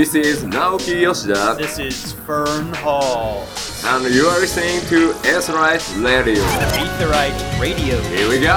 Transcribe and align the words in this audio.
This 0.00 0.14
is 0.14 0.44
Naoki 0.44 1.02
Yoshida, 1.02 1.56
This 1.58 1.78
is 1.78 2.12
Fern 2.12 2.72
Hall. 2.72 3.46
and 3.84 4.14
you 4.14 4.28
are 4.28 4.40
listening 4.40 4.80
to 4.86 5.12
S-Right 5.28 5.94
Radio. 5.98 6.42
Aetherite 6.42 7.60
Radio. 7.60 8.00
Here 8.04 8.26
we 8.26 8.40
go! 8.40 8.54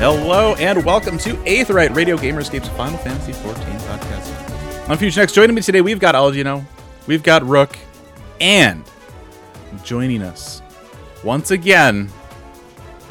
Hello 0.00 0.56
and 0.56 0.84
welcome 0.84 1.16
to 1.18 1.34
Aetherite 1.44 1.94
Radio 1.94 2.16
Gamerescape's 2.16 2.68
Final 2.70 2.98
Fantasy 2.98 3.30
XIV 3.34 3.78
podcast. 3.82 4.90
On 4.90 4.98
Fusion 4.98 5.22
X, 5.22 5.32
joining 5.32 5.54
me 5.54 5.62
today, 5.62 5.80
we've 5.80 6.00
got 6.00 6.16
Algino, 6.16 6.64
we've 7.06 7.22
got 7.22 7.44
Rook, 7.44 7.78
and 8.40 8.82
joining 9.84 10.22
us 10.22 10.60
once 11.22 11.52
again, 11.52 12.10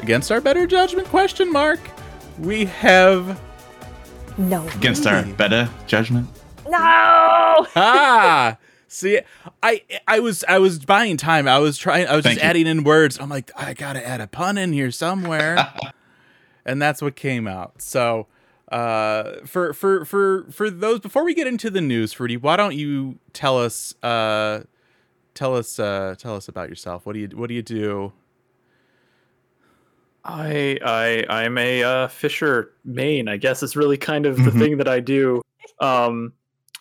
against 0.02 0.30
our 0.30 0.42
better 0.42 0.66
judgment 0.66 1.08
question 1.08 1.50
mark, 1.50 1.80
we 2.40 2.66
have 2.66 3.40
No. 4.36 4.66
against 4.68 5.06
our 5.06 5.24
better 5.24 5.68
judgment. 5.86 6.28
No. 6.68 6.78
ah. 6.78 8.56
See, 8.88 9.18
I 9.60 9.82
I 10.06 10.20
was 10.20 10.44
I 10.48 10.58
was 10.60 10.78
buying 10.84 11.16
time. 11.16 11.48
I 11.48 11.58
was 11.58 11.76
trying. 11.76 12.06
I 12.06 12.14
was 12.14 12.22
Thank 12.22 12.36
just 12.36 12.44
you. 12.44 12.48
adding 12.48 12.66
in 12.68 12.84
words. 12.84 13.18
I'm 13.18 13.28
like, 13.28 13.50
I 13.56 13.74
gotta 13.74 14.06
add 14.06 14.20
a 14.20 14.28
pun 14.28 14.56
in 14.56 14.72
here 14.72 14.92
somewhere, 14.92 15.74
and 16.64 16.80
that's 16.80 17.02
what 17.02 17.16
came 17.16 17.48
out. 17.48 17.82
So, 17.82 18.28
uh, 18.70 19.44
for 19.46 19.72
for 19.72 20.04
for 20.04 20.44
for 20.48 20.70
those 20.70 21.00
before 21.00 21.24
we 21.24 21.34
get 21.34 21.48
into 21.48 21.70
the 21.70 21.80
news, 21.80 22.12
Fruity, 22.12 22.36
why 22.36 22.54
don't 22.54 22.76
you 22.76 23.18
tell 23.32 23.58
us 23.58 23.96
uh, 24.04 24.62
tell 25.34 25.56
us 25.56 25.80
uh, 25.80 26.14
tell 26.16 26.36
us 26.36 26.46
about 26.46 26.68
yourself? 26.68 27.04
What 27.04 27.14
do 27.14 27.18
you 27.18 27.28
what 27.34 27.48
do 27.48 27.54
you 27.54 27.62
do? 27.62 28.12
I 30.24 30.78
I 30.84 31.24
I'm 31.28 31.58
a 31.58 31.82
uh, 31.82 32.08
fisher 32.08 32.72
main. 32.84 33.28
I 33.28 33.36
guess 33.36 33.62
is 33.62 33.76
really 33.76 33.96
kind 33.98 34.26
of 34.26 34.36
the 34.36 34.50
Mhm. 34.50 34.58
thing 34.58 34.76
that 34.78 34.88
I 34.88 35.00
do. 35.00 35.42
Um, 35.80 36.32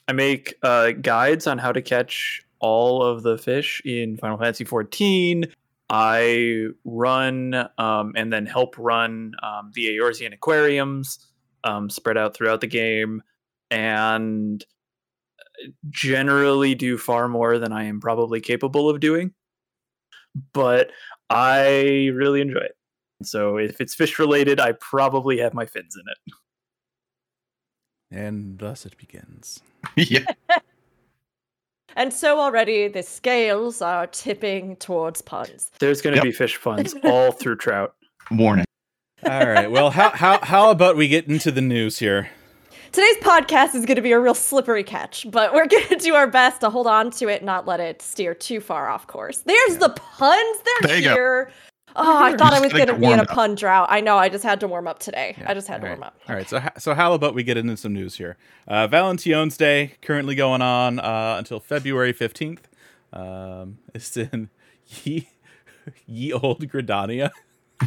I 0.08 0.14
make 0.14 0.56
uh, 0.64 0.92
guides 0.92 1.48
on 1.48 1.58
how 1.58 1.72
to 1.72 1.82
catch 1.82 2.42
all 2.60 3.02
of 3.04 3.24
the 3.24 3.38
fish 3.38 3.82
in 3.86 4.18
Final 4.18 4.38
Fantasy 4.38 4.64
XIV. 4.66 5.52
I 5.90 6.68
run 6.86 7.68
um, 7.78 8.14
and 8.16 8.32
then 8.32 8.46
help 8.46 8.76
run 8.78 9.34
um, 9.44 9.72
the 9.74 9.88
Eorzean 9.98 10.34
aquariums 10.34 11.20
um, 11.66 11.90
spread 11.90 12.18
out 12.18 12.34
throughout 12.34 12.62
the 12.62 12.68
game, 12.68 13.22
and 13.70 14.64
uh, 15.40 15.68
generally 15.90 16.76
do 16.76 16.98
far 16.98 17.28
more 17.28 17.60
than 17.60 17.72
I 17.74 17.84
am 17.86 18.00
probably 18.00 18.40
capable 18.42 18.90
of 18.90 19.00
doing. 19.02 19.34
But 20.54 20.92
I 21.30 22.10
really 22.14 22.42
enjoy 22.42 22.60
it. 22.62 22.76
So 23.24 23.58
if 23.58 23.80
it's 23.82 23.96
fish 23.96 24.20
related, 24.20 24.60
I 24.60 24.74
probably 24.74 25.40
have 25.40 25.54
my 25.54 25.66
fins 25.66 25.96
in 25.96 26.04
it. 26.12 26.18
And 28.12 28.60
thus 28.60 28.86
it 28.86 28.98
begins. 28.98 29.60
yeah. 29.96 30.26
And 31.96 32.12
so 32.14 32.40
already 32.40 32.88
the 32.88 33.04
scales 33.04 33.82
are 33.82 34.08
tipping 34.08 34.76
towards 34.78 35.22
puns. 35.22 35.70
There's 35.80 36.02
going 36.02 36.14
to 36.14 36.18
Yep. 36.18 36.24
be 36.24 36.32
fish 36.32 36.60
puns 36.62 36.96
all 37.04 37.32
through 37.32 37.58
trout. 37.58 37.96
Warning. 38.32 38.66
All 39.26 39.48
right. 39.48 39.70
Well, 39.70 39.92
how 39.92 40.10
how 40.10 40.40
how 40.44 40.72
about 40.72 40.98
we 40.98 41.08
get 41.08 41.28
into 41.28 41.52
the 41.52 41.62
news 41.62 42.00
here? 42.00 42.30
Today's 42.92 43.18
podcast 43.18 43.74
is 43.74 43.86
going 43.86 43.96
to 43.96 44.02
be 44.02 44.12
a 44.12 44.20
real 44.20 44.34
slippery 44.36 44.84
catch, 44.84 45.26
but 45.32 45.54
we're 45.54 45.66
going 45.68 45.88
to 45.88 45.96
do 45.96 46.14
our 46.16 46.28
best 46.28 46.62
to 46.62 46.70
hold 46.70 46.88
on 46.88 47.10
to 47.12 47.28
it 47.28 47.44
not 47.44 47.66
let 47.68 47.80
it 47.80 48.02
steer 48.02 48.34
too 48.34 48.60
far 48.60 48.90
off 48.90 49.08
course. 49.08 49.40
There's 49.40 49.78
the 49.78 49.90
puns. 49.90 50.60
They're 50.82 50.88
There 50.90 50.98
you 50.98 51.04
go. 51.04 51.46
Here. 51.96 52.06
Oh, 52.06 52.24
I 52.24 52.36
thought 52.36 52.54
I 52.54 52.60
was 52.60 52.74
going 52.74 52.88
to 52.88 52.96
be 52.96 53.06
in 53.06 53.20
a 53.20 53.26
pun 53.26 53.56
drought. 53.56 53.88
I 53.90 54.02
know. 54.02 54.18
I 54.18 54.30
just 54.30 54.44
had 54.44 54.60
to 54.62 54.68
warm 54.68 54.88
up 54.88 55.00
today. 55.00 55.36
Yeah, 55.38 55.50
I 55.50 55.54
just 55.54 55.68
had 55.68 55.82
to 55.82 55.88
all 55.88 55.90
right. 55.90 56.00
warm 56.00 56.04
up. 56.04 56.20
All 56.28 56.36
right, 56.36 56.48
so 56.48 56.62
so 56.78 56.94
how 56.94 57.14
about 57.14 57.36
we 57.36 57.44
get 57.44 57.58
into 57.58 57.78
some 57.78 57.94
news 57.94 58.16
here? 58.18 58.38
Uh, 58.68 58.88
Valentine's 58.88 59.58
Day 59.58 59.94
currently 60.02 60.36
going 60.36 60.62
on 60.62 61.00
uh, 61.00 61.36
until 61.38 61.60
February 61.60 62.14
fifteenth. 62.14 62.68
Um, 63.12 63.78
it's 63.94 64.16
in 64.18 64.50
ye, 65.04 65.30
ye 66.08 66.34
old 66.34 66.68
Gridania. 66.68 67.30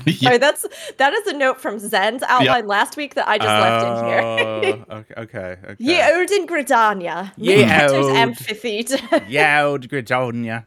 yeah. 0.05 0.12
Sorry, 0.15 0.39
that's 0.39 0.66
that 0.99 1.12
is 1.12 1.27
a 1.27 1.33
note 1.33 1.61
from 1.61 1.78
Zen's 1.78 2.22
outline 2.25 2.66
last 2.66 2.97
week 2.97 3.15
that 3.15 3.27
I 3.28 3.39
just 3.39 3.49
left 3.49 3.87
in 3.87 4.05
here. 4.09 4.21
Oh, 4.21 4.97
okay, 4.97 5.15
okay, 5.16 5.56
okay. 5.71 5.77
Ye 5.78 6.00
Odin 6.03 6.47
Gridania. 6.47 7.33
Ye 7.37 7.65
Maker's 7.65 7.93
Ode. 7.93 8.16
Amphitheatre. 8.16 9.25
yeah, 9.28 9.65
old 9.65 9.89
Gridania. 9.89 10.66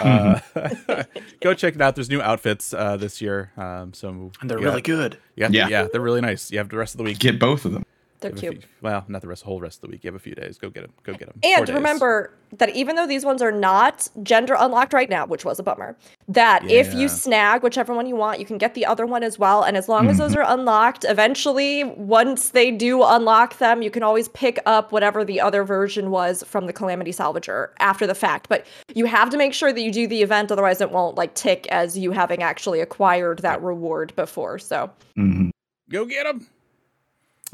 Uh, 0.00 0.40
go 1.40 1.54
check 1.54 1.74
it 1.74 1.80
out. 1.82 1.94
There's 1.94 2.10
new 2.10 2.20
outfits 2.22 2.72
uh, 2.74 2.96
this 2.96 3.20
year. 3.20 3.52
Um, 3.56 3.92
so 3.92 4.30
And 4.40 4.50
they're 4.50 4.58
yeah, 4.60 4.64
really 4.66 4.82
good. 4.82 5.18
Yeah, 5.36 5.48
yeah, 5.50 5.68
Yeah. 5.68 5.88
they're 5.92 6.00
really 6.00 6.20
nice. 6.20 6.50
You 6.50 6.58
have 6.58 6.68
the 6.68 6.76
rest 6.76 6.94
of 6.94 6.98
the 6.98 7.04
week. 7.04 7.18
Get 7.18 7.38
both 7.38 7.64
of 7.64 7.72
them. 7.72 7.84
They're 8.24 8.30
You 8.32 8.36
have 8.36 8.44
a 8.44 8.50
cute. 8.52 8.62
few- 8.64 8.70
well, 8.80 9.04
not 9.08 9.20
the 9.22 9.28
rest, 9.28 9.42
the 9.42 9.46
whole 9.48 9.60
rest 9.60 9.78
of 9.78 9.82
the 9.82 9.88
week. 9.88 10.02
You 10.04 10.08
have 10.08 10.14
a 10.14 10.18
few 10.18 10.34
days. 10.34 10.56
Go 10.58 10.70
get 10.70 10.80
them. 10.82 10.92
Go 11.02 11.12
get 11.12 11.28
them. 11.28 11.38
And 11.44 11.68
remember 11.68 12.32
that 12.56 12.74
even 12.74 12.96
though 12.96 13.06
these 13.06 13.24
ones 13.24 13.42
are 13.42 13.50
not 13.52 14.08
gender 14.22 14.56
unlocked 14.58 14.92
right 14.94 15.10
now, 15.10 15.26
which 15.26 15.44
was 15.44 15.58
a 15.58 15.62
bummer, 15.62 15.96
that 16.28 16.64
if 16.70 16.94
you 16.94 17.08
snag 17.08 17.62
whichever 17.62 17.92
one 17.92 18.06
you 18.06 18.16
want, 18.16 18.38
you 18.40 18.46
can 18.46 18.56
get 18.58 18.74
the 18.74 18.86
other 18.86 19.04
one 19.06 19.22
as 19.22 19.38
well. 19.38 19.62
And 19.62 19.76
as 19.76 19.88
long 19.88 20.08
as 20.08 20.18
those 20.18 20.34
are 20.36 20.44
unlocked, 20.46 21.04
eventually, 21.06 21.84
once 21.84 22.50
they 22.50 22.70
do 22.70 23.02
unlock 23.02 23.58
them, 23.58 23.82
you 23.82 23.90
can 23.90 24.02
always 24.02 24.28
pick 24.28 24.58
up 24.66 24.92
whatever 24.92 25.24
the 25.24 25.40
other 25.40 25.64
version 25.64 26.10
was 26.10 26.42
from 26.44 26.66
the 26.66 26.72
Calamity 26.72 27.10
Salvager 27.10 27.68
after 27.80 28.06
the 28.06 28.14
fact. 28.14 28.48
But 28.48 28.64
you 28.94 29.04
have 29.06 29.30
to 29.30 29.36
make 29.36 29.52
sure 29.52 29.72
that 29.72 29.80
you 29.80 29.90
do 29.92 30.06
the 30.06 30.22
event, 30.22 30.50
otherwise, 30.52 30.80
it 30.80 30.90
won't 30.92 31.16
like 31.16 31.34
tick 31.34 31.66
as 31.68 31.98
you 31.98 32.12
having 32.12 32.42
actually 32.42 32.80
acquired 32.80 33.40
that 33.40 33.60
reward 33.62 34.14
before. 34.16 34.58
So 34.58 34.90
Mhm. 35.18 35.50
Go 35.90 36.04
get 36.06 36.24
them. 36.24 36.46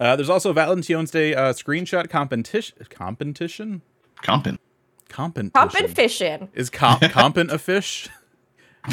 Uh, 0.01 0.17
there's 0.17 0.31
also 0.31 0.53
Valentine's 0.53 1.11
Day 1.11 1.35
uh, 1.35 1.53
screenshot 1.53 2.09
competition. 2.09 2.77
Competition. 2.89 3.83
Compin. 4.23 4.59
Competition. 5.11 5.51
pump 5.51 5.75
and 5.75 5.95
fishing. 5.95 6.49
Is 6.55 6.71
comp 6.71 7.03
compin 7.13 7.51
a 7.51 7.59
fish? 7.59 8.09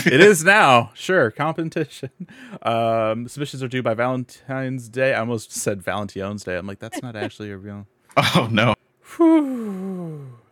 it 0.05 0.19
is 0.19 0.43
now. 0.43 0.91
Sure, 0.93 1.31
competition. 1.31 2.09
Um, 2.61 3.27
submissions 3.29 3.63
are 3.63 3.69
due 3.69 3.81
by 3.81 3.93
Valentine's 3.93 4.89
Day. 4.89 5.13
I 5.13 5.19
almost 5.19 5.53
said 5.53 5.81
Valentine's 5.81 6.43
Day. 6.43 6.57
I'm 6.57 6.67
like, 6.67 6.79
that's 6.79 7.01
not 7.01 7.15
actually 7.15 7.51
a 7.51 7.57
real. 7.57 7.87
Oh 8.35 8.49
no. 8.51 8.73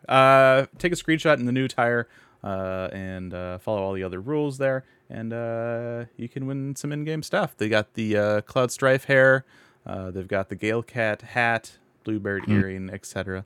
Uh, 0.07 0.67
take 0.77 0.91
a 0.91 0.95
screenshot 0.95 1.39
in 1.39 1.47
the 1.47 1.51
new 1.51 1.67
tire 1.67 2.07
uh, 2.43 2.89
and 2.93 3.33
uh, 3.33 3.57
follow 3.57 3.81
all 3.81 3.93
the 3.93 4.03
other 4.03 4.21
rules 4.21 4.59
there, 4.59 4.85
and 5.09 5.33
uh, 5.33 6.05
you 6.15 6.29
can 6.29 6.45
win 6.45 6.75
some 6.75 6.91
in-game 6.91 7.23
stuff. 7.23 7.57
They 7.57 7.67
got 7.69 7.95
the 7.95 8.17
uh, 8.17 8.41
Cloud 8.41 8.71
Strife 8.71 9.05
hair, 9.05 9.45
uh, 9.85 10.11
they've 10.11 10.27
got 10.27 10.49
the 10.49 10.55
Gale 10.55 10.83
Cat 10.83 11.21
hat, 11.21 11.77
Bluebird 12.03 12.49
earring, 12.49 12.89
etc. 12.89 13.45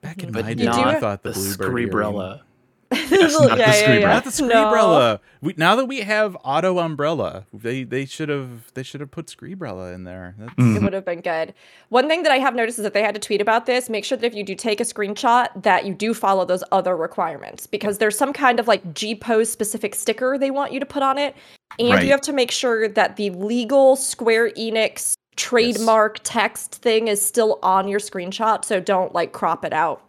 Back 0.00 0.22
in 0.22 0.32
But 0.32 0.44
my 0.44 0.54
day, 0.54 0.66
I 0.68 0.98
thought 0.98 1.22
the, 1.22 1.30
The 1.30 1.56
Bluebird 1.58 1.94
earring. 1.94 2.40
Yes, 2.94 3.32
not 3.40 3.56
the 3.56 3.64
Screebrella. 3.64 4.02
Not 4.02 4.24
the 4.24 4.42
No. 4.42 4.54
Screebrella. 4.66 5.18
We, 5.40 5.54
now 5.56 5.76
that 5.76 5.86
we 5.86 6.00
have 6.02 6.36
Auto 6.44 6.78
Umbrella, 6.78 7.46
they 7.52 7.84
they 7.84 8.04
should 8.04 8.28
have 8.28 8.70
they 8.74 8.82
should 8.82 9.00
have 9.00 9.10
put 9.10 9.26
Screebrella 9.28 9.94
in 9.94 10.04
there. 10.04 10.34
That's, 10.38 10.52
Mm. 10.54 10.76
It 10.76 10.82
would 10.82 10.92
have 10.92 11.04
been 11.06 11.22
good. 11.22 11.54
One 11.88 12.06
thing 12.06 12.22
that 12.24 12.32
I 12.32 12.36
have 12.38 12.54
noticed 12.54 12.78
is 12.78 12.82
that 12.82 12.92
they 12.92 13.02
had 13.02 13.14
to 13.14 13.20
tweet 13.20 13.40
about 13.40 13.64
this. 13.64 13.88
Make 13.88 14.04
sure 14.04 14.18
that 14.18 14.26
if 14.26 14.34
you 14.34 14.44
do 14.44 14.54
take 14.54 14.78
a 14.78 14.84
screenshot, 14.84 15.62
that 15.62 15.86
you 15.86 15.94
do 15.94 16.12
follow 16.12 16.44
those 16.44 16.62
other 16.70 16.94
requirements 16.94 17.66
because 17.66 17.96
there's 17.96 18.18
some 18.18 18.34
kind 18.34 18.60
of 18.60 18.68
like 18.68 18.92
G 18.92 19.14
pose 19.14 19.50
specific 19.50 19.94
sticker 19.94 20.36
they 20.36 20.50
want 20.50 20.72
you 20.72 20.80
to 20.80 20.86
put 20.86 21.02
on 21.02 21.16
it, 21.16 21.34
and 21.78 21.92
Right. 21.92 22.04
you 22.04 22.10
have 22.10 22.20
to 22.22 22.32
make 22.34 22.50
sure 22.50 22.88
that 22.88 23.16
the 23.16 23.30
legal 23.30 23.96
Square 23.96 24.50
Enix 24.50 25.14
trademark 25.36 26.20
text 26.22 26.76
thing 26.76 27.08
is 27.08 27.24
still 27.24 27.58
on 27.62 27.88
your 27.88 28.00
screenshot. 28.00 28.64
So 28.64 28.80
don't 28.80 29.14
like 29.14 29.32
crop 29.32 29.64
it 29.64 29.72
out. 29.72 30.02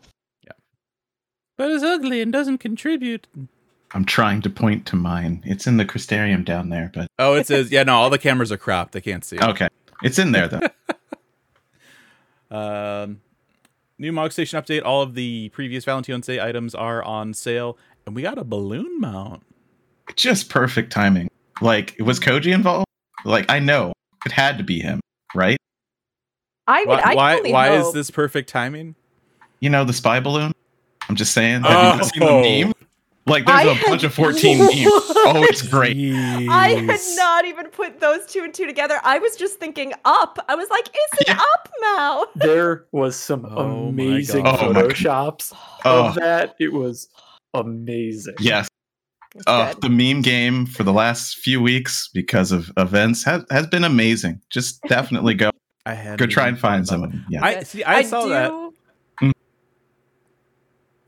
Yeah. 0.45 0.51
But 1.57 1.72
it's 1.72 1.84
ugly 1.84 2.22
and 2.22 2.31
doesn't 2.31 2.57
contribute. 2.59 3.28
I'm 3.95 4.06
trying 4.06 4.41
to 4.41 4.50
point 4.50 4.85
to 4.88 4.95
mine. 4.95 5.44
It's 5.45 5.67
in 5.67 5.78
the 5.78 5.85
Crystarium 5.85 6.44
down 6.44 6.69
there, 6.69 6.91
but 6.94 7.07
Oh, 7.19 7.35
it 7.35 7.45
says 7.47 7.72
yeah. 7.72 7.83
No, 7.83 7.95
all 7.95 8.09
the 8.09 8.17
cameras 8.17 8.51
are 8.51 8.57
cropped. 8.57 8.94
They 8.94 9.01
can't 9.01 9.23
see. 9.23 9.35
it. 9.38 9.44
okay. 9.44 9.67
It's 10.01 10.17
in 10.19 10.31
there 10.31 10.47
though. 10.47 10.62
Um, 12.51 13.21
new 13.97 14.12
Mog 14.12 14.31
Station 14.31 14.62
update. 14.62 14.83
All 14.86 15.01
of 15.01 15.15
the 15.15 15.50
previous 15.50 15.86
Valentine's 15.86 16.27
Day 16.27 16.39
items 16.39 16.75
are 16.75 17.01
on 17.03 17.33
sale, 17.33 17.80
and 18.06 18.15
we 18.15 18.21
got 18.21 18.38
a 18.38 18.44
balloon 18.44 19.00
mount. 19.00 19.42
Just 20.15 20.50
perfect 20.50 20.92
timing. 20.92 21.30
Like, 21.62 21.95
was 22.00 22.19
Koji 22.19 22.53
involved? 22.53 22.86
Like, 23.25 23.50
I 23.50 23.57
know 23.57 23.94
it 24.25 24.31
had 24.31 24.59
to 24.59 24.63
be 24.63 24.80
him, 24.80 25.00
right? 25.33 25.57
I 26.68 26.80
mean, 26.80 26.88
Why? 26.89 27.01
I 27.03 27.15
Why, 27.15 27.38
only 27.38 27.51
why 27.51 27.75
is 27.75 27.91
this 27.94 28.09
perfect 28.09 28.50
timing? 28.50 28.95
You 29.59 29.69
know 29.69 29.83
the 29.83 29.94
spy 29.94 30.19
balloon. 30.19 30.53
I'm 31.09 31.15
just 31.15 31.33
saying. 31.33 31.63
Have 31.63 31.97
you 32.00 32.03
seen 32.06 32.24
Oh. 32.24 32.41
the 32.41 32.63
meme? 32.65 32.74
Like, 33.25 33.45
there's 33.45 33.57
I 33.57 33.63
a 33.63 33.74
had- 33.74 33.85
bunch 33.88 34.03
of 34.03 34.13
14 34.13 34.57
memes. 34.57 34.71
Oh, 34.75 35.45
it's 35.50 35.62
great. 35.62 35.95
I 36.50 36.69
had 36.85 37.00
not 37.15 37.45
even 37.45 37.68
put 37.68 38.01
those 38.01 38.25
two 38.25 38.44
and 38.44 38.53
two 38.53 38.65
together. 38.65 39.00
I 39.03 39.18
was 39.19 39.38
just 39.38 39.59
thinking 39.59 39.94
up. 40.03 40.38
I 40.50 40.56
was 40.56 40.69
like, 40.69 40.89
it's 40.94 41.30
an 41.30 41.35
Yeah. 41.35 41.41
up 41.53 41.69
mount. 41.81 42.30
There 42.35 42.85
was 42.91 43.15
some 43.15 43.45
Oh 43.45 43.91
my 43.91 44.03
amazing 44.03 44.44
God. 44.44 44.59
Oh 44.62 44.74
my 44.74 44.81
God. 44.81 44.89
photoshops 44.91 45.53
Oh. 45.85 46.07
of 46.09 46.15
that. 46.15 46.56
It 46.59 46.74
was 46.74 47.07
amazing. 47.53 48.35
Yes. 48.39 48.68
It's 49.35 49.44
Uh, 49.47 49.74
the 49.81 49.89
meme 49.89 50.21
game 50.21 50.65
for 50.65 50.83
the 50.83 50.94
last 50.94 51.38
few 51.38 51.62
weeks 51.62 52.09
because 52.13 52.51
of 52.51 52.71
events 52.77 53.24
has, 53.24 53.44
has 53.50 53.65
been 53.68 53.83
amazing. 53.83 54.39
Just 54.50 54.81
definitely 54.88 55.33
go. 55.33 55.50
I 55.85 55.94
had 55.95 56.19
Go 56.19 56.25
try 56.27 56.47
and 56.47 56.57
find 56.59 56.88
someone. 56.88 57.25
Yeah. 57.30 57.44
I 57.44 57.63
see. 57.63 57.83
I, 57.83 58.03
saw 58.03 58.25
that. 58.27 58.51
Mm. 59.21 59.31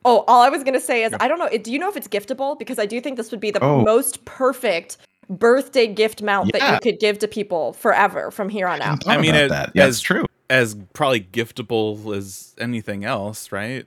Oh, 0.03 0.23
all 0.27 0.41
I 0.41 0.49
was 0.49 0.63
gonna 0.63 0.79
say 0.79 1.03
is 1.03 1.13
I 1.19 1.27
don't 1.27 1.39
know. 1.39 1.49
Do 1.57 1.71
you 1.71 1.79
know 1.79 1.89
if 1.89 1.95
it's 1.97 2.07
giftable? 2.07 2.57
Because 2.59 2.77
I 2.77 2.85
do 2.85 2.99
think 3.01 3.17
this 3.17 3.31
would 3.31 3.39
be 3.39 3.51
the 3.51 3.63
Oh. 3.63 3.81
most 3.83 4.25
perfect 4.25 4.97
birthday 5.29 5.87
gift 5.87 6.21
mount 6.21 6.51
that 6.53 6.73
you 6.73 6.79
could 6.91 6.99
give 6.99 7.17
to 7.19 7.27
people 7.27 7.73
forever 7.73 8.29
from 8.31 8.49
here 8.49 8.67
on 8.67 8.81
out. 8.81 9.07
I 9.07 9.17
mean, 9.17 9.31
about 9.31 9.43
it- 9.43 9.49
that. 9.49 9.71
Yeah, 9.73 9.85
as- 9.85 9.95
it's 9.95 10.01
true. 10.01 10.25
as 10.49 10.75
probably 10.93 11.21
giftable 11.21 12.15
as 12.15 12.53
anything 12.59 13.03
else, 13.05 13.51
right? 13.51 13.85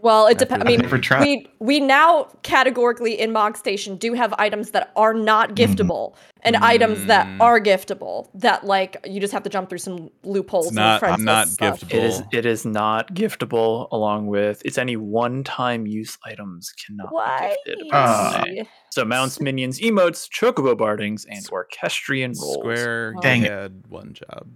Well, 0.00 0.26
it 0.28 0.38
depends. 0.38 0.64
I 0.64 0.68
mean, 0.68 0.80
Never 0.80 1.00
we 1.20 1.46
we 1.58 1.80
now 1.80 2.28
categorically 2.42 3.18
in 3.18 3.32
Mog 3.32 3.56
Station 3.56 3.96
do 3.96 4.12
have 4.14 4.32
items 4.38 4.70
that 4.70 4.92
are 4.96 5.12
not 5.14 5.50
Mm-hmm. 5.54 5.72
giftable 5.72 6.14
and 6.42 6.54
items 6.56 7.04
that 7.06 7.26
Mm. 7.26 7.40
are 7.40 7.60
giftable. 7.60 8.28
That 8.34 8.64
like 8.64 8.96
you 9.04 9.20
just 9.20 9.32
have 9.32 9.42
to 9.42 9.50
jump 9.50 9.68
through 9.68 9.78
some 9.78 10.10
loopholes. 10.22 10.66
It's 10.66 10.70
and 10.76 10.76
not- 10.76 11.00
friends 11.00 11.22
not 11.24 11.48
stuff. 11.48 11.80
giftable. 11.80 11.94
It 11.94 12.04
is 12.04 12.22
it 12.32 12.46
is 12.46 12.64
not 12.64 13.12
giftable 13.14 13.88
along 13.90 14.26
with 14.28 14.62
it's 14.64 14.78
any 14.78 14.96
one-time 14.96 15.86
use 15.86 16.16
items 16.24 16.70
cannot 16.86 17.12
Why? 17.12 17.56
be 17.64 17.72
gifted. 17.72 17.88
Ah. 17.92 18.44
So 18.90 19.04
mounts, 19.04 19.40
minions, 19.40 19.80
emotes, 19.80 20.28
chocobo 20.30 20.76
bardings, 20.76 21.24
and 21.28 21.44
orchestrion 21.50 22.32
rolls. 22.40 22.54
Square 22.54 23.14
Dang 23.20 23.42
it. 23.42 23.50
had 23.50 23.82
one 23.88 24.12
job. 24.14 24.48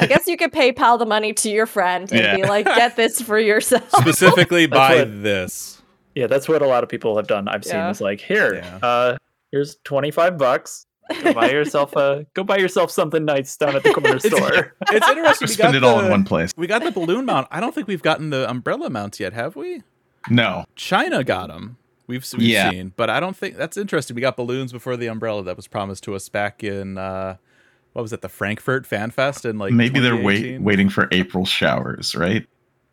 I 0.00 0.06
guess 0.06 0.26
you 0.26 0.36
could 0.36 0.52
PayPal 0.52 0.98
the 0.98 1.06
money 1.06 1.32
to 1.34 1.50
your 1.50 1.66
friend 1.66 2.10
and 2.10 2.20
Yeah. 2.20 2.36
be 2.36 2.42
like, 2.42 2.64
"Get 2.66 2.96
this 2.96 3.20
for 3.20 3.38
yourself." 3.38 3.88
Specifically 4.00 4.66
buy 4.66 4.96
what- 4.98 5.22
this. 5.22 5.82
Yeah, 6.14 6.26
that's 6.28 6.48
what 6.48 6.62
a 6.62 6.66
lot 6.66 6.82
of 6.82 6.88
people 6.88 7.16
have 7.18 7.26
done. 7.26 7.46
I've 7.48 7.64
seen 7.64 7.74
Yeah. 7.76 7.90
is 7.90 8.00
like, 8.00 8.20
here, 8.20 8.54
Yeah. 8.54 8.78
uh, 8.82 9.16
here's 9.52 9.76
twenty 9.84 10.10
five 10.10 10.38
bucks. 10.38 10.86
Go 11.22 11.34
buy 11.34 11.50
yourself 11.50 11.94
a 11.94 12.26
go 12.34 12.42
buy 12.42 12.56
yourself 12.56 12.90
something 12.90 13.24
nice 13.24 13.56
down 13.56 13.76
at 13.76 13.82
the 13.84 13.92
corner 13.92 14.18
store. 14.18 14.74
It's 14.90 15.06
interesting. 15.08 15.46
we 15.46 15.52
Spend 15.52 15.72
got 15.72 15.74
it 15.76 15.84
all 15.84 16.00
in 16.00 16.10
one 16.10 16.24
place. 16.24 16.50
We 16.56 16.66
got 16.66 16.82
the 16.82 16.90
balloon 16.90 17.26
mount. 17.26 17.46
I 17.50 17.60
don't 17.60 17.74
think 17.74 17.86
we've 17.86 18.02
gotten 18.02 18.30
the 18.30 18.48
umbrella 18.50 18.90
mounts 18.90 19.20
yet, 19.20 19.32
have 19.32 19.54
we? 19.56 19.82
No. 20.28 20.64
China 20.74 21.22
got 21.22 21.48
them. 21.48 21.76
We've, 22.08 22.24
we've 22.38 22.42
Yeah. 22.48 22.70
seen, 22.70 22.92
but 22.96 23.10
I 23.10 23.20
don't 23.20 23.36
think 23.36 23.56
that's 23.56 23.76
interesting. 23.76 24.14
We 24.16 24.20
got 24.22 24.36
balloons 24.36 24.72
before 24.72 24.96
the 24.96 25.06
umbrella 25.08 25.42
that 25.44 25.56
was 25.56 25.66
promised 25.68 26.02
to 26.04 26.14
us 26.14 26.28
back 26.28 26.64
in 26.64 26.98
uh, 26.98 27.36
what 27.96 28.02
was 28.02 28.12
it, 28.12 28.20
the 28.20 28.28
Frankfurt 28.28 28.86
Fan 28.86 29.10
Fest 29.10 29.46
in 29.46 29.56
like 29.56 29.72
Maybe 29.72 30.00
they're 30.00 30.14
wait, 30.20 30.60
waiting 30.60 30.90
for 30.90 31.08
April 31.12 31.46
showers, 31.46 32.14
right? 32.14 32.46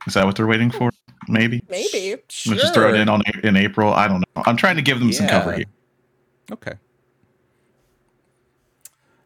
Is 0.08 0.14
that 0.14 0.26
what 0.26 0.38
they're 0.38 0.48
waiting 0.48 0.72
for? 0.72 0.92
Maybe. 1.28 1.62
Maybe. 1.68 2.16
Sure. 2.30 2.54
Let's 2.54 2.62
just 2.64 2.74
throw 2.74 2.88
it 2.94 2.96
in 2.98 3.10
on 3.10 3.22
in 3.44 3.58
April. 3.58 3.92
I 3.92 4.08
don't 4.08 4.22
know. 4.22 4.44
I'm 4.46 4.56
trying 4.56 4.78
to 4.78 4.82
give 4.82 5.00
them 5.00 5.12
some 5.12 5.28
cover 5.28 5.52
here. 5.58 5.66
Okay. 6.54 6.72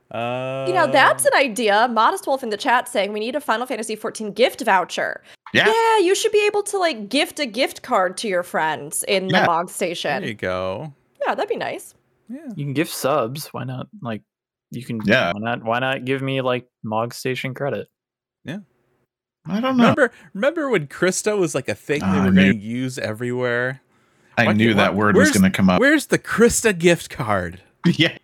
Uh, 0.09 0.65
You 0.68 0.74
know, 0.74 0.88
that's 0.88 1.25
an 1.25 1.33
idea. 1.35 1.88
Modest 1.89 2.25
Wolf 2.25 2.41
in 2.41 2.50
the 2.50 2.57
chat 2.57 2.88
saying 2.89 3.13
we 3.13 3.19
need 3.19 3.35
a 3.35 3.39
Final 3.39 3.68
Fantasy 3.68 3.95
14 3.95 4.31
gift 4.31 4.62
voucher. 4.62 5.21
Yeah. 5.53 5.68
Yeah, 5.68 6.00
you 6.00 6.15
should 6.15 6.31
be 6.31 6.44
able 6.47 6.63
to 6.63 6.80
like 6.80 7.07
gift 7.07 7.39
a 7.39 7.45
gift 7.45 7.83
card 7.83 8.18
to 8.18 8.27
your 8.27 8.41
friends 8.41 9.03
in 9.07 9.27
the 9.27 9.35
Yeah. 9.38 9.65
Station. 9.68 10.21
there 10.21 10.30
you 10.30 10.33
go. 10.35 10.91
Yeah, 11.23 11.35
that'd 11.35 11.50
be 11.50 11.56
nice. 11.56 11.94
Yeah. 12.30 12.47
You 12.56 12.65
can 12.65 12.73
give 12.73 12.89
subs. 12.89 13.50
Why 13.53 13.63
not? 13.63 13.89
Like, 14.01 14.23
you 14.72 14.84
can. 14.84 15.02
Yeah. 15.06 15.34
Why 15.34 15.40
not? 15.40 15.64
Why 15.64 15.80
not 15.80 16.06
give 16.06 16.22
me 16.22 16.42
like 16.42 16.68
Mog 16.84 17.14
Station 17.14 17.54
credit? 17.54 17.88
Yeah. 18.44 18.60
I 19.46 19.62
don't 19.62 19.78
know. 19.78 19.84
Remember, 19.84 20.12
remember 20.34 20.69
when 20.69 20.88
Crysta 20.88 21.38
was 21.38 21.56
like 21.56 21.69
a 21.69 21.75
thing 21.75 22.02
they 22.02 22.06
Oh, 22.08 22.25
were 22.25 22.31
going 22.31 22.52
to 22.52 22.58
use 22.58 22.98
everywhere? 23.00 23.81
I 24.38 24.46
Why 24.46 24.54
knew 24.54 24.68
can't- 24.68 24.78
that 24.78 24.94
why- 24.94 24.98
word 25.00 25.16
was 25.16 25.31
going 25.31 25.50
to 25.50 25.56
come 25.56 25.69
up. 25.69 25.80
Where's 25.80 26.08
the 26.08 26.19
Crysta 26.19 26.78
gift 26.78 27.10
card? 27.10 27.62
yeah. 27.86 28.18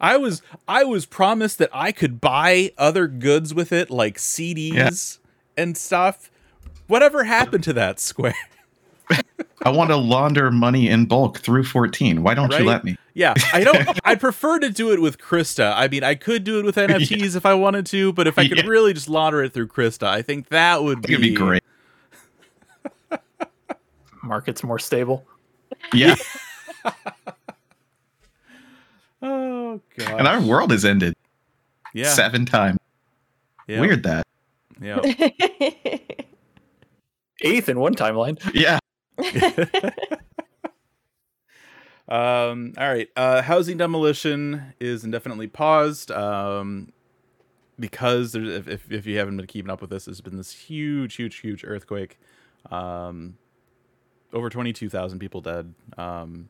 I 0.00 0.16
was 0.18 0.42
I 0.68 0.84
was 0.84 1.04
promised 1.06 1.58
that 1.58 1.70
I 1.72 1.90
could 1.90 2.20
buy 2.20 2.72
other 2.78 3.06
goods 3.08 3.54
with 3.54 3.72
it, 3.72 3.90
like 3.90 4.18
CDs 4.18 5.18
and 5.56 5.76
stuff. 5.76 6.30
Whatever 6.86 7.24
happened 7.24 7.64
to 7.64 7.72
that 7.72 7.98
Square? 7.98 8.34
I 9.64 9.70
want 9.70 9.90
to 9.90 9.96
launder 9.96 10.50
money 10.50 10.88
in 10.88 11.06
bulk 11.06 11.38
through 11.38 11.64
14. 11.64 12.22
Why 12.22 12.34
don't 12.34 12.50
Right? 12.52 12.60
you 12.60 12.66
let 12.66 12.84
me? 12.84 12.96
Yeah, 13.16 13.32
I 13.54 13.64
don't. 13.64 13.98
I'd 14.04 14.20
prefer 14.20 14.58
to 14.58 14.68
do 14.68 14.92
it 14.92 15.00
with 15.00 15.16
Crysta. 15.16 15.72
I 15.74 15.88
mean, 15.88 16.04
I 16.04 16.14
could 16.16 16.44
do 16.44 16.58
it 16.58 16.66
with 16.66 16.76
NFTs 16.76 17.34
if 17.34 17.46
I 17.46 17.54
wanted 17.54 17.86
to, 17.86 18.12
but 18.12 18.26
if 18.26 18.38
I 18.38 18.46
could 18.46 18.58
Yeah. 18.58 18.66
really 18.66 18.92
just 18.92 19.08
launder 19.08 19.42
it 19.42 19.54
through 19.54 19.68
Crysta, 19.68 20.06
I 20.06 20.20
think 20.20 20.48
that 20.50 20.82
would 20.84 21.08
It 21.08 21.12
would 21.12 21.22
be 21.22 21.32
great. 21.34 21.62
Market's 24.22 24.62
more 24.62 24.78
stable. 24.78 25.24
Yeah. 25.94 26.16
Oh 29.22 29.80
god. 29.96 30.18
and 30.18 30.28
our 30.28 30.42
world 30.42 30.70
has 30.70 30.84
ended 30.84 31.14
yeah. 31.94 32.10
seven 32.10 32.44
times. 32.44 32.78
yeah, 33.66 33.80
Weird 33.80 34.02
that. 34.02 34.26
Yeah. 34.80 35.00
Eighth 37.40 37.70
in 37.70 37.80
one 37.80 37.94
timeline. 37.94 38.38
Yeah. 38.52 38.78
Um, 42.08 42.74
all 42.78 42.88
right. 42.88 43.08
Uh, 43.16 43.42
housing 43.42 43.76
demolition 43.76 44.74
is 44.78 45.04
indefinitely 45.04 45.48
paused 45.48 46.10
um, 46.10 46.92
because 47.78 48.32
there's, 48.32 48.48
if, 48.48 48.68
if, 48.68 48.92
if 48.92 49.06
you 49.06 49.18
haven't 49.18 49.36
been 49.36 49.46
keeping 49.46 49.70
up 49.70 49.80
with 49.80 49.90
this, 49.90 50.04
there's 50.04 50.20
been 50.20 50.36
this 50.36 50.52
huge, 50.52 51.16
huge, 51.16 51.36
huge 51.36 51.64
earthquake. 51.64 52.18
Um, 52.70 53.36
over 54.32 54.50
22,000 54.50 55.18
people 55.18 55.40
dead. 55.40 55.74
Um, 55.96 56.48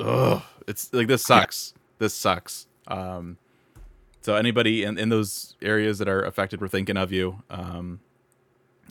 ugh, 0.00 0.42
it's 0.66 0.92
like 0.92 1.08
this 1.08 1.24
sucks. 1.24 1.74
This 1.98 2.14
sucks. 2.14 2.66
Um, 2.88 3.38
so 4.20 4.36
anybody 4.36 4.84
in, 4.84 4.98
in 4.98 5.10
those 5.10 5.54
areas 5.62 5.98
that 5.98 6.08
are 6.08 6.22
affected, 6.22 6.60
we're 6.60 6.68
thinking 6.68 6.96
of 6.96 7.12
you. 7.12 7.42
Um, 7.50 8.00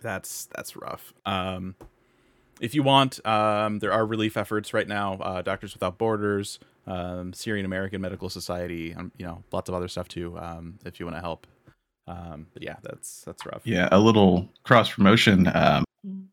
that's 0.01 0.45
that's 0.45 0.75
rough. 0.75 1.13
Um, 1.25 1.75
if 2.63 2.73
you 2.73 2.81
want, 2.81 3.25
um, 3.27 3.79
there 3.79 3.91
are 3.91 4.05
relief 4.05 4.37
efforts 4.37 4.73
right 4.73 4.87
now. 4.87 5.15
Uh, 5.15 5.41
Doctors 5.41 5.73
Without 5.73 5.97
Borders, 5.97 6.59
um, 6.87 7.33
Syrian 7.33 7.65
American 7.65 7.99
Medical 8.01 8.29
Society, 8.29 8.95
um, 8.95 9.11
you 9.17 9.25
know, 9.25 9.43
lots 9.51 9.67
of 9.69 9.75
other 9.75 9.87
stuff 9.89 10.07
too. 10.07 10.37
Um, 10.39 10.79
if 10.85 10.99
you 10.99 11.05
want 11.05 11.17
to 11.17 11.21
help, 11.21 11.45
um, 12.07 12.47
but 12.53 12.63
yeah, 12.63 12.77
that's 12.81 13.21
that's 13.25 13.45
rough. 13.45 13.61
Yeah. 13.65 13.89
A 13.91 13.99
little 13.99 14.49
cross 14.63 14.89
promotion. 14.91 15.47
Um, 15.53 15.83
Mm. 16.05 16.25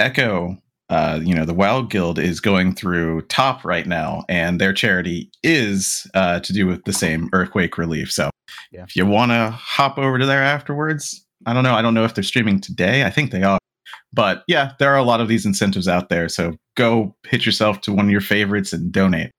Echo, 0.00 0.58
uh, 0.88 1.20
you 1.22 1.32
know, 1.36 1.44
the 1.44 1.54
Wild 1.54 1.88
Guild 1.88 2.18
is 2.18 2.40
going 2.40 2.74
through 2.74 3.22
top 3.22 3.64
right 3.64 3.86
now, 3.86 4.24
and 4.28 4.60
their 4.60 4.72
charity 4.72 5.30
is 5.44 6.04
uh, 6.14 6.40
to 6.40 6.52
do 6.52 6.66
with 6.66 6.82
the 6.84 6.92
same 6.92 7.28
earthquake 7.32 7.78
relief. 7.78 8.10
So 8.10 8.30
Yeah. 8.72 8.82
if 8.82 8.96
you 8.96 9.06
want 9.06 9.30
to 9.30 9.50
hop 9.50 9.98
over 9.98 10.18
to 10.18 10.26
there 10.26 10.42
afterwards, 10.42 11.24
I 11.46 11.52
don't 11.52 11.62
know. 11.62 11.74
I 11.74 11.80
don't 11.82 11.94
know 11.94 12.02
if 12.04 12.14
they're 12.14 12.24
streaming 12.24 12.60
today. 12.60 13.04
I 13.04 13.10
think 13.10 13.30
they 13.30 13.44
are. 13.44 13.58
But 14.14 14.44
yeah, 14.46 14.72
there 14.78 14.92
are 14.92 14.98
a 14.98 15.02
lot 15.02 15.20
of 15.20 15.28
these 15.28 15.44
incentives 15.44 15.88
out 15.88 16.08
there. 16.08 16.28
So 16.28 16.56
go 16.76 17.16
hit 17.26 17.44
yourself 17.44 17.80
to 17.82 17.92
one 17.92 18.04
of 18.04 18.10
your 18.12 18.20
favorites 18.20 18.72
and 18.72 18.92
donate. 18.92 19.30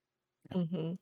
Mhm. 0.54 0.98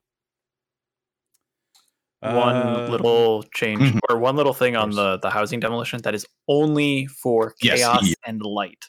one 2.21 2.55
Uh, 2.55 2.87
little 2.89 3.43
change 3.53 3.81
Mhm. 3.81 3.99
or 4.09 4.17
one 4.17 4.37
little 4.37 4.53
thing 4.53 4.77
on 4.77 4.91
the 4.91 5.17
the 5.17 5.29
housing 5.29 5.59
demolition 5.59 5.99
that 6.03 6.15
is 6.15 6.25
only 6.47 7.05
for 7.07 7.53
Yes, 7.61 7.79
chaos 7.79 8.03
E. 8.05 8.13
and 8.25 8.41
light. 8.41 8.85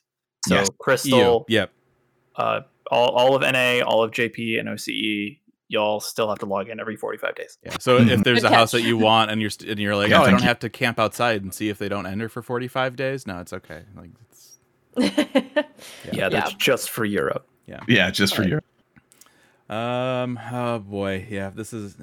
So 0.46 0.54
Yes. 0.54 0.68
crystal, 0.78 1.44
Yep. 1.48 1.72
uh, 2.36 2.60
all 2.92 3.08
all 3.10 3.34
of 3.34 3.42
NA, 3.42 3.80
all 3.82 4.04
of 4.04 4.12
JP 4.12 4.56
and 4.60 4.68
OCE, 4.68 5.40
y'all 5.66 5.98
still 5.98 6.28
have 6.28 6.38
to 6.40 6.46
log 6.46 6.68
in 6.68 6.78
every 6.78 6.94
45 6.94 7.34
days. 7.34 7.58
Yeah. 7.64 7.76
So 7.80 7.96
if 7.96 8.20
Mhm. 8.20 8.22
there's 8.24 8.42
Good 8.42 8.52
a 8.52 8.54
house 8.54 8.70
that 8.70 8.82
you 8.82 8.96
want 8.98 9.32
and 9.32 9.40
you're 9.40 9.50
st- 9.50 9.68
and 9.68 9.80
you're 9.80 9.96
like, 9.96 10.10
Yeah, 10.10 10.20
oh, 10.20 10.24
I 10.26 10.30
don't 10.30 10.40
you. 10.40 10.46
have 10.46 10.60
to 10.60 10.68
camp 10.70 11.00
outside 11.00 11.42
and 11.42 11.52
see 11.52 11.68
if 11.70 11.78
they 11.78 11.88
don't 11.88 12.06
enter 12.06 12.28
for 12.28 12.40
45 12.40 12.94
days. 12.94 13.26
No, 13.26 13.40
it's 13.40 13.52
okay. 13.52 13.82
Like 13.96 14.10
it's 14.96 15.68
Yeah, 16.12 16.28
that's 16.28 16.54
just 16.54 16.90
for 16.90 17.04
Europe. 17.04 17.46
Yeah, 17.66 17.80
Yeah, 17.88 18.10
just 18.10 18.34
for 18.36 18.42
Right. 18.42 18.50
your. 18.50 18.62
Um. 19.68 20.38
Oh 20.52 20.78
boy. 20.80 21.26
Yeah. 21.30 21.50
This 21.50 21.72
is 21.72 21.96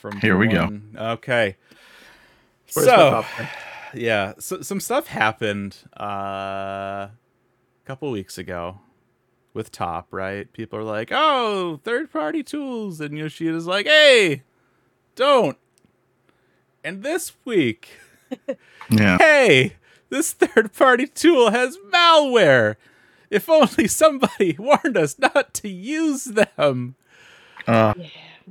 from. 0.00 0.20
Here 0.20 0.36
we 0.36 0.46
go. 0.48 0.78
Okay. 0.96 1.56
Where's 2.74 2.86
so, 2.88 3.24
yeah. 3.94 4.34
So 4.38 4.62
some 4.62 4.80
stuff 4.80 5.06
happened 5.08 5.76
uh, 5.98 6.04
a 7.08 7.10
couple 7.84 8.10
weeks 8.10 8.38
ago 8.38 8.78
with 9.54 9.72
Top. 9.72 10.08
Right. 10.12 10.52
People 10.52 10.78
are 10.78 10.84
like, 10.84 11.10
"Oh, 11.12 11.80
third-party 11.84 12.42
tools," 12.44 13.00
and 13.00 13.18
Yoshida's 13.18 13.66
like, 13.66 13.86
"Hey, 13.86 14.42
don't." 15.16 15.58
And 16.84 17.02
this 17.02 17.32
week, 17.44 17.88
Yeah. 18.90 19.18
hey, 19.18 19.72
this 20.08 20.32
third-party 20.32 21.08
tool 21.08 21.50
has 21.50 21.78
malware. 21.92 22.76
If 23.30 23.48
only 23.48 23.88
somebody 23.88 24.56
warned 24.58 24.96
us 24.96 25.18
not 25.18 25.54
to 25.54 25.68
use 25.68 26.24
them. 26.24 26.94
Uh, 27.66 27.94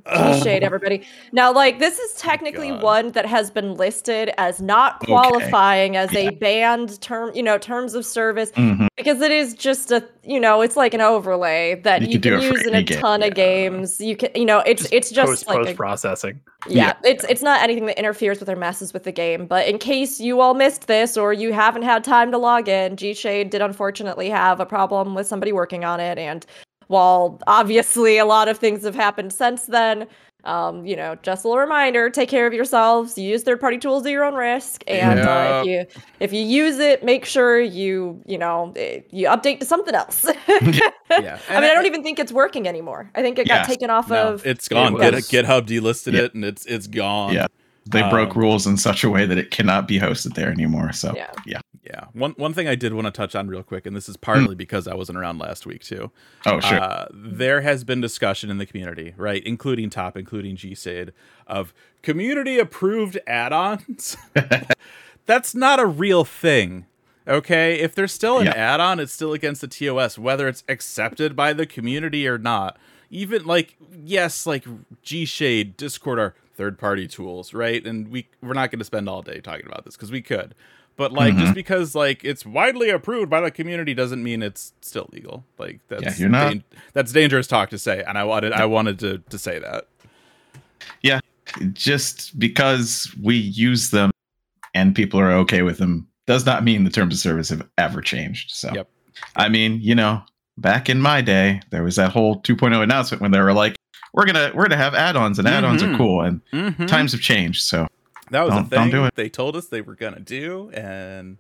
G 0.06 0.42
Shade, 0.42 0.64
everybody. 0.64 1.04
Now, 1.32 1.54
like, 1.54 1.80
this 1.80 1.98
is 2.00 2.14
technically 2.16 2.70
God. 2.70 2.84
one 2.84 3.12
that 3.12 3.26
has 3.26 3.50
been 3.50 3.76
listed 3.76 4.32
as 4.38 4.62
not 4.62 4.98
Okay. 4.98 5.08
qualifying 5.14 5.96
as 5.96 6.12
Yeah. 6.14 6.30
a 6.30 6.32
banned 6.32 7.00
term, 7.02 7.32
you 7.34 7.42
know, 7.42 7.58
terms 7.58 7.96
of 7.96 8.06
service, 8.06 8.52
Mhm. 8.52 8.88
because 8.98 9.22
it 9.22 9.32
is 9.32 9.54
just 9.54 9.92
a, 9.92 10.04
you 10.24 10.40
know, 10.40 10.62
it's 10.62 10.76
like 10.76 10.94
an 10.94 11.02
overlay 11.02 11.76
that 11.84 12.02
You 12.02 12.08
you, 12.10 12.20
can 12.20 12.34
it 12.34 12.44
use 12.44 12.68
in 12.68 12.76
a 12.76 12.84
game, 12.84 13.00
ton 13.00 13.24
of 13.24 13.34
games. 13.36 14.02
You 14.02 14.16
can, 14.18 14.30
you 14.36 14.46
know, 14.46 14.60
it's 14.60 14.88
it's 14.92 15.10
just 15.12 15.28
post 15.30 15.48
like 15.48 15.58
post 15.60 15.72
a, 15.72 15.76
processing. 15.76 16.40
yeah, 16.68 16.94
Yeah. 17.04 17.10
it's 17.12 17.24
it's 17.30 17.42
not 17.42 17.62
anything 17.64 17.86
that 17.86 17.98
interferes 17.98 18.40
with 18.40 18.50
or 18.50 18.56
messes 18.58 18.94
with 18.94 19.06
the 19.06 19.12
game. 19.14 19.46
But 19.46 19.68
in 19.68 19.78
case 19.78 20.20
you 20.20 20.42
all 20.42 20.54
missed 20.54 20.88
this 20.88 21.16
or 21.18 21.32
you 21.34 21.54
haven't 21.54 21.84
had 21.84 22.04
time 22.04 22.32
to 22.32 22.38
log 22.38 22.68
in, 22.68 22.98
G 22.98 23.14
Shade 23.14 23.50
did 23.50 23.62
unfortunately 23.62 24.30
have 24.30 24.60
a 24.60 24.66
problem 24.66 25.16
with 25.16 25.26
somebody 25.26 25.54
working 25.54 25.86
on 25.86 26.00
it. 26.00 26.18
And 26.18 26.46
while 26.88 27.40
obviously 27.48 28.18
a 28.18 28.26
lot 28.26 28.48
of 28.48 28.58
things 28.58 28.84
have 28.84 28.96
happened 28.96 29.34
since 29.34 29.66
then, 29.66 30.08
um, 30.44 30.86
you 30.86 30.96
know, 30.96 31.16
just 31.24 31.44
a 31.44 31.48
little 31.48 31.60
reminder: 31.62 32.10
take 32.10 32.30
care 32.30 32.46
of 32.46 32.54
yourselves. 32.54 33.18
Use 33.18 33.42
third-party 33.44 33.80
tools 33.80 34.06
at 34.06 34.12
your 34.12 34.24
own 34.24 34.36
risk. 34.36 34.84
And 34.88 35.20
uh, 35.20 35.64
if 35.64 35.68
you 35.68 36.02
if 36.20 36.34
you 36.34 36.42
use 36.42 36.78
it, 36.78 37.04
make 37.04 37.26
sure 37.26 37.60
you 37.60 38.22
you 38.28 38.38
know 38.38 38.72
you 39.12 39.28
update 39.28 39.60
to 39.62 39.66
something 39.66 39.96
else. 39.96 40.26
Yeah. 41.08 41.38
I 41.50 41.62
mean, 41.62 41.70
I 41.70 41.74
don't 41.76 41.86
even 41.86 42.02
think 42.02 42.18
it's 42.18 42.32
working 42.32 42.68
anymore. 42.68 43.12
I 43.14 43.22
think 43.22 43.38
it 43.38 43.48
got 43.48 43.60
Yes. 43.60 43.68
taken 43.68 43.92
off 43.92 44.10
No, 44.10 44.34
of. 44.34 44.46
it's 44.46 44.68
gone. 44.68 44.96
It 44.96 45.28
Get, 45.30 45.46
GitHub 45.46 45.62
delisted 45.68 46.14
Yeah. 46.14 46.22
it, 46.24 46.34
and 46.34 46.44
it's 46.44 46.66
it's 46.66 46.88
gone. 46.88 47.32
Yeah. 47.34 47.46
They 47.88 48.02
broke 48.10 48.36
Um, 48.36 48.42
rules 48.42 48.66
in 48.66 48.78
such 48.78 49.04
a 49.04 49.10
way 49.10 49.26
that 49.28 49.38
it 49.38 49.52
cannot 49.52 49.88
be 49.88 50.00
hosted 50.00 50.34
there 50.34 50.50
anymore. 50.50 50.92
So 50.92 51.14
Yeah. 51.16 51.60
Yeah. 51.86 52.06
One 52.14 52.32
one 52.38 52.52
thing 52.52 52.68
I 52.68 52.74
did 52.74 52.94
want 52.94 53.06
to 53.06 53.12
touch 53.12 53.36
on 53.36 53.48
real 53.48 53.62
quick, 53.62 53.86
and 53.86 53.96
this 53.96 54.10
is 54.10 54.18
partly 54.18 54.56
because 54.56 54.88
I 54.88 54.96
wasn't 54.96 55.20
around 55.20 55.38
last 55.38 55.68
week 55.68 55.84
too. 55.84 56.10
oh 56.48 56.60
sure. 56.60 56.80
Uh, 56.82 57.06
there 57.14 57.62
has 57.62 57.84
been 57.84 58.02
discussion 58.02 58.50
in 58.50 58.58
the 58.58 58.66
community, 58.66 59.14
right, 59.18 59.44
including 59.46 59.92
Top, 59.92 60.18
including 60.18 60.56
G 60.56 60.74
Shade, 60.74 61.14
of 61.46 61.76
community 62.02 62.58
approved 62.58 63.20
add-ons. 63.28 64.18
That's 65.28 65.54
not 65.56 65.80
a 65.80 65.86
real 65.86 66.26
thing. 66.26 66.86
Okay, 67.28 67.80
if 67.80 67.94
there's 67.96 68.12
still 68.14 68.40
an 68.40 68.46
Yeah. 68.48 68.54
add-on, 68.54 69.00
it's 69.00 69.14
still 69.14 69.34
against 69.34 69.62
the 69.62 69.68
TOS, 69.68 70.18
whether 70.18 70.48
it's 70.48 70.64
accepted 70.68 71.36
by 71.36 71.54
the 71.54 71.66
community 71.68 72.28
or 72.28 72.38
not. 72.40 72.78
Even 73.12 73.46
like 73.46 73.76
yes, 74.04 74.48
like 74.48 74.66
G 75.04 75.26
Shade, 75.26 75.78
Discord 75.78 76.18
are 76.20 76.36
third-party 76.56 77.08
tools, 77.08 77.54
right? 77.54 77.86
And 77.86 78.08
we 78.10 78.28
we're 78.42 78.54
not 78.54 78.72
going 78.72 78.80
to 78.80 78.86
spend 78.86 79.08
all 79.10 79.22
day 79.22 79.40
talking 79.42 79.66
about 79.66 79.86
this 79.86 79.96
because 79.96 80.12
we 80.12 80.22
could, 80.22 80.56
but 80.96 81.12
like 81.14 81.34
Mhm. 81.34 81.40
just 81.40 81.54
because 81.54 81.96
like 81.96 82.24
it's 82.24 82.46
widely 82.46 82.90
approved 82.90 83.30
by 83.30 83.42
the 83.42 83.52
community 83.52 83.94
doesn't 83.94 84.24
mean 84.24 84.42
it's 84.42 84.74
still 84.82 85.10
legal. 85.12 85.46
Like 85.58 85.80
that's 85.88 86.20
you're 86.20 86.30
not- 86.30 86.50
dan- 86.52 86.64
that's 86.94 87.12
dangerous 87.12 87.48
talk 87.48 87.70
to 87.72 87.78
say, 87.78 88.04
and 88.08 88.18
I 88.18 88.24
wanted 88.24 88.54
I 88.54 88.66
wanted 88.66 89.00
to 89.00 89.18
to 89.30 89.38
say 89.38 89.60
that. 89.60 89.88
Yeah, 91.02 91.20
just 91.74 92.38
because 92.40 93.14
we 93.22 93.36
use 93.36 93.90
them 93.92 94.12
and 94.74 94.96
people 94.96 95.20
are 95.20 95.32
okay 95.32 95.62
with 95.62 95.78
them 95.78 96.08
does 96.28 96.46
not 96.46 96.64
mean 96.64 96.84
the 96.84 96.90
terms 96.90 97.14
of 97.14 97.20
service 97.20 97.50
have 97.50 97.68
ever 97.78 98.02
changed. 98.02 98.52
So 98.52 98.72
Yep. 98.74 98.90
I 99.36 99.48
mean, 99.50 99.80
you 99.82 99.94
know, 99.96 100.24
back 100.58 100.90
in 100.90 101.00
my 101.02 101.22
day, 101.22 101.62
there 101.70 101.84
was 101.84 101.96
that 101.98 102.12
whole 102.12 102.42
2.0 102.42 102.82
announcement 102.82 103.22
when 103.22 103.32
they 103.32 103.40
were 103.40 103.54
like, 103.54 103.76
"We're 104.16 104.26
gonna 104.26 104.52
we're 104.56 104.64
gonna 104.64 104.78
have 104.78 104.96
add-ons, 104.96 105.38
and 105.40 105.48
add-ons 105.48 105.84
are 105.84 105.96
cool." 105.98 106.22
And 106.22 106.42
Mhm. 106.52 106.88
times 106.88 107.12
have 107.12 107.22
changed, 107.22 107.62
so 107.64 107.88
that 108.32 108.42
was 108.42 108.50
don't- 108.54 108.68
a 108.68 108.70
don't 108.70 108.82
thing 108.84 108.92
do 108.92 109.06
it. 109.06 109.14
they 109.16 109.30
told 109.30 109.56
us 109.56 109.68
they 109.68 109.82
were 109.82 109.96
gonna 109.96 110.20
do, 110.22 110.70
and 110.74 111.38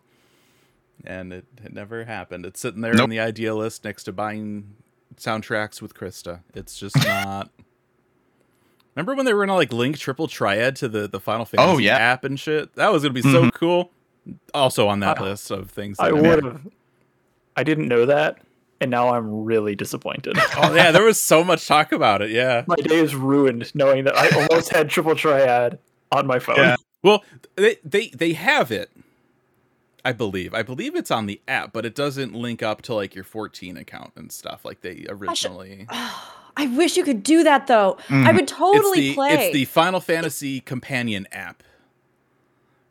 and 1.05 1.33
it, 1.33 1.45
it 1.63 1.73
never 1.73 2.05
happened. 2.05 2.45
It's 2.45 2.59
sitting 2.59 2.81
there 2.81 2.93
Nope. 2.93 3.05
in 3.05 3.09
the 3.11 3.19
idea 3.19 3.53
list 3.55 3.83
next 3.83 4.03
to 4.05 4.11
buying 4.11 4.73
soundtracks 5.17 5.81
with 5.81 5.93
Crysta. 5.93 6.41
It's 6.53 6.77
just 6.77 6.95
not. 7.07 7.49
Remember 8.95 9.13
when 9.15 9.25
they 9.25 9.33
were 9.33 9.45
gonna 9.45 9.55
like 9.57 9.73
link 9.73 9.97
Triple 9.97 10.27
Triad 10.27 10.75
to 10.77 10.87
the 10.87 11.07
the 11.07 11.19
Final 11.19 11.45
Fantasy 11.45 11.69
Oh, 11.69 11.77
yeah. 11.77 11.97
app 11.97 12.23
and 12.23 12.39
shit? 12.39 12.73
That 12.75 12.91
was 12.91 13.03
gonna 13.03 13.13
be 13.13 13.21
so 13.21 13.43
Mhm. 13.45 13.53
cool. 13.53 13.91
Also 14.53 14.87
on 14.87 14.99
that 15.01 15.19
I- 15.19 15.23
list 15.23 15.51
of 15.51 15.69
things. 15.69 15.97
I 15.99 16.11
would 16.11 16.43
have. 16.43 16.61
I 17.57 17.63
didn't 17.63 17.87
know 17.87 18.05
that, 18.05 18.39
and 18.81 18.91
now 18.91 19.09
I'm 19.15 19.43
really 19.45 19.75
disappointed. 19.75 20.37
oh 20.57 20.73
yeah, 20.73 20.91
there 20.91 21.03
was 21.03 21.19
so 21.21 21.43
much 21.43 21.67
talk 21.67 21.91
about 21.91 22.21
it. 22.21 22.31
Yeah. 22.31 22.63
my 22.67 22.75
day 22.75 22.97
is 22.99 23.15
ruined 23.15 23.73
knowing 23.75 24.03
that 24.05 24.15
I 24.17 24.29
almost 24.29 24.71
had 24.71 24.89
triple 24.89 25.15
triad 25.15 25.79
on 26.11 26.27
my 26.27 26.39
phone. 26.39 26.57
Yeah. 26.57 26.75
Well, 27.03 27.23
they 27.55 27.77
they 27.83 28.09
they 28.09 28.33
have 28.33 28.71
it. 28.71 28.91
I 30.03 30.11
believe. 30.11 30.53
I 30.53 30.61
believe 30.61 30.95
it's 30.95 31.09
on 31.09 31.25
the 31.25 31.41
app, 31.47 31.73
but 31.73 31.83
it 31.83 31.95
doesn't 31.95 32.33
link 32.35 32.61
up 32.61 32.83
to 32.83 32.93
like 32.93 33.15
your 33.15 33.23
14 33.23 33.75
account 33.75 34.11
and 34.15 34.31
stuff 34.31 34.63
like 34.63 34.81
they 34.81 35.05
originally. 35.09 35.87
I 36.57 36.67
wish 36.67 36.95
you 36.95 37.03
could 37.03 37.23
do 37.23 37.43
that 37.43 37.67
though. 37.67 37.97
I 38.09 38.13
Mhm. 38.13 38.35
would 38.35 38.47
totally 38.47 38.99
it's 38.99 39.07
the 39.09 39.13
play. 39.15 39.33
it's 39.33 39.53
the 39.53 39.65
Final 39.65 39.99
Fantasy 39.99 40.59
companion 40.61 41.27
app. 41.31 41.63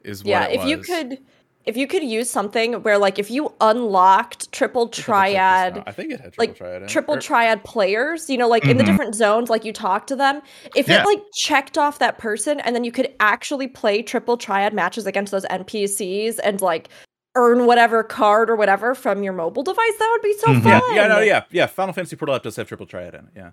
Is 0.03 0.23
what 0.23 0.29
yeah, 0.31 0.49
it 0.49 0.61
if 0.61 0.67
you 0.67 0.79
could, 0.79 1.19
if 1.67 1.77
you 1.77 1.87
could 1.87 2.03
use 2.05 2.29
something 2.31 2.75
where 2.83 2.99
like 2.99 3.19
if 3.19 3.31
you 3.31 3.53
unlocked 3.61 4.51
triple 4.53 4.83
Let 4.85 4.87
me 4.87 4.91
double 4.91 4.91
check 4.91 4.97
this 4.97 5.05
triad. 5.05 5.83
I 5.87 5.93
think 5.93 6.13
it 6.13 6.21
had 6.21 6.33
triple 6.33 6.47
like 6.47 6.57
triad. 6.57 6.83
in 6.83 6.89
triple 6.89 7.15
Or- 7.15 7.21
triad 7.21 7.65
players, 7.65 8.29
you 8.29 8.37
know, 8.37 8.49
like 8.49 8.65
in 8.67 8.77
the 8.77 8.83
Mhm. 8.83 8.87
different 8.87 9.15
zones, 9.15 9.49
like 9.51 9.65
you 9.65 9.73
talk 9.73 10.07
to 10.09 10.17
them. 10.17 10.43
If 10.77 10.89
Yeah. 10.89 11.03
it 11.03 11.07
like 11.07 11.23
checked 11.35 11.79
off 11.79 11.99
that 12.01 12.19
person, 12.19 12.61
and 12.61 12.75
then 12.77 12.85
you 12.85 12.93
could 12.93 13.13
actually 13.21 13.67
play 13.69 14.03
triple 14.03 14.37
triad 14.37 14.75
matches 14.75 15.07
against 15.07 15.31
those 15.33 15.45
NPCs 15.51 16.39
and 16.39 16.61
like 16.61 16.89
earn 17.37 17.67
whatever 17.67 18.03
card 18.05 18.49
or 18.51 18.57
whatever 18.57 18.95
from 18.95 19.23
your 19.23 19.33
mobile 19.33 19.63
device, 19.65 19.97
that 19.99 20.09
would 20.13 20.23
be 20.23 20.35
so 20.39 20.47
Mhm. 20.49 20.63
fun. 20.63 20.83
Yeah, 20.91 21.03
yeah, 21.03 21.07
no, 21.09 21.21
yeah, 21.21 21.43
yeah. 21.51 21.67
Final 21.67 21.93
Fantasy 21.93 22.15
Portal 22.17 22.35
app 22.37 22.43
does 22.45 22.57
have 22.57 22.69
triple 22.69 22.87
triad 22.87 23.15
in 23.15 23.21
it. 23.21 23.27
Yeah. 23.35 23.51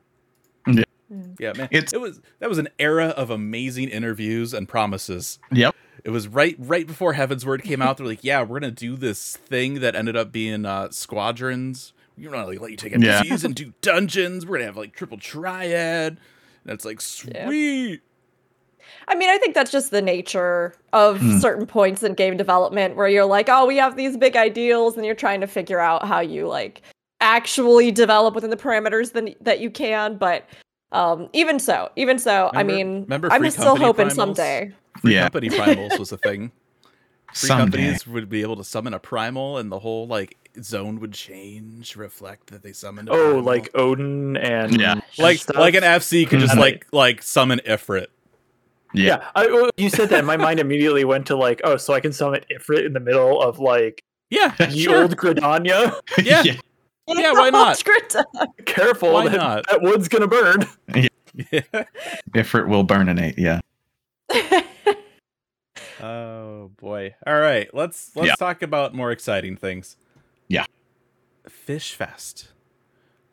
Yeah. 0.68 0.84
Mm. 1.12 1.36
Yeah, 1.40 1.54
man. 1.58 1.68
It's- 1.72 1.92
it 1.94 2.00
was 2.00 2.22
that 2.40 2.48
was 2.48 2.58
an 2.58 2.70
era 2.80 3.08
of 3.08 3.30
amazing 3.32 3.90
interviews 3.90 4.54
and 4.54 4.68
promises. 4.70 5.40
Yep. 5.52 5.76
It 6.04 6.10
was 6.10 6.28
right 6.28 6.56
right 6.58 6.88
before 6.88 7.14
Heavensward 7.14 7.64
came 7.64 7.82
out. 7.82 7.98
They're 7.98 8.06
like, 8.08 8.24
yeah, 8.24 8.42
we're 8.44 8.60
gonna 8.60 8.72
do 8.72 8.96
this 8.96 9.38
thing 9.38 9.76
that 9.82 9.96
ended 9.96 10.16
up 10.16 10.32
being 10.32 10.66
uh, 10.66 10.90
squadrons. 10.92 11.94
We're 12.18 12.32
gonna 12.32 12.48
like 12.48 12.60
let 12.60 12.72
you 12.72 12.78
take 12.78 12.92
Yeah. 12.94 13.22
NPCs 13.24 13.44
and 13.46 13.56
do 13.56 13.74
dungeons. 13.82 14.46
We're 14.46 14.58
gonna 14.58 14.66
have 14.66 14.78
like 14.78 14.94
triple 14.96 15.18
triad. 15.18 16.18
And 16.64 16.74
it's 16.74 16.86
like 16.86 17.02
Yeah. 17.28 17.46
sweet. 17.48 18.02
I 19.08 19.16
mean, 19.16 19.30
I 19.30 19.38
think 19.38 19.56
that's 19.56 19.72
just 19.72 19.92
the 19.92 20.02
nature 20.02 20.74
of 20.94 21.20
Hmm. 21.20 21.38
certain 21.40 21.66
points 21.66 22.04
in 22.04 22.14
game 22.14 22.36
development 22.38 22.96
where 22.96 23.08
you're 23.08 23.26
like, 23.26 23.48
oh, 23.50 23.66
we 23.66 23.78
have 23.78 23.96
these 23.96 24.18
big 24.18 24.36
ideals, 24.36 24.98
and 24.98 25.06
you're 25.06 25.16
trying 25.16 25.42
to 25.42 25.48
figure 25.48 25.80
out 25.80 26.06
how 26.08 26.20
you 26.20 26.48
like 26.48 26.82
actually 27.22 27.92
develop 27.92 28.34
within 28.36 28.50
the 28.50 28.58
parameters 28.58 29.14
that, 29.14 29.36
that 29.42 29.60
you 29.60 29.70
can. 29.70 30.18
But 30.18 30.48
um, 30.92 31.30
even 31.34 31.60
so, 31.60 31.90
even 31.96 32.20
so, 32.20 32.52
I 32.54 32.64
mean, 32.64 33.04
remember 33.04 33.30
I'm 33.32 33.50
still 33.52 33.76
hoping 33.78 34.08
primals? 34.08 34.16
someday. 34.16 34.74
Free 35.02 35.14
Yeah. 35.16 35.24
company 35.24 35.50
primals 35.50 35.98
was 36.00 36.12
a 36.12 36.18
thing. 36.18 36.52
Free 37.34 37.48
Someday. 37.48 37.78
companies 37.78 38.08
would 38.08 38.30
be 38.30 38.42
able 38.42 38.56
to 38.58 38.64
summon 38.64 38.94
a 38.94 39.00
primal, 39.00 39.58
and 39.58 39.72
the 39.72 39.80
whole 39.80 40.06
like 40.08 40.38
zone 40.62 41.00
would 41.00 41.14
change, 41.14 41.96
reflect 41.96 42.48
that 42.48 42.62
they 42.62 42.74
summoned. 42.74 43.08
A 43.10 43.14
Oh, 43.14 43.16
primal. 43.32 43.42
like 43.44 43.70
Odin 43.74 44.36
and 44.38 44.80
Yeah. 44.80 44.92
and 44.94 45.04
like 45.18 45.40
stuff. 45.40 45.56
like 45.58 45.76
an 45.76 45.84
FC 45.84 46.26
could 46.26 46.40
just 46.40 46.56
Mhm. 46.56 46.60
like 46.60 46.88
like 46.92 47.22
summon 47.24 47.60
Ifrit. 47.66 48.08
Yeah. 48.94 49.06
Yeah, 49.06 49.24
I, 49.36 49.70
you 49.78 49.90
said 49.90 50.10
that. 50.10 50.26
My 50.26 50.36
mind 50.36 50.60
immediately 50.60 51.06
went 51.06 51.26
to 51.28 51.38
like, 51.38 51.62
oh, 51.64 51.78
so 51.78 51.94
I 51.94 52.02
can 52.02 52.12
summon 52.12 52.42
Ifrit 52.52 52.86
in 52.86 52.92
the 52.92 53.00
middle 53.00 53.42
of 53.42 53.60
like 53.60 54.04
Yeah, 54.30 54.50
the 54.58 54.70
sure. 54.70 55.04
old 55.04 55.16
Gridania. 55.16 55.98
Yeah. 56.24 56.44
Yeah, 57.08 57.32
why 57.32 57.50
not? 57.50 57.78
Script. 57.78 58.16
Careful, 58.66 59.14
Why 59.14 59.28
that, 59.30 59.38
not? 59.38 59.66
that 59.70 59.82
wood's 59.82 60.08
gonna 60.10 60.28
burn. 60.28 60.68
Yeah. 60.94 61.08
Ifrit 62.34 62.68
will 62.68 62.86
burninate, 62.86 63.36
yeah. 63.38 63.62
Oh 66.02 66.72
boy. 66.80 67.16
All 67.26 67.40
right, 67.40 67.74
let's 67.74 68.12
let's 68.16 68.28
Yeah. 68.28 68.36
talk 68.36 68.62
about 68.62 68.94
more 68.94 69.12
exciting 69.12 69.56
things. 69.58 69.98
Yeah. 70.48 70.66
Fish 71.48 71.94
Fest. 71.94 72.52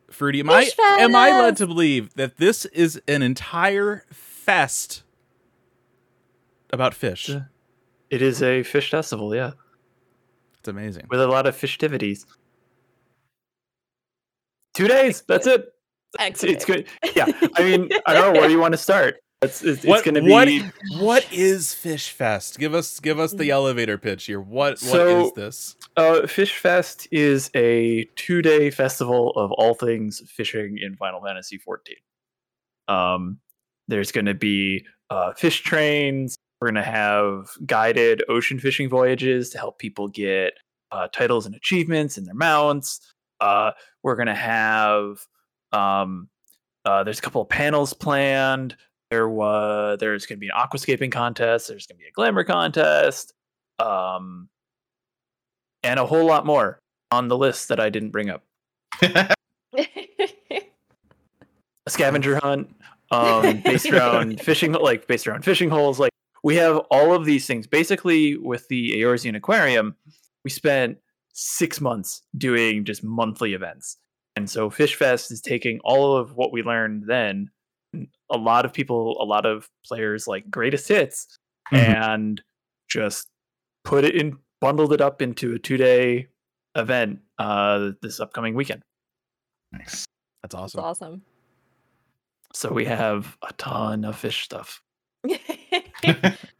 Fruity, 0.09 0.39
am 0.39 0.49
I 0.49 0.65
Fish 0.65 0.75
am 0.79 1.15
I 1.15 1.29
led 1.39 1.57
to 1.57 1.67
believe 1.67 2.13
that 2.15 2.37
this 2.37 2.65
is 2.65 2.99
an 3.07 3.21
entire 3.21 4.05
fest 4.11 5.03
about 6.71 6.93
fish? 6.95 7.29
It 8.09 8.21
is 8.23 8.41
a 8.41 8.63
fish 8.63 8.89
festival, 8.89 9.35
yeah, 9.35 9.51
It's 10.59 10.67
amazing. 10.67 11.05
with 11.09 11.21
a 11.21 11.27
lot 11.27 11.45
of 11.45 11.55
festivities. 11.55 12.25
Two 14.73 14.87
days. 14.87 15.23
That's 15.27 15.45
it. 15.45 15.71
It's, 16.19 16.43
it's 16.43 16.65
good. 16.65 16.87
Yeah, 17.15 17.25
I 17.55 17.63
mean, 17.63 17.89
I 18.07 18.13
don't 18.15 18.33
know 18.33 18.39
where 18.41 18.49
you 18.49 18.59
want 18.59 18.71
to 18.71 18.77
start. 18.79 19.17
It's 19.41 19.63
it's, 19.63 19.79
it's 19.79 19.85
What 19.85 20.03
going 20.03 20.15
to 20.15 20.21
be. 20.21 20.29
what 20.29 20.49
what 20.99 21.27
is 21.33 21.73
Fish 21.73 22.11
Fest? 22.11 22.59
Give 22.59 22.73
us 22.73 22.99
give 22.99 23.19
us 23.19 23.31
the 23.33 23.51
elevator 23.51 23.97
pitch 23.97 24.25
here. 24.25 24.41
What 24.41 24.71
what 24.73 24.79
So- 24.79 25.27
is 25.27 25.31
this? 25.33 25.75
Uh, 25.95 26.27
Fish 26.27 26.57
Fest 26.57 27.07
is 27.11 27.49
a 27.55 28.03
two-day 28.17 28.69
festival 28.69 29.31
of 29.31 29.51
all 29.53 29.73
things 29.75 30.21
fishing 30.29 30.77
in 30.81 30.95
Final 30.97 31.21
Fantasy 31.21 31.57
XIV. 31.57 32.93
Um, 32.93 33.39
there's 33.87 34.11
going 34.11 34.25
to 34.25 34.33
be 34.33 34.85
uh, 35.09 35.33
fish 35.33 35.61
trains. 35.61 36.35
We're 36.59 36.67
going 36.71 36.83
to 36.83 36.91
have 36.91 37.49
guided 37.65 38.23
ocean 38.27 38.59
fishing 38.59 38.89
voyages 38.89 39.49
to 39.51 39.57
help 39.57 39.79
people 39.79 40.09
get 40.09 40.53
uh, 40.91 41.07
titles 41.13 41.45
and 41.45 41.55
achievements 41.55 42.17
in 42.17 42.25
their 42.25 42.35
mounts. 42.35 42.99
Uh, 43.39 43.71
we're 44.03 44.15
going 44.17 44.27
to 44.27 44.35
have 44.35 45.25
um, 45.71 46.27
uh, 46.83 47.03
there's 47.05 47.19
a 47.19 47.21
couple 47.21 47.41
of 47.41 47.47
panels 47.47 47.93
planned. 47.93 48.75
There 49.09 49.27
was 49.27 49.97
there's 49.99 50.25
going 50.25 50.37
to 50.37 50.39
be 50.39 50.49
an 50.49 50.55
aquascaping 50.55 51.11
contest. 51.11 51.67
There's 51.67 51.87
going 51.87 51.97
to 51.97 52.03
be 52.03 52.09
a 52.09 52.11
glamour 52.11 52.43
contest, 52.43 53.33
um, 53.79 54.49
and 55.83 55.99
a 55.99 56.05
whole 56.05 56.25
lot 56.25 56.45
more 56.45 56.79
on 57.11 57.27
the 57.27 57.37
list 57.37 57.69
that 57.69 57.79
I 57.79 57.89
didn't 57.89 58.11
bring 58.11 58.29
up. 58.29 58.43
A 61.85 61.91
scavenger 61.91 62.39
hunt, 62.39 62.75
um, 63.09 63.61
based 63.65 63.89
around 63.89 64.41
fishing, 64.41 64.73
like 64.73 65.07
based 65.07 65.27
around 65.27 65.43
fishing 65.43 65.69
holes. 65.69 65.99
Like 65.99 66.11
we 66.43 66.55
have 66.57 66.77
all 66.91 67.13
of 67.13 67.25
these 67.25 67.47
things. 67.47 67.65
Basically, 67.65 68.37
with 68.37 68.67
the 68.67 68.93
Eorzean 69.01 69.35
Aquarium, 69.35 69.95
we 70.43 70.51
spent 70.51 70.99
six 71.33 71.81
months 71.81 72.21
doing 72.37 72.85
just 72.85 73.03
monthly 73.03 73.53
events. 73.53 73.97
And 74.35 74.49
so 74.49 74.69
Fish 74.69 74.95
Fest 74.95 75.31
is 75.31 75.41
taking 75.41 75.79
all 75.83 76.15
of 76.15 76.35
what 76.35 76.51
we 76.51 76.61
learned 76.61 77.05
then. 77.07 77.49
A 78.31 78.37
lot 78.37 78.65
of 78.65 78.73
people, 78.73 79.17
a 79.21 79.25
lot 79.25 79.45
of 79.45 79.67
players 79.85 80.27
like 80.27 80.49
greatest 80.51 80.87
hits 80.87 81.37
Mhm. 81.71 81.77
and 81.77 82.43
just 82.89 83.27
put 83.83 84.03
it 84.03 84.15
in, 84.15 84.37
bundled 84.61 84.93
it 84.93 85.01
up 85.01 85.21
into 85.21 85.53
a 85.53 85.59
two 85.59 85.77
day 85.77 86.27
event 86.75 87.19
uh, 87.39 87.91
this 88.01 88.19
upcoming 88.19 88.53
weekend. 88.53 88.83
nice. 89.71 90.05
That's 90.43 90.53
That's 90.53 90.55
awesome. 90.55 90.83
awesome. 90.83 91.21
So 92.53 92.71
we 92.71 92.85
have 92.85 93.37
a 93.47 93.53
ton 93.53 94.03
of 94.05 94.15
fish 94.17 94.43
stuff. 94.43 94.81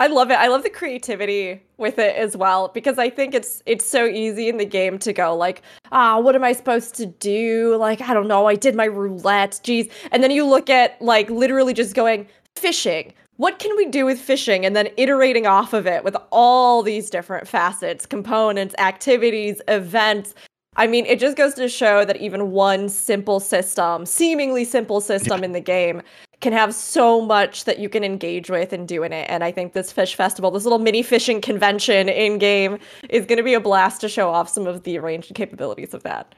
I 0.00 0.08
love 0.08 0.30
it. 0.32 0.34
I 0.34 0.48
love 0.48 0.64
the 0.64 0.70
creativity 0.70 1.62
with 1.76 2.00
it 2.00 2.16
as 2.16 2.36
well 2.36 2.68
because 2.68 2.98
I 2.98 3.08
think 3.10 3.32
it's 3.32 3.62
it's 3.64 3.86
so 3.86 4.06
easy 4.06 4.48
in 4.48 4.56
the 4.56 4.64
game 4.64 4.98
to 4.98 5.12
go 5.12 5.36
like, 5.36 5.62
ah, 5.92 6.18
what 6.18 6.34
am 6.34 6.42
I 6.42 6.52
supposed 6.52 6.96
to 6.96 7.06
do? 7.06 7.76
Like, 7.76 8.00
I 8.00 8.12
don't 8.12 8.26
know. 8.26 8.46
I 8.46 8.56
did 8.56 8.74
my 8.74 8.86
roulette. 8.86 9.60
Geez. 9.62 9.88
And 10.10 10.22
then 10.22 10.32
you 10.32 10.44
look 10.44 10.68
at 10.68 11.00
like 11.00 11.30
literally 11.30 11.74
just 11.74 11.94
going 11.94 12.26
fishing. 12.56 13.12
What 13.36 13.60
can 13.60 13.76
we 13.76 13.86
do 13.86 14.04
with 14.04 14.20
fishing? 14.20 14.66
And 14.66 14.74
then 14.74 14.88
iterating 14.96 15.46
off 15.46 15.72
of 15.72 15.86
it 15.86 16.02
with 16.02 16.16
all 16.30 16.82
these 16.82 17.08
different 17.08 17.46
facets, 17.46 18.04
components, 18.04 18.74
activities, 18.78 19.60
events. 19.68 20.34
I 20.76 20.86
mean, 20.86 21.06
it 21.06 21.20
just 21.20 21.36
goes 21.36 21.54
to 21.54 21.68
show 21.68 22.04
that 22.04 22.16
even 22.16 22.50
one 22.50 22.88
simple 22.88 23.40
system, 23.40 24.06
seemingly 24.06 24.64
simple 24.64 25.00
system 25.00 25.44
in 25.44 25.52
the 25.52 25.60
game, 25.60 26.02
can 26.40 26.52
have 26.52 26.74
so 26.74 27.20
much 27.20 27.64
that 27.64 27.78
you 27.78 27.88
can 27.88 28.04
engage 28.04 28.50
with 28.50 28.72
and 28.72 28.86
do 28.86 29.02
in 29.02 29.12
it. 29.12 29.26
And 29.30 29.42
I 29.44 29.50
think 29.52 29.72
this 29.72 29.92
fish 29.92 30.14
festival, 30.14 30.50
this 30.50 30.64
little 30.64 30.78
mini 30.78 31.02
fishing 31.02 31.40
convention 31.40 32.08
in 32.08 32.38
game, 32.38 32.78
is 33.08 33.24
going 33.24 33.38
to 33.38 33.42
be 33.42 33.54
a 33.54 33.60
blast 33.60 34.00
to 34.02 34.08
show 34.08 34.28
off 34.28 34.48
some 34.48 34.66
of 34.66 34.82
the 34.82 34.98
range 34.98 35.28
and 35.28 35.36
capabilities 35.36 35.94
of 35.94 36.02
that. 36.02 36.34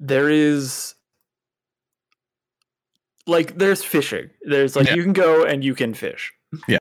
there 0.00 0.30
is 0.30 0.94
like 3.26 3.58
there's 3.58 3.82
fishing. 3.82 4.30
There's 4.42 4.76
like 4.76 4.86
Yeah. 4.86 4.94
you 4.94 5.02
can 5.02 5.12
go 5.12 5.44
and 5.44 5.64
you 5.64 5.74
can 5.74 5.92
fish. 5.92 6.32
Yeah. 6.68 6.78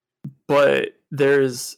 But 0.47 0.89
there's 1.11 1.77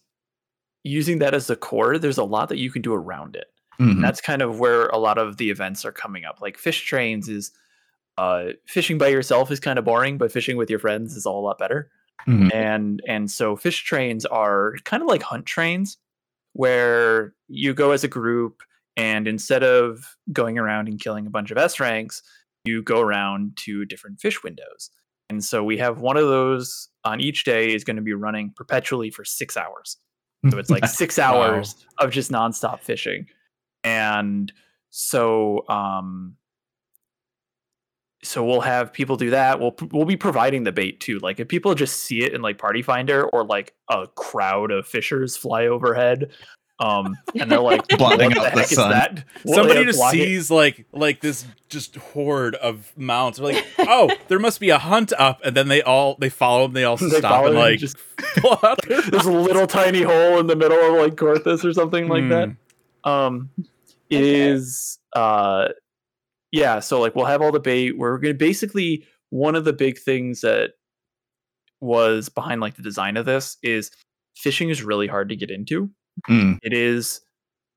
using 0.84 1.20
that 1.20 1.34
as 1.34 1.48
the 1.48 1.56
core, 1.56 1.98
there's 1.98 2.18
a 2.18 2.24
lot 2.24 2.50
that 2.50 2.58
you 2.58 2.72
can 2.72 2.82
do 2.82 2.94
around 2.94 3.36
it. 3.36 3.48
Mhm. 3.80 4.02
That's 4.02 4.22
kind 4.22 4.42
of 4.42 4.60
where 4.60 4.88
a 4.88 4.98
lot 4.98 5.18
of 5.18 5.38
the 5.38 5.50
events 5.50 5.86
are 5.86 5.92
coming 5.92 6.26
up. 6.26 6.40
Like 6.42 6.58
fish 6.58 6.86
trains 6.86 7.30
is 7.30 7.52
uh 8.18 8.50
fishing 8.68 8.98
by 8.98 9.08
yourself 9.08 9.50
is 9.52 9.60
kind 9.60 9.80
of 9.80 9.86
boring, 9.86 10.18
but 10.18 10.32
fishing 10.32 10.58
with 10.58 10.70
your 10.70 10.80
friends 10.80 11.16
is 11.16 11.26
all 11.26 11.34
a 11.34 11.36
whole 11.36 11.44
lot 11.46 11.58
better 11.58 11.90
Mhm. 12.28 12.54
and 12.54 13.02
and 13.08 13.32
so 13.32 13.56
fish 13.56 13.82
trains 13.84 14.26
are 14.26 14.76
kind 14.84 15.02
of 15.02 15.08
like 15.08 15.22
hunt 15.24 15.46
trains 15.46 15.98
where 16.54 17.34
you 17.48 17.74
go 17.74 17.92
as 17.92 18.04
a 18.04 18.08
group 18.10 18.62
and 18.98 19.28
instead 19.28 19.64
of 19.64 20.18
going 20.34 20.58
around 20.58 20.88
and 20.90 21.00
killing 21.00 21.26
a 21.26 21.30
bunch 21.30 21.52
of 21.52 21.58
s 21.58 21.80
ranks 21.80 22.22
you 22.66 22.84
go 22.84 23.00
around 23.00 23.56
to 23.56 23.86
different 23.86 24.20
fish 24.20 24.44
windows 24.44 24.90
and 25.30 25.44
so 25.46 25.64
we 25.64 25.78
have 25.78 26.02
one 26.02 26.18
of 26.18 26.28
those 26.28 26.90
on 27.06 27.22
each 27.22 27.44
day 27.46 27.74
is 27.74 27.84
going 27.86 27.96
to 27.96 28.02
be 28.02 28.14
running 28.14 28.52
perpetually 28.56 29.10
for 29.10 29.24
six 29.24 29.56
hours 29.56 29.96
so 30.50 30.58
it's 30.58 30.70
like 30.70 30.86
six 31.04 31.18
hours 31.20 31.76
of 32.00 32.12
just 32.12 32.32
nonstop 32.32 32.82
fishing 32.82 33.26
and 33.84 34.52
so 34.90 35.68
um 35.70 36.36
so 38.22 38.44
we'll 38.44 38.62
have 38.62 38.92
people 38.92 39.16
do 39.16 39.30
that 39.30 39.60
we'll 39.60 39.76
we'll 39.92 40.06
be 40.06 40.18
providing 40.18 40.64
the 40.64 40.72
bait 40.72 41.00
too 41.00 41.20
like 41.20 41.40
if 41.40 41.48
people 41.48 41.74
just 41.76 42.00
see 42.02 42.22
it 42.24 42.34
in 42.34 42.42
like 42.42 42.58
party 42.58 42.82
finder 42.82 43.24
or 43.26 43.46
like 43.46 43.74
a 43.90 44.08
crowd 44.16 44.72
of 44.72 44.86
fishers 44.86 45.38
fly 45.38 45.68
overhead 45.68 46.30
um 46.80 47.16
and 47.40 47.52
they're 47.52 47.60
like 47.60 47.86
Blotting 47.98 48.28
what 48.32 48.36
the 48.36 48.40
the 48.42 48.50
heck 48.50 48.72
is 48.72 48.76
sun. 48.78 48.92
that 48.92 49.26
Somebody 49.46 49.84
just 49.86 50.00
blocking- 50.00 50.20
sees 50.22 50.50
like 50.52 50.86
like 50.94 51.20
this 51.22 51.46
just 51.68 51.98
horde 51.98 52.56
of 52.56 52.92
mounts. 52.98 53.38
They're 53.38 53.52
like, 53.54 53.66
oh, 53.80 54.10
there 54.30 54.40
must 54.40 54.60
be 54.62 54.70
a 54.70 54.78
hunt 54.80 55.12
up, 55.20 55.40
and 55.44 55.56
then 55.58 55.68
they 55.68 55.82
all 55.82 56.16
they 56.20 56.30
follow 56.30 56.64
them. 56.64 56.74
They 56.74 56.86
all 56.86 56.96
They 56.98 57.10
stop 57.20 57.46
and 57.48 57.56
like 57.56 57.80
just- 57.80 57.98
pull 58.38 58.58
out 58.64 58.82
their 58.88 59.02
there's 59.02 59.26
a 59.26 59.32
little 59.32 59.68
tiny 59.68 60.04
hole 60.04 60.40
in 60.40 60.48
the 60.48 60.56
middle 60.56 60.80
of 60.80 61.02
like 61.02 61.16
Coerthas 61.16 61.66
or 61.66 61.74
something 61.74 62.08
like 62.08 62.30
that. 62.30 62.50
Um, 63.04 63.50
it 63.58 63.66
Okay. 64.12 64.50
is 64.50 65.00
uh, 65.16 65.70
yeah. 66.52 66.80
So 66.80 67.00
like 67.00 67.16
we'll 67.16 67.26
have 67.26 67.42
all 67.42 67.52
the 67.52 67.60
bait. 67.60 67.98
We're 67.98 68.18
gonna 68.18 68.34
basically 68.34 69.06
one 69.30 69.56
of 69.56 69.66
the 69.66 69.74
big 69.74 70.00
things 70.00 70.42
that 70.42 70.72
was 71.82 72.30
behind 72.30 72.62
like 72.62 72.76
the 72.76 72.82
design 72.82 73.18
of 73.18 73.26
this 73.26 73.58
is 73.64 73.92
fishing 74.36 74.70
is 74.70 74.84
really 74.84 75.08
hard 75.08 75.30
to 75.30 75.36
get 75.36 75.52
into. 75.52 75.90
Mm. 76.30 76.60
It 76.62 76.74
is, 76.74 77.22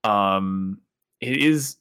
um, 0.04 0.80
it 1.20 1.36
is 1.36 1.76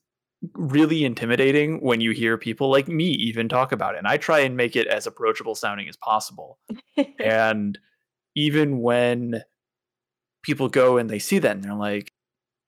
really 0.53 1.05
intimidating 1.05 1.81
when 1.81 2.01
you 2.01 2.11
hear 2.11 2.37
people 2.37 2.69
like 2.69 2.87
me 2.87 3.05
even 3.05 3.47
talk 3.47 3.71
about 3.71 3.95
it. 3.95 3.99
And 3.99 4.07
I 4.07 4.17
try 4.17 4.39
and 4.39 4.57
make 4.57 4.75
it 4.75 4.87
as 4.87 5.07
approachable 5.07 5.55
sounding 5.55 5.87
as 5.87 5.97
possible 5.97 6.59
and 7.19 7.77
even 8.35 8.79
when 8.79 9.43
people 10.43 10.69
go 10.69 10.97
and 10.97 11.09
they 11.09 11.19
see 11.19 11.39
that 11.39 11.51
and 11.51 11.63
they're 11.63 11.73
like 11.73 12.11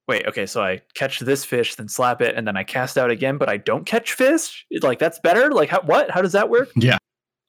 wait 0.07 0.25
okay 0.27 0.45
so 0.45 0.61
i 0.61 0.81
catch 0.95 1.19
this 1.19 1.45
fish 1.45 1.75
then 1.75 1.87
slap 1.87 2.21
it 2.21 2.35
and 2.35 2.47
then 2.47 2.57
i 2.57 2.63
cast 2.63 2.97
out 2.97 3.09
again 3.09 3.37
but 3.37 3.49
i 3.49 3.57
don't 3.57 3.85
catch 3.85 4.13
fish? 4.13 4.65
Like 4.81 4.99
that's 4.99 5.19
better? 5.19 5.51
Like 5.51 5.69
how, 5.69 5.81
what? 5.81 6.09
How 6.09 6.21
does 6.21 6.33
that 6.33 6.49
work? 6.49 6.69
Yeah. 6.77 6.97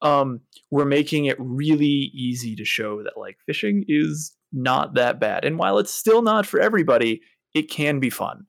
um 0.03 0.41
we're 0.71 0.85
making 0.85 1.25
it 1.27 1.37
really 1.39 2.11
easy 2.15 2.55
to 2.57 2.65
show 2.65 3.03
that 3.03 3.17
like 3.17 3.39
fishing 3.47 3.85
is 3.89 4.35
not 4.53 4.95
that 4.95 5.19
bad 5.19 5.45
and 5.45 5.59
while 5.59 5.79
it's 5.79 5.91
still 5.93 6.23
not 6.23 6.47
for 6.47 6.61
everybody 6.61 7.21
it 7.55 7.71
can 7.71 8.01
be 8.01 8.11
fun. 8.11 8.47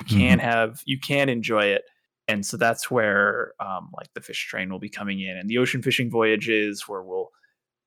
You 0.00 0.18
can 0.18 0.38
have 0.40 0.80
you 0.84 0.98
can 0.98 1.28
enjoy 1.28 1.64
it 1.64 1.82
and 2.28 2.44
so 2.44 2.56
that's 2.56 2.90
where 2.90 3.52
um, 3.60 3.90
like 3.96 4.08
the 4.14 4.20
fish 4.20 4.46
train 4.48 4.70
will 4.70 4.80
be 4.80 4.88
coming 4.88 5.20
in 5.20 5.36
and 5.36 5.48
the 5.48 5.58
ocean 5.58 5.80
fishing 5.80 6.10
voyages 6.10 6.84
where 6.88 7.02
we'll 7.02 7.30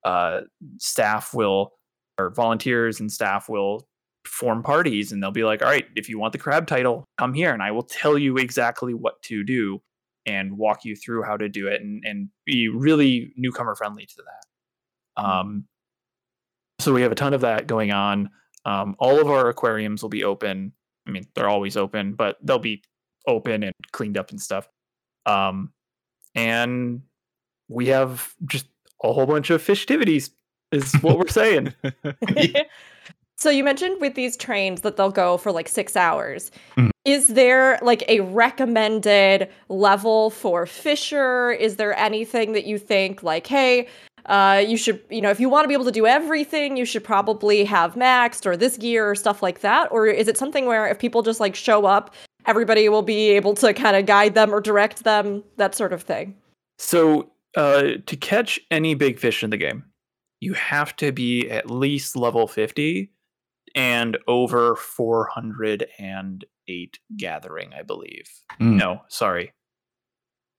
uh, 0.05 0.41
staff 0.77 1.34
will 1.34 1.73
or 2.17 2.29
volunteers 2.34 2.99
and 2.99 3.12
staff 3.12 3.49
will 3.49 3.88
form 4.25 4.62
parties 4.62 5.12
and 5.12 5.23
they'll 5.23 5.32
be 5.32 5.43
like 5.43 5.62
all 5.62 5.69
right 5.69 5.88
if 5.95 6.10
you 6.10 6.19
want 6.19 6.34
the 6.34 6.38
crab 6.38 6.67
title 6.67 7.05
come 7.17 7.34
here 7.34 7.53
and 7.53 7.63
i 7.63 7.71
will 7.71 7.84
tell 7.84 8.17
you 8.17 8.38
exactly 8.38 8.93
what 8.93 9.21
to 9.21 9.43
do 9.43 9.82
and 10.25 10.58
walk 10.58 10.86
you 10.86 10.95
through 10.95 11.23
how 11.23 11.38
to 11.38 11.49
do 11.49 11.67
it 11.67 11.82
and, 11.82 12.03
and 12.05 12.29
be 12.45 12.67
really 12.67 13.34
newcomer 13.36 13.75
friendly 13.75 14.05
to 14.05 14.15
that. 14.17 15.23
Um, 15.23 15.65
so 16.79 16.93
we 16.93 17.01
have 17.01 17.12
a 17.12 17.15
ton 17.15 17.34
of 17.34 17.41
that 17.41 17.67
going 17.67 17.91
on. 17.91 18.29
Um, 18.65 18.95
all 18.99 19.19
of 19.19 19.27
our 19.27 19.49
aquariums 19.49 20.01
will 20.01 20.10
be 20.10 20.23
open. 20.23 20.73
I 21.08 21.12
mean 21.12 21.25
they're 21.34 21.49
always 21.49 21.75
open 21.75 22.13
but 22.13 22.38
they'll 22.43 22.60
be 22.60 22.84
open 23.27 23.63
and 23.63 23.73
cleaned 23.91 24.17
up 24.17 24.29
and 24.29 24.39
stuff. 24.39 24.67
Um, 25.25 25.73
and 26.36 27.01
we 27.67 27.88
have 27.88 28.34
just 28.45 28.67
a 29.03 29.12
whole 29.12 29.25
bunch 29.25 29.49
of 29.49 29.62
festivities 29.62 30.32
is 30.71 30.93
what 31.01 31.17
we're 31.17 31.27
saying 31.29 31.73
so 33.39 33.49
you 33.49 33.63
mentioned 33.63 33.99
with 34.02 34.15
these 34.15 34.36
trains 34.36 34.82
that 34.82 34.97
they'll 34.97 35.12
go 35.12 35.38
for 35.38 35.52
like 35.52 35.67
six 35.67 35.95
hours. 35.95 36.52
Mhm. 36.78 36.89
Is 37.06 37.28
there 37.28 37.80
like 37.82 38.04
a 38.08 38.19
recommended 38.19 39.49
level 39.69 40.30
for 40.30 40.65
Fisher? 40.65 41.52
Is 41.52 41.78
there 41.78 41.97
anything 41.97 42.52
that 42.52 42.65
you 42.65 42.78
think 42.78 43.23
like, 43.23 43.47
hey, 43.47 43.88
uh, 44.25 44.63
you 44.67 44.78
should, 44.78 45.02
you 45.10 45.21
know, 45.21 45.30
if 45.30 45.39
you 45.39 45.49
want 45.49 45.63
to 45.63 45.67
be 45.67 45.73
able 45.73 45.86
to 45.86 45.91
do 45.91 46.06
everything, 46.06 46.78
you 46.78 46.86
should 46.86 47.04
probably 47.04 47.63
have 47.63 47.95
maxed 47.95 48.45
or 48.45 48.58
this 48.58 48.78
gear 48.78 49.10
or 49.10 49.15
stuff 49.15 49.41
like 49.41 49.62
that? 49.62 49.88
Or 49.91 50.06
is 50.06 50.28
it 50.28 50.38
something 50.38 50.65
where 50.65 50.88
if 50.88 50.99
people 50.99 51.21
just 51.23 51.39
like 51.39 51.56
show 51.56 51.86
up, 51.86 52.13
everybody 52.45 52.89
will 52.89 53.02
be 53.02 53.30
able 53.32 53.56
to 53.56 53.73
kind 53.73 53.95
of 53.95 54.06
guide 54.06 54.36
them 54.36 54.54
or 54.54 54.60
direct 54.60 55.04
them, 55.04 55.43
that 55.58 55.73
sort 55.73 55.93
of 55.93 56.04
thing? 56.04 56.36
So, 56.78 57.32
uh, 57.56 57.93
to 58.06 58.15
catch 58.17 58.60
any 58.69 58.93
big 58.93 59.17
fish 59.19 59.43
in 59.43 59.49
the 59.49 59.58
game, 59.58 59.84
you 60.41 60.54
have 60.54 60.95
to 60.97 61.12
be 61.12 61.49
at 61.49 61.71
least 61.71 62.15
level 62.15 62.47
50 62.47 63.12
and 63.75 64.17
over 64.27 64.75
408 64.75 66.99
gathering, 67.17 67.73
I 67.73 67.84
believe. 67.84 68.29
Mm. 68.60 68.75
No, 68.77 69.01
sorry. 69.08 69.53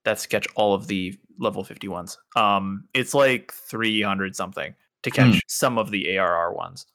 That's 0.03 0.23
to 0.23 0.29
catch 0.29 0.47
all 0.55 0.73
of 0.73 0.87
the 0.87 1.17
level 1.39 1.63
51s. 1.63 2.17
Um, 2.35 2.87
it's 2.93 3.13
like 3.13 3.51
300 3.53 4.35
something 4.35 4.73
to 5.03 5.11
catch 5.11 5.33
Hmm. 5.35 5.39
some 5.47 5.77
of 5.77 5.91
the 5.91 6.17
ARR 6.17 6.53
ones. 6.53 6.85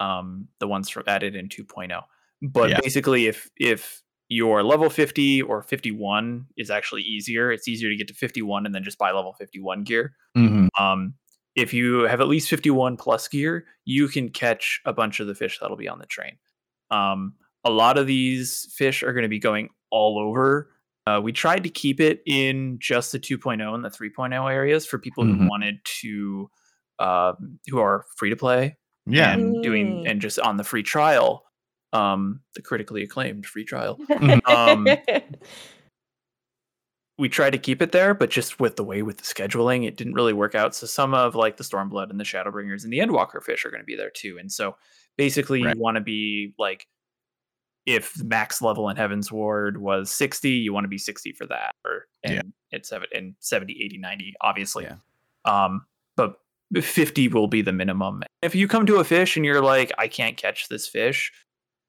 Um, 0.00 0.48
the 0.58 0.66
ones 0.68 0.88
from 0.88 1.04
added 1.06 1.36
in 1.36 1.48
2.0. 1.48 2.02
But 2.42 2.70
Yeah. 2.70 2.80
basically 2.82 3.26
if 3.26 3.48
if 3.56 4.02
your 4.32 4.62
level 4.62 4.88
50 4.88 5.42
or 5.42 5.60
51 5.60 6.46
is 6.56 6.70
actually 6.70 7.02
easier. 7.02 7.50
It's 7.50 7.66
easier 7.66 7.90
to 7.90 7.96
get 7.96 8.06
to 8.08 8.14
51 8.14 8.64
and 8.64 8.72
then 8.72 8.84
just 8.84 8.96
buy 8.96 9.10
level 9.10 9.32
51 9.34 9.82
gear. 9.82 10.14
Mhm. 10.36 10.68
Um, 10.78 11.14
if 11.56 11.74
you 11.74 12.00
have 12.02 12.20
at 12.20 12.28
least 12.28 12.48
51 12.48 12.96
plus 12.96 13.28
gear, 13.28 13.66
you 13.84 14.08
can 14.08 14.28
catch 14.28 14.80
a 14.84 14.92
bunch 14.92 15.20
of 15.20 15.26
the 15.26 15.34
fish 15.34 15.58
that'll 15.60 15.76
be 15.76 15.88
on 15.88 15.98
the 15.98 16.06
train. 16.06 16.36
Um, 16.90 17.34
a 17.64 17.70
lot 17.70 17.98
of 17.98 18.06
these 18.06 18.72
fish 18.76 19.02
are 19.02 19.12
going 19.12 19.24
to 19.24 19.28
be 19.28 19.38
going 19.38 19.68
all 19.90 20.18
over. 20.18 20.70
Uh, 21.06 21.20
we 21.22 21.32
tried 21.32 21.64
to 21.64 21.68
keep 21.70 22.00
it 22.00 22.22
in 22.26 22.78
just 22.78 23.12
the 23.12 23.18
2.0 23.18 23.74
and 23.74 23.84
the 23.84 23.90
3.0 23.90 24.50
areas 24.52 24.86
for 24.86 24.98
people 24.98 25.24
who 25.24 25.34
Mhm. 25.34 25.48
wanted 25.48 25.78
to, 26.00 26.50
um, 26.98 27.58
who 27.68 27.78
are 27.80 28.04
free 28.16 28.30
to 28.30 28.36
play 28.36 28.76
Yeah. 29.06 29.32
and 29.32 29.60
doing 29.62 30.02
and 30.06 30.20
just 30.20 30.38
on 30.38 30.56
the 30.56 30.64
free 30.64 30.82
trial, 30.82 31.44
um, 31.92 32.40
the 32.54 32.62
critically 32.62 33.02
acclaimed 33.02 33.44
free 33.46 33.64
trial. 33.64 33.98
We 37.20 37.28
tried 37.28 37.50
to 37.50 37.58
keep 37.58 37.82
it 37.82 37.92
there, 37.92 38.14
but 38.14 38.30
just 38.30 38.58
with 38.60 38.76
the 38.76 38.82
way 38.84 39.02
with 39.02 39.18
the 39.18 39.24
scheduling, 39.24 39.86
it 39.86 39.96
didn't 39.96 40.14
really 40.14 40.32
work 40.32 40.54
out. 40.54 40.74
So 40.74 40.86
some 40.86 41.12
of 41.12 41.34
like 41.34 41.58
the 41.58 41.64
Stormblood 41.64 42.08
and 42.08 42.18
the 42.18 42.24
Shadowbringers 42.24 42.82
and 42.82 42.90
the 42.92 42.98
Endwalker 42.98 43.42
fish 43.42 43.64
are 43.66 43.70
going 43.70 43.82
to 43.82 43.86
be 43.86 43.94
there 43.94 44.08
too. 44.10 44.38
And 44.40 44.50
so 44.50 44.76
basically, 45.18 45.62
Right. 45.62 45.76
you 45.76 45.82
want 45.82 45.96
to 45.96 46.00
be 46.00 46.54
like, 46.58 46.86
if 47.84 48.22
max 48.24 48.62
level 48.62 48.88
in 48.88 48.96
Heavensward 48.96 49.76
was 49.76 50.10
60, 50.10 50.48
you 50.50 50.72
want 50.72 50.84
to 50.84 50.88
be 50.88 50.96
60 50.98 51.32
for 51.32 51.46
that, 51.46 51.74
or 51.84 52.06
and 52.24 52.34
Yeah. 52.34 52.42
it's 52.70 52.88
seven 52.88 53.08
and 53.14 53.34
70, 53.40 53.82
80, 53.82 53.98
90, 53.98 54.34
obviously. 54.40 54.84
Yeah. 54.84 54.96
Um, 55.44 55.84
but 56.16 56.40
50 56.80 57.28
will 57.28 57.48
be 57.48 57.60
the 57.62 57.72
minimum. 57.72 58.22
If 58.42 58.54
you 58.54 58.66
come 58.66 58.86
to 58.86 58.96
a 58.96 59.04
fish 59.04 59.36
and 59.36 59.44
you're 59.44 59.60
like, 59.62 59.92
I 59.98 60.08
can't 60.08 60.36
catch 60.38 60.68
this 60.68 60.88
fish, 60.88 61.32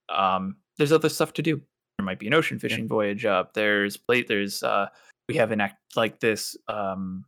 um, 0.10 0.58
there's 0.78 0.92
other 0.92 1.08
stuff 1.10 1.32
to 1.34 1.42
do. 1.42 1.62
There 1.98 2.06
might 2.06 2.20
be 2.20 2.28
an 2.28 2.34
ocean 2.34 2.58
fishing 2.60 2.88
voyage 2.88 3.26
up. 3.26 3.54
There's 3.54 3.96
plate. 3.96 4.28
There's 4.28 4.64
uh, 4.64 4.88
we 5.32 5.38
have 5.38 5.52
an 5.52 5.62
act 5.62 5.78
like 5.96 6.20
this 6.20 6.56
um, 6.68 7.26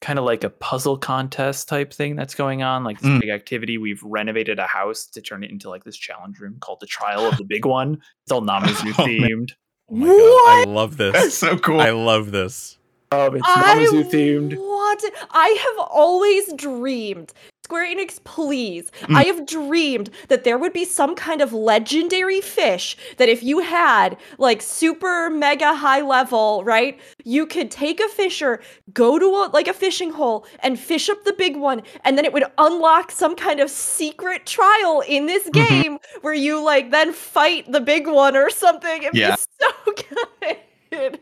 kind 0.00 0.18
of 0.18 0.24
like 0.24 0.44
a 0.44 0.50
puzzle 0.50 0.96
contest 0.96 1.68
type 1.68 1.92
thing 1.92 2.14
that's 2.16 2.34
going 2.34 2.62
on. 2.62 2.84
Like 2.84 3.00
this 3.00 3.08
Mm. 3.10 3.20
big 3.20 3.30
activity. 3.30 3.78
We've 3.78 4.02
renovated 4.02 4.58
a 4.58 4.66
house 4.66 5.06
to 5.08 5.20
turn 5.20 5.42
it 5.42 5.50
into 5.50 5.68
like 5.68 5.84
this 5.84 5.96
challenge 5.96 6.38
room 6.38 6.56
called 6.60 6.78
the 6.80 6.86
Trial 6.86 7.26
of 7.28 7.36
the 7.36 7.44
Big 7.44 7.64
One. 7.66 8.00
It's 8.24 8.32
all 8.32 8.42
Namazu 8.50 8.94
Oh, 8.98 9.02
themed. 9.04 9.50
Oh 9.90 9.94
my 9.94 10.06
god, 10.06 10.14
I 10.14 10.64
love 10.70 10.96
this 10.98 11.12
That's 11.14 11.34
so 11.34 11.58
cool. 11.58 11.80
I 11.80 11.90
love 11.90 12.30
this. 12.30 12.78
Um, 13.10 13.36
it's 13.36 13.42
I 13.48 13.74
Namazu 13.90 14.10
themed. 14.10 14.56
want 14.56 15.02
it. 15.02 15.14
I 15.30 15.48
have 15.48 15.86
always 15.90 16.52
dreamed. 16.52 17.32
Square 17.68 17.94
Enix, 17.94 18.24
please. 18.24 18.90
Mm. 19.02 19.14
I 19.16 19.24
have 19.24 19.44
dreamed 19.46 20.08
that 20.28 20.42
there 20.44 20.56
would 20.56 20.72
be 20.72 20.86
some 20.86 21.14
kind 21.14 21.42
of 21.42 21.52
legendary 21.52 22.40
fish 22.40 22.96
that 23.18 23.28
if 23.28 23.42
you 23.42 23.58
had 23.58 24.16
like 24.38 24.62
super 24.62 25.28
mega 25.28 25.74
high 25.74 26.00
level, 26.00 26.64
right? 26.64 26.98
You 27.24 27.44
could 27.44 27.70
take 27.70 28.00
a 28.00 28.08
fisher, 28.08 28.62
go 28.94 29.18
to 29.18 29.26
a, 29.26 29.50
like 29.52 29.68
a 29.68 29.74
fishing 29.74 30.10
hole 30.12 30.46
and 30.60 30.80
fish 30.80 31.10
up 31.10 31.22
the 31.24 31.34
big 31.34 31.58
one 31.58 31.82
and 32.04 32.16
then 32.16 32.24
it 32.24 32.32
would 32.32 32.44
unlock 32.56 33.10
some 33.10 33.36
kind 33.36 33.60
of 33.60 33.68
secret 33.68 34.46
trial 34.46 35.02
in 35.06 35.26
this 35.26 35.46
Mhm. 35.50 35.68
game 35.68 35.98
where 36.22 36.32
you 36.32 36.64
like 36.64 36.90
then 36.90 37.12
fight 37.12 37.70
the 37.70 37.82
big 37.82 38.06
one 38.06 38.34
or 38.34 38.48
something. 38.48 39.02
It'd 39.02 39.14
Yeah. 39.14 39.36
be 39.36 39.42
so 39.60 40.56
good. 40.90 41.20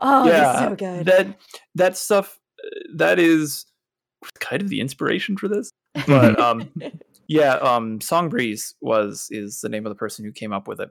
Oh, 0.00 0.24
yeah, 0.28 0.52
it's 0.52 0.60
so 0.60 0.76
good. 0.76 1.06
that 1.06 1.36
that 1.74 1.96
stuff 1.96 2.38
uh, 2.64 2.68
that 2.94 3.18
is 3.18 3.66
kind 4.40 4.62
of 4.62 4.68
the 4.68 4.80
inspiration 4.80 5.36
for 5.36 5.48
this. 5.48 5.70
But 6.06 6.38
um, 6.38 6.70
yeah, 7.28 7.54
um, 7.54 8.00
Song 8.00 8.28
Breeze 8.28 8.74
was 8.80 9.26
is 9.30 9.60
the 9.60 9.68
name 9.68 9.86
of 9.86 9.90
the 9.90 9.96
person 9.96 10.24
who 10.24 10.32
came 10.32 10.52
up 10.52 10.68
with 10.68 10.80
it, 10.80 10.90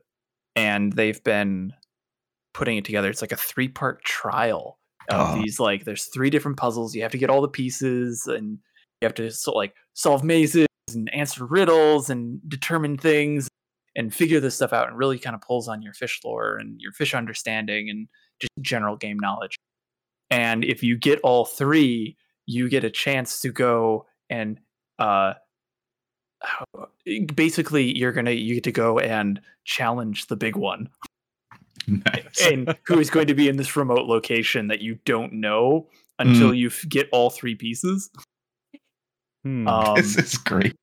and 0.55 0.91
they've 0.93 1.23
been 1.23 1.71
putting 2.53 2.77
it 2.77 2.85
together. 2.85 3.09
It's 3.09 3.21
like 3.21 3.31
a 3.31 3.37
three 3.37 3.69
part 3.69 4.03
trial 4.03 4.77
of 5.09 5.37
Oh. 5.37 5.41
these. 5.41 5.59
Like, 5.59 5.85
there's 5.85 6.05
three 6.05 6.29
different 6.29 6.57
puzzles. 6.57 6.93
You 6.95 7.01
have 7.03 7.11
to 7.13 7.17
get 7.17 7.29
all 7.29 7.41
the 7.41 7.47
pieces, 7.47 8.27
and 8.27 8.59
you 9.01 9.05
have 9.05 9.13
to 9.15 9.31
so, 9.31 9.53
like 9.53 9.73
solve 9.93 10.23
mazes 10.23 10.67
and 10.93 11.13
answer 11.13 11.45
riddles 11.45 12.09
and 12.09 12.39
determine 12.49 12.97
things 12.97 13.47
and 13.95 14.13
figure 14.13 14.39
this 14.41 14.55
stuff 14.55 14.73
out. 14.73 14.89
And 14.89 14.97
really 14.97 15.17
kind 15.17 15.35
of 15.35 15.41
pulls 15.41 15.67
on 15.69 15.81
your 15.81 15.93
fish 15.93 16.19
lore 16.25 16.57
and 16.57 16.79
your 16.81 16.91
fish 16.91 17.13
understanding 17.13 17.89
and 17.89 18.07
just 18.41 18.51
general 18.61 18.97
game 18.97 19.17
knowledge. 19.19 19.55
And 20.29 20.63
if 20.65 20.83
you 20.83 20.97
get 20.97 21.19
all 21.21 21.45
three, 21.45 22.17
you 22.49 22.67
get 22.67 22.83
a 22.83 22.89
chance 22.89 23.41
to 23.41 23.51
go 23.51 24.07
and 24.31 24.59
uh 24.97 25.33
basically 27.35 27.95
you're 27.95 28.11
gonna 28.11 28.31
you 28.31 28.55
get 28.55 28.63
to 28.63 28.71
go 28.71 28.97
and 28.97 29.39
challenge 29.65 30.25
the 30.27 30.35
big 30.35 30.55
one 30.55 30.89
nice. 31.87 32.41
and 32.51 32.75
who 32.87 32.99
is 32.99 33.11
going 33.11 33.27
to 33.27 33.35
be 33.35 33.47
in 33.47 33.55
this 33.57 33.75
remote 33.75 34.07
location 34.07 34.67
that 34.67 34.81
you 34.81 34.97
don't 35.05 35.31
know 35.31 35.87
until 36.17 36.53
you 36.53 36.71
get 36.87 37.07
all 37.11 37.29
three 37.29 37.55
pieces 37.55 38.09
Hmm. 39.45 39.67
um, 39.69 39.95
this 39.95 40.17
is 40.17 40.37
great. 40.37 40.75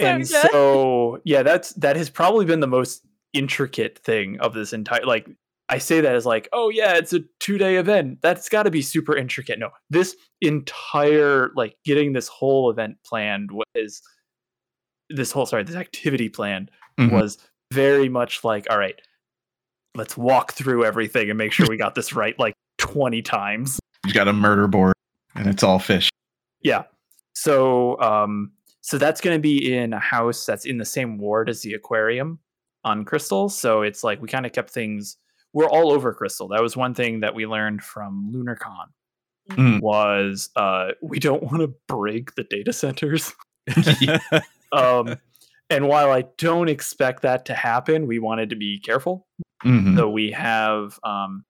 and 0.00 0.26
So 0.26 0.42
so 0.50 1.20
yeah 1.24 1.42
that's 1.42 1.72
that 1.74 1.96
has 1.96 2.08
probably 2.08 2.46
been 2.46 2.60
the 2.60 2.66
most 2.66 3.04
intricate 3.34 3.98
thing 3.98 4.38
of 4.40 4.54
this 4.54 4.72
entire 4.72 5.04
like 5.04 5.28
i 5.70 5.78
say 5.78 6.00
that 6.00 6.14
as 6.14 6.24
like 6.26 6.48
oh 6.52 6.68
yeah 6.70 6.94
it's 6.96 7.12
a 7.12 7.20
two 7.40 7.58
day 7.58 7.76
event 7.76 8.18
that's 8.22 8.48
got 8.48 8.62
to 8.64 8.70
be 8.70 8.82
super 8.82 9.16
intricate 9.16 9.58
no 9.58 9.70
this 9.90 10.16
entire 10.40 11.50
like 11.56 11.76
getting 11.84 12.12
this 12.12 12.28
whole 12.28 12.70
event 12.70 12.96
planned 13.04 13.50
was 13.52 14.02
this 15.10 15.32
whole 15.32 15.46
sorry 15.46 15.62
this 15.64 15.76
activity 15.76 16.28
planned 16.28 16.70
Mhm. 16.98 17.12
was 17.12 17.38
very 17.72 18.08
much 18.08 18.44
like 18.44 18.66
all 18.70 18.78
right 18.78 19.00
let's 19.94 20.16
walk 20.16 20.52
through 20.52 20.84
everything 20.84 21.28
and 21.30 21.38
make 21.38 21.52
sure 21.52 21.66
we 21.68 21.76
got 21.76 21.94
this 21.94 22.12
right 22.12 22.38
like 22.38 22.54
20 22.78 23.22
times 23.22 23.78
You 24.06 24.12
got 24.12 24.28
a 24.28 24.32
murder 24.32 24.68
board, 24.68 24.92
and 25.34 25.46
it's 25.48 25.62
all 25.62 25.78
fish. 25.78 26.08
yeah. 26.62 26.84
So 27.34 28.00
um 28.00 28.52
so 28.80 28.96
that's 28.96 29.20
going 29.20 29.36
to 29.36 29.40
be 29.40 29.74
in 29.76 29.92
a 29.92 29.98
house 29.98 30.46
that's 30.46 30.64
in 30.64 30.78
the 30.78 30.84
same 30.84 31.18
ward 31.18 31.48
as 31.50 31.60
the 31.62 31.74
aquarium 31.74 32.38
on 32.84 33.04
Crystal. 33.04 33.48
So 33.50 33.82
it's 33.82 34.02
like 34.02 34.22
we 34.22 34.28
kind 34.28 34.46
of 34.46 34.52
kept 34.52 34.70
things 34.70 35.16
we're 35.52 35.68
all 35.68 35.92
over 35.92 36.12
Crystal. 36.14 36.48
That 36.48 36.62
was 36.62 36.76
one 36.76 36.94
thing 36.94 37.20
that 37.20 37.34
we 37.34 37.46
learned 37.46 37.82
from 37.82 38.32
LunarCon 38.34 38.86
Mm. 39.50 39.80
was 39.80 40.50
uh 40.56 40.88
we 41.00 41.18
don't 41.18 41.42
want 41.42 41.60
to 41.60 41.72
break 41.86 42.34
the 42.34 42.44
data 42.44 42.72
centers. 42.72 43.32
Um 44.72 45.16
and 45.70 45.88
while 45.88 46.10
I 46.10 46.24
don't 46.36 46.68
expect 46.68 47.22
that 47.22 47.46
to 47.46 47.54
happen, 47.54 48.06
we 48.06 48.18
wanted 48.18 48.50
to 48.50 48.56
be 48.56 48.78
careful. 48.78 49.26
Mhm. 49.64 49.96
So 49.96 50.08
we 50.10 50.30
have 50.32 50.98
um, 51.02 51.44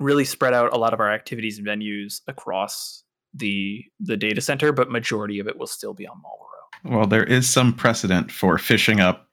really 0.00 0.24
spread 0.24 0.52
out 0.54 0.72
a 0.72 0.78
lot 0.78 0.92
of 0.92 1.00
our 1.00 1.10
activities 1.12 1.58
and 1.58 1.66
venues 1.66 2.20
across 2.28 3.04
the 3.34 3.84
the 4.00 4.16
data 4.16 4.40
center, 4.40 4.72
but 4.72 4.90
majority 4.90 5.38
of 5.38 5.48
it 5.48 5.58
will 5.58 5.66
still 5.66 5.94
be 5.94 6.06
on 6.06 6.16
Malboro. 6.16 6.96
Well, 6.96 7.06
there 7.06 7.24
is 7.24 7.48
some 7.48 7.72
precedent 7.74 8.30
for 8.30 8.58
fishing 8.58 9.00
up 9.00 9.25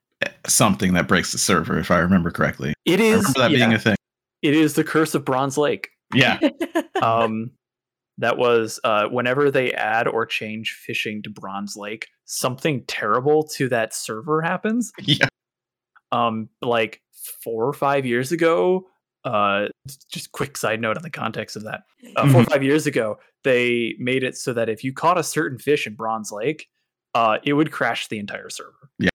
something 0.47 0.93
that 0.93 1.07
breaks 1.07 1.31
the 1.31 1.37
server, 1.37 1.77
if 1.79 1.91
I 1.91 1.99
remember 1.99 2.31
correctly. 2.31 2.73
It 2.85 2.99
is 2.99 3.23
that 3.33 3.51
yeah, 3.51 3.57
being 3.57 3.73
a 3.73 3.79
thing. 3.79 3.95
it 4.41 4.53
is 4.55 4.73
the 4.73 4.83
curse 4.83 5.15
of 5.15 5.25
Bronze 5.25 5.57
Lake. 5.57 5.89
Yeah. 6.13 6.39
Um, 7.01 7.51
that 8.19 8.37
was 8.37 8.79
uh, 8.85 9.07
whenever 9.09 9.51
they 9.51 9.73
add 9.73 10.07
or 10.07 10.25
change 10.25 10.71
fishing 10.85 11.21
to 11.23 11.29
Bronze 11.29 11.75
Lake, 11.75 12.07
something 12.23 12.85
terrible 12.87 13.43
to 13.55 13.67
that 13.69 13.93
server 13.93 14.41
happens. 14.41 14.93
yeah. 15.01 15.27
um 16.13 16.47
like 16.61 17.01
four 17.43 17.65
or 17.67 17.73
five 17.73 18.05
years 18.05 18.31
ago 18.31 18.85
uh 19.25 19.65
just 20.11 20.31
quick 20.31 20.55
side 20.57 20.79
note 20.79 20.95
on 20.97 21.03
the 21.03 21.09
context 21.09 21.55
of 21.57 21.63
that 21.63 21.81
uh, 22.15 22.29
four 22.31 22.41
or 22.41 22.45
five 22.45 22.61
years 22.63 22.85
ago 22.85 23.17
they 23.43 23.95
made 23.99 24.23
it 24.23 24.35
so 24.37 24.53
that 24.53 24.69
if 24.69 24.83
you 24.83 24.93
caught 24.93 25.17
a 25.17 25.23
certain 25.23 25.57
fish 25.57 25.87
in 25.87 25.95
bronze 25.95 26.31
lake 26.31 26.67
uh 27.15 27.37
it 27.43 27.53
would 27.53 27.71
crash 27.71 28.07
the 28.09 28.19
entire 28.19 28.49
server 28.49 28.89
Yeah. 28.99 29.09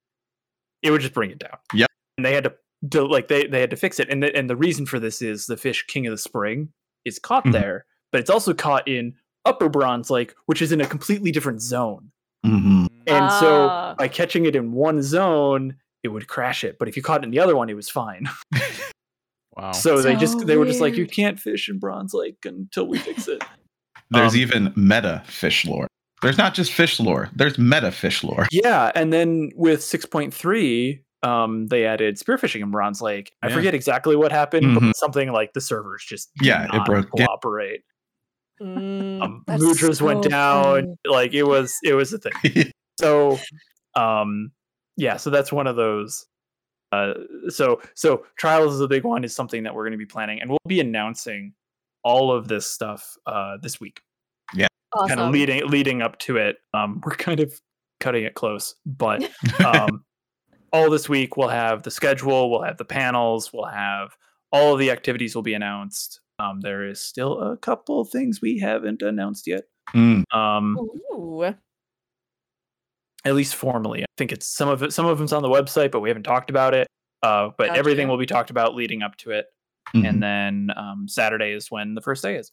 It 0.83 0.91
would 0.91 1.01
just 1.01 1.15
bring 1.15 1.31
it 1.31 1.39
down 1.39 1.57
Yep. 1.75 1.89
and 2.17 2.25
they 2.27 2.35
had 2.35 2.45
to 2.45 2.55
do, 2.89 3.09
like 3.09 3.29
they, 3.29 3.47
they 3.47 3.61
had 3.61 3.71
to 3.71 3.77
fix 3.77 3.99
it 3.99 4.09
and 4.09 4.23
the, 4.23 4.35
and 4.37 4.49
the 4.49 4.57
reason 4.57 4.87
for 4.87 4.99
this 5.01 5.21
is 5.23 5.47
the 5.47 5.57
fish 5.57 5.85
king 5.87 6.07
of 6.07 6.11
the 6.13 6.19
spring 6.19 6.69
is 7.05 7.19
caught 7.19 7.45
Mhm. 7.45 7.53
there 7.53 7.85
but 8.13 8.21
it's 8.21 8.31
also 8.31 8.55
caught 8.55 8.87
in 8.89 9.15
upper 9.45 9.69
bronze 9.69 10.11
lake 10.11 10.35
which 10.47 10.61
is 10.63 10.71
in 10.73 10.81
a 10.81 10.87
completely 10.87 11.31
different 11.33 11.61
zone 11.61 12.11
hmm 12.45 12.87
and 13.07 13.33
so 13.33 13.69
Ah. 13.71 13.95
by 13.99 14.07
catching 14.09 14.45
it 14.45 14.55
in 14.55 14.73
one 14.73 15.01
zone, 15.03 15.77
it 16.03 16.09
would 16.09 16.29
crash 16.29 16.63
it. 16.63 16.79
But 16.79 16.89
if 16.89 16.97
you 16.97 17.03
caught 17.03 17.23
it 17.23 17.25
in 17.25 17.31
the 17.31 17.39
other 17.41 17.57
one, 17.57 17.71
it 17.71 17.75
was 17.75 17.89
fine. 17.89 18.29
wow. 19.57 19.73
So 19.73 20.03
they 20.03 20.15
just 20.15 20.41
So 20.41 20.45
they 20.45 20.57
were 20.59 20.67
just 20.67 20.81
like, 20.83 20.95
you 20.95 21.07
can't 21.07 21.41
fish 21.41 21.69
in 21.71 21.79
Bronze 21.79 22.13
Lake 22.15 22.37
until 22.45 22.87
we 22.87 22.99
fix 22.99 23.27
it. 23.27 23.43
There's 24.11 24.35
Um, 24.35 24.41
even 24.41 24.73
meta 24.77 25.23
fish 25.27 25.65
lore. 25.65 25.88
There's 26.23 26.39
not 26.39 26.55
just 26.55 26.73
fish 26.73 26.99
lore. 27.01 27.29
There's 27.35 27.59
meta 27.59 27.93
fish 27.93 28.25
lore. 28.25 28.49
yeah, 28.51 28.91
and 28.95 29.13
then 29.13 29.51
with 29.55 29.83
six 29.83 30.05
point 30.05 30.35
three, 30.35 31.03
um, 31.23 31.67
they 31.69 31.85
added 31.85 32.17
spearfishing 32.17 32.61
in 32.61 32.71
Bronze 32.71 33.01
Lake. 33.03 33.33
I 33.43 33.49
Yeah. 33.49 33.55
forget 33.55 33.75
exactly 33.75 34.17
what 34.17 34.31
happened, 34.33 34.75
but 34.75 34.83
Mhm. 34.83 34.93
something 34.95 35.31
like 35.33 35.53
the 35.53 35.61
servers 35.61 36.05
just 36.05 36.31
Yeah, 36.41 36.65
it 36.65 36.73
not 36.73 36.87
broke 36.87 37.11
down. 37.17 37.27
cooperate. 37.27 37.83
Mm, 38.61 39.23
Um, 39.23 39.43
that's 39.47 39.63
Mudras 39.63 40.01
went 40.03 40.23
down. 40.23 40.83
funny. 40.83 40.95
Like 41.07 41.33
it 41.35 41.45
was 41.45 41.77
it 41.85 41.95
was 41.95 42.13
a 42.13 42.19
thing. 42.19 42.33
So, 43.01 43.39
um, 43.95 44.51
yeah, 44.97 45.19
so 45.19 45.31
that's 45.31 45.53
one 45.53 45.67
of 45.69 45.77
those 45.77 46.27
Uh, 46.91 47.13
so 47.49 47.81
so 47.95 48.25
trials 48.39 48.75
is 48.75 48.81
a 48.81 48.89
big 48.89 49.05
one. 49.05 49.23
Is 49.23 49.35
something 49.35 49.63
that 49.65 49.75
we're 49.75 49.85
going 49.85 49.93
to 49.93 49.99
be 49.99 50.07
planning, 50.07 50.41
and 50.41 50.49
we'll 50.51 50.59
be 50.67 50.81
announcing 50.81 51.53
all 52.03 52.33
of 52.33 52.49
this 52.49 52.67
stuff 52.67 53.15
uh, 53.27 53.59
this 53.63 53.79
week. 53.79 54.01
Awesome. 54.99 55.09
Kind 55.09 55.21
of 55.21 55.33
leading 55.33 55.67
leading 55.69 56.03
up 56.03 56.19
to 56.21 56.37
it. 56.37 56.57
Um, 56.75 57.01
we're 57.05 57.15
kind 57.17 57.41
of 57.41 57.53
cutting 58.01 58.25
it 58.25 58.35
close, 58.35 58.75
but 58.87 59.29
um, 59.65 60.05
all 60.73 60.91
this 60.91 61.09
week 61.09 61.37
we'll 61.37 61.49
have 61.49 61.83
the 61.83 61.91
schedule, 61.91 62.51
we'll 62.51 62.63
have 62.63 62.77
the 62.79 62.85
panels, 62.85 63.53
we'll 63.53 63.67
have 63.67 64.17
all 64.53 64.73
of 64.73 64.79
the 64.79 64.91
activities 64.91 65.35
will 65.35 65.43
be 65.43 65.55
announced. 65.55 66.21
Um, 66.39 66.61
there 66.61 66.87
is 66.87 67.01
still 67.01 67.41
a 67.41 67.57
couple 67.57 68.05
things 68.05 68.41
we 68.41 68.59
haven't 68.59 69.03
announced 69.03 69.47
yet. 69.47 69.65
Mm. 69.95 70.23
Um, 70.35 70.77
Ooh. 71.13 71.43
at 73.25 73.35
least 73.35 73.55
formally. 73.57 74.03
I 74.03 74.07
think 74.17 74.33
it's 74.33 74.47
some 74.47 74.69
of 74.69 74.83
it. 74.83 74.93
Some 74.93 75.07
of 75.07 75.19
them's 75.19 75.33
on 75.33 75.43
the 75.43 75.49
website, 75.49 75.91
but 75.91 76.01
we 76.01 76.09
haven't 76.09 76.23
talked 76.25 76.51
about 76.51 76.75
it. 76.75 76.87
Uh, 77.23 77.51
but 77.59 77.77
everything 77.77 78.07
will 78.07 78.19
be 78.19 78.27
talked 78.27 78.51
about 78.51 78.77
leading 78.77 79.03
up 79.03 79.17
to 79.17 79.33
it, 79.33 79.47
Mhm. 79.93 80.09
and 80.09 80.23
then 80.23 80.71
um, 80.77 81.09
Saturday 81.09 81.51
is 81.51 81.69
when 81.69 81.95
the 81.95 82.01
first 82.01 82.23
day 82.23 82.37
is. 82.37 82.53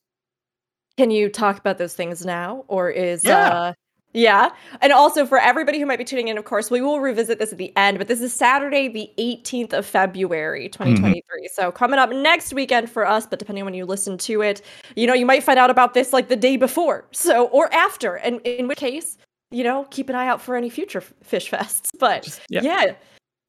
Can 0.98 1.12
you 1.12 1.30
talk 1.30 1.58
about 1.58 1.78
those 1.78 1.94
things 1.94 2.26
now, 2.26 2.64
or 2.68 2.90
is 2.90 3.24
Yeah. 3.24 3.50
uh 3.50 3.74
yeah? 4.14 4.52
And 4.80 4.94
also 4.94 5.26
for 5.26 5.38
everybody 5.38 5.78
who 5.78 5.86
might 5.86 5.98
be 6.00 6.06
tuning 6.06 6.30
in, 6.30 6.38
of 6.38 6.46
course, 6.46 6.72
we 6.72 6.80
will 6.80 7.02
revisit 7.02 7.38
this 7.38 7.52
at 7.52 7.58
the 7.58 7.76
end. 7.76 7.98
But 7.98 8.08
this 8.08 8.22
is 8.22 8.32
Saturday, 8.32 8.88
the 8.88 9.12
18th 9.18 9.74
of 9.74 9.86
February, 9.86 10.70
2023. 10.70 11.50
So 11.54 11.70
coming 11.70 12.00
up 12.00 12.12
next 12.12 12.54
weekend 12.54 12.90
for 12.90 13.06
us. 13.06 13.28
But 13.28 13.40
depending 13.40 13.64
on 13.64 13.66
when 13.66 13.74
you 13.74 13.84
listen 13.86 14.18
to 14.20 14.42
it, 14.42 14.62
you 14.96 15.06
know, 15.06 15.14
you 15.14 15.26
might 15.26 15.44
find 15.44 15.60
out 15.60 15.70
about 15.70 15.94
this 15.96 16.14
like 16.14 16.30
the 16.30 16.38
day 16.38 16.56
before, 16.56 17.06
so 17.12 17.48
or 17.48 17.72
after, 17.74 18.16
and 18.16 18.40
in 18.46 18.70
which 18.70 18.78
case, 18.80 19.18
you 19.52 19.66
know, 19.66 19.86
keep 19.92 20.08
an 20.08 20.16
eye 20.16 20.28
out 20.28 20.42
for 20.42 20.56
any 20.56 20.70
future 20.70 21.02
fish 21.02 21.52
fests. 21.52 21.92
But 22.00 22.24
Just- 22.24 22.40
yeah. 22.50 22.62
yeah. 22.62 22.96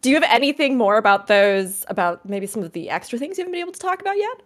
Do 0.03 0.11
you 0.11 0.17
have 0.17 0.29
anything 0.29 0.77
more 0.77 0.97
about 0.97 1.29
those? 1.29 1.85
About 1.89 2.29
maybe 2.29 2.47
some 2.49 2.65
of 2.65 2.73
the 2.73 2.91
extra 2.91 3.21
things 3.21 3.39
you 3.39 3.43
haven't 3.43 3.53
been 3.53 3.61
able 3.61 3.73
to 3.73 3.79
talk 3.79 4.01
about 4.01 4.17
yet? 4.19 4.43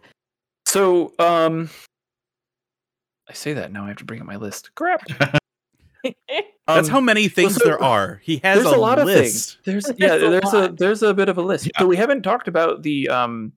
So, 0.66 1.12
um, 1.18 1.70
I 3.30 3.32
say 3.32 3.52
that 3.54 3.70
now. 3.72 3.84
I 3.84 3.88
have 3.88 3.96
to 3.98 4.04
bring 4.04 4.20
up 4.20 4.26
my 4.26 4.36
list. 4.36 4.74
Crap. 4.74 5.02
That's 6.04 6.88
Um, 6.88 6.88
how 6.88 7.00
many 7.00 7.28
things 7.28 7.54
so- 7.56 7.64
there 7.64 7.80
are. 7.82 8.20
He 8.24 8.38
has 8.42 8.62
there's 8.62 8.74
a, 8.74 8.78
lot 8.78 8.98
list. 9.04 9.08
of 9.08 9.24
things. 9.24 9.58
There's 9.64 9.84
There's 9.98 9.98
yeah, 9.98 10.14
a 10.26 10.30
there's 10.30 10.52
a 10.52 10.58
lot. 10.58 10.78
there's 10.78 11.02
a 11.02 11.14
bit 11.14 11.28
of 11.28 11.38
a 11.38 11.42
list. 11.42 11.66
Yeah. 11.66 11.78
So 11.80 11.86
we 11.86 11.96
haven't 11.96 12.22
talked 12.22 12.48
about 12.48 12.82
the 12.82 13.08
um 13.08 13.52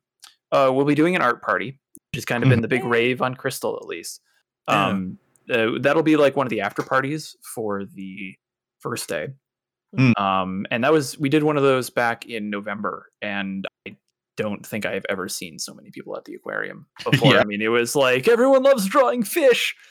uh 0.52 0.70
we'll 0.74 0.86
be 0.86 0.96
doing 0.96 1.16
an 1.16 1.22
art 1.22 1.42
party, 1.42 1.80
which 2.12 2.18
has 2.18 2.26
kind 2.26 2.44
of 2.44 2.50
been 2.50 2.62
the 2.62 2.68
big 2.68 2.82
Mhm. 2.84 2.90
rave 2.92 3.22
on 3.22 3.34
Crystal 3.36 3.78
at 3.78 3.88
least. 3.88 4.22
Yeah. 4.68 4.88
Um 4.88 5.18
uh, 5.50 5.72
that'll 5.80 6.04
be 6.04 6.16
like 6.18 6.36
one 6.36 6.46
of 6.46 6.52
the 6.52 6.62
after 6.62 6.84
parties 6.84 7.36
for 7.56 7.84
the 7.86 8.36
first 8.80 9.08
day. 9.10 9.30
Mm. 9.98 10.20
Um 10.20 10.66
and 10.70 10.84
that 10.84 10.92
was 10.92 11.18
we 11.18 11.30
did 11.30 11.44
one 11.44 11.58
of 11.58 11.64
those 11.64 11.90
back 11.90 12.26
in 12.28 12.50
November 12.50 13.10
and 13.22 13.66
I 13.88 13.96
don't 14.38 14.66
think 14.66 14.86
I've 14.86 15.06
ever 15.10 15.28
seen 15.30 15.60
so 15.60 15.74
many 15.74 15.92
people 15.92 16.16
at 16.18 16.26
the 16.26 16.34
aquarium 16.36 16.88
before. 17.10 17.34
Yeah. 17.34 17.42
I 17.42 17.44
mean, 17.46 17.62
it 17.62 17.68
was 17.70 17.96
like 17.96 18.28
everyone 18.28 18.64
loves 18.64 18.86
drawing 18.88 19.24
fish. 19.24 19.76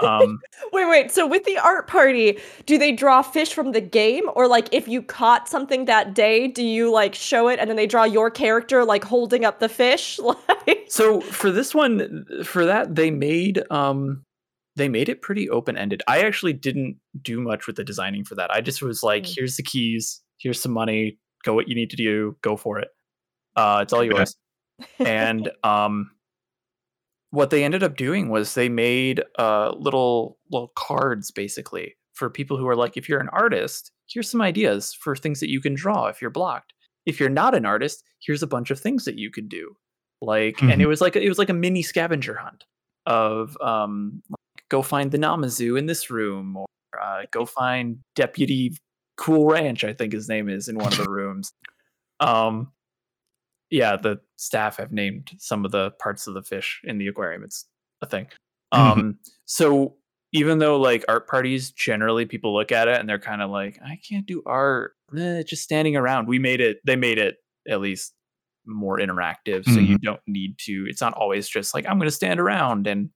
Um 0.00 0.38
Wait, 0.72 0.88
wait. 0.88 1.10
So 1.10 1.26
with 1.26 1.42
the 1.42 1.58
art 1.58 1.88
party, 1.88 2.38
do 2.66 2.78
they 2.78 2.92
draw 2.92 3.20
fish 3.20 3.52
from 3.52 3.72
the 3.72 3.80
game, 3.80 4.30
or 4.36 4.46
like 4.46 4.68
if 4.72 4.86
you 4.86 5.02
caught 5.02 5.48
something 5.48 5.86
that 5.86 6.14
day, 6.14 6.46
do 6.46 6.64
you 6.64 6.92
like 6.92 7.16
show 7.16 7.48
it 7.48 7.58
and 7.58 7.68
then 7.68 7.76
they 7.76 7.88
draw 7.88 8.04
your 8.04 8.30
character 8.30 8.84
like 8.84 9.02
holding 9.02 9.44
up 9.44 9.58
the 9.58 9.68
fish? 9.68 10.20
Like, 10.68 10.84
so 10.86 11.20
for 11.20 11.50
this 11.50 11.74
one 11.74 12.24
for 12.44 12.64
that 12.64 12.94
they 12.94 13.10
made 13.10 13.64
um 13.72 14.22
they 14.76 14.88
made 14.88 15.08
it 15.08 15.20
pretty 15.20 15.50
open 15.50 15.76
ended 15.76 16.00
i 16.06 16.20
actually 16.22 16.52
didn't 16.52 16.96
do 17.20 17.40
much 17.40 17.66
with 17.66 17.74
the 17.74 17.82
designing 17.82 18.22
for 18.24 18.36
that 18.36 18.50
i 18.52 18.60
just 18.60 18.80
was 18.82 19.02
like 19.02 19.24
Mm. 19.24 19.32
here's 19.34 19.56
the 19.56 19.62
keys 19.64 20.20
here's 20.38 20.60
some 20.60 20.70
money 20.72 21.18
go 21.44 21.52
what 21.54 21.66
you 21.68 21.74
need 21.74 21.90
to 21.90 21.96
do 21.96 22.36
go 22.42 22.56
for 22.56 22.78
it 22.78 22.88
uh 23.56 23.80
it's 23.82 23.92
all 23.92 24.04
yours. 24.04 24.36
And 24.98 25.50
um 25.64 26.10
what 27.30 27.50
they 27.50 27.64
ended 27.64 27.82
up 27.82 27.96
doing 27.96 28.28
was 28.28 28.54
they 28.54 28.68
made 28.68 29.22
uh 29.38 29.72
little 29.76 30.38
little 30.50 30.72
cards 30.76 31.30
basically 31.30 31.94
for 32.14 32.28
people 32.28 32.56
who 32.56 32.68
are 32.68 32.76
like 32.76 32.96
if 32.96 33.08
you're 33.08 33.20
an 33.20 33.30
artist 33.30 33.90
here's 34.08 34.30
some 34.30 34.42
ideas 34.42 34.92
for 34.92 35.16
things 35.16 35.40
that 35.40 35.48
you 35.48 35.60
can 35.60 35.74
draw 35.74 36.06
if 36.06 36.20
you're 36.20 36.30
blocked. 36.30 36.74
If 37.06 37.18
you're 37.18 37.28
not 37.28 37.54
an 37.54 37.66
artist 37.66 38.04
here's 38.24 38.42
a 38.42 38.46
bunch 38.46 38.70
of 38.70 38.78
things 38.78 39.04
that 39.04 39.18
you 39.18 39.30
could 39.30 39.48
do. 39.48 39.74
Like 40.20 40.62
and 40.62 40.80
it 40.80 40.86
was 40.86 41.00
like 41.00 41.16
it 41.16 41.28
was 41.28 41.38
like 41.38 41.48
a 41.48 41.54
mini 41.54 41.82
scavenger 41.82 42.36
hunt 42.36 42.64
of 43.06 43.56
um 43.60 44.22
like, 44.30 44.64
go 44.68 44.82
find 44.82 45.10
the 45.10 45.18
namazu 45.18 45.76
in 45.76 45.86
this 45.86 46.10
room 46.10 46.56
or 46.56 46.66
uh, 47.00 47.22
go 47.32 47.44
find 47.60 47.98
deputy 48.14 48.72
cool 49.16 49.46
ranch 49.46 49.84
i 49.84 49.92
think 49.92 50.12
his 50.12 50.28
name 50.28 50.48
is 50.48 50.68
in 50.68 50.76
one 50.76 50.92
of 50.92 50.98
the 50.98 51.10
rooms. 51.10 51.52
Um 52.20 52.72
yeah 53.72 53.96
the 53.96 54.20
staff 54.36 54.76
have 54.76 54.92
named 54.92 55.32
some 55.38 55.64
of 55.64 55.72
the 55.72 55.90
parts 56.00 56.26
of 56.28 56.34
the 56.34 56.42
fish 56.42 56.80
in 56.84 56.98
the 56.98 57.08
aquarium. 57.08 57.42
It's 57.42 57.66
a 58.02 58.06
thing. 58.06 58.26
Mhm. 58.72 58.78
um 58.78 59.18
so 59.46 59.96
even 60.32 60.58
though 60.58 60.78
like 60.80 61.04
art 61.08 61.26
parties 61.28 61.72
generally 61.72 62.24
people 62.24 62.54
look 62.54 62.70
at 62.72 62.88
it 62.88 62.98
and 63.00 63.06
they're 63.08 63.18
kind 63.18 63.42
of 63.42 63.50
like 63.50 63.78
i 63.84 63.98
can't 64.08 64.26
do 64.26 64.42
art. 64.46 64.92
Eh, 65.18 65.42
just 65.42 65.62
standing 65.62 65.96
around. 65.96 66.28
We 66.28 66.38
made 66.38 66.60
it 66.60 66.78
they 66.86 66.96
made 66.96 67.18
it 67.18 67.36
at 67.68 67.80
least 67.80 68.14
more 68.64 68.98
interactive 68.98 69.64
so 69.64 69.80
you 69.80 69.98
don't 69.98 70.20
need 70.28 70.56
to 70.66 70.86
it's 70.88 71.00
not 71.00 71.12
always 71.14 71.48
just 71.48 71.74
like 71.74 71.84
i'm 71.88 71.98
going 71.98 72.06
to 72.08 72.14
stand 72.14 72.38
around 72.38 72.86
and 72.86 73.10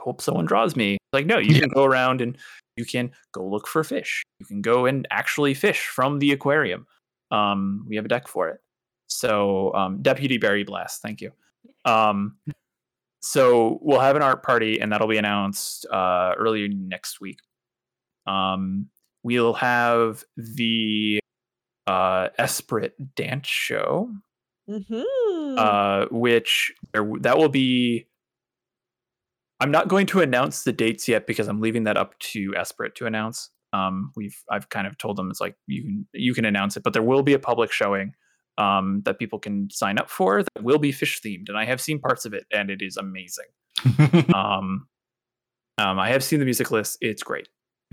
hope 0.00 0.20
someone 0.20 0.44
draws 0.46 0.76
me. 0.76 0.96
Like 1.12 1.26
no 1.26 1.38
you 1.38 1.54
Yeah. 1.54 1.60
can 1.62 1.70
go 1.70 1.84
around 1.84 2.20
and 2.20 2.36
you 2.76 2.84
can 2.84 3.10
go 3.32 3.44
look 3.46 3.66
for 3.66 3.82
fish. 3.82 4.22
You 4.40 4.46
can 4.46 4.60
go 4.62 4.86
and 4.86 5.06
actually 5.10 5.54
fish 5.54 5.86
from 5.86 6.18
the 6.20 6.32
aquarium. 6.32 6.86
Um 7.30 7.84
we 7.88 7.96
have 7.96 8.04
a 8.04 8.08
deck 8.08 8.28
for 8.28 8.48
it 8.48 8.60
so 9.06 9.72
um 9.74 10.02
deputy 10.02 10.38
Barry 10.38 10.64
blast 10.64 11.02
thank 11.02 11.20
you. 11.20 11.32
Um 11.84 12.36
so 13.20 13.78
we'll 13.80 14.00
have 14.00 14.16
an 14.16 14.22
art 14.22 14.42
party 14.42 14.80
and 14.80 14.90
that'll 14.92 15.06
be 15.08 15.18
announced 15.18 15.86
uh 15.92 16.34
earlier 16.36 16.68
next 16.68 17.20
week. 17.20 17.38
Um 18.26 18.88
we'll 19.22 19.54
have 19.54 20.24
the 20.36 21.20
uh 21.86 22.28
esprit 22.38 22.92
dance 23.14 23.46
show. 23.46 24.10
Mhm. 24.68 25.04
uh 25.58 26.06
which 26.10 26.72
there, 26.92 27.08
that 27.20 27.38
will 27.38 27.48
be 27.48 28.08
i'm 29.60 29.70
not 29.70 29.86
going 29.86 30.06
to 30.06 30.20
announce 30.20 30.64
the 30.64 30.72
dates 30.72 31.06
yet 31.06 31.24
because 31.28 31.46
i'm 31.46 31.60
leaving 31.60 31.84
that 31.84 31.96
up 31.96 32.18
to 32.18 32.52
esprit 32.56 32.96
to 32.96 33.06
announce. 33.06 33.50
Um 33.72 34.10
we've 34.16 34.36
i've 34.50 34.68
kind 34.70 34.88
of 34.88 34.98
told 34.98 35.16
them 35.16 35.30
it's 35.30 35.40
like 35.40 35.54
you 35.68 35.82
can 35.82 36.08
you 36.14 36.34
can 36.34 36.44
announce 36.44 36.76
it 36.76 36.82
but 36.82 36.92
there 36.94 37.02
will 37.02 37.22
be 37.22 37.32
a 37.34 37.38
public 37.38 37.70
showing 37.70 38.12
um 38.58 39.02
that 39.04 39.18
people 39.18 39.38
can 39.38 39.68
sign 39.70 39.98
up 39.98 40.08
for 40.10 40.42
that 40.42 40.62
will 40.62 40.78
be 40.78 40.92
fish 40.92 41.20
themed 41.20 41.48
and 41.48 41.58
i 41.58 41.64
have 41.64 41.80
seen 41.80 41.98
parts 41.98 42.24
of 42.24 42.32
it 42.32 42.44
and 42.52 42.70
it 42.70 42.80
is 42.82 42.96
amazing 42.96 43.44
um 44.34 44.86
um 45.78 45.98
i 45.98 46.08
have 46.08 46.24
seen 46.24 46.38
the 46.38 46.44
music 46.44 46.70
list 46.70 46.96
it's 47.00 47.22
great 47.22 47.48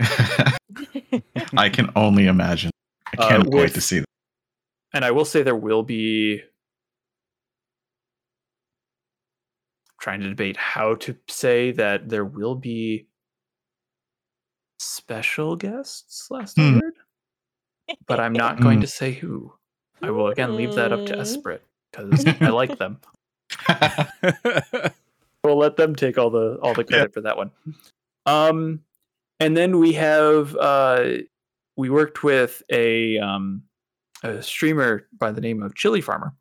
I 1.56 1.68
can 1.68 1.90
only 1.94 2.26
imagine. 2.26 2.70
I 3.12 3.16
Uh, 3.22 3.28
can't 3.28 3.46
wait 3.46 3.62
with- 3.62 3.74
to 3.74 3.80
see 3.80 3.98
that. 4.00 4.06
and 4.92 5.04
I 5.04 5.10
will 5.12 5.24
say 5.24 5.42
there 5.42 5.54
will 5.54 5.82
be 5.84 6.42
trying 10.00 10.20
to 10.20 10.28
debate 10.28 10.56
how 10.56 10.94
to 10.96 11.16
say 11.28 11.70
that 11.72 12.08
there 12.08 12.24
will 12.24 12.54
be 12.56 13.06
special 14.78 15.56
guests 15.56 16.26
last 16.30 16.56
Hmm. 16.56 16.74
heard, 16.78 16.94
but 18.06 18.20
I'm 18.20 18.32
not 18.32 18.60
going 18.60 18.78
Hmm. 18.78 18.82
to 18.82 18.86
say 18.86 19.12
who. 19.12 19.52
I 20.06 20.10
will 20.10 20.28
again 20.28 20.56
leave 20.56 20.74
that 20.74 20.92
up 20.92 21.06
to 21.06 21.14
Hmm. 21.14 21.20
Esprit 21.20 21.62
because 21.90 22.24
I 22.40 22.48
like 22.50 22.78
them. 22.78 22.98
We'll 25.42 25.58
let 25.58 25.76
them 25.76 25.94
take 25.94 26.16
all 26.16 26.30
the 26.30 26.58
all 26.62 26.72
the 26.72 26.84
credit 26.84 27.12
for 27.12 27.20
that 27.20 27.36
one. 27.36 27.50
Um, 28.24 28.80
and 29.40 29.54
then 29.54 29.78
we 29.78 29.92
have 29.92 30.56
uh, 30.56 31.18
we 31.76 31.90
worked 31.90 32.22
with 32.24 32.62
a 32.72 33.18
um 33.18 33.62
a 34.22 34.42
streamer 34.42 35.06
by 35.18 35.32
the 35.32 35.42
name 35.42 35.62
of 35.62 35.74
Chili 35.74 36.00
Farmer. 36.00 36.32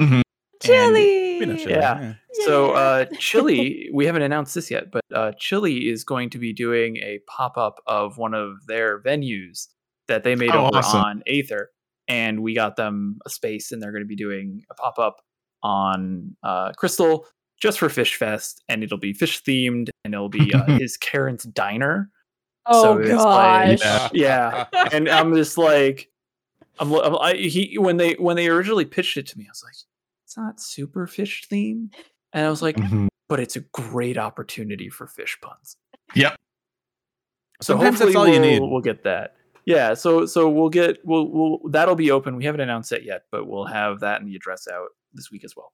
Mhm. 0.00 0.22
Chili. 0.60 1.38
We 1.38 1.46
know 1.46 1.54
Chili, 1.56 1.70
Yeah. 1.74 2.14
So 2.44 2.72
uh, 2.72 3.04
Chili, 3.18 3.88
we 3.94 4.04
haven't 4.04 4.22
announced 4.22 4.56
this 4.56 4.68
yet, 4.68 4.90
but 4.90 5.02
uh, 5.14 5.30
Chili 5.38 5.88
is 5.88 6.02
going 6.02 6.28
to 6.30 6.38
be 6.38 6.52
doing 6.52 6.96
a 6.96 7.20
pop 7.28 7.56
up 7.56 7.80
of 7.86 8.18
one 8.18 8.34
of 8.34 8.66
their 8.66 9.00
venues 9.00 9.68
that 10.08 10.24
they 10.24 10.34
made 10.34 10.56
Oh, 10.56 10.66
over 10.66 10.78
awesome. 10.78 11.00
on 11.00 11.22
Aether, 11.28 11.70
and 12.10 12.42
we 12.42 12.54
got 12.54 12.74
them 12.74 13.18
a 13.24 13.30
space, 13.30 13.70
and 13.70 13.80
they're 13.80 13.92
going 13.92 14.02
to 14.02 14.08
be 14.08 14.16
doing 14.16 14.64
a 14.68 14.74
pop 14.74 14.98
up 14.98 15.22
on 15.62 16.36
uh, 16.42 16.72
Crystal 16.72 17.24
just 17.62 17.78
for 17.78 17.88
Fish 17.88 18.16
Fest, 18.16 18.62
and 18.68 18.82
it'll 18.82 18.98
be 18.98 19.12
fish 19.12 19.42
themed, 19.44 19.90
and 20.04 20.12
it'll 20.12 20.28
be 20.28 20.52
uh, 20.52 20.64
his 20.78 20.96
Karen's 20.96 21.44
Diner. 21.44 22.10
Oh 22.66 22.82
so 22.82 22.98
it's 22.98 23.22
like- 23.22 23.80
gosh. 23.80 24.10
Yeah, 24.14 24.66
and 24.92 25.08
I'm 25.08 25.34
just 25.34 25.56
like, 25.56 26.08
I'm, 26.80 26.92
I'm 26.92 27.16
I, 27.16 27.34
he 27.34 27.76
when 27.78 27.96
they 27.96 28.14
when 28.14 28.34
they 28.36 28.48
originally 28.48 28.84
pitched 28.86 29.16
it 29.16 29.26
to 29.28 29.38
me, 29.38 29.44
I 29.46 29.50
was 29.50 29.62
like, 29.64 29.74
it's 30.26 30.36
not 30.36 30.60
super 30.60 31.06
fish 31.06 31.46
themed, 31.50 31.92
and 32.32 32.44
I 32.46 32.50
was 32.50 32.60
like, 32.62 32.76
Mhm. 32.76 33.06
but 33.28 33.38
it's 33.38 33.54
a 33.56 33.60
great 33.60 34.18
opportunity 34.18 34.88
for 34.88 35.06
fish 35.06 35.38
puns. 35.40 35.76
Yep. 36.16 36.34
So 37.62 37.74
Sometimes 37.74 37.98
that's 37.98 38.12
hopefully 38.14 38.16
all 38.16 38.26
you 38.34 38.40
we'll, 38.40 38.50
need. 38.50 38.60
We'll 38.72 38.80
get 38.80 39.04
that. 39.04 39.34
Yeah, 39.64 39.94
so 39.94 40.26
so 40.26 40.48
we'll 40.48 40.68
get 40.68 40.98
we'll 41.04 41.28
we'll 41.28 41.58
that'll 41.70 41.96
be 41.96 42.10
open. 42.10 42.36
We 42.36 42.44
haven't 42.44 42.60
announced 42.60 42.92
it 42.92 43.04
yet, 43.04 43.22
but 43.30 43.46
we'll 43.46 43.66
have 43.66 44.00
that 44.00 44.20
and 44.20 44.28
the 44.28 44.36
address 44.36 44.66
out 44.68 44.88
this 45.12 45.30
week 45.30 45.44
as 45.44 45.54
well. 45.56 45.72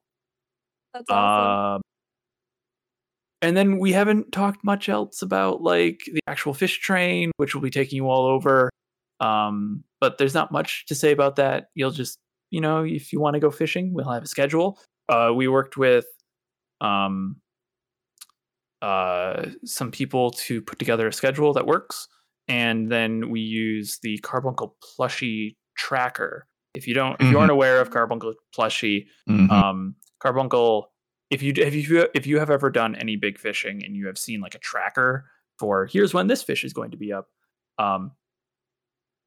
That's 0.93 1.09
awesome. 1.09 1.75
Um, 1.75 1.81
and 3.41 3.55
then 3.55 3.77
we 3.77 3.93
haven't 3.93 4.31
talked 4.31 4.63
much 4.63 4.89
else 4.89 5.21
about 5.21 5.61
like 5.61 6.01
the 6.11 6.19
actual 6.27 6.53
fish 6.53 6.79
train, 6.79 7.31
which 7.37 7.53
will 7.53 7.61
be 7.61 7.69
taking 7.69 7.97
you 7.97 8.09
all 8.09 8.25
over. 8.25 8.69
Um, 9.19 9.83
but 9.99 10.17
there's 10.17 10.33
not 10.33 10.51
much 10.51 10.85
to 10.87 10.95
say 10.95 11.11
about 11.11 11.35
that. 11.35 11.67
You'll 11.75 11.91
just, 11.91 12.19
you 12.49 12.61
know, 12.61 12.83
if 12.83 13.13
you 13.13 13.19
want 13.19 13.35
to 13.35 13.39
go 13.39 13.51
fishing, 13.51 13.93
we'll 13.93 14.09
have 14.09 14.23
a 14.23 14.27
schedule. 14.27 14.79
Uh, 15.09 15.31
we 15.35 15.47
worked 15.47 15.77
with 15.77 16.05
um, 16.81 17.37
uh, 18.81 19.47
some 19.65 19.91
people 19.91 20.31
to 20.31 20.61
put 20.61 20.79
together 20.79 21.07
a 21.07 21.13
schedule 21.13 21.53
that 21.53 21.65
works, 21.65 22.07
and 22.47 22.91
then 22.91 23.29
we 23.29 23.39
use 23.41 23.99
the 24.01 24.17
Carbuncle 24.19 24.75
plushie 24.81 25.55
tracker. 25.77 26.47
If 26.73 26.87
you 26.87 26.93
don't, 26.93 27.19
if 27.19 27.31
you 27.31 27.39
aren't 27.39 27.51
aware 27.51 27.81
of 27.81 27.89
Carbuncle 27.91 28.33
plushie, 28.55 29.07
Mhm. 29.27 29.49
um, 29.51 29.95
Carbuncle, 30.19 30.91
if 31.29 31.41
you 31.41 31.53
if 31.57 31.73
you 31.73 32.07
if 32.13 32.27
you 32.27 32.39
have 32.39 32.49
ever 32.49 32.69
done 32.69 32.95
any 32.95 33.15
big 33.15 33.37
fishing 33.39 33.83
and 33.83 33.95
you 33.95 34.07
have 34.07 34.17
seen 34.17 34.39
like 34.41 34.55
a 34.55 34.59
tracker 34.59 35.29
for 35.59 35.85
here's 35.87 36.13
when 36.13 36.27
this 36.27 36.43
fish 36.43 36.63
is 36.63 36.73
going 36.73 36.91
to 36.91 36.97
be 36.97 37.11
up, 37.11 37.27
um, 37.79 38.11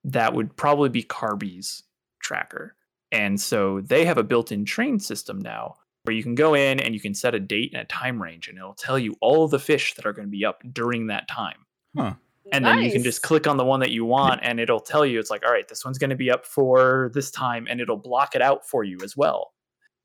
that 0.05 0.33
would 0.33 0.57
probably 0.57 0.89
be 0.89 1.03
Carby's 1.03 1.83
tracker. 2.23 2.77
And 3.13 3.41
so 3.41 3.81
they 3.81 4.05
have 4.05 4.19
a 4.19 4.23
built-in 4.23 4.65
train 4.65 4.99
system 5.01 5.39
now 5.41 5.75
where 6.05 6.15
you 6.15 6.23
can 6.23 6.35
go 6.35 6.55
in 6.55 6.79
and 6.81 6.95
you 6.95 7.01
can 7.01 7.13
set 7.15 7.35
a 7.35 7.41
date 7.41 7.73
and 7.75 7.83
a 7.83 7.85
time 7.87 8.23
range, 8.23 8.49
and 8.49 8.57
it'll 8.57 8.73
tell 8.75 8.99
you 8.99 9.15
all 9.21 9.45
of 9.45 9.51
the 9.51 9.59
fish 9.59 9.95
that 9.95 10.07
are 10.07 10.13
going 10.13 10.27
to 10.27 10.31
be 10.31 10.45
up 10.45 10.63
during 10.73 11.09
that 11.09 11.29
time. 11.29 11.67
Huh. 11.97 12.15
And 12.53 12.65
then 12.65 12.79
you 12.83 12.91
can 12.93 13.03
just 13.03 13.23
click 13.23 13.47
on 13.47 13.57
the 13.57 13.65
one 13.65 13.81
that 13.81 13.91
you 13.91 14.05
want, 14.05 14.41
and 14.43 14.59
it'll 14.61 14.81
tell 14.81 15.05
you 15.07 15.19
it's 15.21 15.31
like, 15.31 15.45
all 15.45 15.53
right, 15.53 15.67
this 15.69 15.85
one's 15.85 15.99
going 15.99 16.11
to 16.11 16.17
be 16.17 16.31
up 16.31 16.45
for 16.47 17.11
this 17.15 17.31
time, 17.31 17.67
and 17.71 17.81
it'll 17.81 17.97
block 17.97 18.35
it 18.35 18.43
out 18.43 18.67
for 18.67 18.85
you 18.85 18.99
as 19.05 19.17
well 19.17 19.53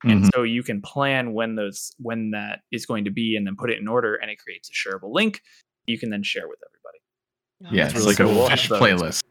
and 0.04 0.24
Mhm. 0.24 0.30
so 0.34 0.42
you 0.42 0.62
can 0.62 0.82
plan 0.82 1.32
when 1.32 1.54
those 1.54 1.94
when 1.98 2.30
that 2.32 2.60
is 2.70 2.84
going 2.84 3.04
to 3.06 3.10
be 3.10 3.34
and 3.34 3.46
then 3.46 3.56
put 3.56 3.70
it 3.70 3.78
in 3.78 3.88
order 3.88 4.14
and 4.14 4.30
it 4.30 4.36
creates 4.38 4.68
a 4.68 4.72
shareable 4.72 5.10
link 5.10 5.40
you 5.86 5.98
can 5.98 6.10
then 6.10 6.22
share 6.22 6.46
with 6.46 6.58
everybody 6.68 7.74
yeah, 7.74 7.86
it's 7.86 7.94
really 7.94 8.08
like 8.08 8.16
cool. 8.18 8.26
We'll 8.26 8.46
a 8.46 8.50
have 8.50 8.58
fish 8.60 8.68
those. 8.68 8.78
playlist. 8.78 9.22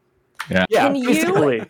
yeah 0.50 0.64
Can 0.72 0.96
you- 0.96 1.66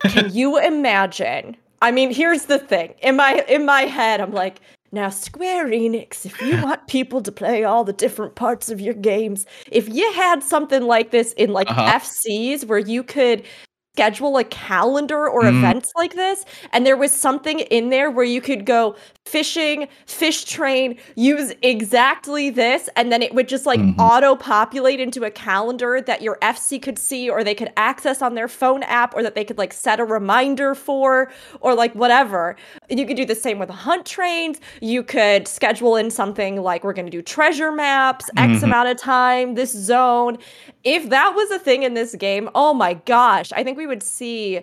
Can 0.00 0.32
you 0.32 0.56
imagine? 0.58 1.56
I 1.82 1.90
mean, 1.90 2.12
here's 2.14 2.44
the 2.44 2.60
thing. 2.60 2.94
In 3.02 3.16
my 3.16 3.44
in 3.48 3.64
my 3.66 3.82
head, 3.82 4.20
I'm 4.20 4.32
like, 4.32 4.60
now 4.92 5.10
Square 5.10 5.68
Enix, 5.68 6.24
if 6.26 6.40
you 6.40 6.56
want 6.62 6.86
people 6.88 7.20
to 7.22 7.32
play 7.32 7.64
all 7.64 7.84
the 7.84 7.92
different 7.92 8.34
parts 8.34 8.70
of 8.70 8.80
your 8.80 8.94
games, 8.94 9.46
if 9.70 9.88
you 9.88 10.10
had 10.12 10.42
something 10.42 10.82
like 10.82 11.10
this 11.10 11.32
in 11.34 11.52
like 11.52 11.70
Uh-huh. 11.70 11.98
FCs 11.98 12.64
where 12.66 12.78
you 12.78 13.02
could 13.02 13.42
schedule 13.98 14.36
a 14.38 14.44
calendar 14.44 15.28
or 15.28 15.42
Mm. 15.42 15.58
events 15.58 15.90
like 15.96 16.14
this 16.14 16.44
and 16.72 16.86
there 16.86 16.96
was 16.96 17.10
something 17.10 17.58
in 17.58 17.88
there 17.90 18.12
where 18.12 18.24
you 18.24 18.40
could 18.40 18.64
go 18.64 18.94
fishing 19.26 19.88
fish 20.06 20.44
train 20.44 20.96
use 21.16 21.52
exactly 21.62 22.48
this 22.48 22.88
and 22.94 23.10
then 23.10 23.22
it 23.22 23.34
would 23.34 23.48
just 23.48 23.66
like 23.66 23.80
Mhm. 23.80 23.96
auto 23.98 24.36
populate 24.36 25.00
into 25.00 25.24
a 25.24 25.30
calendar 25.32 26.00
that 26.00 26.22
your 26.22 26.38
fc 26.42 26.80
could 26.80 26.96
see 26.96 27.28
or 27.28 27.42
they 27.42 27.56
could 27.56 27.72
access 27.76 28.22
on 28.22 28.34
their 28.36 28.46
phone 28.46 28.84
app 28.84 29.14
or 29.16 29.22
that 29.24 29.34
they 29.34 29.44
could 29.44 29.58
like 29.58 29.72
set 29.72 29.98
a 29.98 30.04
reminder 30.04 30.76
for 30.76 31.28
or 31.60 31.74
like 31.74 31.92
whatever 31.94 32.54
you 32.88 33.04
could 33.04 33.16
do 33.16 33.26
the 33.26 33.34
same 33.34 33.58
with 33.58 33.68
hunt 33.68 34.06
trains 34.06 34.60
you 34.80 35.02
could 35.02 35.48
schedule 35.48 35.96
in 35.96 36.08
something 36.08 36.62
like 36.62 36.84
we're 36.84 36.92
going 36.92 37.04
to 37.06 37.10
do 37.10 37.20
treasure 37.20 37.72
maps 37.72 38.30
x 38.36 38.60
Mhm. 38.60 38.62
amount 38.62 38.88
of 38.88 38.96
time 38.96 39.54
this 39.56 39.72
zone 39.72 40.38
if 40.88 41.08
that 41.10 41.34
was 41.34 41.50
a 41.50 41.58
thing 41.58 41.82
in 41.82 41.94
this 41.94 42.14
game 42.14 42.48
oh 42.54 42.72
my 42.74 42.94
gosh 42.94 43.52
i 43.52 43.62
think 43.62 43.76
we 43.76 43.86
would 43.86 44.02
see 44.02 44.60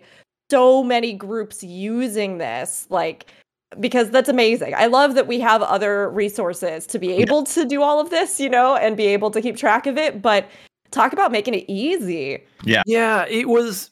so 0.49 0.83
many 0.83 1.13
groups 1.13 1.63
using 1.63 2.37
this 2.37 2.87
like 2.89 3.31
because 3.79 4.09
that's 4.09 4.29
amazing. 4.29 4.73
I 4.75 4.85
love 4.85 5.15
that 5.15 5.27
we 5.27 5.39
have 5.41 5.61
other 5.61 6.09
resources 6.09 6.85
to 6.87 6.99
be 6.99 7.11
able 7.13 7.43
to 7.45 7.65
do 7.65 7.81
all 7.81 7.99
of 7.99 8.09
this, 8.09 8.39
you 8.39 8.49
know, 8.49 8.75
and 8.75 8.95
be 8.95 9.07
able 9.07 9.31
to 9.31 9.41
keep 9.41 9.57
track 9.57 9.85
of 9.85 9.97
it, 9.97 10.21
but 10.21 10.47
talk 10.91 11.11
about 11.13 11.31
making 11.31 11.55
it 11.55 11.65
easy. 11.67 12.43
yeah 12.63 12.83
Yeah. 12.85 13.25
it 13.27 13.49
was 13.49 13.91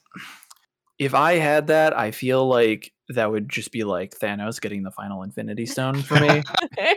if 0.99 1.13
i 1.13 1.33
had 1.33 1.67
that 1.67 1.97
i 1.97 2.11
feel 2.11 2.47
like 2.47 2.91
that 3.09 3.31
would 3.31 3.49
just 3.49 3.71
be 3.71 3.83
like 3.83 4.13
thanos 4.17 4.61
getting 4.61 4.83
the 4.83 4.91
final 4.91 5.23
infinity 5.23 5.65
stone 5.65 6.01
for 6.01 6.19
me 6.19 6.41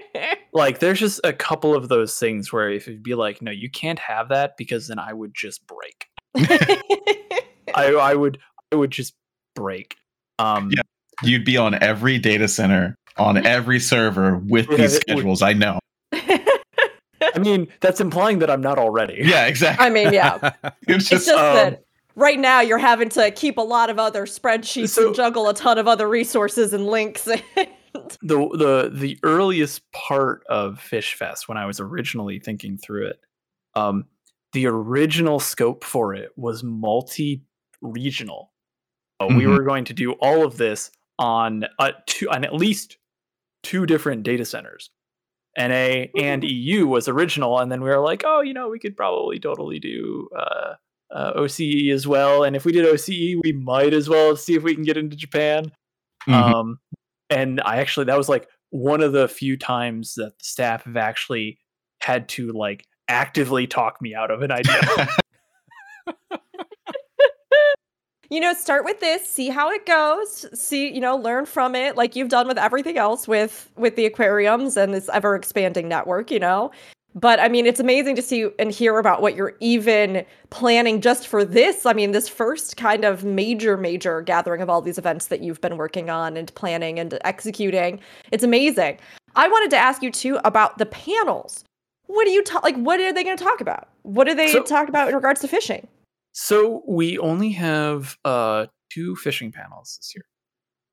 like 0.53 0.79
there's 0.79 1.01
just 1.01 1.21
a 1.25 1.33
couple 1.33 1.75
of 1.75 1.89
those 1.89 2.19
things 2.19 2.53
where 2.53 2.71
if 2.71 2.87
it'd 2.89 3.03
be 3.03 3.15
like 3.15 3.43
no 3.43 3.51
you 3.51 3.71
can't 3.71 3.99
have 3.99 4.29
that 4.29 4.53
because 4.57 4.89
then 4.89 4.99
i 4.99 5.13
would 5.13 5.33
just 5.35 5.63
break 5.67 6.07
i 6.37 7.93
i 8.01 8.15
would 8.15 8.39
i 8.73 8.77
would 8.77 8.91
just 8.91 9.15
break 9.55 9.97
um 10.39 10.71
Yeah. 10.75 10.83
You'd 11.23 11.47
be 11.47 11.57
on 11.57 11.75
every 11.83 12.19
data 12.19 12.47
center 12.47 12.95
on 13.17 13.45
every 13.47 13.81
server 13.81 14.37
with 14.39 14.69
Yeah, 14.71 14.77
these 14.77 14.97
it 14.97 15.05
would- 15.09 15.17
schedules. 15.17 15.43
I 15.43 15.55
know. 15.55 15.79
i 16.13 17.39
mean 17.39 17.67
that's 17.81 18.01
implying 18.01 18.39
that 18.41 18.51
i'm 18.51 18.61
not 18.61 18.79
already 18.79 19.19
Yeah, 19.23 19.47
exactly. 19.47 19.85
I 19.87 19.91
mean, 19.91 20.13
yeah. 20.13 20.53
it's 20.63 20.77
It's 20.87 21.09
just 21.09 21.27
just 21.27 21.29
um, 21.31 21.55
that 21.57 21.83
right 22.17 22.39
now 22.39 22.61
you're 22.61 22.79
having 22.79 23.09
to 23.11 23.31
keep 23.31 23.59
a 23.59 23.63
lot 23.63 23.91
of 23.91 23.99
other 24.01 24.27
spreadsheets 24.27 24.89
So- 24.91 25.07
and 25.09 25.15
juggle 25.15 25.49
a 25.49 25.55
ton 25.55 25.79
of 25.79 25.87
other 25.87 26.09
resources 26.09 26.73
and 26.73 26.87
links. 26.87 27.23
the 27.95 28.11
the 28.23 28.91
the 28.93 29.19
earliest 29.23 29.83
part 29.93 30.43
of 30.49 30.81
Fish 30.81 31.15
Fest 31.15 31.49
when 31.49 31.57
I 31.59 31.67
was 31.67 31.79
originally 31.81 32.39
thinking 32.41 32.77
through 32.79 33.07
it, 33.09 33.21
um, 33.75 34.05
the 34.53 34.67
original 34.67 35.39
scope 35.41 35.85
for 35.85 36.15
it 36.15 36.31
was 36.37 36.63
multi-regional. 36.63 38.53
Uh, 39.21 39.27
We 39.29 39.45
Mhm. 39.45 39.57
were 39.57 39.63
going 39.63 39.85
to 39.87 39.93
do 39.95 40.13
all 40.13 40.45
of 40.45 40.57
this 40.59 40.91
on 41.19 41.65
uh, 41.79 41.93
two 42.07 42.29
on 42.31 42.45
at 42.45 42.55
least 42.55 42.99
two 43.63 43.87
different 43.87 44.23
data 44.23 44.45
centers. 44.45 44.91
NA 45.59 46.09
and 46.19 46.45
EU 46.45 46.87
was 46.87 47.09
original, 47.09 47.59
and 47.59 47.73
then 47.73 47.81
we 47.83 47.89
were 47.89 47.99
like, 48.01 48.23
oh, 48.27 48.43
you 48.43 48.53
know, 48.53 48.69
we 48.69 48.79
could 48.79 48.95
probably 48.95 49.39
totally 49.41 49.79
do 49.79 50.29
uh, 50.39 50.75
uh, 51.11 51.33
OCE 51.37 51.91
as 51.93 52.07
well. 52.07 52.45
And 52.45 52.57
if 52.57 52.65
we 52.65 52.73
did 52.73 52.87
OCE, 52.87 53.41
we 53.43 53.53
might 53.53 53.95
as 53.95 54.09
well 54.09 54.37
see 54.37 54.55
if 54.55 54.63
we 54.63 54.75
can 54.75 54.85
get 54.85 54.97
into 54.97 55.17
Japan. 55.17 55.73
Mhm. 56.27 56.35
Um, 56.35 56.79
and 57.31 57.61
I 57.65 57.79
actually 57.79 58.07
that 58.07 58.19
was 58.19 58.29
like 58.29 58.49
one 58.71 59.01
of 59.01 59.13
the 59.13 59.29
few 59.29 59.57
times 59.57 60.15
that 60.15 60.39
the 60.39 60.45
staff 60.45 60.85
have 60.85 60.97
actually 60.97 61.59
had 62.01 62.29
to 62.31 62.53
like 62.53 62.85
actively 63.09 63.67
talk 63.67 64.01
me 64.03 64.15
out 64.15 64.31
of 64.31 64.43
an 64.43 64.51
idea. 64.51 65.09
you 68.31 68.41
know, 68.41 68.53
start 68.55 68.85
with 68.85 69.01
this, 69.01 69.29
see 69.29 69.49
how 69.49 69.71
it 69.71 69.87
goes, 69.87 70.47
see, 70.59 70.93
you 70.93 71.01
know, 71.01 71.17
learn 71.17 71.47
from 71.47 71.75
it 71.75 71.97
like 71.97 72.17
you've 72.17 72.29
done 72.29 72.49
with 72.49 72.59
everything 72.59 72.99
else 72.99 73.29
with 73.29 73.71
with 73.77 73.97
the 73.97 74.07
aquariums 74.07 74.77
and 74.77 74.93
this 74.93 75.09
ever 75.13 75.35
expanding 75.37 75.89
network, 75.89 76.31
you 76.31 76.41
know. 76.41 76.71
But 77.19 77.41
I 77.41 77.49
mean, 77.49 77.65
it's 77.65 77.81
amazing 77.81 78.15
to 78.17 78.23
see 78.23 78.47
and 78.59 78.71
hear 78.71 78.99
about 78.99 79.23
what 79.23 79.35
you're 79.35 79.57
even 79.61 80.25
planning 80.51 81.01
just 81.01 81.27
for 81.27 81.47
this. 81.47 81.87
I 81.87 81.95
mean, 81.95 82.13
this 82.13 82.29
first 82.29 82.77
kind 82.77 83.07
of 83.07 83.25
major, 83.25 83.79
major 83.79 84.21
gathering 84.21 84.61
of 84.61 84.69
all 84.69 84.83
these 84.83 84.99
events 84.99 85.29
that 85.29 85.43
you've 85.43 85.61
been 85.63 85.79
working 85.79 86.11
on 86.11 86.37
and 86.37 86.55
planning 86.55 86.99
and 86.99 87.19
executing. 87.25 88.01
It's 88.33 88.45
amazing. 88.45 88.99
I 89.35 89.49
wanted 89.49 89.71
to 89.71 89.79
ask 89.79 90.03
you 90.03 90.11
too 90.11 90.39
about 90.45 90.77
the 90.77 90.85
panels. 90.87 91.65
What 92.07 92.27
do 92.27 92.31
you 92.33 92.43
talk 92.45 92.63
like? 92.63 92.77
What 92.77 93.01
are 93.01 93.13
they 93.15 93.25
going 93.25 93.37
to 93.39 93.43
talk 93.43 93.63
about? 93.63 93.89
What 94.03 94.25
do 94.25 94.35
they 94.35 94.53
So- 94.53 94.63
talk 94.63 94.89
about 94.91 95.09
in 95.09 95.15
regards 95.15 95.41
to 95.41 95.49
fishing? 95.49 95.89
so 96.39 96.83
we 96.87 97.17
only 97.17 97.49
have 97.53 98.19
uh 98.27 98.67
two 98.93 99.17
fishing 99.17 99.51
panels 99.51 99.97
this 99.99 100.13
year. 100.15 100.25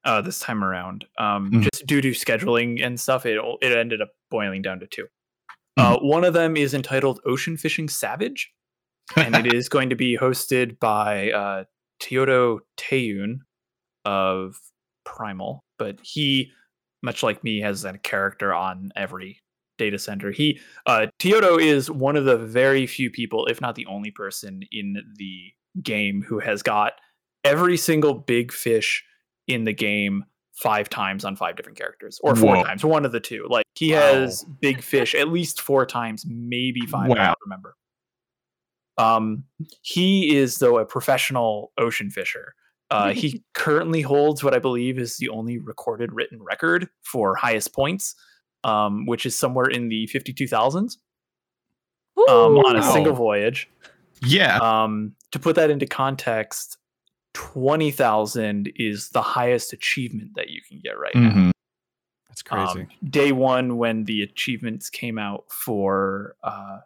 Uh 0.06 0.22
this 0.22 0.40
time 0.40 0.64
around. 0.64 1.04
Um 1.18 1.52
Mhm. 1.52 1.64
just 1.64 1.86
due 1.86 2.00
to 2.00 2.12
scheduling 2.12 2.82
and 2.82 2.98
stuff, 2.98 3.26
it 3.26 3.38
it 3.62 3.78
ended 3.78 4.02
up 4.02 4.12
boiling 4.32 4.62
down 4.62 4.80
to 4.80 4.88
two. 4.88 5.08
Uh 5.78 5.98
one 6.00 6.24
of 6.24 6.34
them 6.34 6.56
is 6.56 6.74
entitled 6.74 7.20
Ocean 7.26 7.58
Fishing 7.58 7.90
Savage. 7.90 8.52
and 9.16 9.36
it 9.36 9.54
is 9.54 9.70
going 9.70 9.90
to 9.90 9.96
be 9.96 10.18
hosted 10.18 10.80
by 10.80 11.32
uh, 11.32 11.64
Teodo 12.02 12.60
Teyun 12.78 13.40
of 14.06 14.56
Primal. 15.06 15.64
But 15.78 16.00
he, 16.02 16.52
much 17.02 17.24
like 17.24 17.44
me, 17.44 17.60
has 17.62 17.84
a 17.84 17.98
character 17.98 18.54
on 18.54 18.92
every 18.96 19.42
data 19.78 20.00
center. 20.00 20.32
He 20.32 20.60
uh, 20.86 21.08
Teodo 21.20 21.62
is 21.62 21.90
one 21.92 22.16
of 22.16 22.26
the 22.26 22.38
very 22.38 22.88
few 22.88 23.10
people, 23.10 23.46
if 23.48 23.60
not 23.60 23.76
the 23.76 23.86
only 23.88 24.12
person 24.12 24.62
in 24.72 24.96
the 25.18 25.52
game, 25.82 26.24
who 26.28 26.40
has 26.40 26.64
got 26.64 26.94
every 27.44 27.78
single 27.78 28.14
big 28.14 28.52
fish 28.52 29.04
in 29.48 29.66
the 29.66 29.74
game 29.74 30.24
five 30.54 30.88
times 30.90 31.26
on 31.26 31.36
five 31.36 31.56
different 31.56 31.78
characters, 31.78 32.20
or 32.24 32.36
four 32.36 32.56
Whoa. 32.58 32.64
times, 32.64 32.86
one 32.86 33.06
of 33.06 33.12
the 33.12 33.20
two. 33.20 33.48
Like 33.50 33.66
he 33.76 33.94
Wow. 33.94 34.00
has 34.00 34.44
big 34.62 34.82
fish 34.82 35.16
at 35.16 35.30
least 35.30 35.62
four 35.62 35.86
times, 35.86 36.26
maybe 36.28 36.82
five. 36.86 37.06
I 37.12 37.14
Wow. 37.14 37.26
don't 37.28 37.38
remember. 37.46 37.76
Um, 38.98 39.46
he 39.82 40.36
is 40.36 40.60
though 40.60 40.78
a 40.78 40.86
professional 40.86 41.72
ocean 41.78 42.12
fisher. 42.12 42.54
Uh, 42.92 43.12
he 43.14 43.44
currently 43.56 44.02
holds 44.02 44.44
what 44.44 44.54
I 44.54 44.60
believe 44.60 45.00
is 45.00 45.18
the 45.18 45.30
only 45.30 45.58
recorded 45.58 46.12
written 46.14 46.42
record 46.44 46.88
for 47.02 47.36
highest 47.36 47.74
points, 47.74 48.14
um, 48.64 49.08
which 49.08 49.26
is 49.26 49.36
somewhere 49.38 49.66
in 49.66 49.90
the 49.90 50.06
fifty-two 50.08 50.48
thousands 50.48 51.00
um, 52.30 52.58
on 52.60 52.76
a 52.76 52.84
single 52.84 53.14
voyage. 53.14 53.68
Yeah. 54.22 54.58
Um, 54.58 55.16
to 55.32 55.40
put 55.40 55.56
that 55.56 55.72
into 55.72 55.88
context, 55.88 56.78
twenty 57.34 57.92
thousand 57.92 58.72
is 58.76 59.10
the 59.10 59.22
highest 59.22 59.74
achievement 59.74 60.32
that 60.36 60.50
you 60.50 60.62
can 60.68 60.80
get 60.84 60.98
right 61.00 61.16
now. 61.16 61.30
Mhm. 61.30 61.52
That's 62.30 62.42
crazy. 62.42 62.82
Um, 62.82 62.88
day 63.10 63.32
one, 63.32 63.78
when 63.78 64.06
the 64.06 64.24
achievements 64.24 64.90
came 64.90 65.20
out 65.20 65.44
for, 65.52 66.36
uh, 66.44 66.80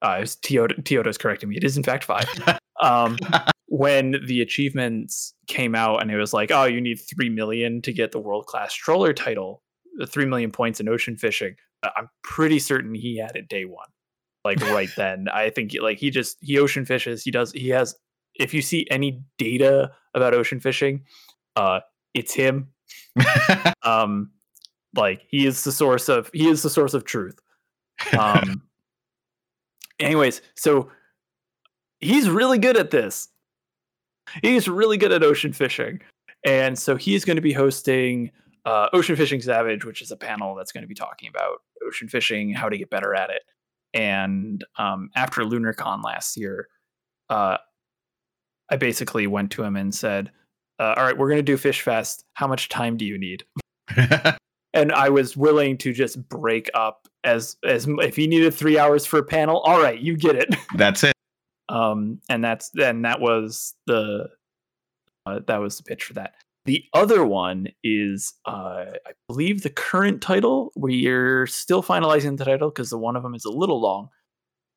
uh, 0.00 0.20
Toyota, 0.20 0.82
Toyota's 0.82 1.18
correcting 1.18 1.48
me. 1.50 1.56
It 1.56 1.64
is 1.64 1.76
in 1.76 1.82
fact 1.82 2.04
five. 2.04 2.24
um, 2.80 3.18
when 3.66 4.16
the 4.26 4.40
achievements 4.40 5.34
came 5.46 5.74
out, 5.74 6.00
and 6.00 6.10
it 6.10 6.16
was 6.16 6.32
like, 6.32 6.50
oh, 6.50 6.64
you 6.64 6.80
need 6.80 6.96
three 6.96 7.28
million 7.28 7.82
to 7.82 7.92
get 7.92 8.12
the 8.12 8.18
world 8.18 8.46
class 8.46 8.72
stroller 8.72 9.12
title, 9.12 9.62
the 9.98 10.06
three 10.06 10.26
million 10.26 10.50
points 10.50 10.80
in 10.80 10.88
ocean 10.88 11.16
fishing. 11.16 11.54
uh, 11.82 11.90
I'm 11.96 12.08
pretty 12.22 12.58
certain 12.58 12.94
he 12.94 13.18
had 13.18 13.36
it 13.36 13.48
day 13.48 13.64
one, 13.66 13.88
like 14.44 14.60
right 14.70 14.90
then. 14.96 15.28
I 15.32 15.50
think 15.50 15.72
like 15.80 15.98
he 15.98 16.10
just 16.10 16.38
he 16.40 16.58
ocean 16.58 16.84
fishes. 16.86 17.22
He 17.24 17.30
does. 17.30 17.52
He 17.52 17.68
has. 17.70 17.94
If 18.36 18.52
you 18.52 18.62
see 18.62 18.86
any 18.90 19.22
data 19.38 19.92
about 20.14 20.34
ocean 20.34 20.60
fishing, 20.60 21.04
uh, 21.56 21.80
it's 22.14 22.32
him. 22.34 22.68
Um 23.82 24.30
like 24.96 25.22
he 25.28 25.46
is 25.46 25.62
the 25.64 25.72
source 25.72 26.08
of 26.08 26.30
he 26.32 26.48
is 26.48 26.62
the 26.62 26.70
source 26.70 26.94
of 26.94 27.04
truth. 27.04 27.38
Um 28.18 28.62
anyways 30.00 30.40
so 30.54 30.90
he's 32.00 32.30
really 32.30 32.58
good 32.58 32.78
at 32.78 32.90
this. 32.90 33.28
He's 34.40 34.68
really 34.68 34.96
good 34.96 35.12
at 35.12 35.22
ocean 35.22 35.52
fishing. 35.52 36.00
And 36.46 36.78
so 36.78 36.96
he's 36.96 37.24
going 37.24 37.36
to 37.36 37.42
be 37.42 37.52
hosting 37.52 38.30
uh, 38.64 38.88
ocean 38.94 39.16
fishing 39.16 39.42
savage 39.42 39.84
which 39.84 40.00
is 40.00 40.10
a 40.10 40.16
panel 40.16 40.54
that's 40.54 40.72
going 40.72 40.82
to 40.82 40.88
be 40.88 40.94
talking 40.94 41.28
about 41.28 41.58
ocean 41.86 42.08
fishing 42.08 42.54
how 42.54 42.70
to 42.70 42.78
get 42.78 42.88
better 42.88 43.14
at 43.14 43.28
it. 43.28 43.42
And 43.92 44.64
um, 44.78 45.10
after 45.14 45.42
lunarcon 45.42 46.02
last 46.02 46.38
year 46.38 46.68
uh, 47.28 47.58
i 48.70 48.76
basically 48.76 49.26
went 49.26 49.50
to 49.50 49.62
him 49.62 49.76
and 49.76 49.94
said 49.94 50.30
uh, 50.78 50.94
all 50.96 51.04
right 51.04 51.18
we're 51.18 51.28
going 51.28 51.38
to 51.38 51.42
do 51.42 51.56
fish 51.56 51.82
fest 51.82 52.24
how 52.34 52.46
much 52.46 52.68
time 52.68 52.96
do 52.96 53.04
you 53.04 53.18
need 53.18 53.44
and 54.74 54.92
I 54.92 55.08
was 55.08 55.36
willing 55.36 55.78
to 55.78 55.92
just 55.92 56.28
break 56.28 56.68
up 56.74 57.08
as 57.22 57.56
as 57.64 57.86
if 57.88 58.16
he 58.16 58.26
needed 58.26 58.52
three 58.52 58.78
hours 58.78 59.06
for 59.06 59.18
a 59.18 59.24
panel. 59.24 59.60
All 59.60 59.80
right, 59.80 59.98
you 59.98 60.16
get 60.16 60.36
it. 60.36 60.54
That's 60.76 61.04
it. 61.04 61.14
Um, 61.70 62.20
and 62.28 62.44
that's 62.44 62.70
and 62.78 63.06
that 63.06 63.20
was 63.20 63.74
the 63.86 64.28
uh, 65.24 65.40
that 65.46 65.56
was 65.56 65.78
the 65.78 65.82
pitch 65.82 66.04
for 66.04 66.12
that. 66.12 66.34
The 66.66 66.84
other 66.92 67.24
one 67.24 67.68
is, 67.82 68.34
uh, 68.46 68.84
I 69.06 69.12
believe, 69.28 69.62
the 69.62 69.70
current 69.70 70.20
title. 70.20 70.72
We're 70.76 71.46
still 71.46 71.82
finalizing 71.82 72.36
the 72.36 72.44
title 72.44 72.68
because 72.68 72.90
the 72.90 72.98
one 72.98 73.16
of 73.16 73.22
them 73.22 73.34
is 73.34 73.46
a 73.46 73.50
little 73.50 73.80
long. 73.80 74.10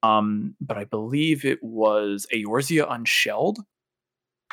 Um, 0.02 0.56
but 0.62 0.78
I 0.78 0.86
believe 0.86 1.44
it 1.44 1.62
was 1.62 2.26
Eorzea 2.34 2.88
Unshelled, 2.90 3.60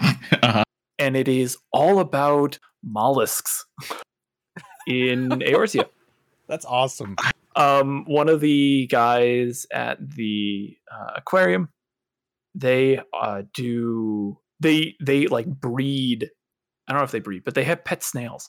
Uh-huh. 0.00 0.64
and 0.98 1.16
it 1.16 1.28
is 1.28 1.56
all 1.72 1.98
about 2.00 2.58
mollusks 2.82 3.64
in 4.86 5.28
Eorzea. 5.30 5.86
That's 6.48 6.64
awesome. 6.66 7.16
um, 7.56 8.04
one 8.06 8.28
of 8.28 8.40
the 8.40 8.86
guys 8.88 9.66
at 9.72 9.98
the 10.16 10.76
uh, 10.92 11.12
aquarium 11.16 11.68
they 12.54 13.00
uh, 13.18 13.42
do 13.54 14.38
they 14.60 14.94
they 15.02 15.26
like 15.26 15.46
breed 15.46 16.30
i 16.86 16.92
don't 16.92 17.00
know 17.00 17.04
if 17.04 17.10
they 17.10 17.18
breed 17.18 17.42
but 17.44 17.54
they 17.56 17.64
have 17.64 17.84
pet 17.84 18.02
snails 18.02 18.48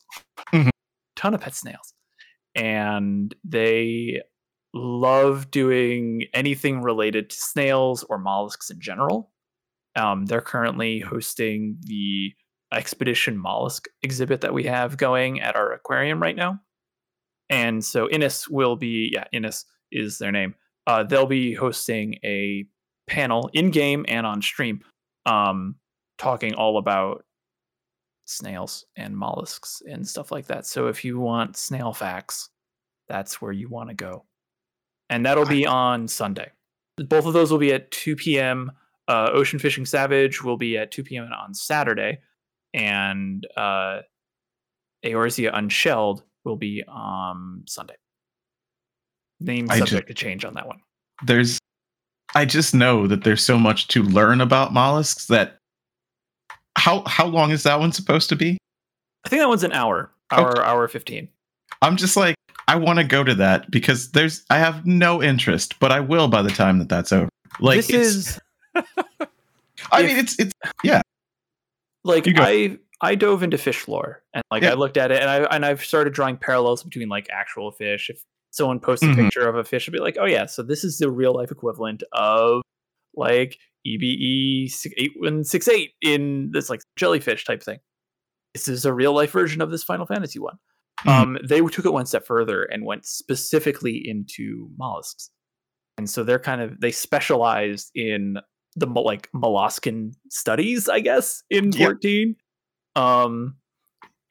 Mhm. 0.54 0.70
ton 1.16 1.34
of 1.34 1.42
pet 1.42 1.56
snails 1.56 1.94
and 2.54 3.34
they 3.44 4.22
love 4.76 5.50
doing 5.50 6.26
anything 6.34 6.82
related 6.84 7.30
to 7.32 7.36
snails 7.36 8.04
or 8.10 8.20
mollusks 8.20 8.70
in 8.70 8.80
general 8.80 9.32
um, 9.96 10.26
they're 10.26 10.42
currently 10.42 11.00
hosting 11.00 11.78
the 11.82 12.34
expedition 12.74 13.38
mollusk 13.38 13.88
exhibit 14.04 14.42
that 14.42 14.54
we 14.54 14.64
have 14.64 14.98
going 14.98 15.40
at 15.40 15.56
our 15.56 15.72
aquarium 15.72 16.22
right 16.22 16.36
now 16.36 16.60
and 17.50 17.84
so 17.84 18.10
Innis 18.10 18.50
will 18.50 18.76
be 18.76 19.12
yeah 19.14 19.26
Innis 19.32 19.66
is 19.92 20.18
their 20.18 20.32
name. 20.32 20.56
Uh, 20.88 21.04
they'll 21.04 21.26
be 21.26 21.54
hosting 21.54 22.16
a 22.24 22.66
panel 23.08 23.50
in 23.54 23.72
game 23.72 24.06
and 24.08 24.26
on 24.26 24.42
stream, 24.42 24.82
um, 25.26 25.76
talking 26.18 26.54
all 26.54 26.78
about 26.78 27.24
snails 28.26 28.86
and 28.96 29.16
mollusks 29.16 29.82
and 29.88 30.08
stuff 30.08 30.32
like 30.32 30.48
that. 30.48 30.66
So 30.66 30.88
if 30.88 31.04
you 31.04 31.20
want 31.20 31.58
snail 31.58 31.94
facts, 31.94 32.50
that's 33.08 33.42
where 33.42 33.52
you 33.52 33.70
want 33.70 33.90
to 33.90 33.96
go, 33.96 34.26
and 35.10 35.26
that'll 35.26 35.46
be 35.46 35.66
on 35.66 36.08
Sunday. 36.08 36.52
Both 36.98 37.26
of 37.26 37.34
those 37.34 37.52
will 37.52 37.60
be 37.60 37.74
at 37.74 37.92
2 37.92 38.16
p.m. 38.16 38.72
Uh, 39.08 39.30
Ocean 39.34 39.60
Fishing 39.60 39.86
Savage 39.86 40.44
will 40.44 40.58
be 40.58 40.78
at 40.78 40.92
2 40.92 41.04
p.m. 41.04 41.30
on 41.32 41.54
Saturday, 41.54 42.20
and 42.74 43.46
uh, 43.56 44.02
Eorzea 45.04 45.52
Unshelled 45.54 46.24
will 46.44 46.56
be 46.56 46.84
on 46.88 47.64
Sunday. 47.68 47.96
Name 49.40 49.68
subject 49.68 50.08
to 50.08 50.14
change 50.14 50.46
on 50.46 50.54
that 50.54 50.66
one. 50.66 50.80
There's 51.26 51.60
I 52.34 52.46
just 52.46 52.74
know 52.74 53.08
that 53.08 53.24
there's 53.24 53.44
so 53.44 53.58
much 53.58 53.88
to 53.90 54.04
learn 54.04 54.42
about 54.42 54.74
mollusks 54.74 55.28
that 55.28 55.58
how 56.78 57.04
how 57.06 57.26
long 57.26 57.52
is 57.52 57.64
that 57.64 57.80
one 57.80 57.92
supposed 57.92 58.30
to 58.30 58.36
be? 58.36 58.58
I 59.26 59.30
think 59.30 59.42
that 59.42 59.50
one's 59.50 59.64
an 59.64 59.72
hour, 59.72 60.12
hour, 60.32 60.64
hour 60.64 60.88
fifteen. 60.88 61.28
I'm 61.82 61.98
just 61.98 62.18
like 62.18 62.36
I 62.68 62.76
want 62.76 63.00
to 63.00 63.06
go 63.06 63.24
to 63.24 63.36
that 63.36 63.70
because 63.70 64.12
there's 64.12 64.44
I 64.50 64.58
have 64.58 64.86
no 64.86 65.22
interest, 65.22 65.80
but 65.80 65.92
I 65.92 66.00
will 66.00 66.28
by 66.28 66.42
the 66.42 66.50
time 66.50 66.80
that 66.80 66.90
that's 66.90 67.12
over. 67.12 67.30
Like 67.60 67.78
this 67.78 67.90
is 67.90 68.40
I 69.92 70.02
if- 70.02 70.08
mean 70.08 70.18
it's 70.18 70.40
it's 70.40 70.54
yeah. 70.84 71.02
like 72.04 72.26
I 72.28 72.78
I 73.02 73.16
dove 73.16 73.44
into 73.44 73.58
fish 73.58 73.88
lore 73.88 74.24
and 74.34 74.44
like 74.52 74.64
Yeah. 74.64 74.72
I 74.72 74.74
looked 74.76 74.98
at 74.98 75.12
it 75.12 75.22
and 75.22 75.30
I 75.30 75.38
and 75.54 75.66
I've 75.66 75.84
started 75.84 76.14
drawing 76.14 76.38
parallels 76.38 76.84
between 76.84 77.10
like 77.10 77.28
actual 77.32 77.72
fish. 77.72 78.10
If 78.10 78.24
someone 78.52 78.80
posts 78.80 79.04
a 79.04 79.08
Mhm. 79.08 79.16
picture 79.16 79.48
of 79.48 79.56
a 79.56 79.64
fish, 79.64 79.88
I'd 79.88 79.92
be 79.92 80.00
like, 80.00 80.18
oh 80.20 80.26
yeah, 80.26 80.46
so 80.46 80.64
this 80.64 80.84
is 80.84 80.98
the 80.98 81.12
real 81.12 81.34
life 81.34 81.52
equivalent 81.52 82.04
of 82.14 82.62
like 83.16 83.58
EBE 83.86 84.70
eight 84.98 85.12
one 85.18 85.44
six 85.44 85.68
eight 85.68 85.92
in 86.02 86.52
this 86.54 86.70
like 86.70 86.82
jellyfish 86.96 87.44
type 87.46 87.62
thing. 87.62 87.80
This 88.54 88.68
is 88.70 88.86
a 88.86 88.94
real 88.94 89.14
life 89.14 89.32
version 89.32 89.62
of 89.62 89.72
this 89.72 89.84
Final 89.84 90.06
Fantasy 90.06 90.40
one. 90.40 90.58
Mhm. 91.06 91.10
Um, 91.12 91.38
they 91.44 91.60
took 91.60 91.86
it 91.86 91.92
one 91.94 92.06
step 92.06 92.26
further 92.26 92.64
and 92.64 92.86
went 92.86 93.06
specifically 93.06 94.02
into 94.04 94.70
mollusks, 94.78 95.30
and 95.98 96.10
so 96.10 96.24
they're 96.24 96.40
kind 96.40 96.62
of 96.62 96.80
they 96.80 96.92
specialized 96.92 97.92
in 97.94 98.38
the 98.76 98.86
like 98.88 99.30
molluscan 99.34 100.14
studies, 100.30 100.90
I 100.90 101.00
guess, 101.00 101.44
in 101.50 101.72
Yep. 101.72 101.76
fourteen. 101.78 102.36
Um, 102.96 103.56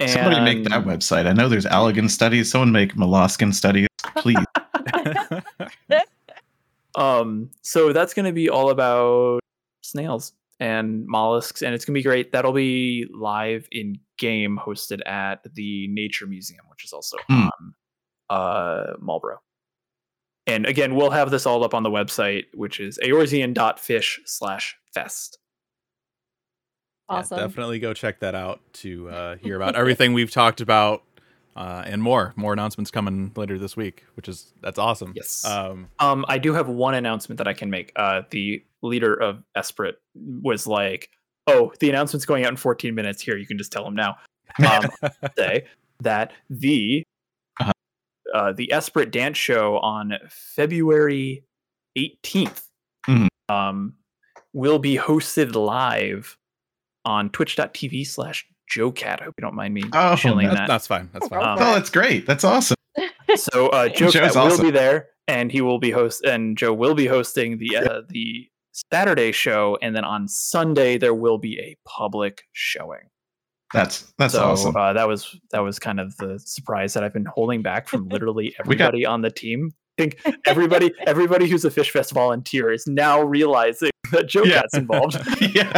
and 0.00 0.10
somebody 0.10 0.40
make 0.40 0.64
that 0.64 0.84
website. 0.84 1.26
I 1.26 1.32
know 1.32 1.48
there's 1.48 1.66
Allagan 1.66 2.10
studies. 2.10 2.50
Someone 2.50 2.72
make 2.72 2.94
molluscan 2.94 3.54
studies, 3.54 3.88
please. 4.16 4.44
Um, 6.96 7.50
so 7.62 7.92
that's 7.92 8.14
going 8.14 8.26
to 8.26 8.32
be 8.32 8.48
all 8.48 8.70
about 8.70 9.40
snails 9.82 10.32
and 10.60 11.04
mollusks, 11.06 11.62
and 11.62 11.74
it's 11.74 11.84
going 11.84 11.94
to 11.94 11.98
be 11.98 12.04
great. 12.04 12.30
That'll 12.30 12.52
be 12.52 13.06
live 13.12 13.66
in 13.72 13.98
game, 14.16 14.60
hosted 14.64 15.00
at 15.04 15.40
the 15.54 15.88
Nature 15.88 16.26
Museum, 16.28 16.64
which 16.70 16.84
is 16.84 16.92
also 16.92 17.16
Hmm. 17.28 17.48
on 17.48 17.74
uh, 18.30 18.92
Malboro. 19.02 19.38
And 20.46 20.66
again, 20.66 20.94
we'll 20.94 21.10
have 21.10 21.30
this 21.30 21.46
all 21.46 21.64
up 21.64 21.72
on 21.74 21.82
the 21.82 21.90
website, 21.90 22.44
which 22.52 22.78
is 22.80 22.98
aorzean.fish 23.02 24.20
slash 24.26 24.76
fest. 24.92 25.38
Yeah, 27.10 27.16
Awesome. 27.16 27.38
definitely 27.38 27.78
go 27.78 27.92
check 27.94 28.20
that 28.20 28.34
out 28.34 28.60
to 28.74 29.08
uh, 29.10 29.36
hear 29.36 29.56
about 29.56 29.76
everything 29.76 30.12
we've 30.14 30.30
talked 30.30 30.60
about 30.60 31.02
uh, 31.56 31.82
and 31.86 32.02
more. 32.02 32.32
More 32.36 32.52
announcements 32.52 32.90
coming 32.90 33.32
later 33.36 33.58
this 33.58 33.76
week, 33.76 34.04
which 34.14 34.28
is 34.28 34.52
that's 34.62 34.78
awesome. 34.78 35.12
Yes. 35.14 35.44
Um, 35.44 35.88
Um, 35.98 36.24
I 36.28 36.38
do 36.38 36.52
have 36.54 36.68
one 36.68 36.94
announcement 36.94 37.38
that 37.38 37.48
I 37.48 37.52
can 37.52 37.70
make. 37.70 37.92
Uh, 37.96 38.22
the 38.30 38.64
leader 38.82 39.14
of 39.14 39.42
Esprit 39.54 39.96
was 40.14 40.66
like, 40.66 41.10
"Oh, 41.46 41.72
the 41.80 41.88
announcement's 41.90 42.24
going 42.26 42.44
out 42.44 42.50
in 42.50 42.56
14 42.56 42.94
minutes. 42.94 43.22
Here, 43.22 43.36
you 43.36 43.46
can 43.46 43.58
just 43.58 43.72
tell 43.72 43.86
him 43.86 43.94
now." 43.94 44.16
Um, 44.70 44.88
say 45.36 45.66
that 46.00 46.32
the. 46.48 47.02
Uh, 48.34 48.52
the 48.52 48.70
Esprit 48.72 49.10
dance 49.10 49.38
show 49.38 49.78
on 49.78 50.12
February 50.28 51.44
18th 51.96 52.62
Mhm. 53.08 53.28
um, 53.48 53.94
will 54.52 54.78
be 54.78 54.96
hosted 54.98 55.54
live 55.54 56.36
on 57.04 57.30
Twitch.tv 57.30 58.06
slash 58.06 58.46
JoeCat. 58.74 59.20
I 59.20 59.24
hope 59.24 59.34
you 59.38 59.42
don't 59.42 59.54
mind 59.54 59.72
me 59.74 59.82
Oh, 59.92 60.16
shilling 60.16 60.46
that's, 60.48 60.58
that. 60.60 60.68
that's 60.68 60.86
fine. 60.86 61.10
That's 61.12 61.28
fine. 61.28 61.38
Um, 61.42 61.58
oh, 61.60 61.74
that's 61.74 61.90
great. 61.90 62.26
That's 62.26 62.44
awesome. 62.44 62.76
So 63.36 63.68
uh, 63.68 63.88
Joe 63.94 64.10
Joe's 64.10 64.32
Cat 64.32 64.34
will 64.34 64.60
be 64.62 64.70
there, 64.70 65.08
and 65.28 65.50
he 65.52 65.60
will 65.60 65.78
be 65.78 65.90
host, 65.90 66.24
and 66.24 66.56
Joe 66.56 66.72
will 66.72 66.94
be 66.94 67.06
hosting 67.06 67.58
the 67.58 67.76
uh, 67.76 68.02
the 68.08 68.48
Saturday 68.92 69.32
show, 69.32 69.78
and 69.82 69.94
then 69.94 70.04
on 70.04 70.26
Sunday 70.28 70.98
there 70.98 71.14
will 71.14 71.38
be 71.38 71.58
a 71.60 71.76
public 71.86 72.44
showing. 72.52 73.10
That's 73.74 74.12
that's 74.18 74.32
so 74.34 74.44
awesome. 74.44 74.74
uh, 74.76 74.92
that 74.94 75.06
was 75.06 75.38
that 75.50 75.60
was 75.60 75.78
kind 75.78 76.00
of 76.00 76.16
the 76.16 76.38
surprise 76.38 76.94
that 76.94 77.04
I've 77.04 77.12
been 77.12 77.26
holding 77.26 77.60
back 77.60 77.88
from 77.88 78.08
literally 78.10 78.54
We 78.64 78.76
got- 78.76 78.86
everybody 78.86 79.04
on 79.06 79.20
the 79.20 79.30
team. 79.30 79.74
I 79.98 80.02
think 80.02 80.20
everybody 80.46 80.92
everybody 81.06 81.48
who's 81.48 81.64
a 81.64 81.70
Fish 81.70 81.90
Fest 81.90 82.12
volunteer 82.12 82.72
is 82.72 82.86
now 82.86 83.20
realizing 83.22 83.90
that 84.12 84.26
Joe 84.28 84.42
Yeah. 84.44 84.60
Cat's 84.62 84.74
involved. 84.74 85.18
yeah. 85.54 85.72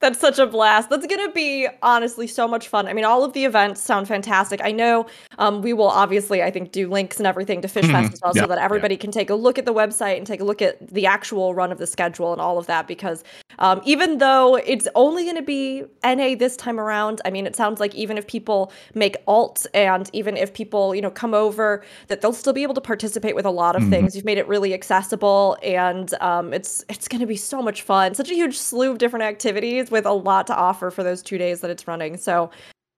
That's 0.00 0.20
such 0.20 0.38
a 0.38 0.46
blast. 0.46 0.90
That's 0.90 1.06
going 1.06 1.26
to 1.26 1.32
be 1.32 1.66
honestly 1.82 2.26
so 2.28 2.46
much 2.46 2.68
fun. 2.68 2.86
I 2.86 2.92
mean, 2.92 3.04
all 3.04 3.24
of 3.24 3.32
the 3.32 3.44
events 3.44 3.80
sound 3.80 4.06
fantastic. 4.06 4.60
I 4.62 4.70
know 4.70 5.06
um, 5.38 5.60
we 5.62 5.72
will 5.72 5.88
obviously, 5.88 6.40
I 6.42 6.50
think, 6.52 6.70
do 6.70 6.88
links 6.88 7.18
and 7.18 7.26
everything 7.26 7.60
to 7.62 7.68
Fish 7.68 7.86
Fest 7.86 8.10
Mhm. 8.10 8.14
as 8.14 8.20
well, 8.22 8.32
Yeah, 8.36 8.42
so 8.42 8.48
that 8.48 8.58
everybody 8.58 8.96
can 8.96 9.10
take 9.10 9.28
a 9.28 9.34
look 9.34 9.58
at 9.58 9.64
the 9.64 9.74
website 9.74 10.16
and 10.18 10.26
take 10.26 10.40
a 10.40 10.44
look 10.44 10.62
at 10.62 10.86
the 10.88 11.06
actual 11.06 11.52
run 11.54 11.72
of 11.72 11.78
the 11.78 11.86
schedule 11.86 12.32
and 12.32 12.40
all 12.40 12.58
of 12.58 12.66
that. 12.66 12.86
Because 12.86 13.24
um, 13.60 13.80
even 13.84 14.18
though 14.18 14.54
it's 14.54 14.86
only 14.94 15.24
going 15.24 15.34
to 15.36 15.42
be 15.42 15.82
NA 16.04 16.36
this 16.36 16.56
time 16.56 16.78
around, 16.78 17.20
I 17.24 17.30
mean, 17.30 17.44
it 17.44 17.56
sounds 17.56 17.80
like 17.80 17.92
even 17.96 18.16
if 18.16 18.26
people 18.28 18.70
make 18.94 19.16
alt 19.26 19.66
and 19.74 20.08
even 20.12 20.36
if 20.36 20.54
people, 20.54 20.94
you 20.94 21.02
know, 21.02 21.10
come 21.10 21.34
over, 21.34 21.82
that 22.06 22.20
they'll 22.20 22.32
still 22.32 22.52
be 22.52 22.62
able 22.62 22.74
to 22.74 22.80
participate 22.80 23.34
with 23.34 23.46
a 23.46 23.50
lot 23.50 23.74
of 23.74 23.82
Mhm. 23.82 23.90
things. 23.90 24.14
You've 24.14 24.24
made 24.24 24.38
it 24.38 24.46
really 24.46 24.74
accessible, 24.74 25.56
and 25.62 26.14
um, 26.20 26.52
it's 26.54 26.84
it's 26.88 27.08
going 27.08 27.20
to 27.20 27.26
be 27.26 27.36
so 27.36 27.60
much 27.62 27.82
fun. 27.82 28.14
Such 28.14 28.30
a 28.30 28.34
huge 28.34 28.56
slew 28.56 28.92
of 28.92 28.98
different 28.98 29.24
activities 29.24 29.87
with 29.90 30.06
a 30.06 30.12
lot 30.12 30.46
to 30.48 30.54
offer 30.56 30.90
for 30.90 31.02
those 31.02 31.22
two 31.22 31.38
days 31.38 31.60
that 31.60 31.70
it's 31.70 31.86
running. 31.88 32.16
So. 32.16 32.50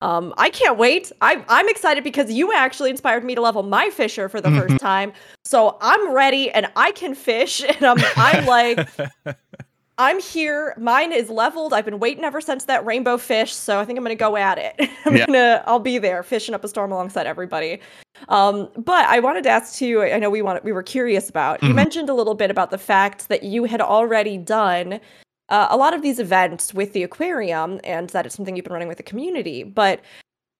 Um, 0.03 0.32
I 0.38 0.49
can't 0.49 0.78
wait. 0.78 1.12
I, 1.20 1.45
I'm 1.51 1.68
excited 1.68 2.03
because 2.05 2.32
you 2.32 2.55
actually 2.55 2.88
inspired 2.88 3.22
me 3.22 3.34
to 3.34 3.43
level 3.43 3.62
my 3.62 3.91
fisher 3.91 4.30
for 4.30 4.41
the 4.41 4.49
first 4.51 4.78
time. 4.78 5.12
So 5.45 5.76
I'm 5.82 6.14
ready 6.14 6.51
and 6.53 6.68
I 6.74 6.93
can 6.93 7.14
fish. 7.14 7.62
And 7.68 7.84
I'm, 7.84 7.99
I'm 8.16 8.47
like, 8.47 8.88
I'm 9.99 10.18
here. 10.18 10.74
Mine 10.78 11.12
is 11.12 11.28
leveled. 11.28 11.74
I've 11.74 11.84
been 11.84 11.99
waiting 12.01 12.24
ever 12.24 12.41
since 12.41 12.64
that 12.64 12.86
rainbow 12.86 13.18
fish, 13.18 13.53
so 13.53 13.78
I 13.78 13.84
think 13.84 13.99
I'm 13.99 14.05
gonna 14.05 14.14
go 14.14 14.38
at 14.38 14.57
it. 14.57 14.74
I'm 15.05 15.14
Yeah. 15.18 15.26
gonna 15.26 15.62
I'll 15.66 15.78
be 15.78 15.99
there 15.99 16.22
fishing 16.22 16.55
up 16.55 16.64
a 16.64 16.68
storm 16.68 16.93
alongside 16.93 17.26
everybody. 17.26 17.78
Um, 18.30 18.70
but 18.78 19.05
I 19.05 19.20
wanted 19.20 19.43
to 19.45 19.51
ask 19.51 19.74
too, 19.76 20.03
I 20.03 20.18
know 20.18 20.30
we 20.30 20.41
want 20.41 20.64
we 20.64 20.72
were 20.72 20.82
curious 20.82 21.28
about. 21.28 21.62
You 21.62 21.68
Mhm. 21.70 21.74
mentioned 21.74 22.09
a 22.09 22.14
little 22.14 22.34
bit 22.34 22.51
about 22.51 22.70
the 22.70 22.78
fact 22.78 23.28
that 23.28 23.43
you 23.43 23.64
had 23.64 23.82
already 23.82 24.38
done 24.38 24.99
uh, 25.51 25.66
a 25.70 25.76
lot 25.76 25.92
of 25.94 26.03
these 26.03 26.18
events 26.18 26.72
with 26.72 26.92
the 26.92 27.03
aquarium 27.03 27.80
and 27.84 28.09
that 28.11 28.24
it's 28.26 28.34
something 28.34 28.57
you've 28.57 28.64
been 28.64 28.72
running 28.72 28.88
with 28.88 28.96
the 28.96 29.03
community. 29.03 29.62
But 29.62 30.01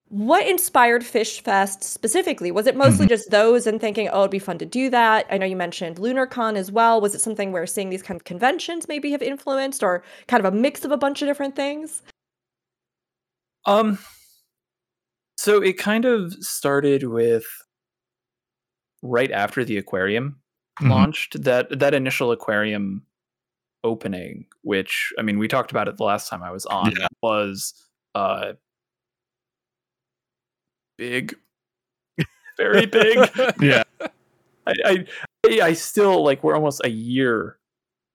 what 0.09 0.45
inspired 0.45 1.05
Fish 1.05 1.41
Fest 1.41 1.83
specifically? 1.83 2.51
Was 2.51 2.67
it 2.67 2.75
mostly 2.75 3.07
just 3.07 3.31
those 3.31 3.65
and 3.65 3.79
thinking, 3.79 4.09
oh, 4.09 4.19
it'd 4.19 4.31
be 4.31 4.39
fun 4.39 4.57
to 4.57 4.65
do 4.65 4.89
that? 4.89 5.25
I 5.29 5.37
know 5.37 5.45
you 5.45 5.55
mentioned 5.55 5.95
LunarCon 5.95 6.57
as 6.57 6.69
well. 6.69 6.99
Was 6.99 7.15
it 7.15 7.21
something 7.21 7.53
where 7.53 7.65
seeing 7.65 7.89
these 7.89 8.03
kind 8.03 8.19
of 8.19 8.25
conventions 8.25 8.89
maybe 8.89 9.11
have 9.11 9.21
influenced, 9.21 9.81
or 9.81 10.03
kind 10.27 10.45
of 10.45 10.53
a 10.53 10.57
mix 10.57 10.83
of 10.83 10.91
a 10.91 10.97
bunch 10.97 11.21
of 11.21 11.29
different 11.29 11.55
things? 11.55 12.01
Um, 13.65 13.99
so 15.37 15.61
it 15.61 15.77
kind 15.77 16.03
of 16.03 16.33
started 16.43 17.03
with 17.03 17.45
right 19.01 19.31
after 19.31 19.63
the 19.63 19.77
aquarium 19.77 20.41
Mhm. 20.81 20.89
launched 20.89 21.41
that 21.43 21.79
that 21.79 21.93
initial 21.93 22.31
aquarium 22.31 23.05
opening, 23.83 24.45
which 24.63 25.11
I 25.17 25.21
mean 25.21 25.39
we 25.39 25.47
talked 25.47 25.71
about 25.71 25.87
it 25.87 25.97
the 25.97 26.03
last 26.03 26.29
time 26.29 26.43
I 26.43 26.51
was 26.51 26.65
on, 26.65 26.91
Yeah. 26.97 27.07
was 27.21 27.73
uh 28.15 28.53
big, 30.97 31.35
very 32.57 32.85
big. 32.85 33.29
Yeah. 33.61 33.83
I, 34.67 35.05
I 35.45 35.59
I 35.61 35.73
still 35.73 36.23
like 36.23 36.43
we're 36.43 36.55
almost 36.55 36.81
a 36.83 36.89
year 36.89 37.57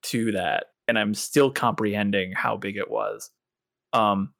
to 0.04 0.32
that, 0.32 0.66
and 0.86 0.98
I'm 0.98 1.14
still 1.14 1.50
comprehending 1.50 2.32
how 2.32 2.56
big 2.56 2.76
it 2.76 2.88
was. 2.90 3.30
Um, 3.92 4.32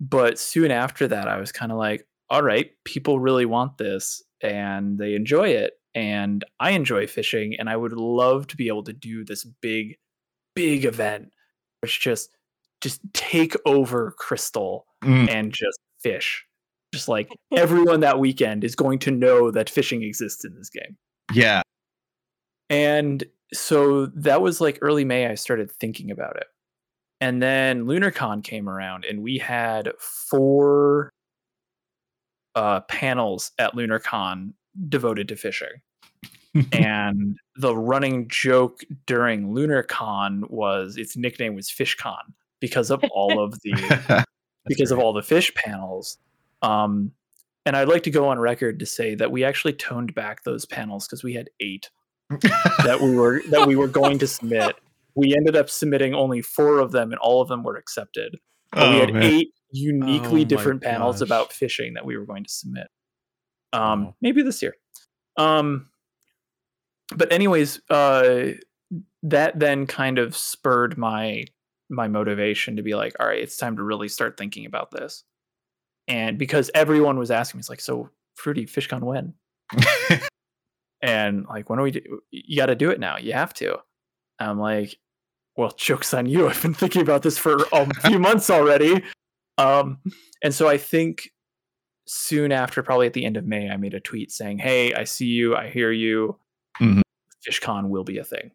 but 0.00 0.38
soon 0.38 0.70
after 0.70 1.06
that, 1.08 1.28
I 1.28 1.38
was 1.38 1.52
kind 1.52 1.70
of 1.70 1.78
like, 1.78 2.06
all 2.30 2.42
right, 2.42 2.70
people 2.84 3.18
really 3.20 3.44
want 3.44 3.76
this 3.78 4.22
and 4.42 4.98
they 4.98 5.14
enjoy 5.14 5.48
it, 5.50 5.74
and 5.94 6.42
I 6.58 6.70
enjoy 6.70 7.06
fishing, 7.06 7.54
and 7.58 7.68
I 7.68 7.76
would 7.76 7.92
love 7.92 8.46
to 8.48 8.56
be 8.56 8.68
able 8.68 8.84
to 8.84 8.92
do 8.94 9.22
this 9.24 9.44
big, 9.44 9.98
big 10.56 10.86
event, 10.86 11.28
which 11.82 12.00
just 12.00 12.30
just 12.80 13.00
take 13.12 13.54
over 13.66 14.12
Crystal 14.18 14.86
Mm. 15.04 15.28
and 15.30 15.52
just 15.52 15.80
fish. 16.00 16.44
Just 16.94 17.08
like 17.08 17.28
everyone 17.56 18.00
that 18.00 18.20
weekend 18.20 18.62
is 18.62 18.76
going 18.76 19.00
to 19.00 19.10
know 19.10 19.50
that 19.50 19.68
fishing 19.68 20.02
exists 20.04 20.44
in 20.44 20.54
this 20.54 20.70
game. 20.70 20.96
Yeah. 21.32 21.62
And 22.70 23.24
so 23.52 24.06
that 24.06 24.40
was 24.42 24.60
like 24.60 24.78
early 24.80 25.04
May, 25.04 25.26
I 25.26 25.34
started 25.34 25.70
thinking 25.72 26.10
about 26.12 26.36
it. 26.36 26.46
And 27.20 27.42
then 27.42 27.84
LunarCon 27.84 28.42
came 28.44 28.68
around, 28.68 29.04
and 29.04 29.22
we 29.22 29.38
had 29.38 29.92
four 29.98 31.10
uh, 32.54 32.80
panels 32.82 33.52
at 33.58 33.74
LunarCon 33.74 34.52
devoted 34.88 35.28
to 35.28 35.36
fishing. 35.36 35.68
and 36.72 37.36
the 37.56 37.74
running 37.76 38.28
joke 38.28 38.80
during 39.06 39.54
LunarCon 39.54 40.48
was 40.50 40.96
its 40.96 41.16
nickname 41.16 41.54
was 41.54 41.68
FishCon 41.68 42.20
because 42.60 42.90
of 42.90 43.02
all 43.12 43.42
of 43.42 43.58
the 43.62 44.24
because 44.66 44.90
of 44.90 44.98
all 44.98 45.12
the 45.12 45.22
fish 45.22 45.52
panels. 45.54 46.18
Um, 46.62 47.12
and 47.64 47.76
I'd 47.76 47.88
like 47.88 48.02
to 48.04 48.10
go 48.10 48.28
on 48.28 48.38
record 48.38 48.78
to 48.80 48.86
say 48.86 49.14
that 49.14 49.30
we 49.30 49.44
actually 49.44 49.72
toned 49.74 50.14
back 50.14 50.44
those 50.44 50.66
panels 50.66 51.06
because 51.06 51.22
we 51.24 51.32
had 51.34 51.48
eight 51.60 51.90
that 52.84 52.98
we 53.00 53.14
were 53.16 53.42
that 53.50 53.66
we 53.66 53.76
were 53.76 53.88
going 53.88 54.18
to 54.18 54.26
submit. 54.26 54.76
We 55.14 55.34
ended 55.36 55.56
up 55.56 55.68
submitting 55.68 56.14
only 56.14 56.40
four 56.40 56.78
of 56.78 56.92
them, 56.92 57.10
and 57.12 57.18
all 57.20 57.42
of 57.42 57.48
them 57.48 57.62
were 57.62 57.76
accepted. 57.76 58.36
But 58.72 58.88
we 58.90 58.96
Oh, 58.96 59.00
had 59.00 59.12
man. 59.14 59.22
eight 59.22 59.48
uniquely 59.70 60.40
Oh 60.42 60.44
different 60.44 60.82
panels 60.82 61.20
gosh. 61.20 61.26
about 61.28 61.52
fishing 61.52 61.94
that 61.94 62.04
we 62.06 62.16
were 62.16 62.24
going 62.26 62.44
to 62.44 62.50
submit. 62.50 62.88
Um, 63.74 64.04
Wow. 64.06 64.16
maybe 64.22 64.42
this 64.42 64.62
year. 64.62 64.74
Um, 65.36 65.88
but 67.14 67.32
anyways, 67.32 67.80
uh, 67.90 68.50
that 69.22 69.58
then 69.58 69.86
kind 69.86 70.18
of 70.18 70.36
spurred 70.36 70.98
my 70.98 71.44
my 71.90 72.08
motivation 72.08 72.76
to 72.76 72.82
be 72.82 72.94
like, 72.94 73.14
all 73.20 73.26
right, 73.26 73.38
it's 73.38 73.56
time 73.56 73.76
to 73.76 73.82
really 73.82 74.08
start 74.08 74.36
thinking 74.36 74.66
about 74.66 74.90
this. 74.90 75.24
And 76.08 76.38
because 76.38 76.70
everyone 76.74 77.18
was 77.18 77.30
asking 77.30 77.58
me, 77.58 77.60
it's 77.60 77.68
like, 77.68 77.80
so 77.80 78.08
Fruity 78.34 78.66
FishCon 78.66 79.02
when? 79.02 79.34
and 81.02 81.46
like, 81.46 81.68
when 81.68 81.78
are 81.78 81.82
we? 81.82 81.90
Do- 81.92 82.20
you 82.30 82.56
got 82.56 82.66
to 82.66 82.74
do 82.74 82.90
it 82.90 82.98
now. 82.98 83.18
You 83.18 83.34
have 83.34 83.54
to. 83.54 83.76
I'm 84.38 84.58
like, 84.58 84.96
well, 85.56 85.72
jokes 85.76 86.14
on 86.14 86.26
you. 86.26 86.48
I've 86.48 86.62
been 86.62 86.74
thinking 86.74 87.02
about 87.02 87.22
this 87.22 87.38
for 87.38 87.56
a 87.72 87.88
few 88.06 88.18
months 88.18 88.50
already. 88.50 89.04
Um, 89.58 89.98
and 90.42 90.54
so 90.54 90.68
I 90.68 90.78
think 90.78 91.30
soon 92.06 92.52
after, 92.52 92.82
probably 92.82 93.06
at 93.06 93.12
the 93.12 93.24
end 93.24 93.36
of 93.36 93.46
May, 93.46 93.68
I 93.68 93.76
made 93.76 93.94
a 93.94 94.00
tweet 94.00 94.32
saying, 94.32 94.58
"Hey, 94.58 94.94
I 94.94 95.04
see 95.04 95.26
you. 95.26 95.54
I 95.54 95.68
hear 95.68 95.92
you. 95.92 96.38
Mhm. 96.80 97.02
FishCon 97.46 97.88
will 97.88 98.04
be 98.04 98.18
a 98.18 98.24
thing." 98.24 98.52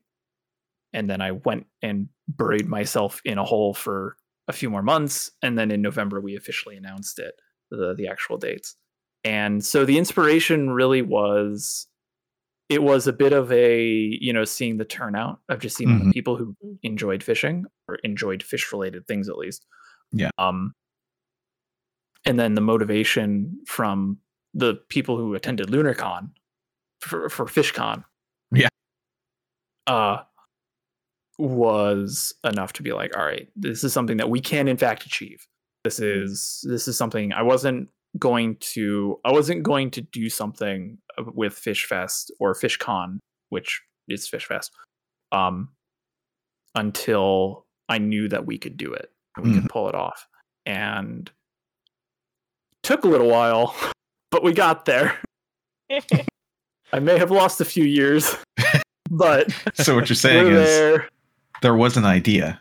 And 0.93 1.09
then 1.09 1.21
I 1.21 1.31
went 1.33 1.67
and 1.81 2.09
buried 2.29 2.67
myself 2.67 3.21
in 3.25 3.37
a 3.37 3.45
hole 3.45 3.73
for 3.73 4.17
a 4.47 4.53
few 4.53 4.69
more 4.69 4.83
months, 4.83 5.31
and 5.43 5.57
then 5.57 5.71
in 5.71 5.81
November 5.81 6.21
we 6.21 6.35
officially 6.35 6.77
announced 6.77 7.19
it, 7.19 7.35
the 7.71 7.93
the 7.95 8.07
actual 8.07 8.37
dates. 8.37 8.75
And 9.23 9.65
so 9.65 9.85
the 9.85 9.97
inspiration 9.97 10.71
really 10.71 11.01
was 11.01 11.87
it 12.69 12.83
was 12.83 13.07
a 13.07 13.13
bit 13.13 13.33
of 13.33 13.51
a 13.51 13.85
you 14.21 14.33
know 14.33 14.45
seeing 14.45 14.77
the 14.77 14.85
turnout 14.85 15.41
of 15.49 15.59
just 15.59 15.77
seeing 15.77 15.99
the 15.99 16.05
Mhm. 16.05 16.13
people 16.13 16.37
who 16.37 16.55
enjoyed 16.83 17.23
fishing 17.23 17.65
or 17.89 17.95
enjoyed 18.03 18.43
fish 18.43 18.71
related 18.73 19.07
things 19.07 19.29
at 19.29 19.37
least 19.37 19.65
Yeah. 20.13 20.31
um 20.39 20.73
and 22.25 22.39
then 22.39 22.55
the 22.55 22.61
motivation 22.61 23.57
from 23.65 24.17
the 24.53 24.75
people 24.89 25.17
who 25.17 25.33
attended 25.35 25.67
lunarcon 25.67 26.29
for, 27.01 27.29
for 27.29 27.45
fishcon. 27.45 28.03
Yeah. 28.51 28.69
uh 29.85 30.19
was 31.39 32.33
enough 32.43 32.73
to 32.73 32.81
be 32.81 32.93
like 32.93 33.15
all 33.15 33.23
right 33.23 33.47
this 33.55 33.83
is 33.83 33.93
something 33.93 34.17
that 34.17 34.29
we 34.29 34.41
can 34.41 34.67
in 34.67 34.77
fact 34.77 35.05
achieve. 35.05 35.45
This 35.83 35.99
is 35.99 36.65
this 36.67 36.87
is 36.87 36.97
something 36.97 37.31
i 37.33 37.41
wasn't 37.43 37.89
going 38.17 38.57
to 38.59 39.19
i 39.23 39.31
wasn't 39.31 39.63
going 39.63 39.91
to 39.91 40.01
do 40.01 40.29
something 40.29 40.97
uh, 41.17 41.23
with 41.33 41.53
fish 41.53 41.85
fest 41.85 42.31
or 42.39 42.53
fishcon 42.55 43.19
which 43.49 43.81
is 44.07 44.27
fish 44.27 44.45
fest 44.45 44.71
um 45.31 45.69
until 46.75 47.65
i 47.87 47.97
knew 47.97 48.27
that 48.27 48.45
we 48.45 48.57
could 48.57 48.75
do 48.75 48.91
it 48.93 49.11
and 49.37 49.45
we 49.45 49.59
could 49.59 49.69
pull 49.69 49.87
it 49.87 49.95
off. 49.95 50.27
And 50.65 51.31
took 52.83 53.05
a 53.05 53.07
little 53.07 53.29
while 53.29 53.75
but 54.31 54.43
we 54.43 54.53
got 54.53 54.85
there 54.85 55.19
i 56.93 56.99
may 56.99 57.17
have 57.17 57.31
lost 57.31 57.59
a 57.61 57.65
few 57.65 57.83
years 57.83 58.35
but 59.11 59.51
so 59.75 59.95
what 59.95 60.09
you're 60.09 60.15
saying 60.15 60.47
is 60.47 60.65
there 60.65 61.07
there 61.61 61.75
was 61.75 61.97
an 61.97 62.05
idea. 62.05 62.59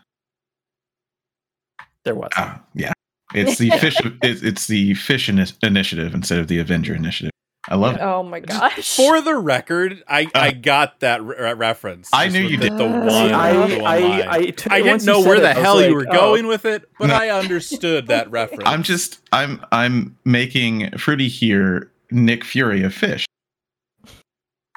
there 2.03 2.15
was 2.15 2.29
Ah, 2.35 2.61
yeah. 2.73 2.93
It's 3.35 3.57
the 3.59 3.69
fish. 3.79 3.97
It's, 4.23 4.41
it's 4.41 4.67
the 4.67 4.93
fish 4.95 5.29
ini- 5.29 5.53
initiative 5.61 6.15
instead 6.15 6.39
of 6.39 6.47
the 6.47 6.57
Avenger 6.59 6.95
initiative. 6.95 7.31
I 7.69 7.75
love 7.75 7.95
it. 7.95 8.01
Oh 8.01 8.23
my 8.23 8.39
gosh. 8.39 8.95
For 8.95 9.19
the 9.21 9.35
record, 9.35 10.01
I, 10.07 10.27
I 10.33 10.49
Uh, 10.49 10.51
got 10.61 11.01
that 11.01 11.21
re- 11.21 11.53
reference. 11.53 12.09
I 12.13 12.29
knew 12.29 12.39
you 12.41 12.57
the, 12.57 12.69
did. 12.69 12.77
The 12.79 12.85
one, 12.87 13.09
See, 13.09 13.15
I, 13.33 13.51
the 13.53 13.59
one 13.59 13.71
I, 13.85 13.99
line. 13.99 14.27
I, 14.29 14.45
t- 14.51 14.69
I 14.71 14.81
once 14.81 15.03
didn't 15.03 15.21
know 15.21 15.27
where 15.29 15.39
the 15.41 15.49
I 15.49 15.53
was 15.55 15.63
hell 15.63 15.81
you 15.81 15.87
like, 15.87 16.07
were 16.07 16.15
oh. 16.15 16.19
going 16.19 16.47
with 16.47 16.63
it, 16.65 16.89
but 16.97 17.07
No. 17.07 17.13
I 17.15 17.29
understood 17.29 18.07
that 18.07 18.31
reference. 18.31 18.63
I'm 18.65 18.81
just. 18.81 19.19
I'm. 19.31 19.63
I'm 19.71 20.17
making 20.25 20.97
Fruity 20.97 21.27
here 21.27 21.91
Nick 22.09 22.43
Fury 22.45 22.81
of 22.83 22.93
fish. 22.95 23.26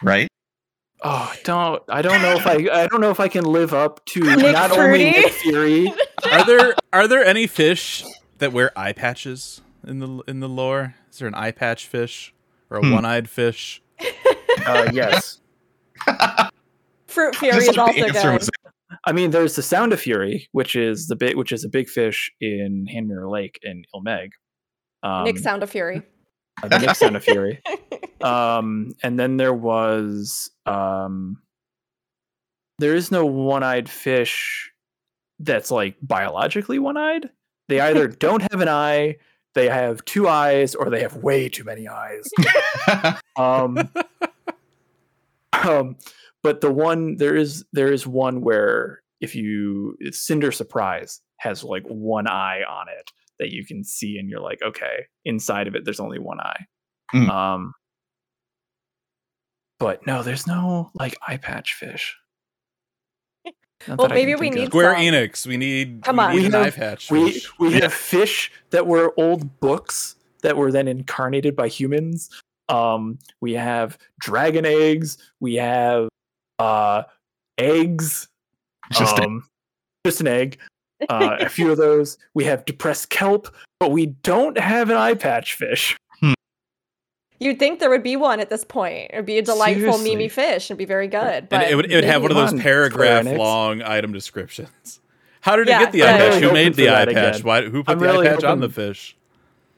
Right? 0.03 0.28
Oh, 1.03 1.32
don't 1.44 1.82
I 1.88 2.03
don't 2.03 2.20
know 2.22 2.34
if 2.34 2.46
I 2.46 2.55
I 2.82 2.86
don't 2.86 3.01
know 3.01 3.11
if 3.11 3.20
I 3.20 3.28
can 3.28 3.44
live 3.44 3.72
up 3.72 4.05
to 4.07 4.20
Nick 4.36 4.53
not 4.53 4.70
Fruity? 4.70 5.05
only 5.07 5.11
Nick 5.12 5.32
Fury. 5.32 5.92
Are 6.32 6.44
there 6.44 6.74
are 6.92 7.09
there 7.09 7.24
any 7.24 7.46
fish 7.46 8.05
that 8.38 8.53
wear 8.53 8.76
eye 8.78 8.92
patches 8.92 9.62
in 9.86 9.98
the 10.01 10.22
in 10.28 10.40
the 10.40 10.48
lore? 10.48 10.94
Is 11.11 11.18
there 11.18 11.28
an 11.28 11.34
eye 11.34 11.51
patch 11.53 11.86
fish 11.86 12.34
or 12.68 12.78
a 12.78 12.80
Hmm. 12.82 12.92
one-eyed 12.92 13.28
fish? 13.30 13.82
Uh, 14.66 14.90
yes, 14.92 15.40
Fruit 17.07 17.34
Fury 17.36 17.55
Just 17.57 17.70
is 17.70 17.78
also 17.78 17.98
answer 18.05 18.38
good. 18.38 18.48
I 19.05 19.12
mean 19.12 19.30
there's 19.30 19.57
the 19.57 19.62
Sound 19.62 19.92
of 19.92 20.01
Fury, 20.01 20.48
which 20.53 20.76
is 20.76 21.07
the 21.07 21.16
bit 21.16 21.36
which 21.38 21.53
is 21.53 21.64
a 21.64 21.68
big 21.68 21.88
fish 21.88 22.30
in 22.40 22.86
Handmirror 22.92 23.30
Lake 23.30 23.59
in 23.62 23.84
Il 23.94 24.03
Mheg. 24.03 24.30
Um, 25.03 25.24
Nick 25.24 25.38
Sound 25.38 25.62
of 25.62 25.70
Fury. 25.70 26.03
Uh, 26.62 26.68
the 26.68 26.78
Nick 26.78 26.96
Sound 26.96 27.16
of 27.16 27.24
Fury. 27.24 27.61
Um, 28.22 28.92
and 29.02 29.18
then 29.18 29.38
there 29.38 29.54
was 29.54 30.50
um, 30.66 31.40
there 32.78 32.94
is 32.94 33.11
no 33.11 33.24
one-eyed 33.24 33.88
fish 33.88 34.70
that's 35.38 35.70
like 35.70 35.96
biologically 36.02 36.78
one-eyed. 36.78 37.30
They 37.68 37.80
either 37.80 38.08
don't 38.26 38.42
have 38.52 38.61
an 38.61 38.68
eye, 38.68 39.16
they 39.54 39.70
have 39.70 40.04
two 40.04 40.28
eyes, 40.28 40.74
or 40.74 40.90
they 40.90 41.00
have 41.00 41.16
way 41.16 41.48
too 41.48 41.64
many 41.64 41.88
eyes. 41.88 42.28
um, 43.38 43.88
um, 45.54 45.96
but 46.42 46.61
the 46.61 46.70
one 46.70 47.16
there 47.16 47.36
is 47.36 47.64
there 47.72 47.92
is 47.92 48.06
one 48.06 48.42
where 48.42 49.00
if 49.20 49.34
you 49.34 49.96
it's 49.98 50.20
Cinder 50.20 50.52
Surprise 50.52 51.20
has 51.38 51.64
like 51.64 51.84
one 51.86 52.26
eye 52.26 52.61
on 52.68 52.86
it 52.88 53.11
that 53.41 53.51
you 53.51 53.66
can 53.66 53.82
see, 53.82 54.16
and 54.18 54.28
you're 54.30 54.41
like, 54.41 54.61
okay, 54.62 55.07
inside 55.24 55.66
of 55.66 55.74
it 55.74 55.84
there's 55.84 55.99
only 56.01 56.18
one 56.20 56.38
eye. 56.41 56.64
Mm. 57.12 57.28
Um, 57.28 57.72
but 59.78 60.07
no, 60.07 60.22
there's 60.22 60.47
no 60.47 60.91
like 60.95 61.16
eye 61.26 61.38
patch 61.38 61.74
fish. 61.74 62.16
Not 63.88 63.97
Well, 63.99 64.09
that 64.09 64.12
I 64.14 64.16
can 64.20 64.26
maybe 64.26 64.34
we 64.34 64.41
think 64.47 64.55
of. 64.57 64.61
need 64.61 64.66
Square 64.68 64.95
some. 64.95 65.03
Enix, 65.03 65.47
we 65.47 65.57
need 65.57 66.03
Come 66.05 66.16
we 66.18 66.22
on. 66.22 66.30
need 66.32 66.41
We 66.41 66.47
an 66.47 66.53
have- 66.53 66.66
eye 66.66 66.70
patch. 66.70 67.11
we 67.11 67.32
fish. 67.32 67.59
we 67.59 67.72
Yeah. 67.74 67.80
have 67.82 67.95
fish 67.95 68.53
that 68.70 68.86
were 68.86 69.14
old 69.18 69.59
books 69.61 70.16
that 70.43 70.57
were 70.57 70.70
then 70.70 70.86
incarnated 70.86 71.57
by 71.57 71.68
humans. 71.68 72.28
Um, 72.68 73.18
we 73.41 73.55
have 73.55 73.97
dragon 74.20 74.66
eggs. 74.66 75.16
We 75.41 75.55
have 75.55 76.09
uh, 76.59 77.05
eggs. 77.57 78.28
Just 78.93 79.18
a- 79.18 79.22
um, 79.24 79.47
just 80.05 80.20
an 80.20 80.26
egg. 80.28 80.59
Uh, 81.09 81.36
a 81.40 81.48
few 81.48 81.70
of 81.70 81.78
those. 81.78 82.18
We 82.34 82.44
have 82.44 82.64
depressed 82.64 83.11
kelp, 83.11 83.48
but 83.78 83.90
we 83.90 84.07
don't 84.07 84.59
have 84.59 84.90
an 84.90 84.96
eye 84.96 85.14
patch 85.14 85.55
fish. 85.55 85.96
You'd 87.42 87.59
think 87.59 87.80
there 87.80 87.88
would 87.88 88.03
be 88.03 88.16
one 88.16 88.38
at 88.38 88.51
this 88.51 88.64
point. 88.64 89.11
It'd 89.14 89.24
be 89.24 89.38
a 89.38 89.42
delightful 89.42 89.94
Seriously. 89.94 90.11
Mimi 90.11 90.28
fish 90.28 90.66
It'd 90.66 90.76
be 90.76 90.84
very 90.84 91.09
good. 91.09 91.20
and 91.44 91.48
But 91.48 91.70
it 91.70 91.74
would 91.74 91.90
it 91.90 91.94
would 91.94 92.05
have 92.05 92.20
one 92.20 92.30
of 92.30 92.36
those 92.36 92.61
paragraph 92.61 93.24
long 93.24 93.80
item 93.80 94.12
descriptions. 94.12 95.01
How 95.40 95.57
did 95.57 95.66
Yeah, 95.68 95.78
he 95.78 95.84
get 95.86 95.92
the 95.92 96.03
eye 96.03 96.07
patch? 96.18 96.34
really 96.34 96.40
Who 96.42 96.53
made 96.53 96.74
the 96.74 96.90
eye 96.90 97.07
patch? 97.07 97.36
again. 97.36 97.40
Why? 97.44 97.62
Who 97.62 97.82
put 97.82 97.92
I'm 97.92 97.98
the 97.98 98.05
really 98.05 98.28
eye 98.28 98.32
patch 98.34 98.44
on 98.44 98.61
the 98.61 98.68
fish? 98.68 99.16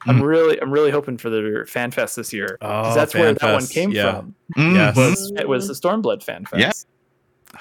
I'm 0.05 0.19
Mm. 0.19 0.23
really, 0.23 0.61
I'm 0.61 0.71
really 0.71 0.91
hoping 0.91 1.17
for 1.17 1.29
the 1.29 1.63
fan 1.65 1.91
fest 1.91 2.17
this 2.17 2.33
year. 2.33 2.57
'cause 2.61 2.91
Oh, 2.91 2.99
that's 2.99 3.13
where 3.13 3.33
that 3.33 3.53
one 3.53 3.65
came 3.67 3.91
yeah. 3.91 4.11
from. 4.19 4.35
Mhm. 4.57 4.75
Yes. 4.75 4.95
was 4.97 5.31
it 5.37 5.47
was 5.47 5.69
the 5.69 5.73
Stormblood 5.73 6.21
fan 6.21 6.43
fest. 6.43 6.85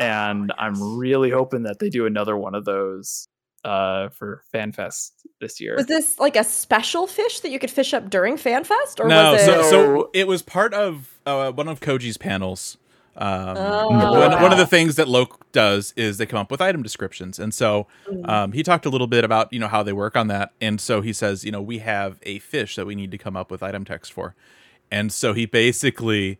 Yeah. 0.00 0.32
And 0.32 0.52
I'm 0.58 0.98
really 0.98 1.30
hoping 1.30 1.62
that 1.62 1.78
they 1.78 1.90
do 1.90 2.06
another 2.06 2.36
one 2.36 2.56
of 2.56 2.64
those 2.64 3.28
uh 3.64 4.08
for 4.10 4.42
fan 4.50 4.72
fest 4.72 5.14
this 5.40 5.60
year. 5.60 5.76
was 5.76 5.86
this 5.86 6.18
like 6.18 6.34
a 6.36 6.42
special 6.44 7.06
fish 7.06 7.40
that 7.40 7.50
you 7.50 7.58
could 7.58 7.70
fish 7.70 7.94
up 7.94 8.10
during 8.10 8.36
FanFest, 8.36 8.98
or 8.98 9.06
no, 9.08 9.32
was 9.32 9.42
it? 9.42 9.44
so, 9.46 9.62
so 9.62 9.70
So- 9.70 10.10
it 10.12 10.26
was 10.26 10.42
part 10.42 10.74
of 10.74 11.18
uh, 11.26 11.52
one 11.52 11.68
of 11.68 11.78
Koji's 11.80 12.16
panels. 12.16 12.76
Um, 13.14 13.56
Oh. 13.58 13.88
one, 13.90 14.42
one 14.42 14.52
of 14.52 14.58
the 14.58 14.66
things 14.66 14.96
that 14.96 15.06
Loke 15.06 15.46
does 15.52 15.92
is 15.98 16.16
they 16.16 16.24
come 16.26 16.40
up 16.40 16.50
with 16.50 16.60
item 16.62 16.82
descriptions, 16.82 17.38
and 17.38 17.52
so 17.52 17.86
Mm. 18.10 18.28
um, 18.28 18.52
he 18.52 18.62
talked 18.62 18.86
a 18.86 18.88
little 18.90 19.06
bit 19.06 19.22
about 19.22 19.52
you 19.52 19.58
know 19.60 19.68
how 19.68 19.82
they 19.82 19.92
work 19.92 20.16
on 20.16 20.28
that, 20.28 20.52
and 20.62 20.80
so 20.80 21.02
he 21.02 21.12
says 21.12 21.44
you 21.44 21.52
know 21.52 21.60
we 21.62 21.78
have 21.78 22.18
a 22.22 22.38
fish 22.40 22.74
that 22.76 22.86
we 22.86 22.94
need 22.94 23.10
to 23.10 23.18
come 23.18 23.36
up 23.36 23.50
with 23.50 23.62
item 23.62 23.84
text 23.84 24.12
for, 24.12 24.34
and 24.90 25.12
so 25.12 25.34
he 25.34 25.44
basically 25.46 26.38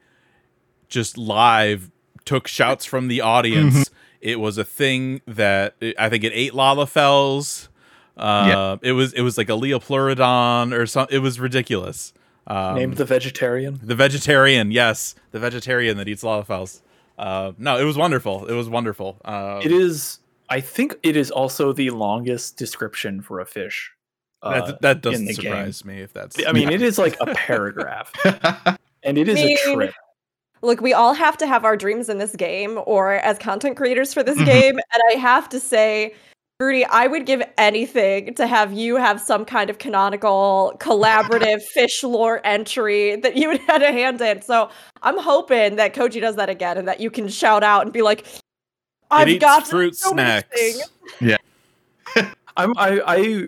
just 0.89 1.17
live 1.19 1.91
took 2.25 2.49
shouts 2.49 2.85
from 2.85 3.09
the 3.09 3.21
audience. 3.21 3.91
It 4.23 4.41
was 4.41 4.57
a 4.57 4.65
thing 4.65 5.21
that 5.27 5.75
I 5.99 6.09
think 6.09 6.25
it 6.25 6.33
ate 6.35 6.53
Lalafels. 6.53 7.69
Uh, 8.17 8.77
It 8.83 8.93
was 8.93 9.13
it 9.13 9.23
was 9.23 9.37
like 9.37 9.49
a 9.49 9.53
Liopleurodon 9.53 10.73
or 10.73 10.87
something. 10.87 11.15
It 11.15 11.21
was 11.21 11.41
ridiculous. 11.41 12.13
Um, 12.47 12.75
Named 12.77 12.97
the 12.97 13.05
vegetarian. 13.05 13.79
the 13.83 13.95
vegetarian, 13.95 14.71
yes, 14.73 15.15
the 15.31 15.39
vegetarian 15.39 15.97
that 15.99 16.09
eats 16.09 16.23
Lalafels. 16.25 16.81
Uh, 17.19 17.53
no, 17.59 17.79
it 17.79 17.85
was 17.85 17.97
wonderful. 17.97 18.47
It 18.47 18.55
was 18.55 18.69
wonderful. 18.69 19.19
Uh, 19.25 19.61
It 19.63 19.71
is 19.73 20.19
I 20.49 20.61
think 20.61 20.97
it 21.03 21.17
is 21.17 21.31
also 21.31 21.73
the 21.73 21.91
longest 21.91 22.57
description 22.57 23.23
for 23.23 23.41
a 23.41 23.47
fish. 23.47 23.93
uh, 24.43 24.67
that, 24.67 24.81
that 24.83 25.01
doesn't 25.03 25.27
the 25.27 25.35
game. 25.35 25.43
surprise 25.53 25.85
me 25.85 26.01
if 26.01 26.13
that's. 26.13 26.37
I 26.47 26.53
mean, 26.53 26.69
it 26.69 26.83
is 26.83 26.99
like 26.99 27.17
a 27.21 27.27
paragraph, 27.27 28.13
and 29.03 29.17
it 29.19 29.29
is 29.29 29.39
a 29.41 29.45
mean, 29.47 29.59
trip. 29.75 29.95
Look, 30.63 30.81
we 30.81 30.93
all 30.93 31.13
have 31.15 31.37
to 31.39 31.47
have 31.47 31.65
our 31.65 31.77
dreams 31.77 32.09
in 32.09 32.19
this 32.19 32.35
game 32.37 32.79
or 32.87 33.15
as 33.15 33.39
content 33.39 33.77
creators 33.77 34.15
for 34.15 34.23
this 34.23 34.37
Mm-hmm. 34.39 34.49
Mhm. 34.49 34.61
game. 34.61 34.75
And 34.95 35.03
I 35.11 35.15
have 35.19 35.49
to 35.51 35.59
say, 35.61 36.15
Rudy, 36.61 36.85
I 36.85 37.09
would 37.09 37.27
give 37.27 37.43
anything 37.59 38.35
to 38.35 38.47
have 38.47 38.73
you 38.73 38.95
have 38.97 39.21
some 39.21 39.45
kind 39.45 39.69
of 39.71 39.79
canonical, 39.79 40.75
collaborative 40.79 41.63
fish 41.75 42.05
lore 42.05 42.41
entry 42.45 43.17
that 43.17 43.37
you 43.37 43.59
had 43.67 43.83
a 43.83 43.91
hand 43.91 44.21
in. 44.21 44.43
So 44.43 44.71
I'm 45.03 45.19
hoping 45.19 45.75
that 45.77 45.95
Koji 45.95 46.21
does 46.21 46.37
that 46.37 46.49
again 46.49 46.79
and 46.79 46.87
that 46.87 47.01
you 47.01 47.11
can 47.11 47.27
shout 47.29 47.65
out 47.65 47.83
and 47.83 47.93
be 47.93 48.03
like, 48.03 48.25
I've 49.11 49.27
it 49.29 49.33
eats 49.33 49.41
got 49.45 49.67
fruit 49.67 49.97
so 49.97 50.13
many 50.15 50.43
snacks. 50.55 50.61
things." 51.21 51.39
I'm 52.57 52.73
I, 52.79 53.01
I 53.07 53.47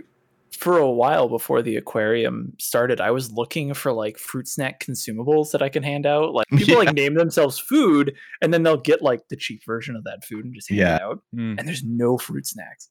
for 0.57 0.79
a 0.79 0.91
while 0.91 1.29
before 1.29 1.63
the 1.63 1.77
aquarium 1.77 2.53
started, 2.59 3.01
I 3.01 3.11
was 3.11 3.33
looking 3.33 3.75
for 3.75 3.93
like 3.93 4.19
fruit 4.19 4.49
snack 4.49 4.81
consumables 4.85 5.51
that 5.53 5.63
I 5.63 5.69
can 5.69 5.83
hand 5.83 6.07
out. 6.07 6.35
Like 6.35 6.47
people 6.57 6.77
like 6.77 6.93
name 6.95 7.15
themselves 7.15 7.59
food, 7.59 8.15
and 8.43 8.53
then 8.53 8.63
they'll 8.63 8.77
get 8.77 9.03
like 9.03 9.29
the 9.29 9.37
cheap 9.37 9.63
version 9.67 9.97
of 9.97 10.05
that 10.05 10.25
food 10.25 10.45
and 10.45 10.55
just 10.55 10.69
hand 10.69 10.79
Yeah. 10.81 10.97
it 10.97 11.03
out. 11.03 11.23
Mm. 11.35 11.59
And 11.59 11.69
there's 11.69 11.83
no 11.85 12.19
fruit 12.19 12.47
snacks. 12.47 12.89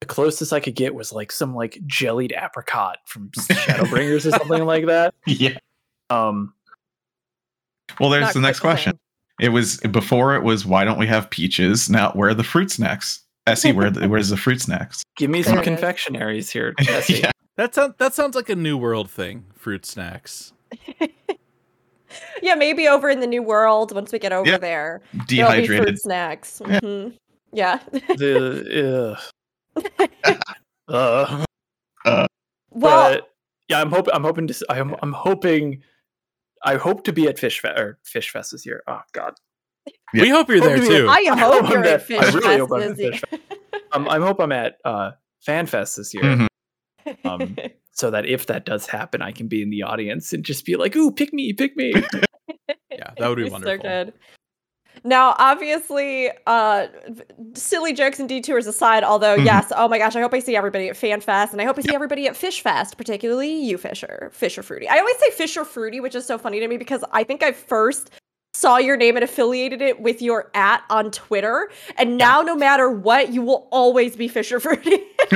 The 0.00 0.06
closest 0.06 0.52
I 0.52 0.60
could 0.60 0.74
get 0.74 0.94
was 0.94 1.12
like 1.12 1.32
some 1.32 1.54
like 1.54 1.78
jellied 1.86 2.32
apricot 2.36 2.98
from 3.06 3.30
Shadowbringers 3.38 4.26
or 4.26 4.30
something 4.30 4.64
like 4.64 4.86
that. 4.86 5.14
yeah. 5.26 5.56
Um, 6.10 6.52
Well, 7.98 8.10
there's 8.10 8.34
the 8.34 8.40
next 8.40 8.60
question. 8.60 8.92
same. 8.92 9.00
It 9.40 9.48
was 9.50 9.78
before 9.78 10.34
it 10.34 10.42
was 10.42 10.64
why 10.66 10.84
don't 10.84 10.98
we 10.98 11.06
have 11.06 11.28
peaches? 11.30 11.88
Now 11.90 12.10
where 12.12 12.30
are 12.30 12.34
the 12.34 12.44
fruit 12.44 12.70
snacks? 12.70 13.20
Essie, 13.46 13.72
where 13.72 13.90
the, 13.90 14.08
where's 14.08 14.28
the 14.28 14.36
fruit 14.36 14.60
snacks? 14.60 15.02
give 15.16 15.30
me 15.30 15.42
some 15.42 15.58
confectionaries 15.62 16.50
here, 16.50 16.74
Jesse. 16.80 17.14
yeah. 17.20 17.30
That 17.56 17.74
sounds 17.74 17.94
that 17.98 18.12
sounds 18.14 18.34
like 18.36 18.48
a 18.50 18.56
new 18.56 18.76
world 18.76 19.10
thing. 19.10 19.46
Fruit 19.54 19.86
snacks. 19.86 20.52
Yeah, 22.40 22.54
maybe 22.54 22.86
over 22.88 23.10
in 23.10 23.20
the 23.20 23.26
new 23.26 23.42
world, 23.42 23.94
once 23.94 24.10
we 24.12 24.18
get 24.18 24.32
over 24.32 24.48
Yeah. 24.48 24.58
there, 24.58 25.02
there'll 25.28 25.52
be 25.52 25.66
fruit 25.66 25.76
Dehydrated. 25.76 25.98
snacks. 26.00 26.62
Yeah. 26.66 26.80
Mhm. 26.80 27.16
Yeah. 27.52 27.78
The 27.92 29.18
ugh. 29.68 29.84
uh, 30.88 31.44
Uh, 32.04 32.26
well, 32.70 33.12
but 33.14 33.30
yeah, 33.68 33.80
I'm 33.80 33.90
hoping. 33.90 34.14
I'm 34.14 34.22
hoping 34.22 34.46
to. 34.46 34.54
s- 34.54 34.62
I'm. 34.70 34.94
I'm 35.02 35.12
hoping. 35.12 35.82
I 36.64 36.76
hope 36.76 37.04
to 37.04 37.12
be 37.12 37.26
at 37.28 37.38
Fish 37.38 37.60
Fest 37.60 37.78
or 37.78 37.98
Fish 38.04 38.30
Fest 38.30 38.52
this 38.52 38.64
year. 38.64 38.82
Oh 38.86 39.00
God, 39.12 39.34
Yeah. 40.12 40.22
We 40.22 40.28
hope 40.30 40.48
you're 40.48 40.60
there 40.60 40.78
too. 40.86 41.06
I 41.08 41.28
I 41.32 41.36
hope 41.38 41.62
hope 41.62 41.70
you're 41.70 41.78
I'm 41.80 41.84
at 41.84 41.92
at- 41.94 42.02
Fish 42.02 42.20
I 42.20 42.26
really 42.26 42.40
Fest 42.40 42.58
hope 42.60 42.72
I'm 42.72 42.82
at. 42.90 42.96
Fish 42.96 43.22
um, 43.92 44.08
I 44.08 44.18
hope 44.18 44.40
I'm 44.40 44.52
at 44.52 44.76
uh, 44.84 45.10
Fan 45.44 45.66
Fest 45.66 45.96
this 45.96 46.12
year, 46.14 46.22
Mhm. 46.24 46.46
um, 47.24 47.56
so 47.92 48.10
that 48.10 48.26
if 48.26 48.46
that 48.46 48.64
does 48.66 48.86
happen, 48.86 49.22
I 49.22 49.32
can 49.32 49.46
be 49.48 49.62
in 49.62 49.70
the 49.70 49.82
audience 49.82 50.32
and 50.32 50.44
just 50.44 50.64
be 50.64 50.76
like, 50.76 50.94
"Ooh, 50.96 51.12
pick 51.12 51.32
me, 51.32 51.52
pick 51.52 51.76
me." 51.76 51.92
Yeah, 52.90 53.10
that 53.18 53.28
would 53.28 53.36
be 53.36 53.48
wonderful. 53.50 53.76
So 53.76 53.82
good. 53.82 54.12
Now, 55.04 55.34
obviously, 55.38 56.30
uh, 56.46 56.86
silly 57.54 57.92
jokes 57.92 58.18
and 58.18 58.28
detours 58.28 58.66
aside, 58.66 59.04
although 59.04 59.36
Mhm. 59.36 59.44
yes, 59.44 59.70
oh 59.76 59.86
my 59.88 59.98
gosh, 59.98 60.16
I 60.16 60.20
hope 60.22 60.32
I 60.32 60.38
see 60.38 60.56
everybody 60.56 60.88
at 60.88 60.96
FanFest, 60.96 61.52
and 61.52 61.60
I 61.60 61.64
hope 61.64 61.78
I 61.78 61.82
see 61.82 61.94
everybody 61.94 62.26
at 62.26 62.34
Fish 62.36 62.62
Fest, 62.62 62.96
particularly 62.96 63.52
you, 63.52 63.76
Fisher, 63.76 64.30
Fisher 64.32 64.62
Fruity. 64.62 64.88
I 64.88 64.98
always 64.98 65.16
say 65.18 65.30
Fisher 65.32 65.64
Fruity, 65.64 66.00
which 66.00 66.14
is 66.14 66.24
so 66.24 66.38
funny 66.38 66.58
to 66.60 66.68
me 66.68 66.76
because 66.78 67.04
I 67.12 67.22
think 67.24 67.42
I 67.42 67.52
first 67.52 68.10
saw 68.56 68.78
your 68.78 68.96
name 68.96 69.16
and 69.16 69.24
affiliated 69.24 69.82
it 69.82 70.00
with 70.00 70.22
your 70.22 70.50
at 70.54 70.82
on 70.90 71.10
Twitter, 71.10 71.70
and 71.96 72.16
now 72.16 72.42
no 72.42 72.56
matter 72.56 72.90
what, 72.90 73.32
you 73.32 73.42
will 73.42 73.68
always 73.70 74.16
be 74.16 74.28
Fisher 74.28 74.58
Fruity. 74.60 74.98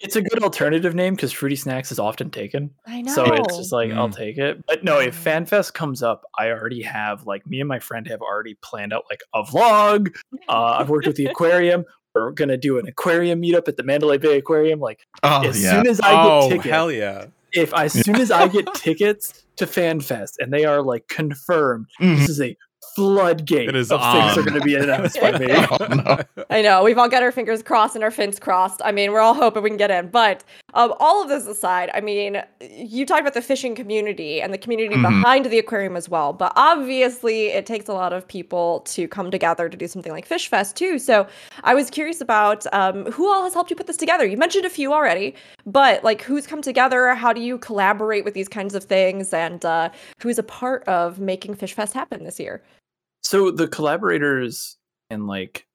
it's 0.00 0.16
a 0.16 0.22
good 0.22 0.42
alternative 0.42 0.94
name 0.94 1.14
because 1.14 1.32
Fruity 1.32 1.56
Snacks 1.56 1.92
is 1.92 1.98
often 1.98 2.30
taken. 2.30 2.70
I 2.86 3.02
know. 3.02 3.12
So 3.12 3.24
it's 3.34 3.56
just 3.56 3.72
like 3.72 3.92
I'll 3.92 4.08
Mm. 4.08 4.16
take 4.16 4.38
it. 4.38 4.64
But 4.66 4.84
no, 4.84 4.98
if 4.98 5.22
FanFest 5.22 5.72
comes 5.74 6.02
up, 6.02 6.22
I 6.38 6.50
already 6.50 6.82
have 6.82 7.26
like 7.26 7.46
me 7.46 7.60
and 7.60 7.68
my 7.68 7.78
friend 7.78 8.06
have 8.08 8.20
already 8.20 8.54
planned 8.62 8.92
out 8.92 9.04
like 9.10 9.20
a 9.34 9.42
vlog. 9.42 10.14
Uh, 10.48 10.76
I've 10.78 10.88
worked 10.88 11.06
with 11.06 11.16
the 11.16 11.26
aquarium. 11.30 11.84
We're 12.14 12.30
gonna 12.30 12.56
do 12.56 12.78
an 12.78 12.86
aquarium 12.88 13.42
meetup 13.42 13.68
at 13.68 13.76
the 13.76 13.82
Mandalay 13.82 14.18
Bay 14.18 14.38
Aquarium. 14.38 14.80
Like 14.80 15.06
oh 15.22 15.46
as 15.46 15.62
yeah. 15.62 15.70
soon 15.72 15.86
as 15.86 16.00
I 16.00 16.12
oh 16.14 16.40
get 16.42 16.56
tickets, 16.56 16.70
hell 16.70 16.90
yeah! 16.90 17.26
If 17.56 17.72
as 17.74 17.92
soon 17.92 18.16
as 18.16 18.30
I 18.30 18.48
get 18.48 18.72
tickets 18.74 19.44
to 19.56 19.66
FanFest 19.66 20.34
and 20.38 20.52
they 20.52 20.64
are 20.64 20.82
like 20.82 21.08
confirmed, 21.08 21.86
Mhm. 22.00 22.18
this 22.18 22.28
is 22.28 22.40
a 22.40 22.56
floodgate 22.96 23.68
It 23.68 23.76
is 23.76 23.92
of 23.92 24.00
things 24.12 24.36
are 24.36 24.42
going 24.42 24.58
to 24.58 24.64
be 24.64 24.74
announced 24.74 25.20
by 25.20 25.38
me. 25.38 25.46
Oh, 25.70 25.86
no. 25.86 26.44
I 26.50 26.62
know 26.62 26.82
we've 26.84 26.98
all 26.98 27.08
got 27.08 27.22
our 27.22 27.32
fingers 27.32 27.62
crossed 27.62 27.94
and 27.94 28.02
our 28.04 28.10
fins 28.10 28.38
crossed. 28.40 28.80
I 28.84 28.92
mean, 28.92 29.12
we're 29.12 29.20
all 29.20 29.34
hoping 29.34 29.62
we 29.62 29.70
can 29.70 29.76
get 29.76 29.90
in. 29.90 30.08
But 30.08 30.42
um, 30.74 30.94
all 31.00 31.22
of 31.22 31.28
this 31.28 31.46
aside, 31.46 31.90
I 31.94 32.00
mean, 32.00 32.42
you 32.60 33.04
talked 33.06 33.20
about 33.20 33.34
the 33.34 33.42
fishing 33.42 33.74
community 33.74 34.40
and 34.40 34.52
the 34.52 34.58
community 34.58 34.94
Mhm. 34.96 35.02
behind 35.02 35.46
the 35.46 35.58
aquarium 35.58 35.96
as 35.96 36.08
well. 36.08 36.32
But 36.32 36.52
obviously, 36.56 37.48
it 37.48 37.66
takes 37.66 37.88
a 37.88 37.92
lot 37.92 38.12
of 38.12 38.26
people 38.26 38.80
to 38.86 39.06
come 39.08 39.30
together 39.30 39.68
to 39.68 39.76
do 39.76 39.86
something 39.86 40.12
like 40.12 40.24
Fish 40.26 40.48
Fest 40.48 40.76
too. 40.76 40.98
So 40.98 41.26
I 41.64 41.74
was 41.74 41.90
curious 41.90 42.20
about 42.20 42.64
um, 42.72 43.06
who 43.12 43.30
all 43.30 43.42
has 43.44 43.54
helped 43.54 43.70
you 43.70 43.76
put 43.76 43.86
this 43.86 43.96
together. 43.96 44.24
You 44.24 44.36
mentioned 44.36 44.64
a 44.64 44.70
few 44.70 44.92
already, 44.92 45.34
but 45.66 46.02
like 46.04 46.22
who's 46.22 46.46
come 46.46 46.62
together? 46.62 47.14
How 47.14 47.32
do 47.32 47.40
you 47.40 47.58
collaborate 47.58 48.24
with 48.24 48.34
these 48.34 48.48
kinds 48.48 48.74
of 48.74 48.84
things? 48.84 49.32
And 49.34 49.64
uh, 49.64 49.90
who's 50.22 50.38
a 50.38 50.42
part 50.42 50.84
of 50.84 51.18
making 51.18 51.54
Fish 51.56 51.74
Fest 51.74 51.92
happen 51.92 52.24
this 52.24 52.38
year? 52.40 52.62
So 53.26 53.50
the 53.50 53.66
collaborators 53.66 54.76
and 55.10 55.26
like 55.26 55.66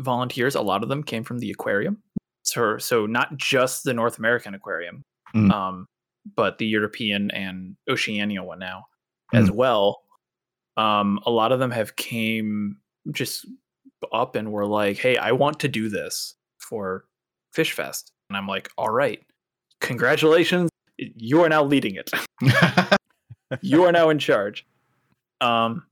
volunteers, 0.00 0.56
a 0.56 0.60
lot 0.60 0.82
of 0.82 0.88
them 0.88 1.04
came 1.04 1.22
from 1.22 1.38
the 1.38 1.52
aquarium. 1.52 2.02
So 2.42 2.76
so 2.78 3.06
not 3.06 3.36
just 3.36 3.84
the 3.84 3.94
North 3.94 4.18
American 4.18 4.52
aquarium, 4.52 5.02
Mm. 5.32 5.52
um, 5.52 5.86
but 6.34 6.58
the 6.58 6.66
European 6.66 7.30
and 7.30 7.76
Oceania 7.88 8.42
one 8.42 8.58
now 8.58 8.86
as 9.32 9.48
well. 9.48 10.02
Um, 10.76 11.20
a 11.24 11.30
lot 11.30 11.52
of 11.52 11.60
them 11.60 11.70
have 11.70 11.94
came 11.94 12.78
just 13.12 13.46
up 14.12 14.34
and 14.34 14.50
were 14.50 14.66
like, 14.66 14.98
"Hey, 14.98 15.16
I 15.16 15.30
want 15.30 15.60
to 15.60 15.68
do 15.68 15.88
this 15.88 16.34
for 16.58 17.04
Fish 17.52 17.72
Fest," 17.74 18.10
and 18.28 18.36
I'm 18.36 18.48
like, 18.48 18.70
"All 18.76 18.90
right, 18.90 19.22
congratulations, 19.80 20.68
you 20.98 21.42
are 21.42 21.48
now 21.48 21.62
leading 21.62 21.94
it." 21.94 22.10
you 23.62 23.84
are 23.84 23.92
now 23.92 24.10
in 24.10 24.18
charge. 24.18 24.66
Um, 25.40 25.84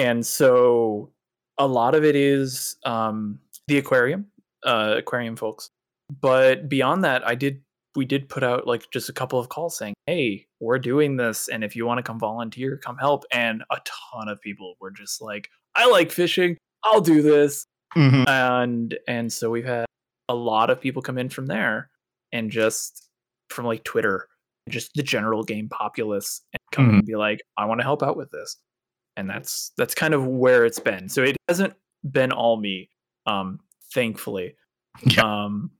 and 0.00 0.24
so 0.26 1.12
a 1.58 1.66
lot 1.66 1.94
of 1.94 2.04
it 2.04 2.16
is 2.16 2.76
um, 2.84 3.38
the 3.68 3.78
aquarium, 3.78 4.26
uh, 4.64 4.94
aquarium 4.98 5.36
folks. 5.36 5.70
But 6.20 6.68
beyond 6.68 7.04
that, 7.04 7.26
I 7.26 7.34
did 7.34 7.62
we 7.96 8.04
did 8.04 8.28
put 8.28 8.42
out 8.44 8.66
like 8.66 8.88
just 8.92 9.08
a 9.08 9.12
couple 9.12 9.38
of 9.38 9.48
calls 9.48 9.76
saying, 9.76 9.94
"Hey, 10.06 10.46
we're 10.60 10.78
doing 10.78 11.16
this, 11.16 11.48
and 11.48 11.62
if 11.64 11.74
you 11.76 11.86
want 11.86 11.98
to 11.98 12.02
come 12.02 12.18
volunteer, 12.18 12.76
come 12.76 12.96
help." 12.98 13.24
And 13.32 13.62
a 13.70 13.78
ton 14.12 14.28
of 14.28 14.40
people 14.40 14.74
were 14.80 14.90
just 14.90 15.20
like, 15.22 15.48
"I 15.76 15.86
like 15.90 16.10
fishing. 16.10 16.56
I'll 16.84 17.00
do 17.00 17.22
this." 17.22 17.66
Mhm. 17.96 18.28
and 18.28 18.96
and 19.08 19.32
so 19.32 19.50
we've 19.50 19.64
had 19.66 19.84
a 20.28 20.34
lot 20.34 20.70
of 20.70 20.80
people 20.80 21.02
come 21.02 21.18
in 21.18 21.28
from 21.28 21.46
there 21.46 21.90
and 22.30 22.48
just 22.52 23.08
from 23.48 23.66
like 23.66 23.82
twitter 23.82 24.28
just 24.68 24.92
the 24.94 25.02
general 25.02 25.42
game 25.42 25.68
populace 25.68 26.40
and 26.52 26.60
come 26.70 26.86
Mhm. 26.88 26.94
and 26.98 27.04
be 27.04 27.16
like 27.16 27.40
i 27.56 27.64
want 27.64 27.80
to 27.80 27.84
help 27.84 28.04
out 28.04 28.16
with 28.16 28.30
this 28.30 28.56
and 29.16 29.28
that's 29.28 29.72
that's 29.76 29.94
kind 29.94 30.14
of 30.14 30.26
where 30.26 30.64
it's 30.64 30.78
been 30.78 31.08
so 31.08 31.22
it 31.22 31.36
hasn't 31.48 31.74
been 32.10 32.32
all 32.32 32.56
me 32.56 32.88
um 33.26 33.58
thankfully 33.92 34.54
Yeah. 35.04 35.22
um 35.44 35.70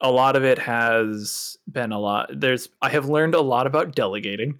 a 0.00 0.10
lot 0.10 0.34
of 0.36 0.44
it 0.44 0.58
has 0.58 1.56
been 1.70 1.92
a 1.92 1.98
lot 1.98 2.30
there's 2.32 2.68
i 2.82 2.88
have 2.88 3.08
learned 3.08 3.34
a 3.34 3.40
lot 3.40 3.66
about 3.66 3.94
delegating 3.94 4.58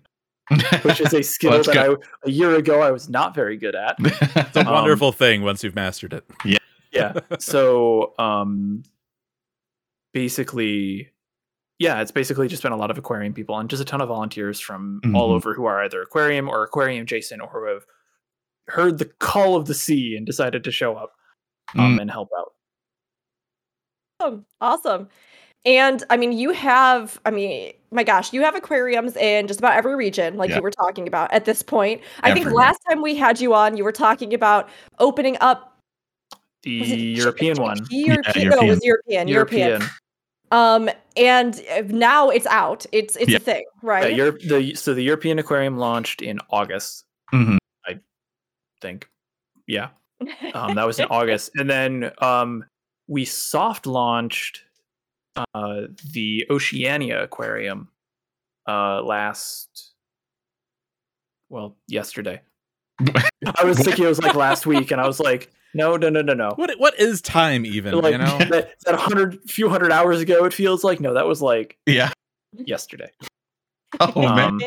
which 0.83 1.01
is 1.01 1.15
a 1.15 1.23
skill 1.35 1.53
that's 1.53 1.67
that 1.69 1.77
I, 1.79 1.87
good. 1.89 2.03
a 2.25 2.31
year 2.31 2.55
ago 2.57 2.81
i 2.83 2.91
was 2.91 3.09
not 3.09 3.35
very 3.35 3.57
good 3.57 3.75
at 3.75 3.97
It's 4.01 4.57
a 4.57 4.61
Um, 4.61 4.67
wonderful 4.67 5.13
thing 5.13 5.43
once 5.43 5.63
you've 5.65 5.75
mastered 5.77 6.13
it. 6.13 6.25
Yeah. 6.45 6.59
yeah 6.93 7.13
so 7.39 8.15
um 8.19 8.83
basically 10.13 11.11
yeah 11.81 12.01
it's 12.01 12.13
basically 12.13 12.47
just 12.47 12.63
been 12.63 12.71
a 12.71 12.77
lot 12.77 12.91
of 12.93 12.97
aquarium 12.99 13.35
people 13.35 13.59
and 13.59 13.69
just 13.69 13.83
a 13.83 13.85
ton 13.85 14.01
of 14.01 14.07
volunteers 14.09 14.61
from 14.61 15.01
all 15.15 15.31
Mhm. 15.31 15.35
over 15.35 15.55
who 15.55 15.65
are 15.65 15.83
either 15.83 16.01
aquarium 16.03 16.49
or 16.49 16.63
aquarium 16.63 17.05
Jason 17.07 17.41
or 17.41 17.49
who 17.49 17.67
have 17.67 17.85
heard 18.69 18.99
the 18.99 19.07
call 19.19 19.57
of 19.57 19.67
the 19.67 19.75
sea 19.75 20.15
and 20.17 20.25
decided 20.25 20.63
to 20.63 20.71
show 20.71 20.95
up 20.95 21.15
um, 21.75 21.97
Mm. 21.97 22.03
and 22.03 22.11
help 22.13 22.29
out 22.39 22.53
Awesome. 24.21 24.47
Awesome. 24.61 25.09
And 25.65 26.05
I 26.11 26.17
mean, 26.17 26.33
you 26.33 26.51
have, 26.53 27.19
I 27.25 27.31
mean, 27.31 27.73
my 27.91 28.03
gosh, 28.05 28.33
you 28.33 28.43
have 28.43 28.55
aquariums 28.55 29.17
in 29.17 29.47
just 29.47 29.61
about 29.61 29.77
every 29.77 29.95
region, 29.95 30.37
like 30.37 30.51
Yeah. 30.51 30.57
you 30.57 30.63
were 30.63 30.71
talking 30.71 31.07
about 31.09 31.33
at 31.33 31.45
this 31.47 31.63
point. 31.63 32.01
I 32.23 32.33
think 32.35 32.51
last 32.51 32.81
time 32.89 33.03
we 33.03 33.15
had 33.15 33.41
you 33.41 33.55
on, 33.55 33.77
you 33.77 33.85
were 33.85 33.93
talking 33.93 34.33
about 34.35 34.69
opening 34.99 35.37
up 35.41 35.79
the 36.63 36.81
was 36.81 36.91
it 36.91 36.97
Ch- 36.97 37.01
european 37.19 37.57
Ch- 37.57 37.61
one 37.61 37.79
European, 37.91 38.49
no, 38.51 38.59
it 38.61 38.69
was 38.69 38.85
European, 38.85 39.29
European. 39.29 39.69
european 39.69 39.91
Um, 40.51 40.91
and 41.17 41.61
uh, 41.71 41.83
now 41.87 42.29
it's 42.31 42.47
out. 42.47 42.87
It's 42.93 43.17
it's 43.17 43.31
Yeah. 43.31 43.37
a 43.37 43.41
thing, 43.41 43.65
yeah, 43.83 43.89
right? 43.89 44.17
Europe, 44.17 44.41
the 44.41 44.75
so 44.75 44.95
the 44.95 45.03
european 45.03 45.39
aquarium 45.39 45.79
launched 45.79 46.23
in 46.23 46.39
august 46.51 47.05
Mhm. 47.33 47.59
i 47.87 47.99
think 48.81 49.09
yeah 49.67 49.91
um, 50.55 50.75
that 50.75 50.87
was 50.87 50.99
in 50.99 51.07
August, 51.11 51.51
and 51.55 51.69
then 51.69 52.11
um, 52.19 52.65
we 53.09 53.25
soft 53.25 53.87
launched 53.87 54.65
uh, 55.37 55.83
the 56.13 56.47
Oceania 56.51 57.23
Aquarium 57.23 57.89
uh, 58.69 59.01
last, 59.03 59.93
well, 61.49 61.77
yesterday. 61.87 62.43
I 63.57 63.65
was 63.65 63.79
thinking 63.79 64.05
it 64.05 64.09
was 64.09 64.21
like 64.21 64.35
last 64.35 64.67
week, 64.67 64.91
and 64.91 65.01
I 65.01 65.07
was 65.07 65.21
like, 65.21 65.51
no, 65.75 65.97
no, 65.97 66.09
no, 66.09 66.23
no, 66.23 66.35
no. 66.35 66.53
What 66.57 66.79
what 66.79 66.99
is 66.99 67.21
time 67.21 67.65
even? 67.65 67.95
Like 67.95 68.13
you 68.13 68.19
know? 68.19 68.39
that, 68.51 68.75
that 68.85 68.95
hundred, 68.95 69.39
few 69.49 69.69
hundred 69.69 69.93
hours 69.93 70.21
ago, 70.21 70.45
it 70.45 70.55
feels 70.55 70.85
like 70.85 71.01
no, 71.01 71.15
that 71.15 71.27
was 71.27 71.41
like 71.41 71.79
yeah. 71.87 72.13
yesterday. 72.53 73.11
Oh 73.99 74.13
man. 74.15 74.61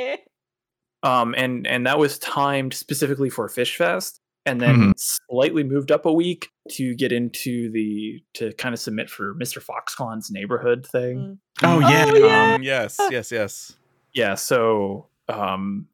Um, 1.02 1.10
um, 1.10 1.36
and 1.38 1.66
and 1.66 1.88
that 1.88 1.98
was 1.98 2.20
timed 2.20 2.74
specifically 2.74 3.30
for 3.30 3.48
Fish 3.48 3.78
Fest, 3.78 4.20
and 4.46 4.60
then 4.60 4.94
slightly 4.98 5.64
moved 5.64 5.92
up 5.92 6.06
a 6.06 6.12
week 6.12 6.50
to 6.72 6.94
get 6.96 7.14
into 7.14 7.72
the 7.72 8.22
to 8.34 8.52
kind 8.56 8.74
of 8.74 8.80
submit 8.80 9.10
for 9.10 9.34
Mr. 9.36 9.62
Foxconn's 9.62 10.30
neighborhood 10.30 10.86
thing. 10.86 11.40
Mm. 11.62 11.64
Oh 11.64 11.80
yeah. 11.80 12.06
Oh, 12.10 12.18
yeah. 12.18 12.54
Um, 12.56 12.64
yes, 12.64 12.98
yes, 13.10 13.32
yes. 13.32 13.78
Yeah, 14.14 14.36
so 14.36 15.08
um, 15.30 15.88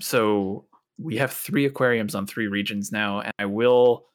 so 0.00 0.64
we 0.98 1.16
have 1.16 1.32
three 1.32 1.64
aquariums 1.64 2.14
on 2.14 2.26
three 2.26 2.46
regions 2.48 2.90
now, 2.92 3.20
and 3.20 3.32
I 3.38 3.46
will 3.46 4.06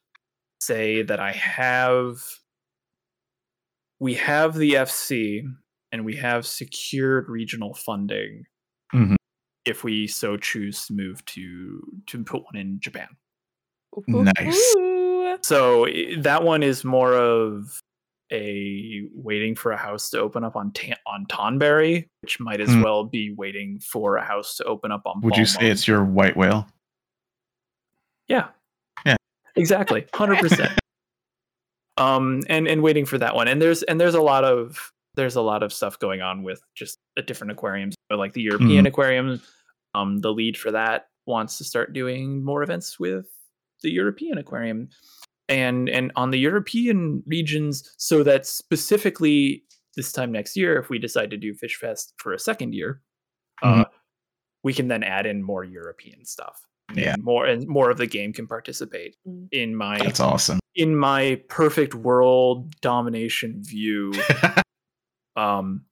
say 0.62 1.02
that 1.04 1.20
I 1.20 1.32
have 1.32 2.18
we 4.00 4.16
have 4.16 4.56
the 4.56 4.74
FC 4.74 5.44
and 5.92 6.04
we 6.04 6.16
have 6.18 6.46
secured 6.46 7.30
regional 7.30 7.74
funding 7.74 8.44
Mhm. 8.94 9.16
if 9.66 9.84
we 9.84 10.08
so 10.08 10.36
choose 10.38 10.86
to 10.88 10.94
move 10.94 11.24
to 11.26 11.82
to 12.08 12.24
put 12.24 12.44
one 12.44 12.56
in 12.56 12.80
Japan. 12.80 13.08
Nice. 14.08 14.74
So 15.42 15.88
that 16.18 16.44
one 16.44 16.64
is 16.64 16.84
more 16.84 17.14
of 17.14 17.80
a 18.32 19.08
waiting 19.14 19.56
for 19.56 19.72
a 19.72 19.78
house 19.78 20.10
to 20.12 20.20
open 20.20 20.44
up 20.44 20.56
on 20.56 20.72
Ta- 20.72 20.96
on 21.08 21.26
Tonberry, 21.28 22.08
which 22.22 22.40
might 22.40 22.62
as 22.62 22.70
Mm. 22.70 22.84
well 22.84 23.04
be 23.04 23.32
waiting 23.34 23.80
for 23.80 24.18
a 24.18 24.24
house 24.24 24.56
to 24.58 24.64
open 24.64 24.92
up 24.92 25.02
on. 25.06 25.22
Would 25.22 25.36
you 25.38 25.44
Balmung. 25.44 25.60
say 25.60 25.70
it's 25.70 25.88
your 25.88 26.04
white 26.04 26.36
whale? 26.38 26.68
Yeah. 28.28 28.48
Yeah. 29.06 29.18
Exactly. 29.56 30.06
Hundred 30.14 30.40
percent. 30.40 30.72
Um 32.00 32.42
and 32.50 32.68
and 32.68 32.82
waiting 32.82 33.06
for 33.06 33.20
that 33.20 33.36
one. 33.36 33.48
And 33.48 33.62
there's 33.62 33.84
and 33.84 34.02
there's 34.02 34.16
a 34.16 34.22
lot 34.22 34.44
of 34.44 34.92
there's 35.14 35.36
a 35.36 35.42
lot 35.44 35.62
of 35.62 35.72
stuff 35.72 36.00
going 36.00 36.22
on 36.24 36.42
with 36.42 36.60
just 36.74 36.98
the 37.16 37.22
different 37.22 37.52
aquariums. 37.52 37.94
But 38.10 38.18
like 38.18 38.34
the 38.34 38.42
European 38.42 38.88
aquarium, 38.88 39.40
um, 39.94 40.18
the 40.18 40.32
lead 40.34 40.58
for 40.58 40.72
that 40.72 41.10
wants 41.28 41.60
to 41.60 41.64
start 41.64 41.94
doing 41.94 42.44
more 42.44 42.64
events 42.64 43.00
with 43.00 43.28
the 43.84 43.92
European 43.92 44.40
aquarium. 44.40 44.90
And 45.54 45.90
and 45.90 46.12
on 46.16 46.32
the 46.32 46.40
European 46.40 47.22
regions, 47.28 47.84
so 47.98 48.24
that 48.24 48.46
specifically 48.48 49.64
this 49.96 50.12
time 50.12 50.32
next 50.32 50.58
year, 50.58 50.80
if 50.80 50.90
we 50.90 50.98
decide 51.00 51.30
to 51.32 51.38
do 51.38 51.54
Fish 51.54 51.76
Fest 51.78 52.14
for 52.18 52.34
a 52.34 52.40
second 52.40 52.74
year, 52.74 53.02
uh, 53.62 53.84
we 54.64 54.74
can 54.74 54.88
then 54.88 55.04
add 55.04 55.26
in 55.26 55.44
more 55.44 55.64
European 55.64 56.26
stuff. 56.26 56.58
Yeah. 56.96 57.14
And 57.14 57.24
more 57.24 57.46
and 57.46 57.68
more 57.68 57.90
of 57.92 57.98
the 57.98 58.08
game 58.08 58.34
can 58.34 58.48
participate 58.48 59.16
Mm. 59.28 59.48
in 59.52 59.76
my 59.76 59.98
That's 60.00 60.20
awesome. 60.20 60.60
in 60.76 60.96
my 60.98 61.42
perfect 61.50 61.94
world 61.96 62.74
domination 62.82 63.62
view 63.64 64.14
um 65.36 65.86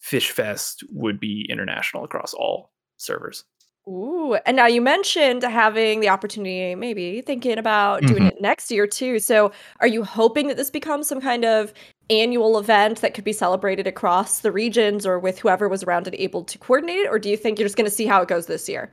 fish 0.00 0.30
fest 0.30 0.84
would 0.90 1.18
be 1.18 1.46
international 1.48 2.04
across 2.04 2.32
all 2.34 2.70
servers 2.98 3.44
Ooh, 3.88 4.34
and 4.46 4.56
now 4.56 4.66
you 4.66 4.80
mentioned 4.80 5.44
having 5.44 6.00
the 6.00 6.08
opportunity, 6.08 6.74
maybe 6.74 7.20
thinking 7.20 7.56
about 7.56 8.02
doing 8.02 8.24
Mhm. 8.24 8.28
it 8.32 8.40
next 8.40 8.70
year 8.72 8.84
too. 8.86 9.20
So, 9.20 9.52
are 9.80 9.86
you 9.86 10.02
hoping 10.02 10.48
that 10.48 10.56
this 10.56 10.70
becomes 10.70 11.06
some 11.06 11.20
kind 11.20 11.44
of 11.44 11.72
annual 12.10 12.58
event 12.58 13.00
that 13.00 13.14
could 13.14 13.22
be 13.24 13.32
celebrated 13.32 13.86
across 13.86 14.40
the 14.40 14.50
regions 14.50 15.06
or 15.06 15.20
with 15.20 15.38
whoever 15.38 15.68
was 15.68 15.84
around 15.84 16.06
and 16.08 16.16
able 16.16 16.42
to 16.44 16.58
coordinate 16.58 16.96
it? 16.98 17.08
Or 17.08 17.18
do 17.20 17.28
you 17.30 17.36
think 17.36 17.58
you're 17.60 17.66
just 17.66 17.76
going 17.76 17.88
to 17.88 17.94
see 17.94 18.06
how 18.06 18.22
it 18.22 18.28
goes 18.28 18.46
this 18.46 18.68
year? 18.68 18.90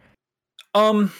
um 0.75 1.11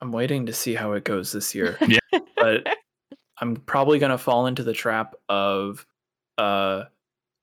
i'm 0.00 0.10
waiting 0.12 0.46
to 0.46 0.52
see 0.52 0.74
how 0.74 0.92
it 0.92 1.04
goes 1.04 1.30
this 1.32 1.54
year 1.54 1.78
Yeah. 1.88 2.18
but 2.36 2.66
i'm 3.40 3.54
probably 3.56 4.00
going 4.00 4.10
to 4.10 4.18
fall 4.18 4.46
into 4.46 4.64
the 4.64 4.72
trap 4.72 5.14
of 5.28 5.86
uh 6.36 6.84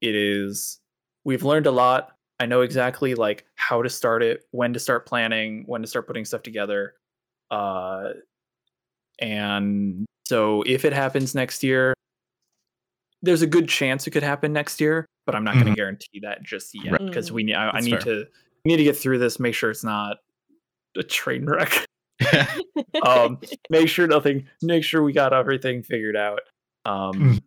it 0.01 0.15
is 0.15 0.79
we've 1.23 1.43
learned 1.43 1.65
a 1.65 1.71
lot 1.71 2.12
I 2.43 2.45
know 2.45 2.59
exactly 2.59 3.15
like 3.15 3.45
how 3.55 3.81
to 3.81 3.89
start 3.89 4.21
it, 4.21 4.43
when 4.51 4.73
to 4.73 4.79
start 4.79 5.05
planning, 5.05 5.63
when 5.65 5.81
to 5.81 5.87
start 5.87 6.07
putting 6.07 6.25
stuff 6.25 6.43
together. 6.43 6.95
Uh, 7.49 8.09
and 9.19 10.05
so 10.27 10.61
if 10.63 10.83
it 10.83 10.91
happens 10.91 11.33
next 11.33 11.63
year, 11.63 11.93
there's 13.21 13.41
a 13.41 13.47
good 13.47 13.69
chance 13.69 14.05
it 14.05 14.11
could 14.11 14.23
happen 14.23 14.51
next 14.51 14.81
year, 14.81 15.05
but 15.25 15.35
I'm 15.35 15.45
not 15.45 15.53
going 15.53 15.67
Mhm. 15.67 15.69
to 15.71 15.75
guarantee 15.75 16.19
that 16.23 16.43
just 16.43 16.75
yet 16.75 16.91
Right. 16.91 17.05
because 17.07 17.31
we 17.31 17.43
need. 17.43 17.53
I, 17.55 17.69
I 17.69 17.79
need 17.79 17.91
fair. 18.03 18.25
to 18.25 18.27
need 18.65 18.75
to 18.77 18.83
get 18.83 18.97
through 18.97 19.19
this. 19.19 19.39
Make 19.39 19.55
sure 19.55 19.71
it's 19.71 19.83
not 19.85 20.17
a 20.97 21.03
train 21.03 21.45
wreck. 21.45 21.85
um, 23.05 23.39
make 23.69 23.87
sure 23.87 24.05
nothing. 24.07 24.47
Make 24.61 24.83
sure 24.83 25.01
we 25.01 25.13
got 25.13 25.31
everything 25.33 25.81
figured 25.83 26.17
out. 26.17 26.41
Um, 26.83 27.13
Mm. 27.13 27.39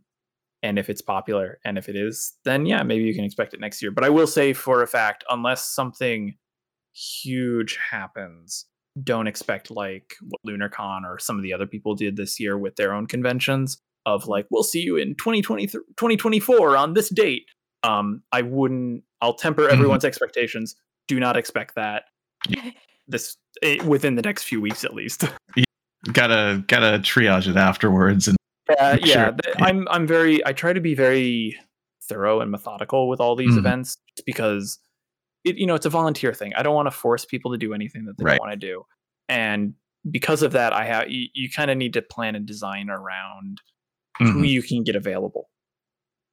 And 0.66 0.78
if 0.78 0.90
it's 0.90 1.00
popular, 1.02 1.58
and 1.64 1.78
if 1.78 1.88
it 1.88 1.96
is, 1.96 2.34
then 2.44 2.66
yeah, 2.66 2.82
maybe 2.82 3.04
you 3.04 3.14
can 3.14 3.24
expect 3.24 3.54
it 3.54 3.60
next 3.60 3.80
year. 3.80 3.90
But 3.90 4.04
I 4.04 4.10
will 4.10 4.26
say 4.26 4.52
for 4.52 4.82
a 4.82 4.86
fact, 4.86 5.24
unless 5.30 5.64
something 5.64 6.36
huge 6.92 7.78
happens, 7.90 8.66
don't 9.02 9.26
expect 9.26 9.70
like 9.70 10.14
what 10.22 10.40
LunarCon 10.46 11.04
or 11.04 11.18
some 11.18 11.36
of 11.36 11.42
the 11.42 11.52
other 11.52 11.66
people 11.66 11.94
did 11.94 12.16
this 12.16 12.40
year 12.40 12.56
with 12.58 12.76
their 12.76 12.92
own 12.92 13.06
conventions 13.06 13.78
of 14.06 14.26
like 14.26 14.46
we'll 14.50 14.62
see 14.62 14.80
you 14.80 14.96
in 14.96 15.14
2020 15.16 15.66
2024 15.66 16.76
on 16.76 16.94
this 16.94 17.08
date. 17.10 17.44
Um, 17.82 18.22
I 18.32 18.42
wouldn't. 18.42 19.02
I'll 19.20 19.34
temper 19.34 19.62
Mhm. 19.68 19.72
everyone's 19.72 20.04
expectations. 20.04 20.74
Do 21.08 21.20
not 21.20 21.36
expect 21.36 21.74
that 21.76 22.04
this 23.06 23.36
eh, 23.62 23.82
within 23.84 24.14
the 24.16 24.22
next 24.22 24.44
few 24.44 24.60
weeks 24.60 24.84
at 24.84 24.94
least. 24.94 25.24
gotta 26.12 26.64
gotta 26.68 26.98
triage 27.00 27.48
it 27.48 27.56
afterwards 27.56 28.28
and 28.28 28.36
Yeah, 28.68 28.96
Sure. 28.96 29.32
th- 29.32 29.56
I'm 29.58 29.86
I'm 29.88 30.06
very 30.06 30.44
I 30.46 30.52
try 30.52 30.72
to 30.72 30.80
be 30.80 30.94
very 30.94 31.58
thorough 32.08 32.40
and 32.40 32.50
methodical 32.50 33.08
with 33.08 33.20
all 33.20 33.36
these 33.36 33.54
Mhm. 33.54 33.58
events 33.58 33.98
just 34.16 34.26
because 34.26 34.78
it 35.44 35.56
you 35.56 35.66
know 35.66 35.74
it's 35.74 35.86
a 35.86 35.90
volunteer 35.90 36.32
thing. 36.34 36.52
I 36.54 36.62
don't 36.62 36.74
want 36.74 36.86
to 36.86 36.90
force 36.90 37.24
people 37.24 37.52
to 37.52 37.58
do 37.58 37.74
anything 37.74 38.04
that 38.06 38.16
they 38.18 38.24
Right. 38.24 38.38
don't 38.38 38.48
want 38.48 38.60
to 38.60 38.66
do. 38.66 38.84
And 39.28 39.74
because 40.10 40.42
of 40.42 40.52
that, 40.52 40.72
I 40.72 40.84
have 40.84 41.10
you, 41.10 41.28
you 41.34 41.50
kind 41.50 41.70
of 41.70 41.76
need 41.76 41.92
to 41.94 42.02
plan 42.02 42.34
and 42.36 42.46
design 42.46 42.90
around 42.90 43.60
who 44.18 44.24
Mhm. 44.42 44.48
you 44.48 44.62
can 44.62 44.82
get 44.84 44.94
available. 44.96 45.50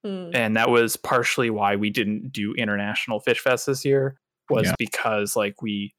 Mm. 0.06 0.36
And 0.36 0.58
that 0.58 0.70
was 0.70 0.96
partially 0.98 1.50
why 1.50 1.76
we 1.76 1.90
didn't 1.90 2.32
do 2.32 2.54
International 2.54 3.20
Fish 3.20 3.40
Fest 3.40 3.66
this 3.66 3.84
year 3.86 4.20
was 4.50 4.68
Yeah. 4.68 4.76
because 4.78 5.36
like 5.36 5.62
we 5.62 5.94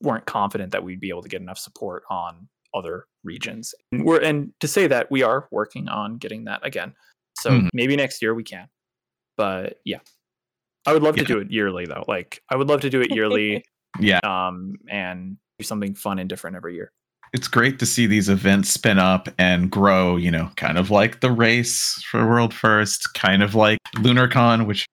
weren't 0.00 0.26
confident 0.26 0.72
that 0.72 0.82
we'd 0.84 1.00
be 1.00 1.08
able 1.10 1.22
to 1.22 1.28
get 1.28 1.40
enough 1.40 1.58
support 1.58 2.02
on 2.10 2.48
other 2.76 3.06
regions. 3.24 3.74
And 3.92 4.04
we're 4.04 4.20
and 4.22 4.52
to 4.60 4.68
say 4.68 4.86
that 4.86 5.10
we 5.10 5.22
are 5.22 5.48
working 5.50 5.88
on 5.88 6.18
getting 6.18 6.44
that 6.44 6.60
again. 6.64 6.94
So 7.40 7.50
Mhm. 7.50 7.68
maybe 7.72 7.96
next 7.96 8.20
year 8.22 8.34
we 8.34 8.44
can. 8.44 8.68
But 9.36 9.80
yeah. 9.84 9.98
I 10.86 10.92
would 10.92 11.02
love 11.02 11.16
to 11.16 11.24
do 11.24 11.38
it 11.38 11.50
yearly 11.50 11.84
though. 11.86 12.04
Like 12.06 12.42
I 12.50 12.56
would 12.56 12.68
love 12.68 12.80
to 12.82 12.90
do 12.90 13.00
it 13.00 13.10
yearly 13.10 13.64
yeah 14.00 14.20
um 14.24 14.74
and 14.90 15.36
do 15.58 15.64
something 15.64 15.94
fun 15.94 16.18
and 16.18 16.28
different 16.28 16.54
every 16.56 16.74
year. 16.74 16.90
it's 17.32 17.48
great 17.48 17.78
to 17.78 17.86
see 17.86 18.06
these 18.06 18.28
events 18.28 18.68
spin 18.70 18.98
up 18.98 19.28
and 19.38 19.70
grow 19.70 20.16
you 20.16 20.30
know 20.30 20.50
kind 20.56 20.76
of 20.78 20.90
like 20.90 21.20
the 21.20 21.30
race 21.32 21.94
for 22.10 22.26
world 22.28 22.52
first 22.54 23.14
kind 23.14 23.42
of 23.42 23.54
like 23.54 23.78
lunarcon 23.96 24.66
which 24.66 24.86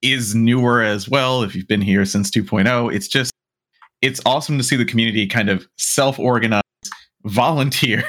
is 0.00 0.34
newer 0.34 0.80
as 0.82 1.08
well 1.08 1.42
if 1.42 1.54
you've 1.56 1.66
been 1.68 1.82
here 1.82 2.04
since 2.06 2.30
2.0 2.30 2.94
it's 2.94 3.08
just 3.08 3.32
it's 4.00 4.20
awesome 4.24 4.56
to 4.56 4.64
see 4.64 4.76
the 4.76 4.84
community 4.86 5.26
kind 5.26 5.50
of 5.50 5.66
self-organize 5.76 6.62
volunteer 7.24 8.04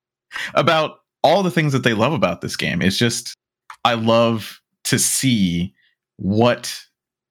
about 0.54 1.00
all 1.22 1.42
the 1.42 1.50
things 1.50 1.72
that 1.72 1.82
they 1.82 1.94
love 1.94 2.12
about 2.12 2.40
this 2.40 2.56
game 2.56 2.80
it's 2.82 2.96
just 2.96 3.34
i 3.84 3.94
love 3.94 4.60
to 4.84 4.98
see 4.98 5.74
what 6.16 6.80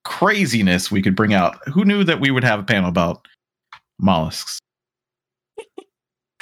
craziness 0.05 0.91
we 0.91 1.01
could 1.01 1.15
bring 1.15 1.34
out 1.34 1.57
who 1.67 1.84
knew 1.84 2.03
that 2.03 2.19
we 2.19 2.32
would 2.32 2.43
have 2.43 2.59
a 2.59 2.63
panel 2.63 2.89
about 2.89 3.28
mollusks 3.99 4.59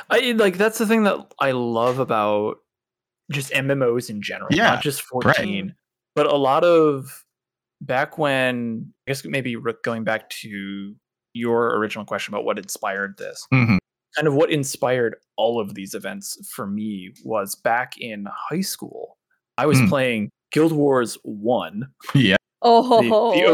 I 0.10 0.32
like 0.34 0.58
that's 0.58 0.78
the 0.78 0.86
thing 0.86 1.04
that 1.04 1.34
I 1.40 1.52
love 1.52 2.00
about 2.00 2.58
just 3.32 3.52
MMOs 3.52 4.10
in 4.10 4.22
general, 4.22 4.50
Yeah, 4.52 4.66
not 4.66 4.84
just 4.84 5.02
14, 5.02 5.74
but 6.16 6.28
a 6.28 6.36
lot 6.36 6.64
of 6.64 7.26
back 7.82 8.18
when 8.18 8.94
I 9.08 9.12
guess 9.12 9.26
maybe 9.26 9.56
Rook, 9.56 9.84
going 9.84 10.04
back 10.04 10.30
to 10.42 10.96
your 11.34 11.76
original 11.78 12.06
question 12.06 12.34
about 12.34 12.46
what 12.46 12.58
inspired 12.58 13.18
this. 13.18 13.46
Mhm. 13.52 13.80
Kind 14.16 14.28
of 14.28 14.34
what 14.36 14.52
inspired 14.52 15.16
all 15.38 15.60
of 15.60 15.74
these 15.76 15.94
events 15.94 16.38
for 16.54 16.66
me 16.68 17.12
was 17.24 17.56
back 17.56 17.98
in 18.00 18.28
high 18.50 18.62
school. 18.62 19.18
I 19.58 19.66
was 19.66 19.80
Mm. 19.80 19.90
playing 19.90 20.30
Guild 20.52 20.72
Wars 20.72 21.18
1 21.24 21.88
yeah 22.14 22.36
Oh, 22.62 23.02
the, 23.02 23.40
the 23.40 23.46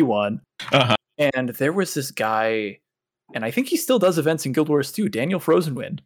OG 0.00 0.02
one. 0.06 0.40
Uh-huh. 0.72 0.94
And 1.18 1.48
there 1.50 1.72
was 1.72 1.92
this 1.94 2.10
guy, 2.12 2.78
and 3.34 3.44
I 3.44 3.50
think 3.50 3.66
he 3.68 3.76
still 3.76 3.98
does 3.98 4.16
events 4.16 4.46
in 4.46 4.52
Guild 4.52 4.68
Wars 4.68 4.92
2, 4.92 5.08
Daniel 5.08 5.40
Frozenwind. 5.40 6.00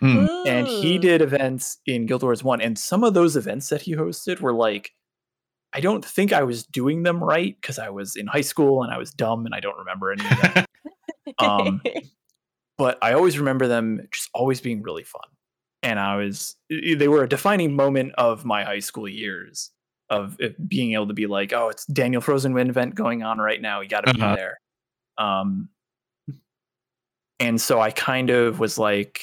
Mm. 0.00 0.28
And 0.46 0.66
he 0.66 0.98
Mm. 0.98 1.02
did 1.02 1.22
events 1.22 1.78
in 1.86 2.06
Guild 2.06 2.22
Wars 2.22 2.42
1. 2.42 2.60
And 2.60 2.78
some 2.78 3.04
of 3.04 3.12
those 3.14 3.36
events 3.36 3.68
that 3.68 3.82
he 3.82 3.94
hosted 3.94 4.40
were 4.40 4.52
like, 4.54 4.92
I 5.74 5.80
don't 5.80 6.04
think 6.04 6.32
I 6.32 6.42
was 6.44 6.64
doing 6.64 7.02
them 7.02 7.22
right 7.22 7.54
because 7.60 7.78
I 7.78 7.90
was 7.90 8.16
in 8.16 8.26
high 8.28 8.40
school 8.42 8.82
and 8.82 8.92
I 8.92 8.98
was 8.98 9.10
dumb 9.12 9.44
and 9.44 9.54
I 9.54 9.60
don't 9.60 9.76
remember 9.78 10.10
any 10.12 10.24
of 10.24 10.54
them. 10.54 10.64
um, 11.38 11.82
but 12.78 12.98
I 13.02 13.12
always 13.14 13.38
remember 13.38 13.68
them 13.68 14.06
just 14.10 14.28
always 14.34 14.60
being 14.60 14.82
really 14.82 15.04
fun. 15.04 15.22
And 15.82 15.98
I 16.00 16.16
was, 16.16 16.56
they 16.70 17.08
were 17.08 17.24
a 17.24 17.28
defining 17.28 17.76
moment 17.76 18.14
of 18.16 18.44
my 18.44 18.64
high 18.64 18.78
school 18.78 19.06
years 19.08 19.70
of 20.10 20.38
being 20.66 20.92
able 20.94 21.08
to 21.08 21.14
be 21.14 21.26
like, 21.26 21.52
oh, 21.52 21.68
it's 21.68 21.84
Daniel 21.86 22.20
Frozen 22.22 22.54
Wind 22.54 22.70
event 22.70 22.94
going 22.94 23.22
on 23.22 23.38
right 23.38 23.60
now. 23.60 23.80
You 23.80 23.88
got 23.88 24.02
to 24.02 24.10
Uh-huh. 24.10 24.30
be 24.30 24.36
there. 24.36 24.60
Um, 25.18 25.68
and 27.40 27.60
so 27.60 27.80
I 27.80 27.90
kind 27.90 28.30
of 28.30 28.58
was 28.60 28.78
like 28.78 29.20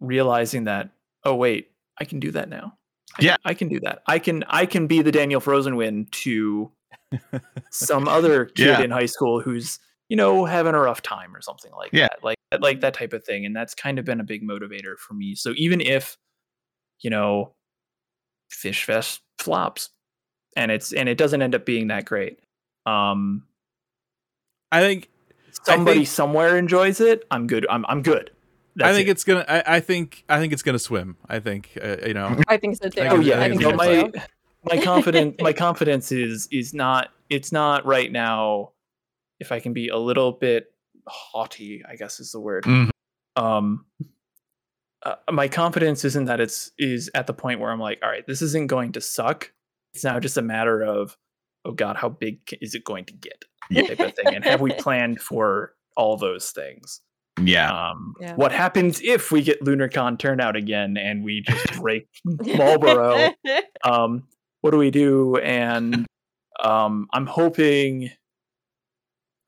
realizing 0.00 0.64
that, 0.64 0.90
oh, 1.24 1.34
wait, 1.34 1.70
I 1.98 2.04
can 2.04 2.18
do 2.20 2.30
that 2.32 2.48
now. 2.48 2.76
I 3.18 3.22
Yeah. 3.22 3.32
can, 3.36 3.40
I 3.44 3.54
can 3.54 3.68
do 3.68 3.80
that. 3.80 4.02
I 4.06 4.18
can, 4.18 4.44
I 4.48 4.66
can 4.66 4.86
be 4.86 5.02
the 5.02 5.12
Daniel 5.12 5.40
Frozen 5.40 5.76
Wind 5.76 6.10
to 6.12 6.72
some 7.70 8.08
other 8.08 8.46
kid 8.46 8.66
Yeah. 8.66 8.80
in 8.82 8.90
high 8.90 9.06
school 9.06 9.40
who's 9.40 9.78
you 10.08 10.16
know 10.16 10.44
having 10.44 10.74
a 10.74 10.78
rough 10.80 11.02
time 11.02 11.34
or 11.34 11.40
something 11.40 11.72
like 11.72 11.90
Yeah. 11.92 12.08
that 12.08 12.22
like 12.22 12.36
like 12.60 12.80
that 12.80 12.94
type 12.94 13.12
of 13.12 13.24
thing 13.24 13.46
and 13.46 13.54
that's 13.56 13.74
kind 13.74 13.98
of 13.98 14.04
been 14.04 14.20
a 14.20 14.24
big 14.24 14.42
motivator 14.42 14.96
for 14.98 15.14
me 15.14 15.34
so 15.34 15.52
even 15.56 15.80
if 15.80 16.16
you 17.00 17.10
know 17.10 17.54
fish 18.50 18.84
fest 18.84 19.20
flops 19.38 19.90
and 20.56 20.70
it's 20.70 20.92
and 20.92 21.08
it 21.08 21.18
doesn't 21.18 21.42
end 21.42 21.54
up 21.54 21.64
being 21.66 21.88
that 21.88 22.04
great 22.04 22.38
um 22.86 23.44
I 24.70 24.80
think 24.80 25.08
somebody 25.64 25.98
think- 26.00 26.08
somewhere 26.08 26.56
enjoys 26.56 27.00
it 27.00 27.24
i'm 27.30 27.46
good 27.46 27.66
i'm, 27.70 27.84
I'm 27.86 28.02
good 28.02 28.30
I 28.82 28.92
think 28.92 29.06
it. 29.06 29.12
it's 29.12 29.22
gonna. 29.22 29.44
I, 29.48 29.76
I 29.76 29.78
think. 29.80 30.24
I 30.28 30.40
think 30.40 30.52
it's 30.52 30.62
gonna 30.62 30.80
swim. 30.80 31.16
I 31.28 31.38
think. 31.38 31.78
Uh, 31.80 31.96
you 32.04 32.12
know. 32.12 32.36
I 32.48 32.56
think 32.56 32.74
so 32.76 32.88
too. 32.88 33.02
I 33.02 33.06
oh 33.10 33.20
yeah 33.20 33.38
I 33.38 33.44
I 33.44 33.48
think 33.50 33.60
think 33.62 33.76
no, 33.76 33.84
so 33.84 34.10
my 34.10 34.12
my 34.76 34.82
confidence 34.82 35.36
my 35.40 35.52
confidence 35.52 36.10
is 36.10 36.48
is 36.50 36.74
not 36.74 37.10
it's 37.30 37.52
not 37.52 37.86
right 37.86 38.10
now 38.10 38.72
if 39.44 39.52
i 39.52 39.60
can 39.60 39.72
be 39.72 39.88
a 39.88 39.96
little 39.98 40.32
bit 40.32 40.66
haughty 41.06 41.82
i 41.88 41.96
guess 41.96 42.18
is 42.20 42.32
the 42.32 42.40
word. 42.40 42.64
Mhm. 42.64 42.90
um 43.36 43.84
uh, 45.04 45.16
my 45.30 45.48
confidence 45.48 46.02
isn't 46.04 46.24
that 46.24 46.40
it's 46.40 46.72
is 46.78 47.10
at 47.14 47.26
the 47.26 47.34
point 47.34 47.60
where 47.60 47.70
i'm 47.70 47.78
like 47.80 47.98
all 48.02 48.08
right 48.08 48.26
this 48.26 48.40
isn't 48.42 48.68
going 48.68 48.92
to 48.92 49.00
suck. 49.00 49.52
It's 49.92 50.02
now 50.02 50.18
just 50.18 50.36
a 50.38 50.42
matter 50.42 50.82
of 50.82 51.16
oh 51.66 51.72
god 51.72 51.96
how 51.96 52.08
big 52.08 52.38
is 52.60 52.74
it 52.74 52.84
going 52.84 53.04
to 53.06 53.12
get? 53.12 53.44
Type 53.86 54.00
of 54.00 54.14
thing 54.14 54.34
and 54.34 54.44
have 54.44 54.60
we 54.60 54.72
planned 54.72 55.20
for 55.28 55.74
all 55.96 56.16
those 56.16 56.50
things? 56.52 57.00
Yeah. 57.42 57.70
Um 57.90 58.14
Yeah. 58.20 58.34
what 58.36 58.50
happens 58.52 59.00
if 59.02 59.30
we 59.30 59.42
get 59.42 59.60
lunarcon 59.62 60.18
turnout 60.18 60.56
again 60.56 60.96
and 60.96 61.22
we 61.22 61.42
just 61.42 61.64
break 61.80 62.08
Malboro? 62.26 63.34
Um 63.84 64.26
what 64.62 64.70
do 64.70 64.78
we 64.78 64.90
do? 64.90 65.36
And 65.36 66.06
um 66.62 67.08
i'm 67.12 67.26
hoping 67.26 68.10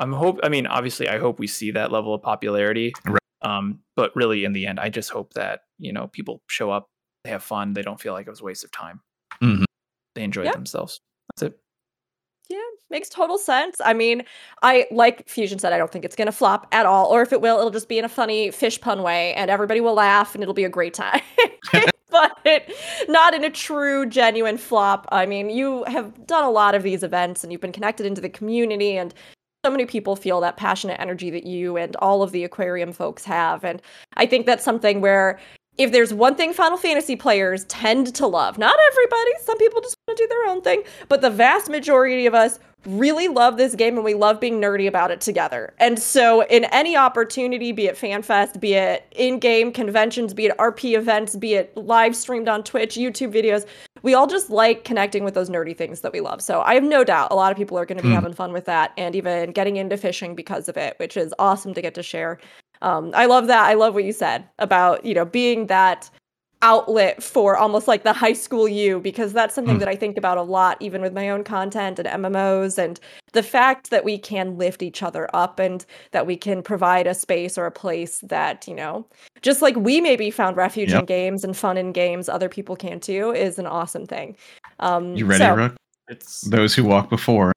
i'm 0.01 0.13
hope 0.13 0.39
i 0.43 0.49
mean 0.49 0.67
obviously 0.67 1.09
i 1.09 1.19
hope 1.19 1.39
we 1.39 1.47
see 1.47 1.71
that 1.71 1.91
level 1.93 2.15
of 2.15 2.23
popularity 2.23 2.93
Right. 3.07 3.19
um 3.43 3.81
but 3.97 4.15
really 4.17 4.45
in 4.45 4.53
the 4.53 4.67
end 4.67 4.79
i 4.81 4.89
just 4.89 5.11
hope 5.11 5.33
that 5.35 5.61
you 5.79 5.93
know 5.93 6.09
people 6.09 6.43
show 6.49 6.71
up 6.71 6.89
they 7.25 7.31
have 7.31 7.43
fun 7.43 7.73
they 7.75 7.83
don't 7.83 8.01
feel 8.01 8.13
like 8.13 8.27
it 8.27 8.31
was 8.31 8.41
a 8.41 8.45
waste 8.45 8.65
of 8.65 8.71
time 8.71 9.01
Mhm. 9.43 9.65
they 10.15 10.23
enjoy 10.23 10.45
Yeah. 10.45 10.53
themselves 10.53 11.01
that's 11.37 11.53
it 11.53 11.59
Yeah, 12.49 12.59
makes 12.91 13.09
total 13.09 13.39
sense. 13.39 13.75
I 13.85 13.93
mean, 13.93 14.23
I 14.63 14.87
like 14.93 15.29
Fusion 15.29 15.59
said, 15.59 15.73
I 15.73 15.79
don't 15.79 15.91
think 15.91 16.05
it's 16.05 16.15
gonna 16.15 16.31
flop 16.31 16.69
at 16.71 16.87
all, 16.87 17.07
or 17.07 17.21
if 17.23 17.33
it 17.33 17.41
will, 17.41 17.59
it'll 17.59 17.73
just 17.73 17.89
be 17.89 17.99
in 17.99 18.05
a 18.05 18.09
funny 18.09 18.53
fish 18.53 18.81
pun 18.81 19.03
way, 19.03 19.35
and 19.35 19.51
everybody 19.51 19.81
will 19.81 19.95
laugh, 19.95 20.33
and 20.35 20.43
it'll 20.45 20.55
be 20.55 20.63
a 20.63 20.69
great 20.69 20.95
time. 20.95 21.21
but 22.09 22.71
not 23.09 23.35
in 23.35 23.43
a 23.43 23.51
true, 23.51 24.07
genuine 24.07 24.57
flop. 24.59 25.09
I 25.11 25.27
mean, 25.27 25.51
you 25.51 25.83
have 25.89 26.25
done 26.25 26.45
a 26.45 26.51
lot 26.51 26.77
of 26.77 26.85
these 26.85 27.03
events, 27.03 27.43
and 27.43 27.51
you've 27.51 27.61
been 27.61 27.73
connected 27.73 28.07
into 28.07 28.21
the 28.21 28.29
community, 28.31 28.97
and 28.97 29.13
so 29.67 29.71
many 29.71 29.85
people 29.85 30.15
feel 30.15 30.41
that 30.41 30.57
passionate 30.57 31.01
energy 31.01 31.29
that 31.29 31.45
you 31.45 31.77
and 31.77 31.97
all 31.97 32.23
of 32.23 32.31
the 32.31 32.45
aquarium 32.45 32.93
folks 32.93 33.25
have, 33.25 33.65
and 33.65 33.83
I 34.17 34.25
think 34.25 34.47
that's 34.47 34.63
something 34.63 35.01
where 35.01 35.41
if 35.79 35.93
there's 35.93 36.13
one 36.15 36.35
thing 36.35 36.53
Final 36.53 36.79
Fantasy 36.79 37.17
players 37.17 37.65
tend 37.65 38.15
to 38.15 38.27
love, 38.27 38.59
not 38.59 38.77
everybody, 38.93 39.31
some 39.43 39.59
people 39.59 39.81
just 39.81 39.97
want 40.07 40.17
to 40.19 40.25
do 40.25 40.29
their 40.29 40.47
own 40.47 40.63
thing, 40.63 40.83
but 41.09 41.21
the 41.21 41.31
vast 41.31 41.69
majority 41.69 42.27
of 42.27 42.35
us 42.35 42.59
really 42.87 43.27
love 43.27 43.57
this 43.57 43.75
game 43.75 43.97
and 43.97 44.05
we 44.05 44.15
love 44.15 44.39
being 44.39 44.61
nerdy 44.61 44.87
about 44.87 45.11
it 45.11 45.21
together. 45.21 45.75
And 45.79 45.99
so, 45.99 46.43
in 46.45 46.65
any 46.67 46.97
opportunity, 46.97 47.73
be 47.73 47.87
it 47.87 47.97
FanFest, 47.97 48.61
be 48.61 48.75
it 48.75 49.05
in 49.17 49.41
game 49.41 49.73
conventions, 49.73 50.33
be 50.33 50.47
it 50.47 50.57
RP 50.59 50.97
events, 50.97 51.35
be 51.35 51.55
it 51.55 51.77
live 51.77 52.15
streamed 52.15 52.49
on 52.49 52.63
Twitch, 52.63 52.95
YouTube 52.95 53.33
videos, 53.35 53.67
we 54.03 54.15
all 54.15 54.29
just 54.29 54.51
like 54.51 54.85
connecting 54.85 55.25
with 55.25 55.35
those 55.35 55.51
nerdy 55.51 55.77
things 55.77 56.03
that 56.03 56.13
we 56.13 56.21
love. 56.21 56.41
So, 56.41 56.61
I 56.61 56.75
have 56.75 56.85
no 56.85 57.03
doubt 57.03 57.33
a 57.33 57.35
lot 57.35 57.51
of 57.51 57.59
people 57.59 57.77
are 57.77 57.85
going 57.85 57.99
to 57.99 58.05
be 58.05 58.11
Mm. 58.11 58.15
having 58.15 58.33
fun 58.35 58.53
with 58.53 58.67
that 58.67 58.93
and 58.97 59.17
even 59.17 59.51
getting 59.51 59.79
into 59.79 59.97
fishing 59.97 60.37
because 60.37 60.69
of 60.69 60.77
it, 60.77 60.95
which 60.99 61.17
is 61.17 61.35
awesome 61.41 61.75
to 61.75 61.83
get 61.83 61.95
to 61.95 62.05
share. 62.05 62.39
Um, 62.83 63.11
I 63.15 63.27
love 63.27 63.47
that. 63.47 63.65
I 63.65 63.75
love 63.75 63.95
what 63.95 64.05
you 64.05 64.13
said 64.13 64.45
about, 64.59 65.05
you 65.05 65.15
know, 65.15 65.25
being 65.25 65.67
that 65.67 66.11
outlet 66.63 67.23
for 67.23 67.55
almost 67.57 67.87
like 67.87 68.03
the 68.03 68.15
high 68.15 68.33
school 68.33 68.67
you 68.67 68.99
because 69.01 69.33
that's 69.35 69.55
something 69.55 69.77
Mm. 69.77 69.81
that 69.81 69.89
I 69.89 69.95
think 69.95 70.17
about 70.17 70.39
a 70.39 70.43
lot 70.43 70.79
even 70.81 71.03
with 71.03 71.13
my 71.13 71.29
own 71.29 71.45
content 71.45 71.99
and 71.99 72.09
MMOs 72.09 72.79
and 72.79 72.99
the 73.35 73.43
fact 73.43 73.91
that 73.91 74.05
we 74.07 74.17
can 74.17 74.57
lift 74.57 74.83
each 74.83 75.03
other 75.03 75.29
up 75.35 75.59
and 75.59 75.85
that 76.13 76.27
we 76.27 76.35
can 76.35 76.63
provide 76.63 77.07
a 77.07 77.13
space 77.15 77.59
or 77.59 77.67
a 77.67 77.71
place 77.71 78.21
that, 78.21 78.67
you 78.67 78.75
know, 78.75 79.07
just 79.43 79.61
like 79.61 79.77
we 79.77 80.01
maybe 80.01 80.31
found 80.31 80.57
refuge 80.57 80.95
in 80.95 81.05
games 81.05 81.45
and 81.45 81.55
fun 81.57 81.77
in 81.77 81.93
games 81.93 82.27
other 82.29 82.49
people 82.49 82.75
can 82.75 83.01
too 83.01 83.33
is 83.33 83.59
an 83.59 83.67
awesome 83.67 84.07
thing. 84.07 84.35
Um 84.81 85.15
You 85.15 85.27
ready, 85.27 85.45
so, 85.45 85.55
Rook? 85.55 85.75
It's 86.09 86.41
Those 86.41 86.75
who 86.75 86.85
walk 86.85 87.11
before. 87.11 87.53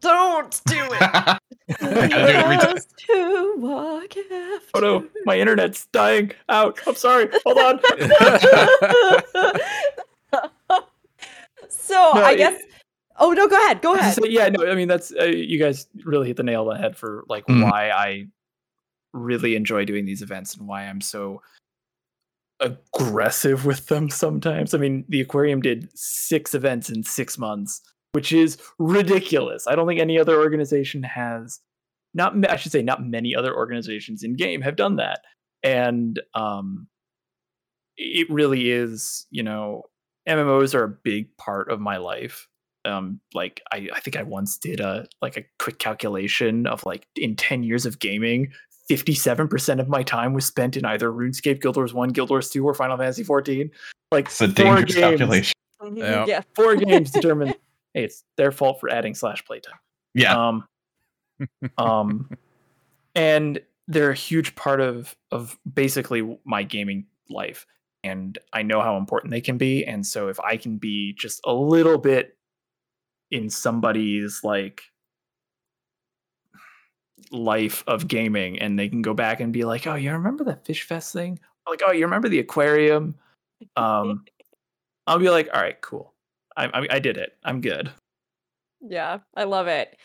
Don't 0.00 0.60
do 0.66 0.76
it. 0.78 1.02
I 1.02 1.38
gotta 1.80 2.08
do 2.08 2.16
it 2.16 2.34
every 2.36 2.56
time. 2.56 2.74
Just 2.74 2.96
to 3.06 3.54
walk 3.58 4.16
after 4.16 4.68
oh 4.74 4.80
no, 4.80 5.06
my 5.24 5.38
internet's 5.38 5.86
dying 5.92 6.32
out. 6.48 6.78
I'm 6.86 6.94
sorry. 6.94 7.28
Hold 7.44 7.58
on. 7.58 7.80
so 11.68 11.94
No, 11.94 12.22
I 12.22 12.32
it- 12.32 12.36
guess. 12.38 12.62
Oh 13.22 13.32
no, 13.32 13.46
go 13.48 13.56
ahead. 13.56 13.82
Go 13.82 13.94
ahead. 13.94 14.14
So, 14.14 14.24
yeah, 14.24 14.48
no, 14.48 14.66
I 14.66 14.74
mean 14.74 14.88
that's 14.88 15.12
uh, 15.12 15.24
you 15.24 15.58
guys 15.58 15.86
really 16.04 16.26
hit 16.28 16.38
the 16.38 16.42
nail 16.42 16.62
on 16.68 16.74
the 16.76 16.80
head 16.80 16.96
for 16.96 17.24
like 17.28 17.44
Mhm. 17.46 17.64
why 17.70 17.90
I 17.90 18.26
really 19.12 19.56
enjoy 19.56 19.84
doing 19.84 20.06
these 20.06 20.22
events 20.22 20.54
and 20.56 20.66
why 20.66 20.84
I'm 20.84 21.02
so 21.02 21.42
aggressive 22.60 23.66
with 23.66 23.86
them 23.88 24.08
sometimes. 24.08 24.72
I 24.72 24.78
mean, 24.78 25.04
the 25.08 25.20
aquarium 25.20 25.60
did 25.60 25.88
6 25.98 26.54
events 26.54 26.88
in 26.90 27.02
6 27.02 27.36
months, 27.38 27.82
which 28.12 28.32
is 28.32 28.58
ridiculous. 28.78 29.66
I 29.66 29.74
don't 29.74 29.86
think 29.86 30.00
any 30.00 30.18
other 30.18 30.38
organization 30.38 31.02
has 31.02 31.60
not 32.14 32.34
I 32.50 32.56
should 32.56 32.72
say 32.72 32.82
not 32.82 33.04
many 33.06 33.34
other 33.34 33.54
organizations 33.54 34.22
in 34.22 34.34
game 34.34 34.62
have 34.62 34.76
done 34.76 34.96
that. 34.96 35.20
And 35.62 36.20
um 36.34 36.88
it 37.96 38.30
really 38.30 38.70
is, 38.70 39.26
you 39.30 39.42
know, 39.42 39.82
MMOs 40.28 40.74
are 40.74 40.84
a 40.84 40.88
big 40.88 41.36
part 41.36 41.70
of 41.70 41.80
my 41.80 41.96
life 41.98 42.46
um 42.86 43.20
like 43.34 43.60
I, 43.74 43.88
I 43.94 44.00
think 44.00 44.16
i 44.16 44.22
once 44.22 44.56
did 44.56 44.80
a 44.80 45.06
like 45.20 45.36
a 45.36 45.44
quick 45.58 45.78
calculation 45.78 46.66
of 46.66 46.82
like 46.86 47.06
in 47.14 47.36
10 47.36 47.62
years 47.62 47.84
of 47.84 47.98
gaming 47.98 48.50
57% 48.90 49.80
of 49.80 49.88
my 49.90 50.02
time 50.02 50.32
was 50.32 50.46
spent 50.46 50.78
in 50.78 50.86
either 50.86 51.12
runescape 51.12 51.60
guild 51.60 51.76
wars 51.76 51.92
1 51.92 52.08
guild 52.08 52.30
wars 52.30 52.48
2 52.48 52.64
or 52.64 52.72
final 52.72 52.96
fantasy 52.96 53.22
14 53.22 53.70
like 54.10 54.26
It's 54.28 54.40
a 54.40 54.48
four 54.48 54.54
dangerous 54.76 54.94
games, 54.94 55.18
calculation. 55.18 55.52
Mhm, 55.82 55.98
Yeah. 55.98 56.24
yeah. 56.26 56.40
four 56.54 56.74
games 56.74 57.10
determine 57.18 57.52
hey 57.94 58.04
it's 58.04 58.24
their 58.36 58.52
fault 58.52 58.80
for 58.80 58.90
adding 58.90 59.14
slash 59.14 59.44
playtime. 59.44 59.78
Yeah. 60.14 60.48
um 60.48 60.64
um 61.78 62.28
and 63.14 63.60
they're 63.88 64.10
a 64.10 64.14
huge 64.16 64.54
part 64.54 64.80
of 64.80 65.16
of 65.30 65.58
basically 65.72 66.38
my 66.44 66.62
gaming 66.62 67.06
life. 67.28 67.66
And 68.02 68.38
i 68.52 68.62
know 68.62 68.80
how 68.80 68.96
important 68.96 69.30
they 69.30 69.40
can 69.40 69.58
be. 69.58 69.84
And 69.84 70.06
so 70.06 70.28
if 70.28 70.38
i 70.40 70.56
can 70.56 70.76
be 70.78 71.14
just 71.14 71.40
a 71.44 71.52
little 71.52 71.98
bit 71.98 72.36
in 73.30 73.48
somebody's 73.48 74.40
like 74.42 74.82
life 77.30 77.84
of 77.86 78.08
gaming 78.08 78.58
and 78.58 78.78
they 78.78 78.88
can 78.88 79.02
go 79.02 79.14
back 79.14 79.40
and 79.40 79.52
be 79.52 79.64
like 79.64 79.86
oh 79.86 79.94
you 79.94 80.10
remember 80.10 80.44
that 80.44 80.64
fish 80.64 80.82
fest 80.82 81.12
thing? 81.12 81.38
Like 81.68 81.82
oh 81.86 81.92
you 81.92 82.04
remember 82.04 82.28
the 82.28 82.40
aquarium? 82.40 83.14
Um 83.76 84.24
i'll 85.06 85.18
be 85.18 85.30
like 85.30 85.48
all 85.52 85.60
right 85.60 85.80
cool 85.80 86.14
i 86.56 86.66
i, 86.66 86.86
I 86.90 86.98
did 86.98 87.16
it 87.16 87.36
i'm 87.44 87.60
good 87.60 87.90
Yeah, 88.82 89.18
I 89.36 89.44
love 89.44 89.66
it. 89.66 89.96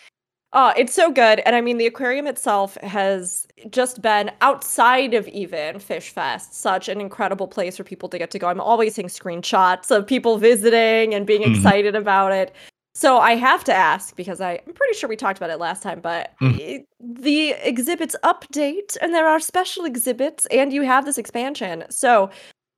Uh, 0.52 0.74
it's 0.78 0.93
so 0.93 1.10
good. 1.12 1.39
And 1.46 1.56
I 1.56 1.62
mean, 1.62 1.78
the 1.78 1.86
aquarium 1.86 2.28
itself 2.28 2.76
has 2.82 3.48
just 3.72 4.02
been 4.02 4.32
outside 4.41 5.14
of 5.14 5.28
even 5.30 5.80
Fish 5.80 6.10
Fest, 6.10 6.54
such 6.54 6.88
an 6.89 7.00
incredible 7.02 7.48
place 7.48 7.78
for 7.78 7.84
people 7.86 8.10
to 8.10 8.18
get 8.18 8.32
to 8.32 8.39
go. 8.39 8.48
I'm 8.48 8.60
always 8.62 8.96
seeing 8.96 9.08
screenshots 9.10 9.91
of 9.91 10.06
people 10.08 10.38
visiting 10.38 11.14
and 11.14 11.26
being 11.26 11.41
Mhm. 11.41 11.56
excited 11.56 11.96
about 11.96 12.32
it. 12.34 12.54
So 12.96 13.18
I 13.18 13.36
have 13.36 13.64
to 13.66 13.74
ask 13.74 14.16
because 14.16 14.39
I, 14.41 14.60
I'm 14.66 14.74
pretty 14.74 14.93
sure 14.93 15.10
we 15.10 15.16
talked 15.18 15.38
about 15.39 15.50
it 15.52 15.58
last 15.60 15.82
time, 15.84 16.00
but 16.02 16.34
it- 16.60 16.86
the 17.02 17.52
exhibits 17.64 18.16
update 18.24 18.96
and 19.02 19.14
there 19.14 19.28
are 19.28 19.39
special 19.39 19.84
exhibits 19.86 20.46
and 20.48 20.72
you 20.74 20.84
have 20.84 21.06
this 21.06 21.18
expansion. 21.18 21.84
So 21.89 22.30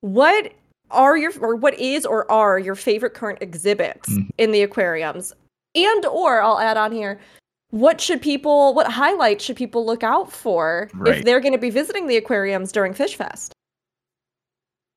what 0.01 0.51
are 0.91 1.17
your 1.17 1.31
or 1.39 1.55
what 1.55 1.73
is 1.79 2.05
or 2.05 2.29
are 2.31 2.57
your 2.59 2.75
favorite 2.75 3.13
current 3.13 3.39
exhibits 3.41 4.09
Mhm. 4.09 4.29
in 4.37 4.51
the 4.51 4.61
aquariums? 4.61 5.33
And 5.75 6.05
or 6.05 6.41
I'll 6.41 6.59
add 6.59 6.77
on 6.77 6.91
here, 6.91 7.19
what 7.71 7.99
should 8.01 8.21
people 8.21 8.73
what 8.73 8.87
highlights 8.91 9.43
should 9.43 9.57
people 9.57 9.85
look 9.85 10.03
out 10.03 10.31
for 10.31 10.89
if 11.05 11.23
they're 11.25 11.41
going 11.41 11.51
to 11.53 11.57
be 11.59 11.69
visiting 11.69 12.07
the 12.07 12.17
aquariums 12.17 12.71
during 12.71 12.93
Fish 12.93 13.15
Fest? 13.15 13.53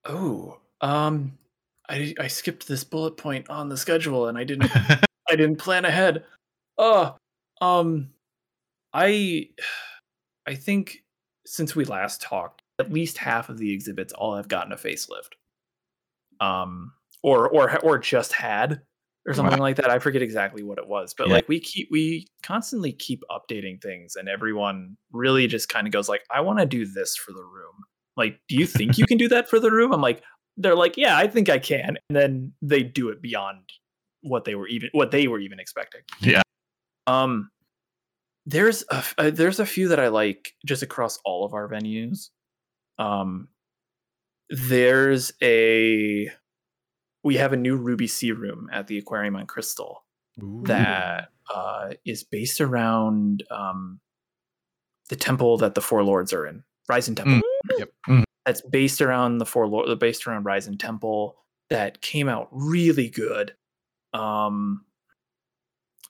Oh, 0.04 0.58
um, 0.80 1.36
I 1.88 2.14
I 2.18 2.28
skipped 2.28 2.66
this 2.68 2.84
bullet 2.84 3.16
point 3.16 3.48
on 3.50 3.68
the 3.68 3.76
schedule 3.76 4.28
and 4.28 4.38
I 4.38 4.44
didn't 4.44 4.70
I 5.28 5.36
didn't 5.36 5.56
plan 5.56 5.84
ahead. 5.84 6.24
Oh, 6.78 7.16
um, 7.60 8.10
I 8.94 9.50
I 10.46 10.54
think 10.54 11.02
since 11.46 11.74
we 11.74 11.84
last 11.84 12.22
talked, 12.22 12.62
at 12.78 12.92
least 12.92 13.18
half 13.18 13.48
of 13.48 13.58
the 13.58 13.72
exhibits 13.72 14.12
all 14.12 14.36
have 14.36 14.48
gotten 14.48 14.72
a 14.72 14.76
facelift, 14.76 15.32
um, 16.40 16.92
or 17.22 17.48
or 17.48 17.78
or 17.80 17.98
just 17.98 18.32
had 18.32 18.80
or 19.26 19.34
something 19.34 19.58
like 19.58 19.76
that. 19.76 19.90
I 19.90 19.98
forget 19.98 20.22
exactly 20.22 20.62
what 20.62 20.78
it 20.78 20.88
was, 20.88 21.14
but 21.16 21.28
Yeah. 21.28 21.34
like 21.34 21.48
we 21.48 21.60
keep 21.60 21.88
we 21.90 22.26
constantly 22.42 22.92
keep 22.92 23.22
updating 23.30 23.80
things, 23.82 24.16
and 24.16 24.28
everyone 24.28 24.96
really 25.12 25.46
just 25.46 25.68
kind 25.68 25.86
of 25.86 25.92
goes 25.92 26.08
like, 26.08 26.22
"I 26.30 26.40
want 26.40 26.58
to 26.58 26.66
do 26.66 26.86
this 26.86 27.16
for 27.16 27.32
the 27.32 27.44
room." 27.44 27.84
Like, 28.16 28.40
do 28.48 28.56
you 28.56 28.66
think 28.66 28.98
you 28.98 29.06
can 29.06 29.18
do 29.18 29.28
that 29.28 29.48
for 29.48 29.60
the 29.60 29.70
room? 29.70 29.92
I'm 29.92 30.00
like, 30.00 30.22
they're 30.56 30.74
like, 30.74 30.96
"Yeah, 30.96 31.16
I 31.16 31.26
think 31.26 31.48
I 31.48 31.58
can," 31.58 31.98
and 32.08 32.16
then 32.16 32.52
they 32.62 32.82
do 32.82 33.10
it 33.10 33.20
beyond 33.22 33.60
what 34.22 34.44
they 34.44 34.54
were 34.54 34.68
even 34.68 34.88
what 34.92 35.10
they 35.10 35.28
were 35.28 35.38
even 35.38 35.60
expecting. 35.60 36.02
Yeah. 36.20 36.42
Um, 37.06 37.50
there's 38.46 38.84
a, 38.90 39.04
uh, 39.18 39.30
there's 39.30 39.60
a 39.60 39.66
few 39.66 39.88
that 39.88 40.00
I 40.00 40.08
like 40.08 40.54
just 40.66 40.82
across 40.82 41.18
all 41.24 41.44
of 41.44 41.52
our 41.54 41.68
venues. 41.68 42.30
Um, 42.98 43.48
there's 44.50 45.32
a 45.42 46.30
we 47.22 47.36
have 47.36 47.52
a 47.52 47.56
new 47.56 47.76
Ruby 47.76 48.06
Sea 48.06 48.32
room 48.32 48.68
at 48.72 48.86
the 48.86 48.98
aquarium 48.98 49.36
on 49.36 49.46
Crystal 49.46 50.04
that 50.64 51.28
uh, 51.54 51.90
is 52.04 52.24
based 52.24 52.60
around 52.60 53.42
um, 53.50 54.00
the 55.08 55.16
temple 55.16 55.58
that 55.58 55.74
the 55.74 55.80
four 55.82 56.02
lords 56.02 56.32
are 56.32 56.46
in, 56.46 56.62
Ryzen 56.90 57.16
Temple. 57.16 57.40
Yep. 57.78 57.90
Mhm. 58.08 58.24
That's 58.46 58.62
based 58.62 59.02
around 59.02 59.38
the 59.38 59.46
four 59.46 59.66
lords, 59.66 59.94
based 59.96 60.26
around 60.26 60.44
Ryzen 60.44 60.78
Temple. 60.78 61.36
That 61.68 62.00
came 62.00 62.28
out 62.28 62.48
really 62.50 63.08
good. 63.10 63.54
Um, 64.14 64.84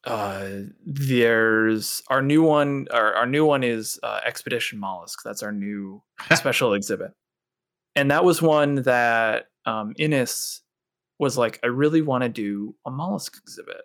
uh, 0.04 0.48
there's 0.86 2.02
our 2.08 2.22
new 2.22 2.42
one. 2.42 2.86
Our, 2.92 3.14
our 3.14 3.26
new 3.26 3.44
one 3.44 3.62
is 3.64 3.98
uh, 4.02 4.20
Expedition 4.24 4.78
Mollusk. 4.78 5.18
That's 5.24 5.42
our 5.42 5.52
new 5.52 6.02
special 6.34 6.72
exhibit, 6.72 7.12
and 7.96 8.10
that 8.10 8.24
was 8.24 8.40
one 8.40 8.76
that 8.82 9.46
um, 9.66 9.94
Innis 9.98 10.62
was 11.18 11.36
like, 11.36 11.60
I 11.62 11.66
really 11.66 12.02
want 12.02 12.22
to 12.22 12.28
do 12.28 12.74
a 12.86 12.90
mollusk 12.90 13.36
exhibit. 13.36 13.82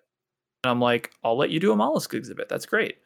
And 0.63 0.71
I'm 0.71 0.79
like, 0.79 1.11
I'll 1.23 1.37
let 1.37 1.49
you 1.49 1.59
do 1.59 1.71
a 1.71 1.75
mollusk 1.75 2.13
exhibit. 2.13 2.49
That's 2.49 2.65
great. 2.65 2.97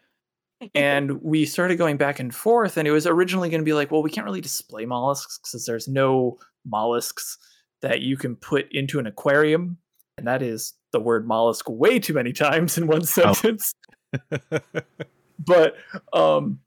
And 0.76 1.22
we 1.22 1.46
started 1.46 1.78
going 1.78 1.96
back 1.96 2.20
and 2.20 2.36
forth, 2.36 2.76
and 2.76 2.86
it 2.86 2.92
was 2.92 3.08
originally 3.08 3.50
going 3.50 3.62
to 3.62 3.66
be 3.66 3.72
like, 3.72 3.92
well, 3.92 4.04
we 4.04 4.10
can't 4.10 4.26
really 4.26 4.42
display 4.42 4.86
mollusks 4.86 5.38
because 5.38 5.66
there's 5.66 5.88
no 5.88 6.38
mollusks 6.66 7.38
that 7.82 8.02
you 8.02 8.18
can 8.18 8.36
put 8.36 8.70
into 8.74 9.00
an 9.00 9.08
aquarium. 9.08 9.78
And 10.18 10.28
that 10.28 10.42
is 10.42 10.74
the 10.92 11.00
word 11.00 11.26
mollusk 11.26 11.70
way 11.70 11.98
too 11.98 12.14
many 12.14 12.34
times 12.34 12.78
in 12.78 12.88
one 12.88 13.04
sentence. 13.04 13.74
but 15.40 15.76
um 16.12 16.60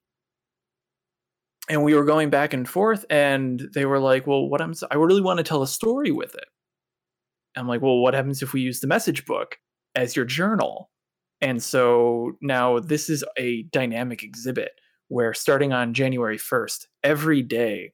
and 1.68 1.82
we 1.84 1.94
were 1.94 2.04
going 2.04 2.28
back 2.30 2.52
and 2.52 2.68
forth 2.68 3.04
and 3.10 3.68
they 3.74 3.84
were 3.86 3.98
like 4.00 4.26
well 4.26 4.48
what 4.48 4.60
i'm 4.60 4.74
i 4.90 4.96
really 4.96 5.20
want 5.20 5.38
to 5.38 5.44
tell 5.44 5.62
a 5.62 5.66
story 5.68 6.10
with 6.10 6.34
it 6.34 6.44
i'm 7.56 7.68
like 7.68 7.80
well 7.82 7.98
what 7.98 8.14
happens 8.14 8.42
if 8.42 8.52
we 8.52 8.60
use 8.60 8.80
the 8.80 8.86
message 8.86 9.24
book 9.26 9.58
as 9.94 10.16
your 10.16 10.24
journal 10.24 10.90
and 11.40 11.62
so 11.62 12.32
now 12.40 12.78
this 12.78 13.08
is 13.10 13.24
a 13.38 13.62
dynamic 13.72 14.22
exhibit 14.22 14.72
where 15.08 15.32
starting 15.34 15.72
on 15.72 15.94
january 15.94 16.38
1st 16.38 16.86
every 17.04 17.42
day 17.42 17.92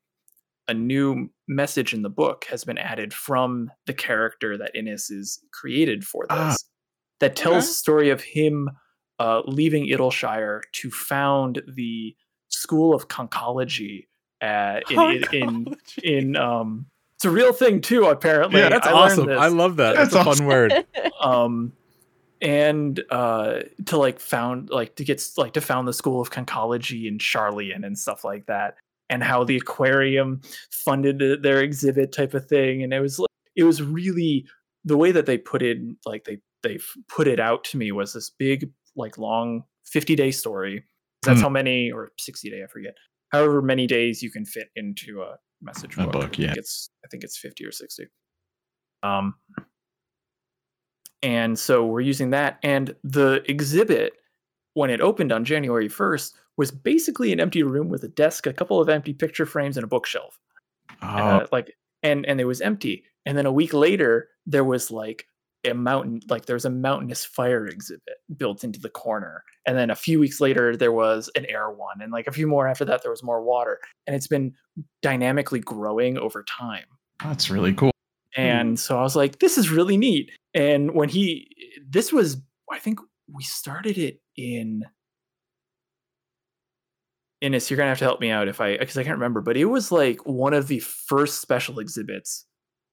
a 0.69 0.75
new 0.75 1.29
message 1.49 1.95
in 1.95 2.03
the 2.03 2.11
book 2.11 2.45
has 2.51 2.63
been 2.65 2.77
added 2.79 3.13
from 3.15 3.71
the 3.87 3.95
character 3.95 4.59
that 4.59 4.75
Innes 4.77 5.09
is 5.09 5.41
created 5.51 6.05
for 6.05 6.25
this 6.29 6.37
Ah. 6.39 6.55
that 7.21 7.37
tells 7.37 7.57
Okay. 7.65 7.67
the 7.67 7.73
story 7.73 8.11
of 8.11 8.23
him 8.23 8.69
uh, 9.19 9.41
leaving 9.47 9.85
Idyllshire 9.91 10.63
to 10.75 10.91
found 10.91 11.63
the 11.75 12.15
School 12.49 12.95
of 12.95 13.09
Conchology 13.09 14.07
uh, 14.41 14.81
in, 14.91 15.01
in, 15.01 15.25
in 15.33 15.77
in 16.05 16.37
um 16.37 16.87
it's 17.17 17.25
a 17.25 17.31
real 17.31 17.53
thing 17.53 17.81
too 17.81 18.05
apparently 18.05 18.61
yeah, 18.61 18.69
that's 18.69 18.87
I 18.87 18.93
awesome. 18.93 19.29
I 19.31 19.49
love 19.49 19.77
that. 19.77 19.97
That's, 19.97 20.13
That's 20.13 20.29
a 20.29 20.37
fun 20.37 20.47
word. 20.47 20.87
um 21.21 21.73
and 22.41 23.03
uh 23.11 23.61
to 23.87 23.97
like 23.97 24.21
found 24.21 24.71
like 24.71 24.95
to 24.97 25.05
get 25.05 25.29
like 25.37 25.55
to 25.55 25.61
found 25.61 25.89
the 25.89 25.93
school 25.93 26.21
of 26.21 26.31
conchology 26.31 27.09
in 27.09 27.19
Sharlayan 27.19 27.85
and 27.85 27.99
stuff 27.99 28.25
like 28.25 28.47
that 28.47 28.77
and 29.11 29.25
how 29.25 29.43
the 29.43 29.57
aquarium 29.57 30.41
funded 30.71 31.19
the- 31.19 31.39
their 31.43 31.61
exhibit 31.61 32.13
type 32.13 32.35
of 32.35 32.47
thing 32.47 32.85
and 32.85 32.93
it 32.93 33.01
was 33.01 33.19
like 33.19 33.29
it 33.57 33.65
was 33.65 33.83
really 33.83 34.47
the 34.85 34.97
way 34.97 35.11
that 35.11 35.27
they 35.27 35.37
put 35.37 35.63
it 35.63 35.79
like 36.07 36.25
they 36.25 36.39
they 36.63 36.79
put 37.09 37.27
it 37.27 37.41
out 37.41 37.65
to 37.65 37.77
me 37.77 37.91
was 37.91 38.13
this 38.13 38.31
big 38.31 38.71
like 38.95 39.19
long 39.19 39.65
50 39.87 40.15
day 40.15 40.31
story 40.31 40.85
that's 41.23 41.41
Hmm. 41.41 41.45
how 41.45 41.49
many 41.51 41.91
or 41.93 42.13
60 42.19 42.51
day 42.51 42.63
i 42.63 42.67
forget 42.67 42.95
however 43.31 43.61
many 43.63 43.87
days 43.87 44.23
you 44.23 44.31
can 44.31 44.45
fit 44.45 44.69
into 44.77 45.23
a 45.23 45.37
message 45.61 45.97
A 45.97 46.03
book, 46.05 46.13
book, 46.13 46.23
I 46.25 46.27
think 46.29 46.39
yeah. 46.39 46.55
it's 46.57 46.91
i 47.05 47.09
think 47.09 47.25
it's 47.25 47.37
50 47.39 47.65
or 47.65 47.73
60 47.73 48.07
um 49.03 49.35
and 51.23 51.59
so 51.59 51.85
we're 51.85 52.01
using 52.01 52.31
that. 52.31 52.59
And 52.63 52.95
the 53.03 53.43
exhibit, 53.51 54.13
when 54.75 54.89
it 54.89 55.01
opened 55.01 55.33
on 55.33 55.45
January 55.45 55.89
1st, 55.89 56.33
was 56.57 56.71
basically 56.71 57.33
an 57.33 57.41
empty 57.41 57.65
room 57.65 57.89
with 57.89 58.05
a 58.05 58.09
desk, 58.09 58.47
a 58.47 58.53
couple 58.53 58.81
of 58.81 58.89
empty 58.89 59.13
picture 59.13 59.45
frames, 59.47 59.77
and 59.77 59.83
a 59.83 59.89
bookshelf. 59.89 60.39
Oh, 61.03 61.07
Uh, 61.07 61.47
like, 61.51 61.75
and 62.05 62.25
and 62.27 62.41
it 62.41 62.45
was 62.45 62.61
empty. 62.61 63.05
And 63.27 63.37
then 63.37 63.47
a 63.47 63.53
week 63.53 63.75
later, 63.75 64.29
there 64.47 64.63
was 64.65 64.93
like 64.93 65.27
a 65.65 65.75
mountain, 65.75 66.21
like 66.29 66.47
there 66.47 66.55
was 66.55 66.65
a 66.65 66.71
mountainous 66.71 67.25
fire 67.25 67.67
exhibit 67.67 68.19
built 68.37 68.65
into 68.65 68.79
the 68.81 68.89
corner. 68.89 69.45
And 69.67 69.77
then 69.77 69.91
a 69.91 69.97
few 69.97 70.21
weeks 70.21 70.41
later, 70.41 70.77
there 70.77 70.93
was 70.93 71.31
an 71.35 71.47
air 71.47 71.71
one, 71.71 72.01
and 72.01 72.13
like 72.13 72.27
a 72.27 72.33
few 72.33 72.47
more 72.47 72.69
after 72.69 72.85
that, 72.87 73.03
there 73.03 73.11
was 73.11 73.23
more 73.23 73.43
water. 73.43 73.81
And 74.07 74.15
it's 74.15 74.29
been 74.29 74.55
dynamically 75.03 75.61
growing 75.61 76.19
over 76.19 76.45
time. 76.45 76.85
that's 77.23 77.51
really 77.51 77.73
cool. 77.73 77.91
Hmm. 78.35 78.41
And 78.41 78.81
so 78.81 78.99
I 78.99 79.03
was 79.03 79.17
like, 79.17 79.41
this 79.41 79.59
is 79.59 79.71
really 79.71 79.97
neat. 79.97 80.31
And 80.55 80.95
when 80.95 81.09
he, 81.09 81.49
this 81.89 82.13
was, 82.13 82.41
I 82.71 82.79
think 82.79 83.01
we 83.33 83.43
started 83.43 83.99
it 83.99 84.21
in, 84.37 84.85
Innes, 87.41 87.71
you're 87.71 87.77
going 87.77 87.87
to 87.87 87.91
have 87.91 87.99
to 87.99 88.05
help 88.05 88.21
me 88.21 88.31
out 88.31 88.49
if 88.49 88.61
I, 88.61 88.77
because 88.77 88.99
I 88.99 89.05
can't 89.05 89.17
remember, 89.17 89.41
but 89.41 89.57
it 89.57 89.67
was 89.67 89.93
like 89.93 90.25
one 90.27 90.55
of 90.55 90.67
the 90.67 90.81
first 90.81 91.41
special 91.41 91.79
exhibits 91.79 92.47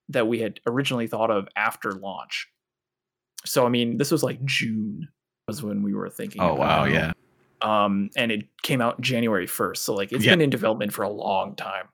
that 0.08 0.28
we 0.28 0.38
had 0.38 0.60
originally 0.66 1.08
thought 1.08 1.30
of 1.30 1.48
after 1.56 1.92
launch. 1.92 2.48
So, 3.46 3.66
I 3.66 3.68
mean, 3.68 3.98
this 3.98 4.10
was 4.10 4.22
like 4.22 4.44
June 4.44 5.08
was 5.48 5.62
when 5.62 5.82
we 5.82 5.94
were 5.94 6.10
thinking. 6.10 6.42
Oh 6.42 6.54
wow, 6.54 6.84
it. 6.84 6.92
yeah. 6.92 7.12
Um, 7.62 8.10
and 8.16 8.30
it 8.30 8.48
came 8.62 8.80
out 8.82 9.00
January 9.00 9.46
1st. 9.46 9.78
So, 9.78 9.94
like, 9.94 10.12
it's 10.12 10.24
Yeah. 10.24 10.32
been 10.32 10.42
in 10.42 10.50
development 10.50 10.92
for 10.92 11.02
a 11.04 11.08
long 11.08 11.56
time 11.56 11.88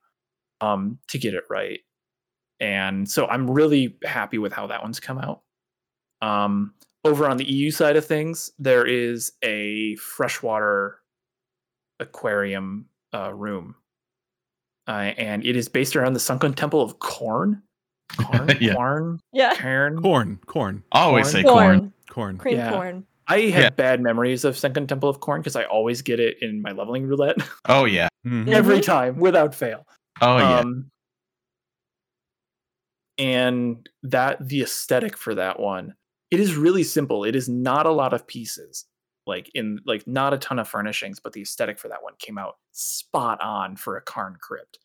um, 0.60 0.98
to 1.08 1.18
get 1.18 1.34
it 1.34 1.44
right 1.48 1.80
and 2.62 3.10
so 3.10 3.26
I'm 3.26 3.50
really 3.50 3.96
happy 4.04 4.38
with 4.38 4.52
how 4.52 4.68
that 4.68 4.82
one's 4.84 5.00
come 5.00 5.18
out. 5.18 5.42
Um, 6.22 6.74
over 7.04 7.28
on 7.28 7.36
the 7.36 7.44
EU 7.44 7.72
side 7.72 7.96
of 7.96 8.06
things, 8.06 8.52
there 8.56 8.86
is 8.86 9.32
a 9.42 9.96
freshwater 9.96 11.00
aquarium 11.98 12.86
uh, 13.12 13.34
room, 13.34 13.74
uh, 14.86 15.10
and 15.18 15.44
it 15.44 15.56
is 15.56 15.68
based 15.68 15.96
around 15.96 16.12
the 16.12 16.20
sunken 16.20 16.54
temple 16.54 16.80
of 16.80 17.00
Corn. 17.00 17.62
Corn, 18.18 18.50
Yeah. 18.60 18.74
Corn, 18.74 19.20
Yeah. 19.32 19.54
Cairn. 19.54 20.00
Corn, 20.02 20.38
corn, 20.46 20.82
Always 20.92 21.26
Corn. 21.30 21.32
say 21.32 21.42
corn. 21.48 21.92
corn. 22.10 22.38
Cream 22.38 22.56
Yeah. 22.56 22.70
corn. 22.72 23.06
I 23.28 23.38
have 23.50 23.62
Yeah. 23.62 23.70
bad 23.70 24.00
memories 24.00 24.44
of 24.44 24.56
Sunken 24.58 24.86
Temple 24.86 25.08
of 25.08 25.20
Corn 25.20 25.40
because 25.40 25.56
I 25.56 25.64
always 25.64 26.02
get 26.02 26.18
it 26.20 26.36
in 26.42 26.60
my 26.60 26.72
leveling 26.72 27.06
roulette 27.06 27.36
Oh 27.68 27.84
yeah. 27.84 28.08
Mhm. 28.26 28.48
every 28.52 28.80
time 28.80 29.18
without 29.18 29.54
fail. 29.54 29.86
Oh 30.20 30.38
yeah. 30.38 30.58
Um, 30.60 30.90
and 33.18 33.88
that 34.02 34.46
the 34.46 34.62
aesthetic 34.62 35.16
for 35.16 35.34
that 35.34 35.60
one, 35.60 35.94
it 36.30 36.40
is 36.40 36.56
really 36.56 36.82
simple. 36.82 37.24
It 37.24 37.36
is 37.36 37.48
not 37.48 37.86
a 37.86 37.90
lot 37.92 38.12
of 38.14 38.26
pieces, 38.26 38.86
like 39.26 39.50
in 39.54 39.78
like 39.86 40.06
not 40.06 40.34
a 40.34 40.38
ton 40.38 40.58
of 40.58 40.68
furnishings, 40.68 41.20
but 41.20 41.32
the 41.32 41.42
aesthetic 41.42 41.78
for 41.78 41.88
that 41.88 42.02
one 42.02 42.14
came 42.18 42.38
out 42.38 42.56
spot 42.72 43.40
on 43.40 43.76
for 43.76 43.96
a 43.96 44.02
Qarn 44.04 44.38
crypt. 44.40 44.78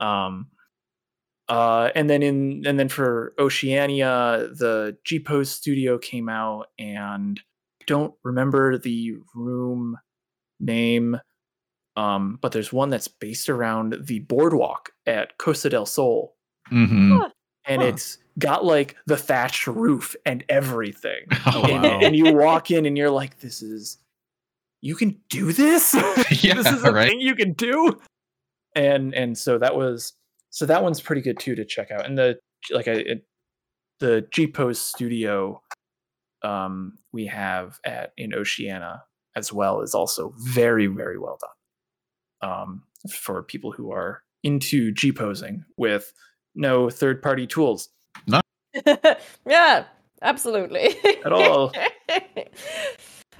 Um, 0.00 0.48
uh, 1.48 1.90
and 1.94 2.08
then 2.08 2.22
in 2.22 2.62
and 2.66 2.78
then 2.78 2.88
for 2.88 3.34
Oceania, 3.38 4.48
the 4.52 4.96
G 5.04 5.18
Pose 5.20 5.50
Studio 5.50 5.98
came 5.98 6.28
out, 6.28 6.68
and 6.78 7.40
don't 7.86 8.14
remember 8.24 8.78
the 8.78 9.16
room 9.34 9.98
name 10.60 11.18
um, 11.96 12.38
but 12.42 12.50
there's 12.52 12.72
one 12.72 12.88
that's 12.90 13.06
based 13.08 13.48
around 13.48 13.96
the 14.06 14.18
boardwalk 14.20 14.90
at 15.06 15.38
Costa 15.38 15.70
del 15.70 15.86
Sol, 15.86 16.36
hmm 16.68 17.18
and 17.66 17.82
Huh. 17.82 17.88
it's 17.88 18.18
got 18.38 18.64
like 18.64 18.96
the 19.06 19.16
thatched 19.16 19.66
roof 19.68 20.16
and 20.26 20.44
everything. 20.48 21.26
Oh, 21.46 21.62
And, 21.62 21.84
wow. 21.84 22.00
and 22.00 22.16
you 22.16 22.26
walk 22.32 22.70
in 22.72 22.84
and 22.84 22.98
you're 22.98 23.10
like, 23.10 23.38
"This 23.38 23.62
is, 23.62 23.98
you 24.80 24.96
can 24.96 25.20
do 25.30 25.52
this. 25.52 25.94
Yeah, 26.42 26.54
this 26.54 26.66
is 26.72 26.82
a 26.84 26.92
right. 26.92 27.08
thing 27.08 27.20
you 27.20 27.36
can 27.36 27.52
do." 27.52 28.00
And 28.74 29.14
and 29.14 29.38
so 29.38 29.58
that 29.58 29.76
was 29.76 30.14
so 30.54 30.66
that 30.66 30.84
one's 30.84 31.00
pretty 31.00 31.20
good 31.20 31.40
too 31.40 31.56
to 31.56 31.64
check 31.64 31.90
out. 31.90 32.06
And 32.06 32.16
the 32.16 32.38
like 32.70 32.86
I 32.86 32.92
it, 32.92 33.26
the 33.98 34.24
G 34.30 34.46
Pose 34.46 34.80
Studio, 34.80 35.60
um, 36.44 36.98
we 37.12 37.26
have 37.26 37.80
at 37.84 38.12
in 38.16 38.32
Oceania 38.32 39.02
as 39.34 39.52
well 39.52 39.80
is 39.80 39.96
also 39.96 40.32
very 40.38 40.86
very 40.86 41.18
well 41.18 41.38
done 42.40 42.50
um, 42.50 42.82
for 43.10 43.42
people 43.42 43.72
who 43.72 43.90
are 43.90 44.22
into 44.44 44.92
G 44.92 45.10
posing 45.10 45.64
with 45.76 46.12
no 46.54 46.88
third 46.88 47.20
party 47.20 47.48
tools 47.48 47.88
No. 48.28 48.40
yeah, 49.44 49.86
absolutely. 50.22 50.94
at 51.24 51.32
all. 51.32 51.72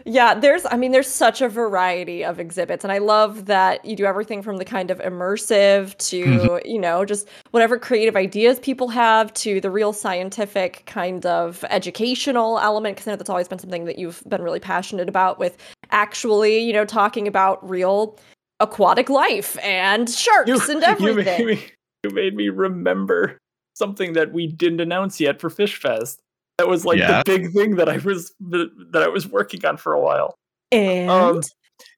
yeah, 0.07 0.35
there's 0.35 0.67
I 0.71 0.77
mean 0.77 0.93
there's 0.93 1.09
such 1.09 1.41
a 1.41 1.49
variety 1.49 2.25
of 2.25 2.39
exhibits 2.39 2.85
and 2.85 2.93
I 2.93 2.99
love 2.99 3.47
that 3.47 3.85
you 3.85 3.97
do 3.97 4.05
everything 4.05 4.43
from 4.43 4.59
the 4.59 4.65
kind 4.65 4.91
of 4.91 4.99
immersive 4.99 5.97
to, 6.11 6.25
Mhm. 6.25 6.67
you 6.67 6.79
know, 6.79 7.05
just 7.05 7.29
whatever 7.53 7.79
creative 7.79 8.15
ideas 8.17 8.59
people 8.61 8.89
have 8.89 9.33
to 9.35 9.61
the 9.61 9.71
real 9.71 9.93
scientific 9.93 10.83
kind 10.87 11.25
of 11.25 11.65
educational 11.71 12.59
element 12.59 12.97
because 12.97 13.09
I 13.09 13.13
know 13.13 13.17
that's 13.17 13.31
always 13.31 13.49
been 13.49 13.59
something 13.59 13.87
that 13.87 13.99
you've 13.99 14.23
been 14.29 14.43
really 14.43 14.61
passionate 14.61 15.09
about 15.09 15.39
with 15.39 15.57
actually, 15.91 16.59
you 16.61 16.73
know, 16.73 16.85
talking 16.85 17.27
about 17.27 17.67
real 17.69 18.19
aquatic 18.61 19.09
life 19.09 19.59
and 19.63 20.09
sharks 20.09 20.69
and 20.69 20.83
everything. 20.85 21.41
You 21.41 21.47
made, 21.47 21.57
me, 21.59 21.65
you 22.05 22.11
made 22.11 22.35
me 22.35 22.49
remember 22.51 23.39
something 23.75 24.13
that 24.13 24.33
we 24.33 24.47
didn't 24.47 24.81
announce 24.81 25.21
yet 25.21 25.41
for 25.41 25.51
Fish 25.51 25.77
Fest. 25.81 26.21
That 26.59 26.69
was 26.69 26.85
like 26.85 26.99
Yeah. 26.99 27.23
the 27.23 27.39
big 27.39 27.53
thing 27.53 27.77
that 27.77 27.89
I 27.89 27.97
was 27.99 28.33
that 28.41 29.03
I 29.03 29.09
was 29.09 29.27
working 29.27 29.65
on 29.67 29.77
for 29.77 29.93
a 29.93 30.01
while. 30.01 30.35
and 30.73 31.11
Um, 31.11 31.41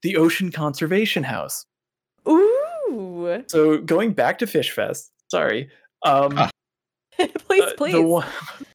the 0.03 0.17
Ocean 0.17 0.51
Conservation 0.51 1.25
House. 1.25 1.65
ooh. 2.29 3.43
So 3.49 3.79
going 3.79 4.13
back 4.13 4.39
to 4.39 4.47
Fish 4.47 4.71
Fest, 4.71 5.13
sorry. 5.31 5.71
Um, 6.05 6.33
Ah. 6.37 6.51
please, 7.49 7.63
uh, 7.63 7.73
please. 7.77 7.93
The 7.93 8.03
one, 8.03 8.27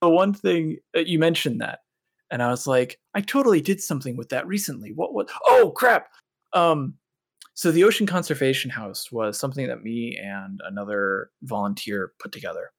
the 0.02 0.10
one 0.10 0.34
thing 0.34 0.78
that 0.94 1.08
you 1.08 1.20
mentioned 1.20 1.62
that, 1.62 1.80
and 2.32 2.42
I 2.42 2.50
was 2.50 2.66
like, 2.68 3.00
I 3.14 3.22
totally 3.22 3.62
did 3.62 3.82
something 3.82 4.18
with 4.18 4.30
that 4.30 4.48
recently. 4.48 4.92
What? 4.94 5.14
was? 5.14 5.28
Oh 5.46 5.72
crap! 5.76 6.08
Um, 6.54 6.96
so 7.54 7.72
the 7.72 7.84
Ocean 7.84 8.08
Conservation 8.08 8.72
House 8.72 9.12
was 9.12 9.38
something 9.38 9.68
that 9.68 9.84
me 9.84 10.18
and 10.18 10.60
another 10.66 11.30
volunteer 11.44 12.14
put 12.20 12.32
together, 12.32 12.72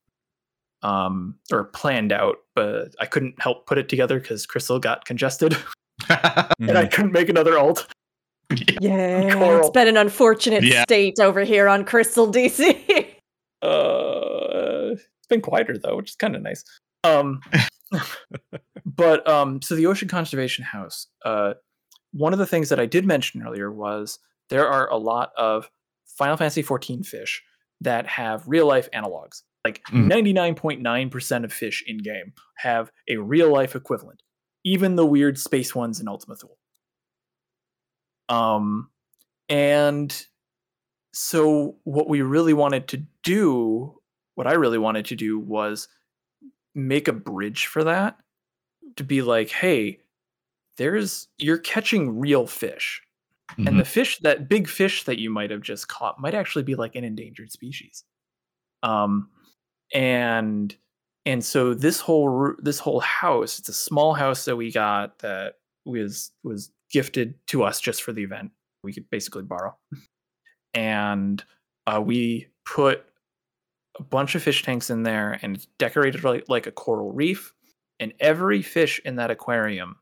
um, 0.83 1.37
or 1.53 1.65
planned 1.65 2.13
out, 2.13 2.37
but 2.55 2.95
I 3.01 3.07
couldn't 3.07 3.41
help 3.41 3.67
put 3.67 3.79
it 3.79 3.89
together 3.89 4.19
because 4.21 4.47
Crystal 4.47 4.79
got 4.79 5.05
congested 5.05 5.57
and 6.09 6.77
I 6.79 6.87
couldn't 6.87 7.13
make 7.13 7.29
another 7.29 7.59
alt. 7.59 7.87
Yeah, 8.81 9.21
it's 9.59 9.71
been 9.71 9.89
an 9.89 9.97
unfortunate 9.97 10.63
Yeah. 10.63 10.83
state 10.83 11.19
over 11.19 11.43
here 11.43 11.69
on 11.69 11.85
Crystal 11.87 12.31
DC. 12.31 13.07
Uh, 13.63 14.91
it's 14.95 15.27
been 15.29 15.41
quieter 15.41 15.79
though, 15.79 15.95
which 15.97 16.11
is 16.11 16.17
kind 16.17 16.35
of 16.35 16.43
nice. 16.43 16.65
Um, 17.05 17.41
but 18.85 19.27
um, 19.29 19.63
so 19.63 19.77
the 19.77 19.87
Ocean 19.87 20.09
Conservation 20.09 20.65
House. 20.65 21.07
Uh, 21.25 21.55
one 22.13 22.33
of 22.33 22.41
the 22.41 22.47
things 22.47 22.69
that 22.71 22.81
I 22.81 22.87
did 22.87 23.07
mention 23.07 23.41
earlier 23.43 23.71
was 23.71 24.19
there 24.51 24.67
are 24.69 24.91
a 24.91 24.97
lot 24.97 25.31
of 25.37 25.71
Final 26.19 26.37
Fantasy 26.37 26.63
XIV 26.63 27.07
fish 27.07 27.43
that 27.81 28.07
have 28.07 28.43
real 28.47 28.67
life 28.67 28.89
analogs. 28.93 29.43
Like 29.65 29.83
Mm. 29.93 30.07
ninety 30.09 30.33
nine 30.33 30.55
point 30.55 30.81
nine 30.81 31.09
percent 31.09 31.45
of 31.45 31.53
fish 31.53 31.85
in 31.87 31.99
game 31.99 32.33
have 32.57 32.91
a 33.09 33.17
real 33.17 33.51
life 33.51 33.77
equivalent, 33.77 34.23
even 34.65 34.97
the 34.97 35.07
weird 35.07 35.39
space 35.39 35.75
ones 35.75 36.01
in 36.01 36.09
Ultima 36.09 36.35
Thule. 36.37 36.59
Um, 38.29 38.91
and 39.49 40.27
so 41.13 41.77
what 41.85 42.09
we 42.09 42.23
really 42.23 42.55
wanted 42.55 42.89
to 42.89 43.05
do, 43.23 44.01
what 44.35 44.47
I 44.47 44.55
really 44.55 44.79
wanted 44.79 45.05
to 45.07 45.17
do 45.17 45.39
was 45.39 45.89
make 46.75 47.07
a 47.07 47.13
bridge 47.13 47.67
for 47.67 47.85
that 47.85 48.17
to 48.97 49.05
be 49.05 49.23
like, 49.23 49.51
hey, 49.51 50.01
there's 50.77 51.29
you're 51.39 51.59
catching 51.59 52.19
real 52.19 52.47
fish. 52.47 53.03
And 53.59 53.79
the 53.79 53.85
fish 53.85 54.19
that 54.21 54.49
big 54.49 54.67
fish 54.67 55.05
that 55.05 55.19
you 55.19 55.29
might 55.29 55.51
have 55.51 55.61
just 55.61 55.87
caught 55.87 56.19
might 56.19 56.35
actually 56.35 56.63
be 56.65 56.75
like 56.75 56.97
an 56.97 57.05
endangered 57.05 57.53
species. 57.53 58.03
Um 58.83 59.29
and 59.93 60.75
and 61.25 61.45
so 61.45 61.75
this 61.75 62.01
whole 62.01 62.55
this 62.59 62.79
whole 62.79 63.01
house, 63.01 63.59
it's 63.59 63.69
a 63.69 63.75
small 63.75 64.15
house 64.15 64.45
that 64.45 64.57
we 64.57 64.73
got 64.73 65.19
that 65.21 65.55
was 65.85 66.33
was 66.43 66.71
gifted 66.91 67.35
to 67.49 67.63
us 67.63 67.81
just 67.81 68.03
for 68.03 68.13
the 68.13 68.23
event. 68.23 68.51
We 68.85 68.93
could 68.93 69.09
basically 69.11 69.43
borrow. 69.43 69.77
And 70.75 71.43
uh, 71.87 72.03
we 72.05 72.49
put 72.65 73.05
a 73.99 74.03
bunch 74.03 74.35
of 74.35 74.43
fish 74.43 74.63
tanks 74.63 74.91
in 74.91 75.03
there 75.03 75.39
and 75.43 75.57
it's 75.57 75.67
decorated 75.79 76.25
like, 76.25 76.49
like 76.49 76.67
a 76.67 76.73
coral 76.73 77.13
reef. 77.13 77.53
And 78.01 78.13
every 78.21 78.63
fish 78.63 79.01
in 79.05 79.17
that 79.17 79.31
aquarium 79.31 79.97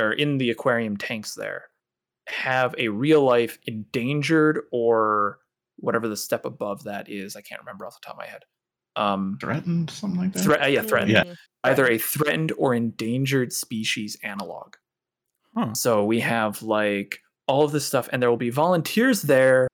or 0.00 0.12
in 0.12 0.38
the 0.38 0.50
aquarium 0.50 0.96
tanks 0.96 1.34
there 1.34 1.64
have 2.26 2.74
a 2.78 2.88
real 2.88 3.22
life 3.22 3.58
endangered 3.66 4.62
or 4.72 5.38
whatever 5.76 6.08
the 6.08 6.16
step 6.16 6.44
above 6.44 6.84
that 6.84 7.08
is. 7.08 7.36
I 7.36 7.42
can't 7.42 7.60
remember 7.60 7.86
off 7.86 8.00
the 8.00 8.06
top 8.06 8.14
of 8.14 8.18
my 8.18 8.26
head. 8.26 8.44
Um, 8.96 9.38
threatened, 9.40 9.90
something 9.90 10.20
like 10.20 10.32
that. 10.34 10.42
threat, 10.42 10.62
uh, 10.62 10.66
yeah, 10.66 10.82
threatened. 10.82 11.10
Yeah. 11.12 11.24
Either 11.64 11.86
a 11.88 11.98
threatened 11.98 12.52
or 12.58 12.74
endangered 12.74 13.52
species 13.52 14.16
analog. 14.22 14.74
Huh. 15.56 15.72
So 15.74 16.04
we 16.04 16.20
have 16.20 16.62
like 16.62 17.20
all 17.48 17.64
of 17.64 17.72
this 17.72 17.86
stuff, 17.86 18.08
and 18.12 18.22
there 18.22 18.30
will 18.30 18.36
be 18.36 18.50
volunteers 18.50 19.22
there 19.22 19.68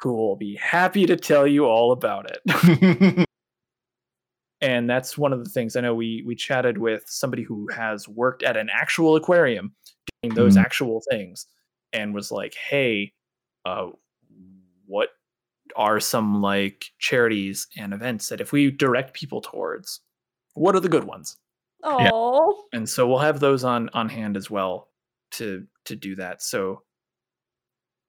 who 0.00 0.12
will 0.14 0.36
be 0.36 0.54
happy 0.56 1.06
to 1.06 1.16
tell 1.16 1.46
you 1.46 1.64
all 1.66 1.92
about 1.92 2.30
it. 2.30 3.26
and 4.60 4.88
that's 4.90 5.16
one 5.16 5.32
of 5.32 5.44
the 5.44 5.50
things 5.50 5.76
I 5.76 5.80
know 5.80 5.94
we 5.94 6.22
we 6.26 6.34
chatted 6.34 6.78
with 6.78 7.04
somebody 7.06 7.42
who 7.42 7.68
has 7.68 8.08
worked 8.08 8.42
at 8.42 8.56
an 8.56 8.68
actual 8.72 9.16
aquarium 9.16 9.74
doing 10.22 10.34
those 10.34 10.56
Mhm. 10.56 10.62
actual 10.62 11.02
things, 11.10 11.46
and 11.92 12.14
was 12.14 12.30
like, 12.32 12.54
"Hey, 12.54 13.12
uh, 13.64 13.88
what 14.86 15.10
are 15.76 16.00
some 16.00 16.40
like 16.42 16.90
charities 16.98 17.66
and 17.76 17.92
events 17.92 18.28
that 18.28 18.40
if 18.40 18.52
we 18.52 18.70
direct 18.70 19.14
people 19.14 19.40
towards, 19.40 20.00
what 20.54 20.74
are 20.74 20.80
the 20.80 20.88
good 20.88 21.04
ones?" 21.04 21.36
Yeah. 21.84 22.10
Oh, 22.12 22.64
and 22.72 22.88
so 22.88 23.06
we'll 23.06 23.18
have 23.18 23.40
those 23.40 23.62
on 23.64 23.88
on 23.94 24.08
hand 24.08 24.36
as 24.36 24.50
well 24.50 24.88
to 25.32 25.66
to 25.84 25.94
do 25.94 26.16
that 26.16 26.42
so 26.42 26.82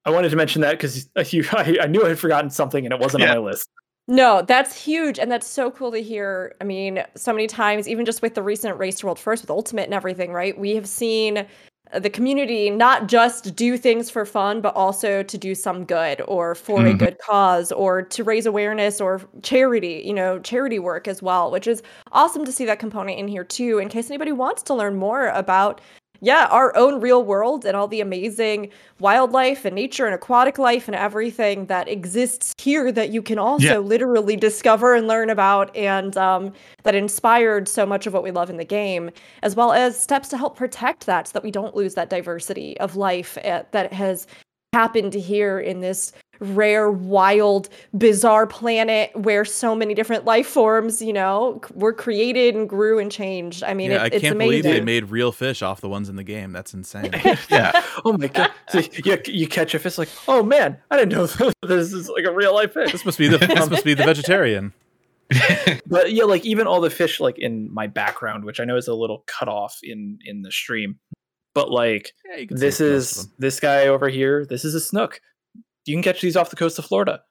i 0.06 0.10
wanted 0.10 0.30
to 0.30 0.36
mention 0.38 0.62
that 0.62 0.72
because 0.72 1.10
you 1.34 1.44
I, 1.52 1.78
I 1.82 1.88
knew 1.88 2.04
i 2.04 2.10
had 2.10 2.18
forgotten 2.18 2.50
something 2.50 2.86
and 2.86 2.94
it 2.94 3.00
wasn't 3.00 3.24
Yeah. 3.24 3.32
on 3.36 3.38
my 3.44 3.44
list 3.52 3.70
No, 4.08 4.42
that's 4.42 4.74
huge. 4.84 5.20
And 5.20 5.32
that's 5.32 5.46
so 5.46 5.70
cool 5.70 5.92
to 5.92 6.00
hear. 6.02 6.56
I 6.60 6.64
mean, 6.64 7.04
so 7.16 7.32
many 7.32 7.46
times, 7.46 7.88
even 7.88 8.06
just 8.06 8.24
with 8.24 8.34
the 8.34 8.42
recent 8.42 8.76
Race 8.80 8.98
to 9.00 9.06
World 9.06 9.20
First 9.20 9.44
with 9.44 9.52
Ultimate 9.52 9.84
and 9.84 9.94
everything, 9.94 10.34
right? 10.34 10.58
We 10.58 10.74
have 10.74 10.88
seen 10.88 11.46
the 11.94 12.10
community 12.10 12.70
not 12.70 13.08
just 13.08 13.56
do 13.56 13.78
things 13.78 14.10
for 14.10 14.26
fun, 14.26 14.62
but 14.62 14.76
also 14.76 15.24
to 15.24 15.38
do 15.38 15.56
some 15.56 15.86
good 15.86 16.22
or 16.28 16.54
for 16.56 16.86
a 16.86 16.94
Mhm. 16.94 16.98
good 16.98 17.18
cause 17.20 17.72
or 17.72 18.02
to 18.04 18.24
raise 18.24 18.46
awareness 18.46 19.02
or 19.02 19.22
charity, 19.44 20.02
you 20.06 20.14
know, 20.14 20.40
charity 20.40 20.78
work 20.80 21.08
as 21.08 21.22
well, 21.22 21.50
which 21.52 21.68
is 21.68 21.82
awesome 22.12 22.46
to 22.46 22.52
see 22.52 22.66
that 22.66 22.80
component 22.80 23.18
in 23.18 23.28
here 23.28 23.44
too, 23.44 23.80
in 23.80 23.90
case 23.90 24.10
anybody 24.10 24.32
wants 24.32 24.62
to 24.64 24.74
learn 24.76 24.96
more 24.98 25.28
about. 25.30 25.82
Yeah, 26.22 26.48
our 26.52 26.76
own 26.76 27.00
real 27.00 27.24
world 27.24 27.66
and 27.66 27.76
all 27.78 27.88
the 27.88 28.02
amazing 28.02 28.72
wildlife 29.00 29.64
and 29.64 29.74
nature 29.74 30.06
and 30.06 30.14
aquatic 30.14 30.58
life 30.58 30.88
and 30.88 30.96
everything 30.96 31.66
that 31.68 31.88
exists 31.88 32.54
here 32.58 32.92
that 32.92 33.10
you 33.10 33.22
can 33.22 33.40
also 33.40 33.66
Yeah. 33.66 33.78
literally 33.78 34.36
discover 34.36 34.96
and 34.96 35.08
learn 35.08 35.30
about 35.30 35.74
and 35.76 36.18
um, 36.18 36.52
that 36.84 36.94
inspired 36.96 37.68
so 37.70 37.86
much 37.86 38.06
of 38.06 38.14
what 38.14 38.24
we 38.24 38.32
love 38.32 38.50
in 38.50 38.58
the 38.58 38.66
game 38.66 39.12
as 39.44 39.56
well 39.56 39.72
as 39.72 39.98
steps 40.00 40.28
to 40.30 40.38
help 40.38 40.58
protect 40.58 41.06
that 41.06 41.28
so 41.30 41.32
that 41.34 41.44
we 41.44 41.52
don't 41.52 41.76
lose 41.76 41.94
that 41.96 42.10
diversity 42.10 42.78
of 42.80 42.96
life 42.98 43.38
uh, 43.46 43.64
that 43.72 43.94
has 43.94 44.28
happened 44.74 45.14
here 45.14 45.60
in 45.60 45.80
this 45.82 46.12
rare 46.40 46.90
wild 46.90 47.68
bizarre 47.98 48.48
planet 48.48 49.12
where 49.14 49.44
so 49.44 49.76
many 49.76 49.94
different 49.94 50.24
life 50.24 50.48
forms 50.48 51.02
you 51.02 51.12
know 51.12 51.60
were 51.74 51.92
created 51.92 52.56
and 52.56 52.70
grew 52.70 52.98
and 52.98 53.12
changed 53.12 53.62
i 53.64 53.74
mean 53.74 53.92
yeah, 53.92 53.98
it, 53.98 54.02
I 54.02 54.06
it's 54.16 54.22
can't 54.22 54.38
believe 54.38 54.64
amazing 54.64 54.72
they 54.72 54.86
made 54.86 55.10
real 55.10 55.34
fish 55.34 55.62
off 55.62 55.82
the 55.82 55.90
ones 55.90 56.08
in 56.08 56.16
the 56.16 56.24
game. 56.24 56.54
That's 56.54 56.74
insane. 56.74 57.12
yeah. 57.50 57.84
oh 58.06 58.18
my 58.18 58.28
god 58.28 58.52
so 58.70 58.80
you, 58.80 59.18
you 59.26 59.48
catch 59.48 59.74
a 59.74 59.80
fish 59.80 59.98
like 59.98 60.10
oh 60.28 60.42
man 60.44 60.78
i 60.92 60.98
didn't 60.98 61.12
know 61.12 61.26
this 61.68 61.92
is 61.92 62.10
like 62.10 62.26
a 62.26 62.32
real 62.32 62.54
life 62.54 62.74
fish 62.74 62.92
this 62.92 63.06
must 63.06 63.18
be 63.18 63.28
the 63.28 63.38
this 63.40 63.70
must 63.70 63.84
be 63.84 63.94
the 63.94 64.04
vegetarian. 64.04 64.74
but 65.88 66.12
yeah 66.12 66.24
like 66.24 66.46
even 66.46 66.68
all 66.68 66.82
the 66.82 66.90
fish 66.90 67.20
like 67.20 67.38
in 67.38 67.72
my 67.74 67.86
background 67.86 68.46
which 68.46 68.60
i 68.60 68.66
know 68.66 68.78
is 68.78 68.88
a 68.88 68.96
little 68.96 69.24
cut 69.28 69.48
off 69.48 69.80
in 69.84 70.18
in 70.26 70.42
the 70.42 70.52
stream 70.52 70.98
but 71.54 71.72
like 71.72 72.14
Yeah, 72.38 72.46
this 72.50 72.78
save 72.78 72.92
most 72.92 73.18
of 73.18 73.24
is 73.26 73.28
this 73.38 73.60
guy 73.60 73.88
over 73.88 74.10
here 74.10 74.46
this 74.46 74.66
is 74.66 74.76
a 74.76 74.80
snook. 74.80 75.20
You 75.86 75.96
can 75.96 76.04
catch 76.04 76.22
these 76.22 76.36
off 76.36 76.50
the 76.50 76.56
coast 76.56 76.80
of 76.80 76.86
florida. 76.86 77.22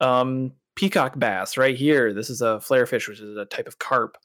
Um 0.00 0.52
peacock 0.76 1.18
bass 1.18 1.56
right 1.56 1.76
here 1.76 2.12
this 2.12 2.28
is 2.30 2.40
a 2.40 2.60
flare 2.60 2.86
fish 2.86 3.08
which 3.08 3.20
is 3.20 3.36
a 3.36 3.44
type 3.46 3.68
of 3.68 3.78
carp. 3.78 4.16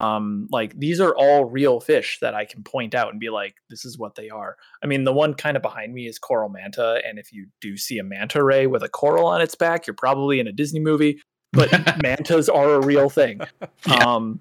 Um 0.00 0.48
like 0.50 0.78
these 0.78 1.00
are 1.00 1.14
all 1.16 1.44
real 1.44 1.78
fish 1.80 2.18
that 2.20 2.34
i 2.34 2.44
can 2.44 2.64
point 2.64 2.94
out 2.94 3.10
and 3.10 3.20
be 3.20 3.30
like 3.30 3.54
this 3.70 3.84
is 3.84 3.98
what 3.98 4.14
they 4.16 4.30
are. 4.30 4.56
I 4.82 4.86
mean 4.86 5.04
the 5.04 5.12
one 5.12 5.34
kind 5.34 5.56
of 5.56 5.62
behind 5.62 5.94
me 5.94 6.06
is 6.06 6.18
coral 6.18 6.48
manta 6.48 7.00
and 7.06 7.18
if 7.18 7.32
you 7.32 7.46
do 7.60 7.76
see 7.76 7.98
a 7.98 8.04
manta 8.04 8.42
ray 8.42 8.66
with 8.66 8.82
a 8.82 8.88
coral 8.88 9.26
on 9.26 9.40
its 9.40 9.54
back 9.54 9.86
you're 9.86 9.94
probably 9.94 10.40
in 10.40 10.46
a 10.46 10.52
disney 10.52 10.80
movie 10.80 11.20
but 11.52 11.68
mantas 12.02 12.48
are 12.48 12.74
a 12.74 12.80
real 12.84 13.10
thing. 13.10 13.40
Yeah. 13.86 13.94
um 14.14 14.40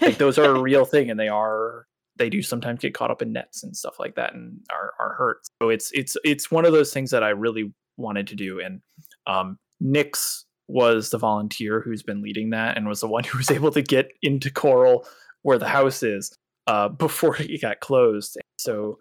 like 0.00 0.18
those 0.18 0.38
are 0.38 0.56
a 0.56 0.60
real 0.60 0.84
thing 0.84 1.10
and 1.10 1.18
they 1.20 1.28
are 1.28 1.86
they 2.18 2.28
do 2.28 2.42
sometimes 2.42 2.80
get 2.80 2.94
caught 2.94 3.10
up 3.10 3.22
in 3.22 3.32
nets 3.32 3.62
and 3.62 3.76
stuff 3.76 3.98
like 3.98 4.14
that 4.16 4.34
and 4.34 4.60
are, 4.72 4.92
are 5.00 5.14
hurt. 5.14 5.38
So 5.62 5.68
it's 5.70 5.90
it's 5.92 6.16
it's 6.24 6.50
one 6.50 6.64
of 6.64 6.72
those 6.72 6.92
things 6.92 7.10
that 7.10 7.22
i 7.22 7.30
really 7.30 7.72
wanted 7.96 8.26
to 8.28 8.36
do 8.36 8.60
and 8.60 8.80
um 9.26 9.58
nix 9.80 10.44
was 10.68 11.10
the 11.10 11.18
volunteer 11.18 11.80
who's 11.80 12.02
been 12.02 12.22
leading 12.22 12.50
that 12.50 12.76
and 12.76 12.86
was 12.86 13.00
the 13.00 13.08
one 13.08 13.24
who 13.30 13.38
was 13.38 13.50
able 13.50 13.70
to 13.72 13.82
get 13.82 14.08
into 14.22 14.50
Coeurl 14.50 15.04
where 15.42 15.58
the 15.58 15.68
house 15.68 16.02
is 16.02 16.36
uh 16.66 16.88
before 16.88 17.36
it 17.40 17.60
got 17.60 17.80
closed. 17.80 18.38
So 18.58 18.98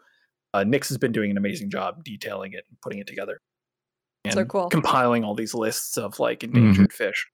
uh, 0.53 0.63
nix 0.63 0.87
has 0.89 0.97
been 0.97 1.11
doing 1.11 1.29
an 1.29 1.37
amazing 1.37 1.69
job 1.69 2.03
detailing 2.03 2.53
it 2.53 2.63
and 2.69 2.77
putting 2.81 2.99
it 2.99 3.07
together 3.07 3.39
and 4.23 4.33
So 4.33 4.45
cool. 4.45 4.69
compiling 4.69 5.23
all 5.23 5.35
these 5.35 5.53
lists 5.53 5.97
of 5.97 6.19
like 6.19 6.43
endangered 6.43 6.93
fish 6.93 7.27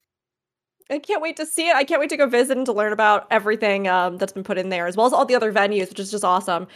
I 0.93 0.99
can't 0.99 1.21
wait 1.21 1.35
to 1.37 1.45
see 1.45 1.67
it. 1.67 1.75
I 1.75 1.83
can't 1.83 1.99
wait 1.99 2.09
to 2.11 2.17
go 2.17 2.27
visit 2.27 2.55
and 2.55 2.65
to 2.67 2.73
learn 2.73 2.93
about 2.93 3.25
everything 3.31 3.87
um, 3.87 4.17
that's 4.17 4.31
been 4.31 4.43
put 4.43 4.57
in 4.57 4.69
there, 4.69 4.85
as 4.85 4.95
well 4.95 5.07
as 5.07 5.13
all 5.13 5.25
the 5.25 5.35
other 5.35 5.51
venues, 5.51 5.89
which 5.89 5.99
is 5.99 6.11
just 6.11 6.23
awesome. 6.23 6.67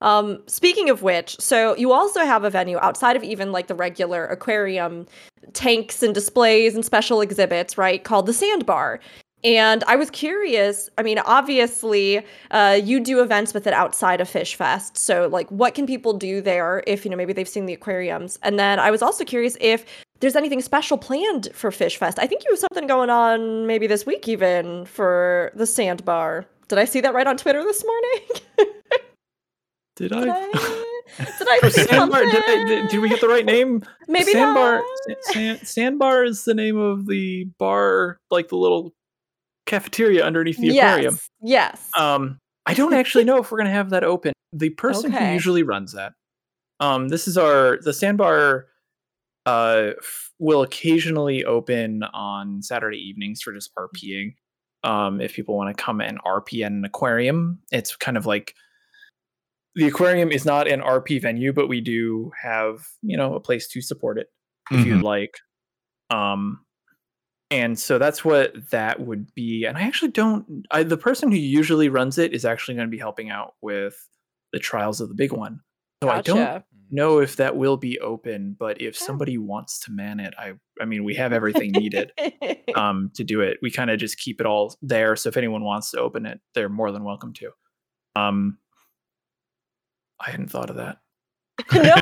Um, 0.00 0.42
speaking 0.46 0.90
of 0.90 1.02
which, 1.02 1.38
so 1.40 1.76
you 1.76 1.92
also 1.92 2.20
have 2.20 2.44
a 2.44 2.50
venue 2.50 2.78
outside 2.78 3.16
of 3.16 3.22
even 3.22 3.52
like 3.52 3.66
the 3.66 3.74
regular 3.74 4.26
aquarium 4.26 5.06
tanks 5.52 6.02
and 6.02 6.14
displays 6.14 6.74
and 6.74 6.84
special 6.84 7.20
exhibits, 7.20 7.78
right? 7.78 8.02
Called 8.02 8.26
the 8.26 8.32
Sandbar. 8.32 9.00
And 9.44 9.84
I 9.84 9.96
was 9.96 10.10
curious. 10.10 10.88
I 10.98 11.02
mean, 11.02 11.18
obviously, 11.20 12.24
uh, 12.50 12.80
you 12.82 12.98
do 12.98 13.22
events 13.22 13.54
with 13.54 13.66
it 13.66 13.74
outside 13.74 14.20
of 14.20 14.28
Fish 14.28 14.54
Fest. 14.54 14.96
So, 14.96 15.28
like, 15.28 15.48
what 15.50 15.74
can 15.74 15.86
people 15.86 16.14
do 16.14 16.40
there 16.40 16.82
if 16.86 17.04
you 17.04 17.10
know 17.10 17.16
maybe 17.16 17.32
they've 17.32 17.48
seen 17.48 17.66
the 17.66 17.74
aquariums? 17.74 18.38
And 18.42 18.58
then 18.58 18.78
I 18.80 18.90
was 18.90 19.02
also 19.02 19.24
curious 19.24 19.56
if 19.60 19.84
there's 20.20 20.36
anything 20.36 20.60
special 20.60 20.98
planned 20.98 21.48
for 21.52 21.70
Fish 21.70 21.96
Fest. 21.96 22.18
I 22.18 22.26
think 22.26 22.44
you 22.44 22.50
have 22.50 22.58
something 22.58 22.86
going 22.86 23.10
on 23.10 23.66
maybe 23.66 23.86
this 23.86 24.06
week 24.06 24.28
even 24.28 24.84
for 24.86 25.52
the 25.54 25.66
Sandbar. 25.66 26.46
Did 26.68 26.78
I 26.78 26.84
see 26.84 27.00
that 27.00 27.14
right 27.14 27.26
on 27.26 27.36
Twitter 27.36 27.62
this 27.62 27.84
morning? 27.84 28.20
did 29.96 30.10
did 30.10 30.12
i 30.12 30.20
I, 30.20 30.50
did 31.38 31.48
I 31.48 31.68
Sandbar, 31.68 32.24
did, 32.24 32.42
I- 32.46 32.64
did, 32.66 32.88
did 32.88 33.00
we 33.00 33.08
get 33.08 33.20
the 33.20 33.28
right 33.28 33.44
name? 33.44 33.82
Maybe 34.08 34.32
Sandbar. 34.32 34.82
not. 35.08 35.16
Sand, 35.22 35.60
Sandbar 35.66 36.24
is 36.24 36.44
the 36.44 36.54
name 36.54 36.76
of 36.76 37.06
the 37.06 37.44
bar, 37.58 38.18
like 38.30 38.48
the 38.48 38.56
little 38.56 38.92
cafeteria 39.66 40.24
underneath 40.24 40.58
the 40.58 40.76
aquarium. 40.76 41.14
Yes. 41.14 41.30
Yes. 41.40 41.90
Um, 41.96 42.38
I 42.66 42.74
don't 42.74 42.94
actually 42.94 43.24
know 43.24 43.38
if 43.38 43.50
we're 43.50 43.58
gonna 43.58 43.70
have 43.70 43.90
that 43.90 44.02
open. 44.02 44.32
The 44.52 44.70
person 44.70 45.12
who 45.12 45.24
usually 45.24 45.62
runs 45.62 45.92
that, 45.92 46.14
um, 46.80 47.08
this 47.08 47.28
is 47.28 47.38
our 47.38 47.78
the 47.82 47.92
Sandbar. 47.92 48.66
Uh, 49.46 49.92
f- 49.98 50.32
will 50.38 50.62
occasionally 50.62 51.44
open 51.44 52.02
on 52.02 52.62
Saturday 52.62 52.98
evenings 52.98 53.40
for 53.40 53.52
just 53.54 53.70
RPing. 53.76 54.34
Um, 54.84 55.20
if 55.20 55.34
people 55.34 55.56
want 55.56 55.74
to 55.76 55.82
come 55.82 56.00
and 56.00 56.20
RP 56.22 56.64
at 56.64 56.72
an 56.72 56.84
aquarium, 56.84 57.60
it's 57.72 57.96
kind 57.96 58.16
of 58.16 58.26
like 58.26 58.54
the 59.74 59.86
aquarium 59.86 60.30
is 60.32 60.44
not 60.44 60.68
an 60.68 60.80
RP 60.80 61.20
venue, 61.22 61.52
but 61.52 61.68
we 61.68 61.80
do 61.80 62.30
have 62.42 62.86
you 63.02 63.16
know 63.16 63.34
a 63.34 63.40
place 63.40 63.68
to 63.68 63.80
support 63.80 64.18
it 64.18 64.28
if 64.70 64.80
Mhm. 64.80 64.86
you'd 64.86 65.02
like. 65.02 65.38
Um, 66.10 66.64
and 67.50 67.78
so 67.78 67.98
that's 67.98 68.24
what 68.24 68.70
that 68.70 69.00
would 69.00 69.32
be. 69.34 69.64
And 69.64 69.78
I 69.78 69.82
actually 69.82 70.10
don't. 70.10 70.66
I, 70.70 70.82
the 70.82 70.96
person 70.96 71.30
who 71.30 71.38
usually 71.38 71.88
runs 71.88 72.18
it 72.18 72.32
is 72.34 72.44
actually 72.44 72.74
going 72.74 72.88
to 72.88 72.90
be 72.90 72.98
helping 72.98 73.30
out 73.30 73.54
with 73.62 73.96
the 74.52 74.58
trials 74.58 75.00
of 75.00 75.08
the 75.08 75.14
big 75.14 75.32
one. 75.32 75.60
So 76.02 76.10
I 76.10 76.20
don't 76.20 76.36
Gotcha. 76.38 76.64
Know 76.90 77.18
if 77.18 77.36
that 77.36 77.56
will 77.56 77.76
be 77.76 77.98
open, 78.00 78.56
but 78.58 78.80
if 78.80 78.96
somebody 78.96 79.38
wants 79.38 79.80
to 79.80 79.92
man 79.92 80.20
it, 80.20 80.34
I 80.38 80.52
I 80.80 80.84
mean 80.84 81.04
we 81.04 81.14
have 81.14 81.32
everything 81.32 81.72
needed 81.72 82.12
um 82.74 83.10
to 83.14 83.24
do 83.24 83.40
it. 83.40 83.58
We 83.62 83.70
kind 83.70 83.90
of 83.90 83.98
just 83.98 84.18
keep 84.18 84.40
it 84.40 84.46
all 84.46 84.76
there. 84.82 85.16
So 85.16 85.28
if 85.28 85.36
anyone 85.36 85.64
wants 85.64 85.90
to 85.92 86.00
open 86.00 86.26
it, 86.26 86.40
they're 86.54 86.68
more 86.68 86.92
than 86.92 87.04
welcome 87.04 87.32
to. 87.34 87.50
Um 88.14 88.58
I 90.20 90.30
hadn't 90.30 90.50
thought 90.50 90.70
of 90.70 90.76
that. 90.76 90.98
no, 91.72 91.94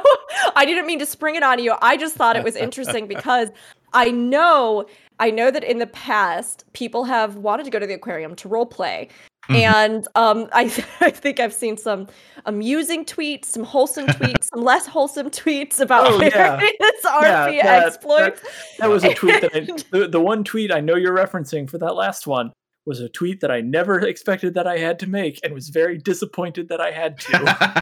I 0.56 0.64
didn't 0.64 0.86
mean 0.86 0.98
to 0.98 1.06
spring 1.06 1.36
it 1.36 1.42
on 1.42 1.58
you. 1.58 1.74
I 1.80 1.96
just 1.96 2.16
thought 2.16 2.36
it 2.36 2.44
was 2.44 2.56
interesting 2.66 3.06
because 3.06 3.50
I 3.92 4.10
know, 4.10 4.86
I 5.20 5.30
know 5.30 5.50
that 5.50 5.62
in 5.64 5.78
the 5.78 5.86
past 5.86 6.64
people 6.72 7.04
have 7.04 7.36
wanted 7.36 7.64
to 7.64 7.70
go 7.70 7.78
to 7.78 7.86
the 7.86 7.94
aquarium 7.94 8.34
to 8.36 8.48
role 8.48 8.66
play. 8.66 9.08
Mhm. 9.48 9.54
And 9.56 10.08
um, 10.14 10.48
I, 10.52 10.62
I 11.00 11.10
think 11.10 11.38
I've 11.38 11.52
seen 11.52 11.76
some 11.76 12.08
amusing 12.46 13.04
tweets, 13.04 13.44
some 13.46 13.62
wholesome 13.64 14.06
tweets, 14.18 14.44
some 14.44 14.64
less 14.64 14.86
wholesome 14.86 15.30
tweets 15.30 15.80
about 15.80 16.06
Oh, 16.08 16.20
yeah. 16.20 16.56
various 16.56 16.74
Yeah, 17.04 17.46
RP 17.48 17.62
that- 17.62 17.86
exploits. 17.86 18.40
That 18.78 18.88
was 18.90 19.04
a 19.04 19.14
tweet 19.14 19.40
that 19.42 19.54
I, 19.54 19.60
the, 19.96 20.08
the 20.08 20.20
one 20.20 20.44
tweet 20.44 20.72
I 20.72 20.80
know 20.80 20.96
you're 20.96 21.14
referencing 21.16 21.68
for 21.68 21.78
that 21.78 21.94
last 21.94 22.26
one 22.26 22.52
was 22.86 23.00
a 23.00 23.08
tweet 23.08 23.40
that 23.40 23.50
I 23.50 23.60
never 23.60 23.98
expected 24.06 24.54
that 24.54 24.66
I 24.66 24.78
had 24.78 24.98
to 25.00 25.06
make 25.06 25.40
and 25.44 25.54
was 25.54 25.68
very 25.70 25.96
disappointed 25.98 26.68
that 26.68 26.80
I 26.80 26.90
had 26.90 27.18
to. 27.20 27.80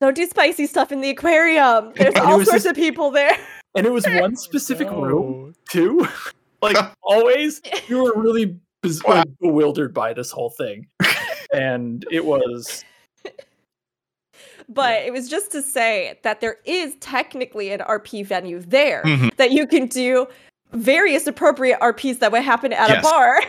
Don't 0.00 0.16
do 0.16 0.26
spicy 0.26 0.66
stuff 0.66 0.90
in 0.92 1.02
the 1.02 1.10
aquarium. 1.10 1.92
There's 1.94 2.14
all 2.16 2.36
sorts 2.44 2.50
just- 2.50 2.66
of 2.66 2.74
people 2.76 3.10
there. 3.10 3.36
and 3.76 3.86
it 3.86 3.92
was 3.92 4.06
one 4.06 4.34
specific 4.36 4.90
room 4.90 5.54
too. 5.70 6.06
Like 6.62 6.76
always, 7.02 7.60
you 7.88 8.02
were 8.02 8.12
really 8.20 8.56
bez- 8.82 9.02
Wow. 9.04 9.16
like, 9.16 9.28
bewildered 9.40 9.92
by 9.94 10.12
this 10.12 10.30
whole 10.30 10.50
thing, 10.50 10.86
and 11.52 12.04
it 12.10 12.24
was 12.24 12.84
But 14.68 15.02
it 15.02 15.12
was 15.12 15.28
just 15.28 15.50
to 15.52 15.62
say 15.62 16.18
that 16.22 16.40
there 16.40 16.58
is 16.64 16.94
technically 17.00 17.72
an 17.72 17.80
RP 17.80 18.24
venue 18.24 18.60
there 18.60 19.02
Mhm. 19.04 19.34
that 19.36 19.50
you 19.50 19.66
can 19.66 19.86
do 19.86 20.26
various 20.72 21.26
appropriate 21.26 21.80
RPs 21.80 22.20
that 22.20 22.30
would 22.30 22.42
happen 22.42 22.72
at 22.72 22.88
Yes. 22.88 22.98
a 22.98 23.02
bar. 23.02 23.40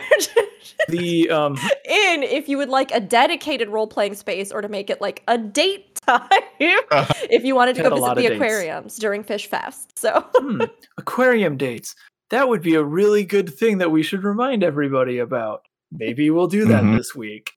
the 0.88 1.30
um 1.38 1.52
in 1.88 2.24
if 2.24 2.48
you 2.48 2.56
would 2.58 2.68
like 2.68 2.90
a 2.92 2.98
dedicated 2.98 3.68
role 3.68 3.86
playing 3.86 4.14
space 4.14 4.50
or 4.50 4.60
to 4.60 4.68
make 4.68 4.90
it 4.90 5.00
like 5.00 5.22
a 5.28 5.38
date 5.38 5.94
time 6.06 6.26
Uh-huh. 6.60 7.14
if 7.30 7.44
you 7.44 7.54
wanted 7.54 7.76
to 7.76 7.82
go 7.84 7.90
visit 7.90 8.00
the 8.00 8.10
of 8.10 8.16
dates. 8.16 8.34
aquariums 8.34 8.96
during 8.96 9.22
Fish 9.22 9.46
Fest. 9.46 9.96
So 9.96 10.24
hmm, 10.34 10.62
aquarium 10.98 11.56
dates. 11.56 11.94
That 12.32 12.48
would 12.48 12.62
be 12.62 12.74
a 12.76 12.82
really 12.82 13.24
good 13.26 13.52
thing 13.52 13.76
that 13.78 13.90
we 13.90 14.02
should 14.02 14.24
remind 14.24 14.64
everybody 14.64 15.18
about. 15.18 15.66
Maybe 15.92 16.30
we'll 16.30 16.46
do 16.46 16.64
that 16.64 16.82
Mhm. 16.82 16.96
this 16.96 17.14
week. 17.14 17.50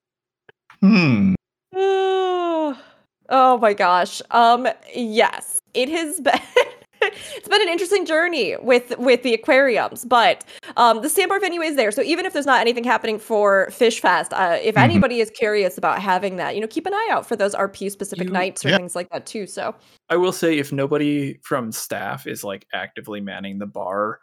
Hmm. 0.81 1.33
oh, 1.73 2.77
oh 3.29 3.57
my 3.57 3.73
gosh. 3.73 4.21
Um 4.31 4.67
yes, 4.93 5.59
it 5.73 5.87
has 5.87 6.19
been 6.27 6.39
it's 7.01 7.47
been 7.47 7.61
an 7.61 7.69
interesting 7.69 8.05
journey 8.05 8.57
with 8.61 8.97
with 8.97 9.23
the 9.23 9.33
aquariums, 9.33 10.03
but 10.03 10.43
um 10.75 11.01
the 11.01 11.07
Sandbar 11.09 11.39
venue 11.39 11.61
is 11.61 11.77
there. 11.77 11.91
So 11.91 12.01
even 12.01 12.25
if 12.25 12.33
there's 12.33 12.45
not 12.45 12.59
anything 12.59 12.83
happening 12.83 13.17
for 13.17 13.69
Fish 13.71 14.01
Fest, 14.01 14.33
uh, 14.33 14.57
if 14.61 14.75
Mhm. 14.75 14.81
anybody 14.83 15.21
is 15.21 15.29
curious 15.29 15.77
about 15.77 16.01
having 16.01 16.35
that, 16.35 16.53
you 16.55 16.59
know, 16.59 16.67
keep 16.67 16.85
an 16.85 16.93
eye 16.93 17.07
out 17.11 17.25
for 17.25 17.37
those 17.37 17.55
RP 17.55 17.89
specific 17.89 18.27
You- 18.27 18.33
nights 18.33 18.65
or 18.65 18.69
yeah. 18.71 18.77
things 18.77 18.93
like 18.93 19.07
that 19.11 19.25
too. 19.25 19.47
So 19.47 19.73
I 20.09 20.17
will 20.17 20.33
say 20.33 20.57
if 20.57 20.73
nobody 20.73 21.37
from 21.43 21.71
staff 21.71 22.27
is 22.27 22.43
like 22.43 22.65
actively 22.73 23.21
manning 23.21 23.59
the 23.59 23.67
bar, 23.67 24.19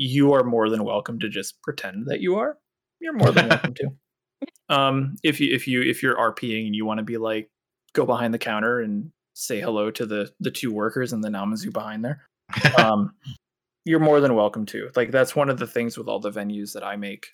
you 0.00 0.32
are 0.32 0.42
more 0.42 0.70
than 0.70 0.82
welcome 0.82 1.18
to 1.18 1.28
just 1.28 1.60
pretend 1.62 2.06
that 2.06 2.22
you 2.22 2.36
are. 2.36 2.56
You're 3.00 3.12
more 3.12 3.32
than 3.32 3.48
welcome 3.48 3.74
to. 3.74 3.90
Um 4.70 5.16
if 5.22 5.38
you 5.38 5.54
if 5.54 5.68
you 5.68 5.82
if 5.82 6.02
you're 6.02 6.16
RPing 6.16 6.64
and 6.64 6.74
you 6.74 6.86
want 6.86 6.96
to 6.96 7.04
be 7.04 7.18
like 7.18 7.50
go 7.92 8.06
behind 8.06 8.32
the 8.32 8.38
counter 8.38 8.80
and 8.80 9.10
say 9.34 9.60
hello 9.60 9.90
to 9.90 10.06
the 10.06 10.32
the 10.40 10.50
two 10.50 10.72
workers 10.72 11.12
and 11.12 11.22
the 11.22 11.28
Namazu 11.28 11.70
behind 11.70 12.02
there. 12.02 12.22
Um 12.78 13.12
you're 13.84 14.00
more 14.00 14.20
than 14.20 14.34
welcome 14.34 14.64
to. 14.66 14.88
Like 14.96 15.10
that's 15.10 15.36
one 15.36 15.50
of 15.50 15.58
the 15.58 15.66
things 15.66 15.98
with 15.98 16.08
all 16.08 16.20
the 16.20 16.30
venues 16.30 16.72
that 16.72 16.82
I 16.82 16.96
make 16.96 17.26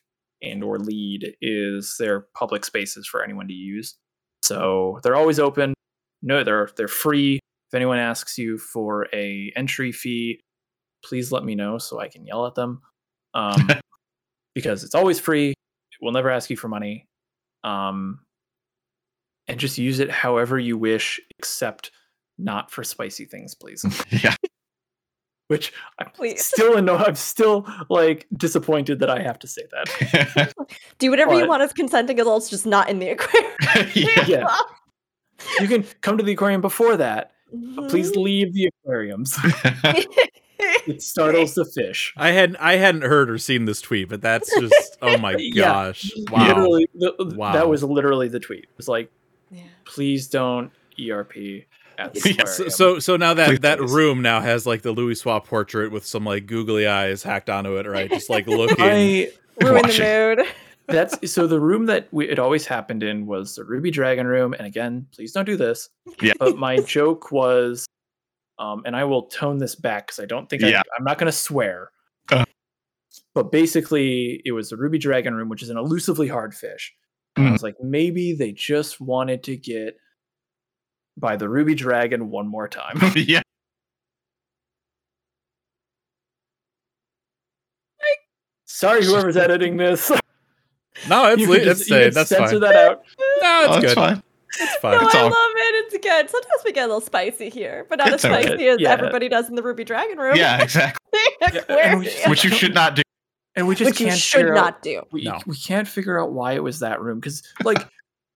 and 0.42 0.64
or 0.64 0.80
lead 0.80 1.36
is 1.40 1.94
they're 1.96 2.26
public 2.34 2.64
spaces 2.64 3.06
for 3.06 3.22
anyone 3.22 3.46
to 3.46 3.54
use. 3.54 3.94
So 4.42 4.98
they're 5.04 5.14
always 5.14 5.38
open. 5.38 5.74
No, 6.22 6.42
they're 6.42 6.70
they're 6.76 6.88
free. 6.88 7.38
If 7.70 7.74
anyone 7.74 7.98
asks 7.98 8.36
you 8.36 8.58
for 8.58 9.06
a 9.12 9.52
entry 9.54 9.92
fee, 9.92 10.40
please 11.06 11.32
let 11.32 11.44
me 11.44 11.54
know 11.54 11.78
so 11.78 11.98
I 12.00 12.08
can 12.08 12.26
yell 12.26 12.46
at 12.46 12.54
them. 12.54 12.82
Um, 13.34 13.68
because 14.54 14.84
it's 14.84 14.94
always 14.94 15.20
free. 15.20 15.54
We'll 16.00 16.12
never 16.12 16.30
ask 16.30 16.50
you 16.50 16.56
for 16.56 16.68
money. 16.68 17.06
Um, 17.64 18.20
and 19.48 19.58
just 19.60 19.78
use 19.78 20.00
it 20.00 20.10
however 20.10 20.58
you 20.58 20.76
wish, 20.76 21.20
except 21.38 21.90
not 22.38 22.70
for 22.70 22.82
spicy 22.84 23.24
things, 23.24 23.54
please. 23.54 23.84
Yeah. 24.10 24.34
Which 25.48 25.72
I'm 26.00 26.10
Please. 26.10 26.44
still 26.44 26.76
anno- 26.76 26.96
I'm 26.96 27.14
still 27.14 27.68
like 27.88 28.26
disappointed 28.36 28.98
that 28.98 29.08
I 29.10 29.20
have 29.22 29.38
to 29.38 29.46
say 29.46 29.62
that. 29.70 30.52
do 30.98 31.08
whatever 31.08 31.38
you 31.38 31.46
want 31.46 31.62
as 31.62 31.72
consenting 31.72 32.18
adults, 32.18 32.50
just 32.50 32.66
not 32.66 32.90
in 32.90 32.98
the 32.98 33.10
aquarium. 33.10 33.52
yeah. 33.94 34.26
Yeah. 34.26 34.56
You 35.60 35.68
can 35.68 35.84
come 36.00 36.18
to 36.18 36.24
the 36.24 36.32
aquarium 36.32 36.62
before 36.62 36.96
that, 36.96 37.30
but 37.76 37.88
please 37.90 38.10
Mm-hmm. 38.10 38.20
leave 38.22 38.54
the 38.54 38.70
aquariums. 38.84 39.38
It 40.86 41.02
startles 41.02 41.54
the 41.54 41.64
fish. 41.64 42.14
I 42.16 42.30
hadn't 42.30 42.56
I 42.56 42.76
hadn't 42.76 43.02
heard 43.02 43.28
or 43.30 43.38
seen 43.38 43.64
this 43.64 43.80
tweet, 43.80 44.08
but 44.08 44.20
that's 44.22 44.48
just 44.60 44.96
oh 45.02 45.18
my 45.18 45.32
Yeah. 45.38 45.64
gosh. 45.64 46.10
Wow. 46.30 46.46
Literally, 46.48 46.88
the, 46.94 47.34
Wow. 47.36 47.52
that 47.52 47.68
was 47.68 47.82
literally 47.82 48.28
the 48.28 48.38
tweet. 48.40 48.64
It 48.64 48.76
was 48.76 48.86
like, 48.88 49.10
Yeah. 49.50 49.62
please 49.84 50.28
don't 50.28 50.70
ERP 51.00 51.64
at 51.98 52.14
the 52.14 52.34
Yeah, 52.38 52.44
So, 52.44 52.68
so 52.68 52.98
so 53.00 53.16
now 53.16 53.34
that 53.34 53.48
Please, 53.48 53.60
that 53.60 53.78
please. 53.78 53.92
room 53.92 54.22
now 54.22 54.40
has 54.40 54.64
like 54.66 54.82
the 54.82 54.94
Louisoix 54.94 55.44
portrait 55.44 55.90
with 55.90 56.06
some 56.06 56.24
like 56.24 56.46
googly 56.46 56.86
eyes 56.86 57.22
hacked 57.24 57.50
onto 57.50 57.76
it, 57.76 57.86
right? 57.86 58.08
Just 58.08 58.30
like 58.30 58.46
looking. 58.46 58.76
I 58.78 59.30
Ruin 59.60 59.82
Watch 59.82 59.96
the 59.96 60.36
mood. 60.36 60.46
that's 60.86 61.32
so 61.32 61.46
the 61.48 61.58
room 61.58 61.86
that 61.86 62.06
we, 62.12 62.28
it 62.28 62.38
always 62.38 62.64
happened 62.66 63.02
in 63.02 63.26
was 63.26 63.56
the 63.56 63.64
Ruby 63.64 63.90
Dragon 63.90 64.26
room. 64.26 64.52
And 64.54 64.66
again, 64.66 65.06
please 65.12 65.32
don't 65.32 65.46
do 65.46 65.56
this. 65.56 65.88
Yeah. 66.22 66.34
But 66.38 66.58
my 66.58 66.76
joke 66.78 67.32
was, 67.32 67.86
um, 68.58 68.82
and 68.86 68.96
I 68.96 69.04
will 69.04 69.24
tone 69.26 69.58
this 69.58 69.74
back 69.74 70.06
because 70.06 70.20
I 70.20 70.26
don't 70.26 70.48
think 70.48 70.62
Yeah. 70.62 70.78
I, 70.80 70.82
I'm 70.98 71.04
not 71.04 71.18
going 71.18 71.30
to 71.30 71.36
swear. 71.36 71.90
Uh. 72.30 72.44
But 73.34 73.50
basically, 73.52 74.40
it 74.44 74.52
was 74.52 74.70
the 74.70 74.76
Ruby 74.76 74.98
Dragon 74.98 75.34
room, 75.34 75.48
which 75.48 75.62
is 75.62 75.70
an 75.70 75.76
elusively 75.76 76.28
hard 76.28 76.54
fish. 76.54 76.92
And 77.36 77.46
I 77.46 77.48
Mm. 77.50 77.52
was 77.52 77.62
like, 77.62 77.74
maybe 77.82 78.32
they 78.34 78.52
just 78.52 79.00
wanted 79.00 79.42
to 79.44 79.56
get 79.56 79.96
by 81.18 81.36
the 81.36 81.48
Ruby 81.48 81.74
Dragon 81.74 82.30
one 82.30 82.46
more 82.48 82.68
time. 82.68 82.98
yeah. 83.16 83.42
Sorry, 88.64 89.04
whoever's 89.04 89.36
editing 89.36 89.76
this. 89.76 90.10
no, 91.08 91.26
it's 91.32 91.40
You 91.42 91.48
le- 91.48 91.58
can 91.60 91.68
it's 91.68 91.88
you 91.88 92.10
That's 92.10 92.28
censor 92.28 92.52
fine. 92.52 92.60
that 92.60 92.76
out. 92.76 93.02
No, 93.42 93.62
it's 93.64 93.68
Oh, 93.68 93.74
good. 93.80 93.84
it's 93.84 93.94
fine. 93.94 94.22
It's 94.58 94.76
fine. 94.76 94.98
No, 94.98 95.06
It's 95.06 95.14
I 95.14 95.18
all- 95.20 95.24
love 95.24 95.32
it. 95.34 95.92
It's 95.92 96.04
good. 96.04 96.30
Sometimes 96.30 96.62
we 96.64 96.72
get 96.72 96.84
a 96.84 96.86
little 96.88 97.00
spicy 97.00 97.48
here, 97.50 97.86
but 97.88 97.98
not 97.98 98.08
It's 98.12 98.24
as 98.24 98.30
okay. 98.30 98.42
spicy 98.46 98.68
as 98.68 98.80
Yeah. 98.80 98.90
everybody 98.92 99.28
does 99.28 99.48
in 99.48 99.54
the 99.54 99.62
Ruby 99.62 99.84
Dragon 99.84 100.18
room. 100.18 100.36
Yeah, 100.36 100.62
exactly. 100.62 101.00
and 101.42 102.00
we- 102.00 102.06
Aquarium. 102.08 102.30
Which 102.30 102.44
you 102.44 102.50
should 102.50 102.74
not 102.74 102.96
do. 102.96 103.02
And 103.54 103.66
we 103.66 103.74
just 103.74 103.90
Which 103.90 103.98
can't 103.98 104.18
should 104.18 104.38
figure 104.38 104.52
out- 104.56 104.60
not 104.64 104.82
do. 104.82 105.02
we, 105.12 105.24
No. 105.24 105.40
we 105.46 105.56
can't 105.56 105.88
figure 105.88 106.20
out 106.20 106.32
why 106.32 106.52
it 106.52 106.62
was 106.62 106.80
that 106.80 107.00
room 107.00 107.18
because 107.20 107.42
like 107.64 107.78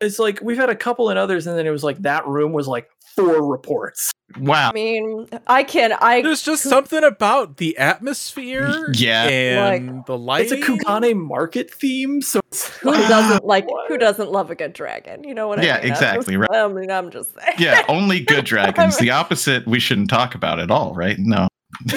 it's 0.00 0.18
like 0.18 0.40
we've 0.42 0.56
had 0.56 0.70
a 0.70 0.76
couple 0.76 1.08
and 1.10 1.18
others 1.18 1.46
and 1.46 1.56
then 1.58 1.66
it 1.66 1.70
was 1.70 1.84
like 1.84 1.98
that 2.02 2.26
room 2.26 2.52
was 2.52 2.66
like 2.68 2.88
four 3.16 3.44
reports 3.46 4.12
Wow. 4.38 4.68
I 4.70 4.72
mean, 4.72 5.26
I 5.48 5.64
can. 5.64 5.92
I 5.92 6.22
There's 6.22 6.42
just 6.42 6.62
something 6.62 7.02
about 7.02 7.56
the 7.56 7.76
atmosphere, 7.78 8.86
Yeah. 8.94 9.24
and 9.26 10.04
the 10.06 10.16
light. 10.16 10.42
it's 10.42 10.52
a 10.52 10.58
kugane 10.58 11.16
market 11.18 11.68
theme 11.74 12.22
so 12.22 12.38
it's 12.46 12.68
who 12.78 12.92
like, 12.92 13.08
doesn't 13.08 13.44
like 13.44 13.68
what? 13.68 13.88
who 13.88 13.98
doesn't 13.98 14.30
love 14.30 14.52
a 14.52 14.54
good 14.54 14.72
dragon? 14.72 15.24
You 15.24 15.34
know 15.34 15.48
what 15.48 15.58
I 15.58 15.62
mean? 15.62 15.70
I'm 15.72 15.82
exactly, 15.84 16.36
just- 16.36 16.48
right. 16.48 16.60
I 16.64 16.68
mean, 16.68 16.92
I'm 16.92 17.10
just 17.10 17.34
saying. 17.34 17.56
Yeah, 17.58 17.82
only 17.88 18.20
good 18.20 18.44
dragons. 18.52 18.98
The 18.98 19.10
opposite 19.10 19.66
we 19.66 19.80
shouldn't 19.80 20.10
talk 20.10 20.36
about 20.36 20.60
at 20.60 20.70
all, 20.70 20.94
right? 20.94 21.16
No. 21.18 21.48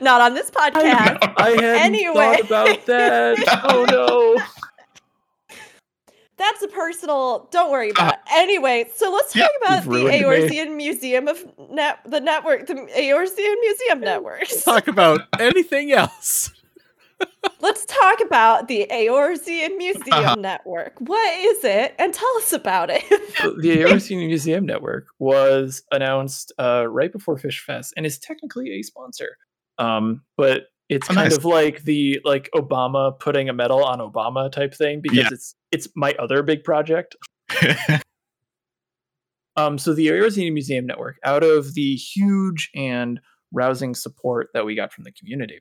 Not 0.00 0.20
on 0.20 0.34
this 0.34 0.50
podcast. 0.52 1.18
i 1.36 1.50
hadn't 1.50 1.64
Anyway. 1.64 2.14
thought 2.14 2.40
about 2.44 2.86
that 2.86 3.60
oh 3.64 3.84
no 3.90 4.36
That's 6.38 6.62
a 6.62 6.68
personal. 6.68 7.48
Don't 7.50 7.70
worry 7.70 7.90
about. 7.90 8.14
it. 8.14 8.20
Anyway, 8.32 8.88
so 8.94 9.10
let's 9.12 9.32
talk 9.32 9.48
Yeah, 9.62 9.80
about 9.80 9.84
the 9.84 10.66
me. 10.68 10.68
Museum 10.76 11.28
of 11.28 11.44
Net, 11.70 11.98
the 12.06 12.20
network, 12.20 12.66
the 12.66 12.74
Eorzean 12.74 13.54
Museum 13.60 14.00
networks. 14.00 14.62
talk 14.62 14.86
about 14.88 15.22
anything 15.40 15.92
else. 15.92 16.50
Let's 17.60 17.84
talk 17.84 18.20
about 18.20 18.68
the 18.68 18.86
Eorzean 18.92 19.76
Museum 19.76 20.04
Uh-huh. 20.12 20.34
network. 20.36 20.92
What 21.00 21.38
is 21.40 21.64
it, 21.64 21.94
and 21.98 22.14
tell 22.14 22.36
us 22.36 22.52
about 22.52 22.90
it. 22.90 23.02
the 23.60 23.78
Eorzean 23.78 24.24
Museum 24.28 24.64
Network 24.64 25.06
was 25.18 25.82
announced 25.90 26.52
uh, 26.60 26.86
right 26.88 27.10
before 27.10 27.36
Fish 27.36 27.60
Fest 27.64 27.92
and 27.96 28.06
is 28.06 28.18
technically 28.20 28.70
a 28.70 28.82
sponsor. 28.82 29.36
Um, 29.78 30.22
but 30.36 30.66
it's 30.88 31.08
Oh, 31.10 31.14
kind 31.14 31.32
of 31.32 31.44
like 31.44 31.82
the 31.84 32.20
like 32.24 32.48
Obama 32.54 33.18
putting 33.18 33.48
a 33.48 33.52
medal 33.52 33.84
on 33.84 33.98
Obama 33.98 34.50
type 34.50 34.74
thing 34.74 35.00
because 35.02 35.18
Yeah. 35.18 35.28
it's 35.30 35.54
it's 35.70 35.88
my 35.94 36.14
other 36.18 36.42
big 36.42 36.64
project. 36.64 37.16
Um, 39.56 39.76
so 39.76 39.92
the 39.92 40.06
Eorzean 40.06 40.52
Museum 40.52 40.86
Network, 40.86 41.16
out 41.24 41.42
of 41.42 41.74
the 41.74 41.96
huge 41.96 42.70
and 42.76 43.20
rousing 43.52 43.92
support 43.94 44.50
that 44.54 44.64
we 44.64 44.76
got 44.76 44.92
from 44.92 45.02
the 45.02 45.10
community, 45.10 45.58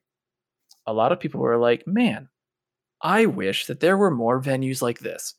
a 0.85 0.93
lot 0.93 1.11
of 1.11 1.19
people 1.19 1.39
were 1.41 1.57
like, 1.57 1.83
"Man, 1.87 2.29
I 3.01 3.25
wish 3.25 3.65
that 3.65 3.79
there 3.79 3.97
were 3.97 4.11
more 4.11 4.39
venues 4.39 4.83
like 4.83 4.99
this." 4.99 5.33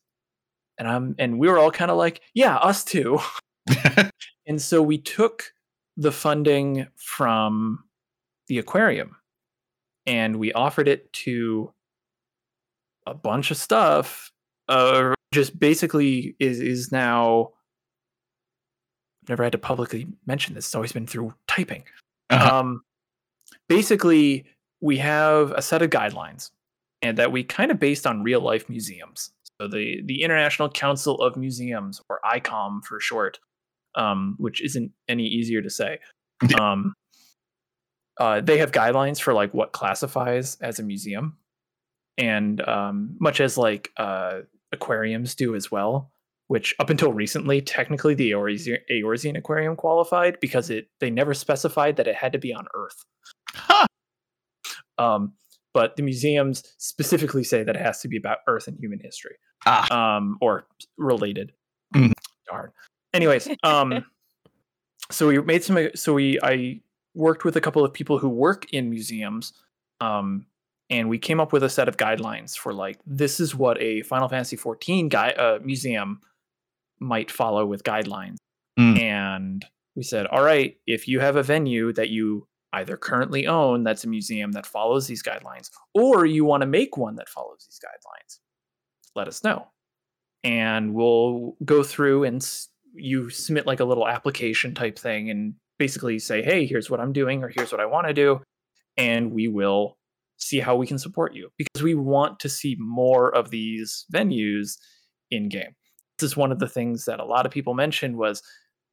And 0.77 0.89
I'm 0.89 1.15
and 1.21 1.39
we 1.39 1.49
were 1.49 1.57
all 1.59 1.71
kind 1.71 1.91
of 1.93 1.97
like, 1.99 2.21
"Yeah, 2.35 2.57
us 2.57 2.83
too." 2.83 3.21
and 4.47 4.61
so 4.61 4.83
we 4.83 4.99
took 4.99 5.53
the 5.97 6.11
funding 6.13 6.89
from 6.97 7.85
the 8.49 8.59
aquarium 8.59 9.15
and 10.09 10.37
we 10.39 10.53
offered 10.55 10.89
it 10.89 11.13
to 11.13 11.73
a 13.07 13.15
bunch 13.15 13.51
of 13.51 13.57
stuff 13.57 14.33
uh 14.69 15.15
just 15.33 15.59
basically 15.61 16.35
is 16.41 16.61
is 16.61 16.91
now 16.91 17.51
never 19.29 19.43
had 19.43 19.53
to 19.53 19.59
publicly 19.59 20.07
mention 20.27 20.55
this 20.55 20.67
it's 20.67 20.75
always 20.75 20.93
been 20.93 21.07
through 21.07 21.33
typing. 21.47 21.85
Uh-huh. 22.31 22.59
um 22.59 22.83
basically 23.69 24.45
we 24.81 24.99
have 24.99 25.53
a 25.53 25.63
set 25.63 25.83
of 25.83 25.91
guidelines 25.91 26.51
and 27.03 27.17
that 27.19 27.31
we 27.31 27.45
kind 27.45 27.71
of 27.71 27.79
based 27.79 28.07
on 28.07 28.23
real 28.23 28.41
life 28.41 28.69
museums. 28.69 29.31
So 29.61 29.69
the 29.69 30.03
the 30.05 30.23
international 30.23 30.71
council 30.71 31.21
of 31.21 31.37
museums 31.37 32.01
or 32.09 32.21
icom 32.25 32.83
for 32.85 33.01
short 33.01 33.39
um 33.95 34.37
which 34.39 34.63
isn't 34.63 34.93
any 35.09 35.27
easier 35.27 35.61
to 35.63 35.71
say 35.71 35.99
um 36.61 36.95
uh, 38.19 38.41
they 38.41 38.59
have 38.59 38.73
guidelines 38.73 39.21
for 39.21 39.33
like 39.35 39.53
what 39.55 39.73
classifies 39.73 40.57
as 40.61 40.79
a 40.79 40.83
museum 40.83 41.37
and 42.17 42.61
um, 42.69 43.17
much 43.21 43.41
as 43.41 43.57
like 43.57 43.91
uh, 43.97 44.41
aquariums 44.73 45.35
do 45.35 45.55
as 45.55 45.71
well 45.71 46.11
which 46.49 46.75
up 46.79 46.89
until 46.91 47.13
recently 47.13 47.61
technically 47.61 48.15
the 48.15 48.31
Eorzean, 48.31 48.79
Eorzean 48.91 49.37
aquarium 49.37 49.77
qualified 49.77 50.39
because 50.41 50.71
it 50.71 50.89
they 51.01 51.11
never 51.11 51.35
specified 51.35 51.97
that 51.97 52.07
it 52.09 52.15
had 52.17 52.33
to 52.33 52.39
be 52.39 52.53
on 52.53 52.67
earth 52.75 53.05
Huh. 53.55 53.87
um, 54.99 55.33
but 55.75 55.97
the 55.97 56.03
museums 56.03 56.63
specifically 56.79 57.45
say 57.45 57.63
that 57.63 57.77
it 57.77 57.83
has 57.83 58.01
to 58.01 58.09
be 58.09 58.17
about 58.17 58.39
earth 58.47 58.67
and 58.67 58.79
human 58.79 58.99
history 59.01 59.37
Ah. 59.67 60.17
um, 60.17 60.39
or 60.41 60.67
related 60.97 61.53
Mhm. 61.95 62.13
darn 62.47 62.73
anyways 63.15 63.49
um, 63.63 64.05
so 65.11 65.29
we 65.29 65.41
made 65.43 65.63
some 65.65 65.89
so 65.95 66.15
we 66.15 66.39
i 66.43 66.81
worked 67.15 67.45
with 67.45 67.57
a 67.57 67.61
couple 67.61 67.85
of 67.85 67.93
people 67.93 68.19
who 68.19 68.29
work 68.29 68.73
in 68.73 68.91
museums 68.91 69.53
um, 70.01 70.47
and 70.91 71.09
we 71.09 71.19
came 71.19 71.41
up 71.41 71.53
with 71.53 71.63
a 71.63 71.69
set 71.69 71.89
of 71.89 71.97
guidelines 71.97 72.57
for 72.57 72.73
like 72.73 72.99
this 73.07 73.41
is 73.41 73.55
what 73.55 73.81
a 73.83 74.03
final 74.03 74.29
fantasy 74.29 74.57
14 74.57 75.09
guy 75.09 75.31
uh, 75.31 75.59
museum 75.63 76.21
might 77.01 77.31
follow 77.31 77.65
with 77.67 77.83
guidelines 77.85 78.37
Mm. 78.79 79.01
and 79.01 79.67
we 79.97 80.05
said 80.05 80.27
all 80.27 80.43
right 80.45 80.77
if 80.87 81.09
you 81.09 81.19
have 81.19 81.35
a 81.35 81.43
venue 81.43 81.93
that 81.95 82.11
you 82.11 82.47
either 82.75 82.97
currently 82.97 83.47
own 83.49 83.83
that's 83.83 84.05
a 84.05 84.09
museum 84.09 84.53
that 84.53 84.67
follows 84.67 85.09
these 85.09 85.23
guidelines 85.23 85.69
or 85.95 86.25
you 86.27 86.45
want 86.45 86.61
to 86.61 86.67
make 86.67 86.97
one 86.97 87.17
that 87.17 87.29
follows 87.29 87.65
these 87.67 87.81
guidelines 87.85 88.39
let 89.17 89.27
us 89.27 89.43
know 89.43 89.67
and 90.45 90.95
we'll 90.95 91.57
go 91.65 91.83
through 91.83 92.23
and 92.25 92.37
s- 92.43 92.69
you 92.95 93.29
submit 93.31 93.67
like 93.67 93.81
a 93.81 93.85
little 93.85 94.07
application 94.07 94.75
type 94.75 94.97
thing 94.99 95.29
and 95.31 95.55
basically 95.79 96.19
say 96.19 96.43
hey 96.43 96.67
here's 96.67 96.91
what 96.91 97.01
i'm 97.01 97.13
doing 97.13 97.43
or 97.43 97.49
here's 97.49 97.73
what 97.73 97.81
i 97.81 97.87
want 97.87 98.07
to 98.07 98.13
do 98.15 98.41
and 98.97 99.33
we 99.33 99.49
will 99.49 99.97
see 100.37 100.59
how 100.61 100.77
we 100.77 100.87
can 100.87 100.99
support 100.99 101.35
you 101.35 101.49
because 101.57 101.83
we 101.83 101.95
want 101.95 102.39
to 102.41 102.49
see 102.49 102.77
more 102.79 103.35
of 103.35 103.51
these 103.51 104.05
venues 104.13 104.77
in 105.31 105.49
game 105.49 105.75
this 106.19 106.31
is 106.31 106.37
one 106.37 106.51
of 106.53 106.59
the 106.59 106.69
things 106.69 107.05
that 107.05 107.21
a 107.21 107.25
lot 107.25 107.47
of 107.47 107.53
people 107.53 107.75
mentioned 107.75 108.17
was 108.17 108.43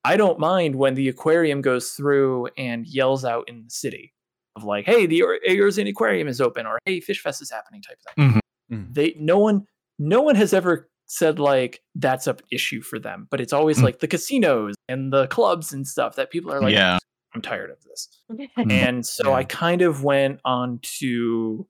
i 0.03 0.15
don't 0.17 0.39
mind 0.39 0.75
when 0.75 0.95
the 0.95 1.07
aquarium 1.09 1.61
goes 1.61 1.91
through 1.91 2.47
and 2.57 2.85
yells 2.87 3.25
out 3.25 3.47
in 3.47 3.63
the 3.63 3.69
city 3.69 4.13
of 4.55 4.63
like 4.63 4.85
hey 4.85 5.05
the 5.05 5.21
Eorzean 5.49 5.89
aquarium 5.89 6.27
is 6.27 6.39
open 6.39 6.65
or 6.65 6.79
hey 6.85 6.99
fish 6.99 7.21
fest 7.21 7.41
is 7.41 7.51
happening 7.51 7.81
type 7.81 7.97
thing 8.15 8.25
Mhm. 8.31 8.39
Mhm. 8.71 8.93
they 8.93 9.15
no 9.19 9.37
one 9.39 9.65
no 9.99 10.21
one 10.21 10.35
has 10.35 10.53
ever 10.53 10.87
said 11.07 11.39
like 11.39 11.81
that's 11.95 12.27
an 12.27 12.37
issue 12.51 12.81
for 12.81 12.97
them 12.99 13.27
but 13.29 13.39
it's 13.39 13.53
always 13.53 13.77
Mm. 13.79 13.83
like 13.83 13.99
the 13.99 14.07
casinos 14.07 14.73
and 14.89 15.13
the 15.13 15.27
clubs 15.27 15.71
and 15.73 15.87
stuff 15.87 16.15
that 16.15 16.31
people 16.31 16.51
are 16.51 16.61
like 16.61 16.73
yeah. 16.73 16.97
i'm 17.33 17.41
tired 17.41 17.69
of 17.69 17.77
this 17.83 18.09
and 18.69 19.05
so 19.05 19.29
Yeah. 19.29 19.35
i 19.35 19.43
kind 19.43 19.81
of 19.81 20.03
went 20.03 20.39
on 20.45 20.79
to 20.99 21.67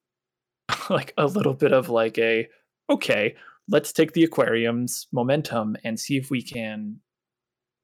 like 0.90 1.14
a 1.18 1.26
little 1.28 1.54
bit 1.54 1.74
of 1.74 1.90
like 1.90 2.18
a 2.18 2.48
okay 2.90 3.36
let's 3.68 3.92
take 3.92 4.14
the 4.14 4.24
aquarium's 4.24 5.08
momentum 5.12 5.76
and 5.84 6.00
see 6.00 6.18
if 6.18 6.30
we 6.30 6.42
can 6.42 6.98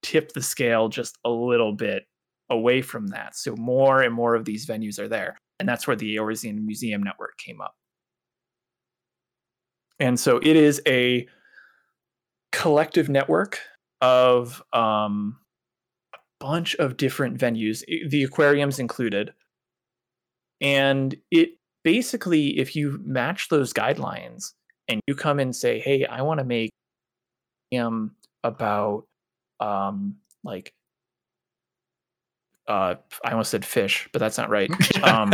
tip 0.04 0.32
the 0.34 0.42
scale 0.42 0.88
just 0.90 1.18
a 1.26 1.30
little 1.30 1.74
bit 1.74 2.04
away 2.50 2.82
from 2.82 3.08
that 3.08 3.36
so 3.36 3.56
more 3.56 4.02
and 4.02 4.14
more 4.14 4.36
of 4.36 4.46
these 4.46 4.66
venues 4.66 5.00
are 5.00 5.08
there 5.08 5.38
and 5.60 5.68
that's 5.70 5.86
where 5.86 5.96
the 5.96 6.16
Eorzean 6.16 6.64
Museum 6.66 7.04
Network 7.04 7.38
came 7.38 7.62
up 7.62 7.74
and 10.00 10.20
so 10.20 10.38
it 10.38 10.56
is 10.56 10.82
a 10.88 11.28
collective 12.52 13.10
network 13.10 13.60
of 14.02 14.64
um, 14.74 15.38
a 16.14 16.18
bunch 16.40 16.76
of 16.76 16.98
different 16.98 17.38
venues, 17.38 17.84
the 18.10 18.24
aquariums 18.24 18.80
included. 18.80 19.34
And 20.60 21.16
it 21.32 21.58
basically, 21.84 22.60
if 22.60 22.76
you 22.76 23.00
match 23.04 23.50
those 23.50 23.74
guidelines 23.74 24.54
and 24.88 25.02
you 25.08 25.16
come 25.16 25.40
and 25.40 25.56
say, 25.56 25.80
"Hey, 25.80 26.06
I 26.06 26.22
want 26.22 26.40
to 26.40 26.44
make 26.44 26.72
um 27.78 28.12
about 28.44 29.06
um 29.60 30.18
like 30.44 30.74
uh 32.68 32.96
I 33.24 33.32
almost 33.32 33.52
said 33.52 33.66
fish, 33.66 34.10
but 34.12 34.20
that's 34.20 34.38
not 34.38 34.50
right. 34.50 34.72
Um, 35.04 35.32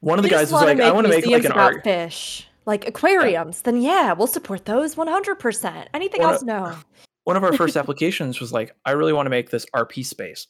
one 0.00 0.18
of 0.18 0.22
the 0.22 0.28
guys 0.28 0.52
was 0.52 0.62
like, 0.62 0.80
"I 0.80 0.92
want 0.92 1.06
to 1.06 1.12
make 1.12 1.26
like 1.26 1.44
an 1.44 1.52
art." 1.52 1.82
fish, 1.82 2.46
like 2.68 2.86
aquariums. 2.86 3.62
Then 3.62 3.80
yeah, 3.80 4.12
we'll 4.12 4.26
support 4.28 4.66
those 4.66 4.94
100%. 4.94 5.86
Anything 5.94 6.20
Well, 6.20 6.32
else, 6.34 6.42
no. 6.42 6.76
one 7.24 7.36
of 7.36 7.42
our 7.42 7.54
first 7.54 7.76
applications 7.82 8.40
was 8.40 8.52
like, 8.52 8.76
I 8.84 8.92
really 8.92 9.12
want 9.14 9.26
to 9.26 9.30
make 9.30 9.50
this 9.50 9.66
RP 9.74 10.04
space. 10.04 10.46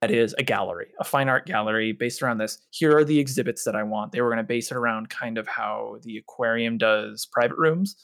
That 0.00 0.10
is 0.10 0.34
a 0.38 0.42
gallery, 0.42 0.88
a 0.98 1.04
fine 1.04 1.28
art 1.28 1.44
gallery 1.44 1.92
based 1.92 2.22
around 2.22 2.38
this. 2.38 2.58
Here 2.70 2.96
are 2.96 3.04
the 3.04 3.18
exhibits 3.20 3.64
that 3.64 3.76
I 3.76 3.82
want. 3.82 4.12
They 4.12 4.22
were 4.22 4.28
going 4.30 4.38
to 4.38 4.42
base 4.44 4.70
it 4.70 4.76
around 4.78 5.10
kind 5.10 5.36
of 5.36 5.46
how 5.46 5.98
the 6.02 6.16
aquarium 6.16 6.78
does 6.78 7.26
private 7.30 7.58
rooms. 7.58 7.96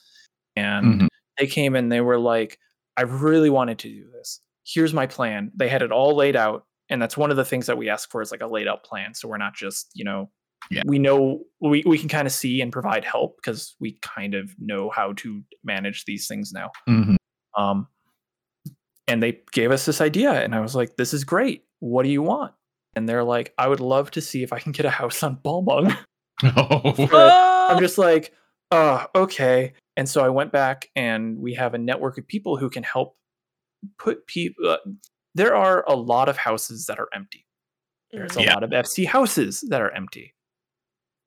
And 0.57 1.01
Mhm. 1.01 1.09
they 1.39 1.47
came 1.47 1.75
and 1.75 1.91
they 1.91 2.03
were 2.03 2.19
like, 2.19 2.59
I 2.99 3.03
really 3.03 3.49
wanted 3.49 3.79
to 3.79 3.89
do 3.89 4.11
this. 4.13 4.41
Here's 4.67 4.93
my 4.93 5.07
plan. 5.07 5.51
They 5.57 5.69
had 5.69 5.81
it 5.81 5.91
all 5.91 6.15
laid 6.15 6.37
out. 6.37 6.67
And 6.91 7.01
that's 7.01 7.17
one 7.17 7.31
of 7.31 7.39
the 7.39 7.45
things 7.47 7.65
that 7.67 7.79
we 7.79 7.89
ask 7.89 8.11
for 8.11 8.21
is 8.21 8.31
like 8.31 8.43
a 8.43 8.47
laid 8.47 8.69
out 8.69 8.85
plan. 8.85 9.15
So 9.15 9.27
we're 9.27 9.39
not 9.39 9.55
just, 9.55 9.91
you 9.95 10.05
know, 10.05 10.31
Yeah. 10.71 10.83
we 10.87 10.99
know 10.99 11.41
we, 11.61 11.83
we 11.87 11.99
can 11.99 12.09
kind 12.09 12.27
of 12.27 12.33
see 12.33 12.61
and 12.61 12.73
provide 12.73 13.05
help 13.05 13.37
because 13.37 13.77
we 13.81 13.99
kind 14.03 14.35
of 14.35 14.51
know 14.59 14.91
how 14.91 15.13
to 15.15 15.43
manage 15.65 16.05
these 16.07 16.27
things 16.27 16.53
now. 16.53 16.71
Mhm. 16.89 17.17
Um, 17.57 17.87
and 19.09 19.23
they 19.23 19.41
gave 19.53 19.71
us 19.71 19.87
this 19.87 20.01
idea, 20.01 20.33
and 20.33 20.55
I 20.55 20.61
was 20.61 20.75
like, 20.75 20.97
"This 20.97 21.15
is 21.15 21.25
great. 21.25 21.65
What 21.79 22.03
do 22.03 22.09
you 22.09 22.23
want?" 22.23 22.53
And 22.97 23.09
they're 23.09 23.25
like, 23.25 23.55
"I 23.59 23.69
would 23.69 23.81
love 23.81 24.11
to 24.13 24.21
see 24.21 24.43
if 24.43 24.53
I 24.53 24.59
can 24.59 24.73
get 24.73 24.85
a 24.87 24.91
house 24.91 25.23
on 25.23 25.37
Balmung." 25.37 25.97
Oh. 26.43 27.69
I'm 27.71 27.79
just 27.81 27.97
like, 27.99 28.33
"Oh, 28.71 29.07
okay." 29.15 29.73
And 29.97 30.07
so 30.09 30.23
I 30.25 30.29
went 30.29 30.53
back, 30.53 30.89
and 30.95 31.39
we 31.39 31.55
have 31.55 31.73
a 31.75 31.79
network 31.79 32.19
of 32.19 32.27
people 32.29 32.57
who 32.59 32.69
can 32.69 32.83
help 32.83 33.17
put 33.99 34.27
people. 34.27 34.69
Uh, 34.69 34.77
there 35.35 35.55
are 35.55 35.85
a 35.89 35.95
lot 35.97 36.29
of 36.29 36.37
houses 36.37 36.87
that 36.87 36.99
are 36.99 37.09
empty. 37.15 37.47
There's 38.13 38.37
a 38.37 38.43
Yeah. 38.43 38.55
lot 38.55 38.65
of 38.65 38.71
FC 38.73 39.05
houses 39.07 39.65
that 39.71 39.81
are 39.81 39.91
empty, 39.93 40.35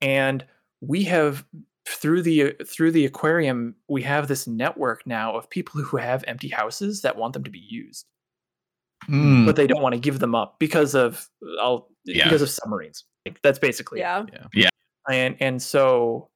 and 0.02 0.46
we 0.82 1.04
have 1.04 1.46
through 1.88 2.22
the 2.22 2.54
through 2.68 2.92
the 2.92 3.06
aquarium 3.06 3.76
we 3.90 4.02
have 4.04 4.28
this 4.28 4.46
network 4.48 5.06
now 5.08 5.36
of 5.36 5.50
people 5.50 5.82
who 5.82 5.98
have 5.98 6.24
empty 6.28 6.48
houses 6.50 7.02
that 7.02 7.16
want 7.18 7.34
them 7.34 7.44
to 7.44 7.52
be 7.52 7.60
used 7.70 8.06
Mm. 9.10 9.46
but 9.46 9.56
they 9.56 9.66
don't 9.66 9.82
want 9.82 9.96
to 9.96 10.00
give 10.00 10.20
them 10.20 10.36
up 10.36 10.60
because 10.60 10.94
of 10.94 11.30
I'll, 11.62 11.88
Yeah. 12.04 12.26
because 12.26 12.42
of 12.42 12.50
submarines 12.50 13.06
like, 13.26 13.42
that's 13.42 13.58
basically 13.58 14.02
it. 14.02 14.50
Yeah. 14.54 14.70
and 15.10 15.38
and 15.40 15.62
so 15.62 16.30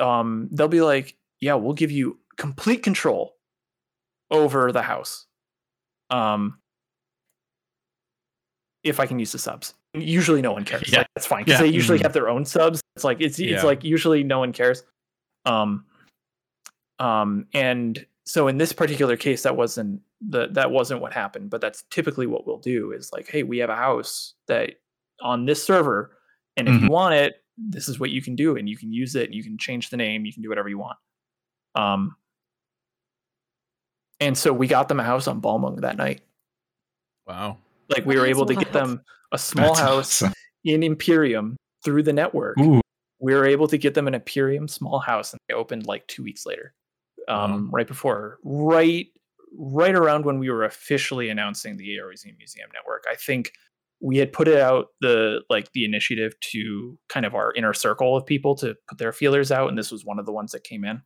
um 0.00 0.48
they'll 0.50 0.66
be 0.68 0.80
like 0.80 1.16
yeah 1.40 1.54
we'll 1.54 1.74
give 1.74 1.90
you 1.90 2.18
complete 2.38 2.82
control 2.82 3.34
over 4.30 4.72
the 4.72 4.80
house 4.82 5.26
um 6.10 6.58
if 8.82 8.98
i 8.98 9.06
can 9.06 9.18
use 9.18 9.32
the 9.32 9.38
subs 9.38 9.74
usually 9.94 10.42
no 10.42 10.52
one 10.52 10.64
cares 10.64 10.90
Yeah. 10.92 10.98
like, 11.00 11.08
that's 11.14 11.26
fine 11.26 11.44
because 11.44 11.60
Yeah. 11.60 11.66
they 11.66 11.72
usually 11.72 11.98
Mhm. 11.98 12.02
have 12.02 12.12
their 12.12 12.28
own 12.28 12.44
subs 12.44 12.80
it's 12.96 13.04
like 13.04 13.20
it's 13.20 13.38
Yeah. 13.38 13.54
it's 13.54 13.64
like 13.64 13.82
usually 13.84 14.22
no 14.22 14.38
one 14.38 14.52
cares 14.52 14.82
um 15.46 15.86
um 16.98 17.46
and 17.54 18.04
so 18.26 18.48
in 18.48 18.58
this 18.58 18.72
particular 18.72 19.16
case 19.16 19.42
that 19.44 19.56
wasn't 19.56 20.02
the 20.20 20.48
that 20.48 20.70
wasn't 20.70 21.00
what 21.00 21.12
happened 21.12 21.48
but 21.48 21.60
that's 21.60 21.84
typically 21.90 22.26
what 22.26 22.46
we'll 22.46 22.58
do 22.58 22.92
is 22.92 23.10
like 23.12 23.28
hey 23.28 23.42
we 23.42 23.58
have 23.58 23.70
a 23.70 23.76
house 23.76 24.34
that 24.46 24.74
on 25.20 25.46
this 25.46 25.62
server 25.64 26.16
and 26.56 26.68
if 26.68 26.82
you 26.82 26.88
want 26.88 27.14
it 27.14 27.42
this 27.56 27.88
is 27.88 27.98
what 27.98 28.10
you 28.10 28.20
can 28.20 28.36
do 28.36 28.56
and 28.56 28.68
you 28.68 28.76
can 28.76 28.92
use 28.92 29.14
it 29.14 29.24
and 29.26 29.34
you 29.34 29.42
can 29.42 29.56
change 29.56 29.90
the 29.90 29.96
name 29.96 30.26
you 30.26 30.32
can 30.32 30.42
do 30.42 30.48
whatever 30.48 30.68
you 30.68 30.78
want 30.78 30.98
um 31.76 32.14
and 34.20 34.36
so 34.36 34.52
we 34.52 34.66
got 34.66 34.88
them 34.88 34.98
a 35.00 35.04
house 35.04 35.28
on 35.28 35.40
Balmung 35.40 35.80
that 35.82 35.96
night. 35.96 36.22
Wow. 37.26 37.58
Like 37.88 38.04
we 38.04 38.16
were 38.16 38.26
able 38.26 38.46
to 38.46 38.54
get 38.56 38.74
wild. 38.74 38.88
them 38.88 39.04
a 39.32 39.38
small 39.38 39.74
That's 39.74 39.80
house 39.80 40.22
awesome. 40.22 40.34
in 40.64 40.82
Empyreum 40.82 41.56
through 41.84 42.02
the 42.02 42.12
network. 42.12 42.58
Ooh. 42.58 42.80
We 43.20 43.34
were 43.34 43.46
able 43.46 43.66
to 43.68 43.78
get 43.78 43.94
them 43.94 44.06
an 44.06 44.14
Empyreum 44.14 44.68
small 44.68 45.00
house, 45.00 45.32
and 45.32 45.40
they 45.48 45.54
opened 45.54 45.86
like 45.86 46.06
two 46.06 46.22
weeks 46.22 46.46
later, 46.46 46.72
um, 47.28 47.68
right 47.72 47.86
before, 47.86 48.38
right, 48.44 49.06
right 49.58 49.94
around 49.94 50.24
when 50.24 50.38
we 50.38 50.50
were 50.50 50.64
officially 50.64 51.28
announcing 51.28 51.76
the 51.76 51.96
Eorzean 51.96 52.36
Museum 52.38 52.70
Network. 52.72 53.04
I 53.10 53.16
think 53.16 53.52
we 54.00 54.18
had 54.18 54.32
put 54.32 54.46
it 54.46 54.60
out 54.60 54.86
the 55.00 55.40
like 55.50 55.72
the 55.72 55.84
initiative 55.84 56.38
to 56.52 56.96
kind 57.08 57.26
of 57.26 57.34
our 57.34 57.52
inner 57.54 57.74
circle 57.74 58.16
of 58.16 58.24
people 58.24 58.54
to 58.56 58.76
put 58.88 58.98
their 58.98 59.12
feelers 59.12 59.50
out, 59.50 59.68
and 59.68 59.76
this 59.76 59.90
was 59.90 60.04
one 60.04 60.20
of 60.20 60.26
the 60.26 60.32
ones 60.32 60.52
that 60.52 60.62
came 60.62 60.84
in. 60.84 61.02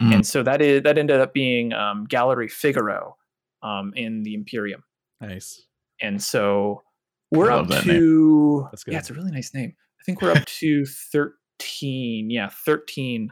Mm. 0.00 0.16
And 0.16 0.26
so 0.26 0.42
that 0.42 0.60
is 0.60 0.82
that 0.82 0.98
ended 0.98 1.20
up 1.20 1.32
being 1.32 1.72
um, 1.72 2.04
Gallery 2.04 2.48
Figaro 2.48 3.16
um, 3.62 3.92
in 3.96 4.22
the 4.22 4.34
Empyreum. 4.34 4.82
Nice. 5.20 5.64
And 6.00 6.22
so 6.22 6.82
we're 7.30 7.50
up 7.50 7.68
that 7.68 7.84
to 7.84 8.68
yeah, 8.86 8.98
it's 8.98 9.10
a 9.10 9.14
really 9.14 9.30
nice 9.30 9.52
name. 9.54 9.74
I 10.00 10.04
think 10.04 10.22
we're 10.22 10.32
up 10.32 10.44
to 10.44 10.86
thirteen, 10.86 12.30
yeah, 12.30 12.48
thirteen 12.48 13.30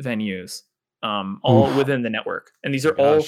venues, 0.00 0.62
um, 1.02 1.40
all 1.42 1.68
Oof. 1.68 1.76
within 1.76 2.02
the 2.02 2.10
network, 2.10 2.50
and 2.62 2.72
these 2.72 2.86
are 2.86 2.94
all 2.98 3.24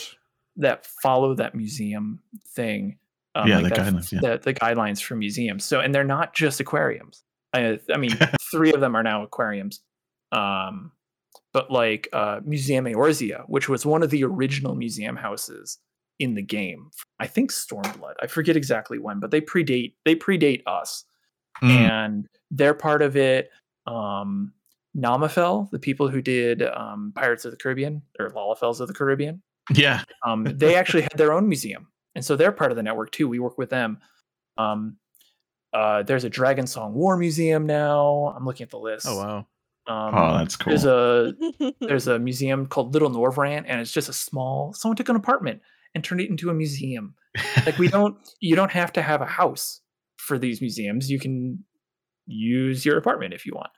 that 0.56 0.86
follow 1.02 1.34
that 1.34 1.54
museum 1.54 2.20
thing. 2.54 2.98
Um, 3.34 3.48
Yeah, 3.48 3.60
like 3.60 3.74
the 3.74 3.80
guidelines, 3.80 4.12
yeah. 4.12 4.20
The, 4.20 4.38
the 4.42 4.54
guidelines 4.54 5.02
for 5.02 5.14
museums. 5.14 5.64
So, 5.64 5.80
and 5.80 5.94
they're 5.94 6.04
not 6.04 6.34
just 6.34 6.60
aquariums. 6.60 7.22
I, 7.52 7.78
I 7.92 7.96
mean, 7.96 8.10
three 8.50 8.72
of 8.72 8.80
them 8.80 8.96
are 8.96 9.02
now 9.02 9.22
aquariums. 9.22 9.80
Um, 10.32 10.92
but 11.52 11.70
like 11.70 12.08
uh, 12.12 12.40
Museum 12.44 12.84
Eorzea, 12.84 13.44
which 13.46 13.68
was 13.68 13.84
one 13.86 14.02
of 14.02 14.10
the 14.10 14.24
original 14.24 14.74
museum 14.74 15.16
houses 15.16 15.78
in 16.20 16.34
the 16.34 16.42
game. 16.42 16.90
I 17.18 17.26
think 17.26 17.50
Stormblood. 17.50 18.14
I 18.22 18.26
forget 18.28 18.56
exactly 18.56 18.98
when, 18.98 19.18
but 19.18 19.30
they 19.32 19.40
predate 19.40 19.94
they 20.04 20.14
predate 20.14 20.62
us, 20.66 21.04
Mm. 21.62 21.68
and 21.70 22.28
they're 22.52 22.74
part 22.74 23.02
of 23.02 23.16
it. 23.16 23.50
Um, 23.86 24.52
Namafel, 24.96 25.70
the 25.70 25.78
people 25.78 26.08
who 26.08 26.20
did 26.22 26.62
um, 26.62 27.12
Pirates 27.14 27.44
of 27.44 27.50
the 27.50 27.56
Caribbean 27.56 28.02
or 28.18 28.30
Lalafels 28.30 28.80
of 28.80 28.88
the 28.88 28.94
Caribbean, 28.94 29.42
Yeah. 29.72 30.02
um, 30.24 30.44
they 30.56 30.74
actually 30.76 31.02
had 31.02 31.16
their 31.16 31.32
own 31.32 31.48
museum, 31.48 31.88
and 32.14 32.24
so 32.24 32.36
they're 32.36 32.52
part 32.52 32.70
of 32.72 32.76
the 32.76 32.82
network 32.82 33.10
too. 33.12 33.28
We 33.28 33.38
work 33.40 33.56
with 33.58 33.70
them. 33.70 33.98
Um, 34.58 34.96
uh, 35.72 36.02
there's 36.02 36.24
a 36.24 36.30
Dragon 36.30 36.66
Song 36.66 36.94
War 36.94 37.16
Museum 37.16 37.66
now. 37.66 38.34
I'm 38.36 38.44
looking 38.44 38.64
at 38.64 38.70
the 38.70 38.78
list. 38.78 39.06
Oh 39.08 39.16
wow. 39.16 39.46
Um, 39.86 40.14
Oh, 40.14 40.38
that's 40.38 40.56
cool. 40.56 40.70
There's 40.70 40.84
a 40.84 41.34
there's 41.80 42.06
a 42.08 42.18
museum 42.18 42.66
called 42.66 42.92
Little 42.92 43.10
Norvrandt, 43.10 43.64
and 43.68 43.80
it's 43.80 43.92
just 43.92 44.08
a 44.08 44.12
small. 44.12 44.72
Someone 44.72 44.96
took 44.96 45.08
an 45.08 45.16
apartment 45.16 45.62
and 45.94 46.02
turned 46.04 46.20
it 46.20 46.30
into 46.30 46.50
a 46.50 46.54
museum. 46.54 47.14
Like 47.66 47.78
we 47.78 47.88
don't, 47.96 48.16
you 48.40 48.56
don't 48.56 48.70
have 48.72 48.92
to 48.94 49.02
have 49.02 49.20
a 49.20 49.26
house 49.26 49.80
for 50.18 50.38
these 50.38 50.60
museums. 50.60 51.10
You 51.10 51.18
can 51.18 51.64
use 52.26 52.84
your 52.84 52.96
apartment 52.98 53.34
if 53.34 53.44
you 53.46 53.52
want. 53.54 53.70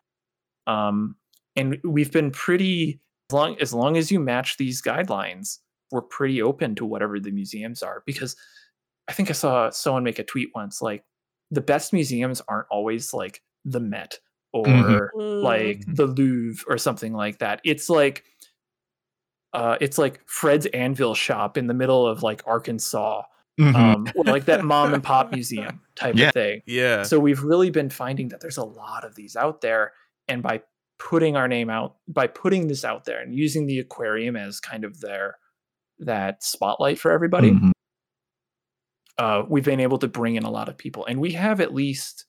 Um, 0.67 1.17
and 1.57 1.79
we've 1.85 2.13
been 2.13 2.31
pretty 2.31 3.01
as 3.31 3.35
long 3.35 3.57
as 3.61 3.73
long 3.75 3.97
as 3.97 4.11
you 4.11 4.21
match 4.21 4.57
these 4.59 4.83
guidelines, 4.83 5.59
we're 5.91 6.03
pretty 6.03 6.41
open 6.43 6.75
to 6.77 6.85
whatever 6.85 7.19
the 7.21 7.31
museums 7.31 7.83
are. 7.83 8.03
Because 8.07 8.37
I 9.09 9.13
think 9.13 9.31
I 9.31 9.33
saw 9.33 9.71
someone 9.71 10.05
make 10.05 10.19
a 10.19 10.25
tweet 10.25 10.49
once 10.55 10.81
like 10.83 11.05
the 11.51 11.61
best 11.61 11.93
museums 11.93 12.41
aren't 12.49 12.67
always 12.71 13.13
like 13.15 13.43
the 13.65 13.81
Met 13.81 14.19
or 14.53 14.67
Mhm. 14.67 15.43
like 15.43 15.81
Mhm. 15.81 15.97
the 15.97 16.07
Louvre 16.07 16.65
or 16.69 16.79
something 16.79 17.13
like 17.15 17.39
that. 17.39 17.61
It's 17.65 17.89
like 17.89 18.25
uh 19.53 19.77
it's 19.81 19.99
like 19.99 20.21
Fred's 20.27 20.67
Anvil 20.67 21.15
shop 21.15 21.57
in 21.57 21.67
the 21.67 21.75
middle 21.75 22.07
of 22.07 22.23
like 22.23 22.43
Arkansas. 22.47 23.23
Mhm. 23.61 23.75
Um 23.75 24.25
like 24.27 24.47
that 24.47 24.65
mom 24.65 24.95
and 24.95 25.03
pop 25.03 25.31
museum 25.33 25.81
type 25.95 26.15
Yeah. 26.17 26.29
of 26.29 26.35
thing. 26.35 26.63
Yeah. 26.67 27.03
So 27.03 27.19
we've 27.21 27.43
really 27.43 27.71
been 27.71 27.91
finding 27.91 28.29
that 28.29 28.41
there's 28.41 28.57
a 28.59 28.65
lot 28.65 29.05
of 29.05 29.15
these 29.15 29.37
out 29.37 29.61
there 29.61 29.93
and 30.29 30.43
by 30.43 30.63
putting 30.99 31.37
our 31.37 31.49
name 31.49 31.69
out 31.69 31.97
by 32.09 32.27
putting 32.29 32.69
this 32.69 32.85
out 32.85 33.05
there 33.05 33.21
and 33.21 33.35
using 33.35 33.67
the 33.67 33.79
aquarium 33.81 34.37
as 34.37 34.61
kind 34.61 34.85
of 34.85 35.01
their 35.01 35.37
that 35.99 36.43
spotlight 36.43 36.99
for 36.99 37.11
everybody 37.11 37.51
Mhm. 37.51 37.73
uh, 39.19 39.43
we've 39.49 39.65
been 39.65 39.81
able 39.81 39.99
to 39.99 40.09
bring 40.09 40.37
in 40.37 40.45
a 40.45 40.51
lot 40.51 40.69
of 40.69 40.79
people, 40.79 41.05
and 41.07 41.21
we 41.21 41.33
have 41.33 41.61
at 41.61 41.75
least 41.75 42.25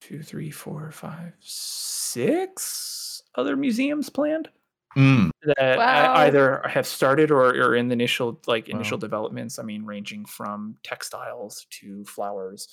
two, 0.00 0.22
three, 0.22 0.50
four, 0.50 0.90
five, 0.90 1.34
six 1.40 3.11
other 3.34 3.56
museums 3.56 4.08
planned 4.10 4.48
Mm. 4.96 5.30
that 5.56 5.78
Wow. 5.78 6.12
I 6.12 6.26
either 6.26 6.62
have 6.68 6.86
started 6.86 7.30
or 7.30 7.44
are 7.48 7.74
in 7.74 7.88
the 7.88 7.94
initial 7.94 8.38
like 8.46 8.68
initial 8.68 8.98
Wow. 8.98 9.00
developments. 9.00 9.58
I 9.58 9.62
mean, 9.62 9.86
ranging 9.86 10.26
from 10.26 10.76
textiles 10.82 11.66
to 11.80 12.04
flowers, 12.04 12.68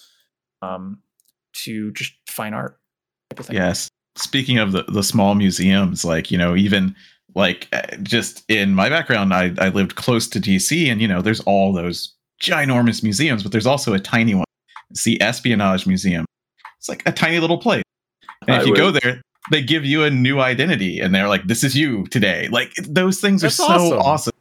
um, 0.61 0.99
to 1.53 1.91
just 1.93 2.11
fine 2.27 2.53
art. 2.53 2.77
Type 3.29 3.39
of 3.39 3.45
thing. 3.45 3.55
Yes. 3.55 3.87
Speaking 4.17 4.57
of 4.57 4.73
the, 4.73 4.83
the 4.89 5.01
small 5.03 5.33
museums, 5.33 6.03
like, 6.03 6.29
you 6.29 6.37
know, 6.37 6.57
even 6.57 6.93
like 7.35 7.69
uh, 7.71 7.83
just 8.03 8.43
in 8.49 8.75
my 8.75 8.89
background, 8.89 9.33
I, 9.33 9.53
I 9.57 9.69
lived 9.69 9.95
close 9.95 10.27
to 10.29 10.41
DC 10.41 10.91
and, 10.91 10.99
you 11.01 11.07
know, 11.07 11.21
there's 11.21 11.39
all 11.41 11.71
those 11.71 12.15
ginormous 12.41 13.01
museums, 13.01 13.43
but 13.43 13.53
there's 13.53 13.67
also 13.67 13.93
a 13.93 13.99
tiny 13.99 14.35
one. 14.35 14.45
It's 14.89 15.03
the 15.05 15.21
Espionage 15.21 15.87
Museum. 15.87 16.25
It's 16.79 16.89
like 16.89 17.03
a 17.05 17.13
tiny 17.13 17.39
little 17.39 17.59
place. 17.59 17.83
And 18.47 18.57
if 18.57 18.63
I 18.63 18.65
you 18.69 18.75
go 18.75 18.91
there, 18.91 19.21
they 19.51 19.61
give 19.61 19.85
you 19.85 20.03
a 20.03 20.09
new 20.09 20.39
identity 20.39 20.99
and 20.99 21.13
they're 21.13 21.27
like, 21.27 21.43
this 21.45 21.63
is 21.63 21.75
you 21.75 22.05
today. 22.07 22.47
Like 22.49 22.71
those 22.83 23.19
things 23.21 23.41
That's 23.41 23.59
are 23.59 23.63
so 23.67 23.73
awesome. 23.73 23.99
awesome. 23.99 24.33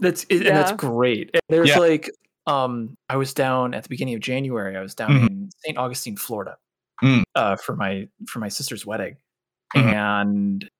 That's 0.00 0.24
it, 0.28 0.46
and 0.46 0.56
that's 0.56 0.72
great. 0.72 1.30
And 1.32 1.40
there's 1.48 1.68
Yeah. 1.70 1.78
like 1.78 2.10
um 2.46 2.96
I 3.08 3.16
was 3.16 3.32
down 3.34 3.74
at 3.74 3.82
the 3.82 3.88
beginning 3.88 4.14
of 4.14 4.20
January. 4.20 4.76
I 4.76 4.80
was 4.82 4.94
down 4.94 5.10
Mhm. 5.10 5.26
in 5.28 5.50
St. 5.64 5.78
Augustine, 5.78 6.16
Florida, 6.16 6.56
Mm. 7.02 7.22
uh, 7.34 7.56
for 7.56 7.74
my 7.76 8.08
for 8.28 8.38
my 8.40 8.48
sister's 8.48 8.84
wedding, 8.86 9.16
Mhm. 9.74 9.92
and 9.94 10.70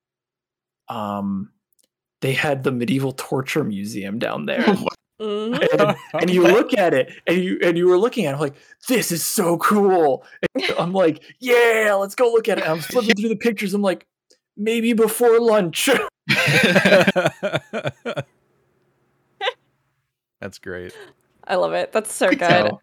um 0.89 1.51
they 2.23 2.33
had 2.33 2.63
the 2.63 2.73
medieval 2.73 3.13
torture 3.13 3.65
museum 3.65 4.19
down 4.19 4.47
there. 4.47 4.65
Mhm. 5.21 5.67
and, 5.81 5.97
and 6.21 6.31
you 6.31 6.43
look 6.43 6.77
at 6.77 6.93
it 6.93 7.11
and 7.27 7.39
you 7.43 7.59
and 7.63 7.79
you 7.79 7.89
were 7.89 7.97
looking 7.97 8.27
at 8.27 8.35
it 8.35 8.39
like 8.41 8.55
this 8.87 9.11
is 9.11 9.25
so 9.25 9.57
cool 9.57 10.25
and 10.55 10.65
i'm 10.79 10.93
like 10.93 11.23
yeah 11.41 11.97
let's 11.99 12.15
go 12.15 12.31
look 12.31 12.49
at 12.49 12.59
it 12.59 12.65
and 12.65 12.73
i'm 12.73 12.81
flipping 12.81 13.15
through 13.15 13.31
the 13.31 13.37
pictures 13.37 13.73
i'm 13.73 13.81
like 13.81 14.07
maybe 14.59 14.93
before 14.93 15.41
lunch 15.41 15.89
That's 20.41 20.59
great. 20.59 20.95
I 21.47 21.55
love 21.57 21.73
it. 21.73 21.93
That's 21.93 22.13
so 22.13 22.35
Good. 22.39 22.77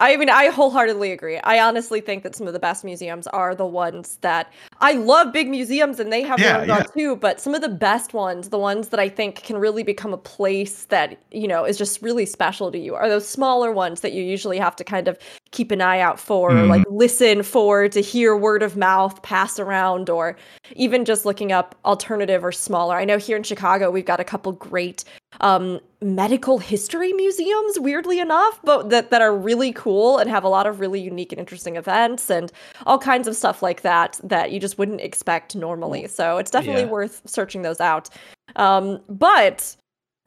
I 0.00 0.16
mean, 0.16 0.28
I 0.28 0.48
wholeheartedly 0.48 1.12
agree. 1.12 1.38
I 1.38 1.60
honestly 1.60 2.00
think 2.00 2.24
that 2.24 2.34
some 2.34 2.46
of 2.48 2.52
the 2.52 2.58
best 2.58 2.84
museums 2.84 3.26
are 3.28 3.54
the 3.54 3.66
ones 3.66 4.18
that 4.22 4.52
I 4.80 4.94
love 4.94 5.32
big 5.32 5.48
museums 5.48 6.00
and 6.00 6.12
they 6.12 6.22
have 6.22 6.42
Yeah, 6.42 6.64
their 6.66 6.66
yeah. 6.66 6.86
too, 6.96 7.16
but 7.16 7.40
some 7.40 7.54
of 7.54 7.60
the 7.62 7.68
best 7.68 8.12
ones, 8.12 8.48
the 8.48 8.58
ones 8.58 8.88
that 8.88 8.98
I 8.98 9.08
think 9.08 9.42
can 9.44 9.56
really 9.58 9.84
become 9.84 10.12
a 10.12 10.18
place 10.18 10.86
that, 10.86 11.20
you 11.30 11.46
know, 11.46 11.64
is 11.64 11.78
just 11.78 12.02
really 12.02 12.26
special 12.26 12.72
to 12.72 12.78
you 12.78 12.96
are 12.96 13.08
those 13.08 13.28
smaller 13.28 13.70
ones 13.72 14.00
that 14.00 14.12
you 14.12 14.24
usually 14.24 14.58
have 14.58 14.74
to 14.76 14.84
kind 14.84 15.06
of 15.06 15.16
keep 15.52 15.70
an 15.72 15.80
eye 15.80 15.98
out 16.00 16.20
for, 16.20 16.52
or 16.52 16.64
Mhm. 16.64 16.68
like 16.68 16.84
listen 16.88 17.42
for 17.42 17.88
to 17.88 18.00
hear 18.00 18.36
word 18.36 18.62
of 18.62 18.76
mouth 18.76 19.20
pass 19.22 19.58
around, 19.58 20.08
or 20.08 20.36
even 20.76 21.04
just 21.04 21.24
looking 21.24 21.50
up 21.50 21.74
alternative 21.84 22.44
or 22.44 22.52
smaller. 22.52 22.96
I 22.96 23.04
know 23.04 23.18
here 23.18 23.36
in 23.36 23.42
Chicago, 23.42 23.90
we've 23.90 24.04
got 24.04 24.20
a 24.20 24.24
couple 24.24 24.52
great 24.52 25.04
um, 25.40 25.80
medical 26.02 26.58
history 26.58 27.12
museums, 27.12 27.78
weirdly 27.80 28.18
enough, 28.18 28.60
but 28.62 28.90
that, 28.90 29.10
that 29.10 29.22
are 29.22 29.34
really 29.34 29.72
cool 29.72 30.18
and 30.18 30.28
have 30.28 30.44
a 30.44 30.48
lot 30.48 30.66
of 30.66 30.80
really 30.80 31.00
unique 31.00 31.32
and 31.32 31.38
interesting 31.38 31.76
events 31.76 32.30
and 32.30 32.52
all 32.84 32.98
kinds 32.98 33.26
of 33.26 33.34
stuff 33.36 33.62
like 33.62 33.82
that 33.82 34.20
that 34.22 34.52
you 34.52 34.60
just 34.60 34.76
wouldn't 34.78 35.00
expect 35.00 35.56
normally. 35.56 36.06
So 36.08 36.36
it's 36.38 36.50
definitely 36.50 36.82
Yeah. 36.82 36.88
worth 36.90 37.22
searching 37.26 37.62
those 37.62 37.80
out. 37.80 38.10
Um, 38.56 39.00
but 39.08 39.76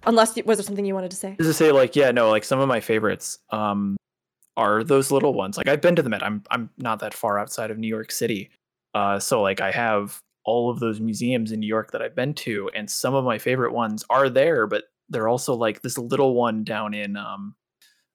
unless 0.06 0.36
was 0.46 0.58
there 0.58 0.64
something 0.64 0.86
you 0.86 0.96
wanted 0.96 1.12
to 1.12 1.18
say? 1.18 1.36
Just 1.38 1.50
to 1.50 1.54
say, 1.54 1.72
like, 1.72 1.96
yeah, 1.96 2.12
no, 2.12 2.30
like 2.30 2.44
some 2.44 2.60
of 2.60 2.68
my 2.68 2.80
favorites 2.80 3.40
um, 3.52 3.98
are 4.58 4.84
those 4.84 5.12
little 5.12 5.34
ones. 5.34 5.58
Like 5.58 5.68
I've 5.68 5.82
been 5.82 5.96
to 5.96 6.02
the 6.02 6.10
Met. 6.10 6.24
I'm 6.24 6.44
I'm 6.52 6.70
not 6.78 7.00
that 7.00 7.14
far 7.14 7.40
outside 7.40 7.72
of 7.72 7.78
New 7.78 7.88
York 7.88 8.12
City, 8.12 8.50
uh, 8.94 9.20
so 9.20 9.42
like 9.42 9.62
I 9.62 9.72
have 9.72 10.20
all 10.46 10.70
of 10.70 10.80
those 10.80 11.00
museums 11.00 11.52
in 11.52 11.60
New 11.60 11.68
York 11.68 11.92
that 11.92 12.02
I've 12.02 12.16
been 12.16 12.34
to, 12.36 12.70
and 12.76 12.90
some 12.90 13.14
of 13.16 13.24
my 13.26 13.38
favorite 13.38 13.74
ones 13.74 14.04
are 14.10 14.30
there, 14.30 14.68
but 14.68 14.84
they're 15.10 15.28
also 15.28 15.54
like 15.54 15.82
this 15.82 15.98
little 15.98 16.34
one 16.36 16.64
down 16.64 16.94
in 16.94 17.16
um, 17.18 17.56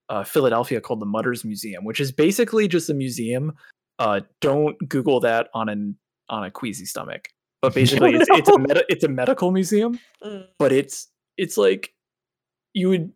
uh, 0.09 0.25
Philadelphia 0.25 0.81
called 0.81 1.01
the 1.01 1.07
Mutters 1.07 1.45
Museum, 1.45 1.85
which 1.85 2.01
is 2.01 2.13
basically 2.13 2.69
just 2.69 2.91
a 2.91 2.95
museum. 2.95 3.53
Uh, 3.99 4.21
don't 4.41 4.77
Google 4.89 5.21
that 5.21 5.49
on 5.55 5.69
an 5.69 5.97
on 6.29 6.45
a 6.45 6.51
queasy 6.51 6.85
stomach. 6.85 7.29
But 7.63 7.75
basically, 7.81 8.15
it's, 8.15 8.29
it's 8.31 8.49
a 8.49 8.59
meta, 8.59 8.85
it's 8.89 9.05
a 9.05 9.09
medical 9.09 9.51
museum 9.51 9.99
Mm. 10.25 10.47
but 10.59 10.73
it's 10.73 11.09
it's 11.37 11.57
like 11.57 11.93
you 12.75 12.89
would 12.89 13.13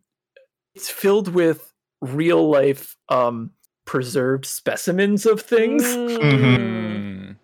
it's 0.75 0.89
filled 0.89 1.27
with 1.29 1.72
real 2.03 2.49
life 2.49 2.95
um 3.09 3.51
preserved 3.85 4.45
specimens 4.45 5.25
of 5.25 5.41
things 5.41 5.83
Mm. 5.83 6.19
Mm. 6.19 7.35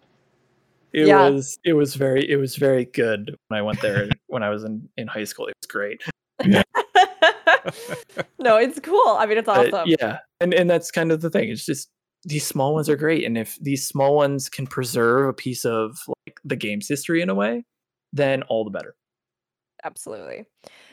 It 0.94 1.07
Yeah. 1.07 1.30
was 1.30 1.57
it 1.64 1.73
was 1.73 1.95
very 1.95 2.30
it 2.30 2.38
was 2.38 2.56
very 2.56 2.86
good 2.86 3.36
when 3.48 3.60
I 3.60 3.61
went 3.61 3.81
there 3.81 4.10
when 4.27 4.44
I 4.44 4.49
was 4.49 4.64
in 4.64 4.90
in 4.98 5.07
high 5.07 5.23
school. 5.26 5.48
It 5.48 5.56
was 5.61 5.68
great. 5.68 6.02
no, 8.40 8.57
it's 8.57 8.80
cool. 8.80 9.15
I 9.19 9.26
mean, 9.26 9.38
it's 9.38 9.45
But 9.45 9.73
awesome. 9.73 9.94
yeah, 9.99 10.19
and 10.40 10.53
and 10.53 10.69
that's 10.69 10.91
kind 10.91 11.11
of 11.11 11.22
the 11.22 11.30
thing. 11.30 11.49
It's 11.49 11.65
just 11.65 11.90
these 12.23 12.45
small 12.45 12.73
ones 12.73 12.90
are 12.90 12.95
great, 12.95 13.26
and 13.26 13.38
if 13.38 13.57
these 13.61 13.86
small 13.86 14.15
ones 14.15 14.49
can 14.49 14.65
preserve 14.68 15.30
a 15.30 15.34
piece 15.34 15.65
of 15.65 15.98
like 16.26 16.40
the 16.44 16.56
game's 16.56 16.88
history 16.88 17.22
in 17.22 17.30
a 17.30 17.36
way, 17.36 17.65
then 18.14 18.44
all 18.44 18.64
the 18.64 18.72
better. 18.72 18.95
Absolutely. 19.84 20.45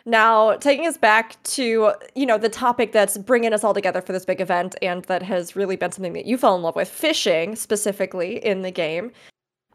Now, 0.08 0.54
taking 0.54 0.86
us 0.86 0.96
back 0.96 1.42
to, 1.42 1.92
you 2.14 2.26
know, 2.26 2.38
the 2.38 2.48
topic 2.48 2.92
that's 2.92 3.18
bringing 3.18 3.52
us 3.52 3.64
all 3.64 3.74
together 3.74 4.00
for 4.00 4.12
this 4.12 4.24
big 4.24 4.40
event 4.40 4.76
and 4.80 5.04
that 5.06 5.20
has 5.24 5.56
really 5.56 5.74
been 5.74 5.90
something 5.90 6.12
that 6.12 6.26
you 6.26 6.38
fell 6.38 6.54
in 6.54 6.62
love 6.62 6.76
with, 6.76 6.88
fishing 6.88 7.56
specifically 7.56 8.44
in 8.44 8.62
the 8.62 8.70
game. 8.70 9.10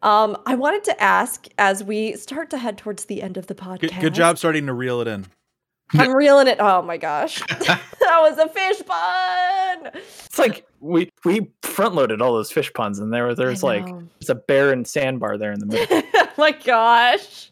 Um, 0.04 0.38
I 0.46 0.56
wanted 0.56 0.86
to 0.86 1.04
ask 1.04 1.48
as 1.58 1.84
we 1.84 2.16
start 2.16 2.50
to 2.52 2.58
head 2.58 2.78
towards 2.78 3.06
the 3.06 3.22
end 3.22 3.36
of 3.36 3.48
the 3.48 3.56
podcast. 3.56 3.82
Good, 3.82 4.00
good 4.00 4.14
job 4.14 4.38
starting 4.38 4.66
to 4.68 4.74
reel 4.74 5.02
it 5.02 5.08
in. 5.08 5.28
I'm 5.94 6.14
reeling 6.14 6.48
it. 6.48 6.58
Oh 6.60 6.82
my 6.82 6.96
gosh. 6.96 7.40
that 7.50 7.82
was 8.00 8.38
a 8.38 8.48
fish 8.48 8.82
pun. 8.86 9.92
It's 10.26 10.40
like 10.40 10.66
we 10.80 11.10
we 11.26 11.52
front 11.64 11.96
loaded 11.96 12.22
all 12.22 12.34
those 12.34 12.52
fish 12.52 12.72
puns, 12.74 13.00
and 13.00 13.14
there 13.14 13.36
there's 13.36 13.62
like 13.62 13.86
know. 13.86 14.08
there's 14.20 14.30
a 14.30 14.36
bear 14.36 14.72
and 14.72 14.88
sandbar 14.88 15.38
there 15.38 15.52
in 15.52 15.60
the 15.60 15.66
middle. 15.66 16.02
oh 16.16 16.30
my 16.38 16.52
gosh. 16.52 17.52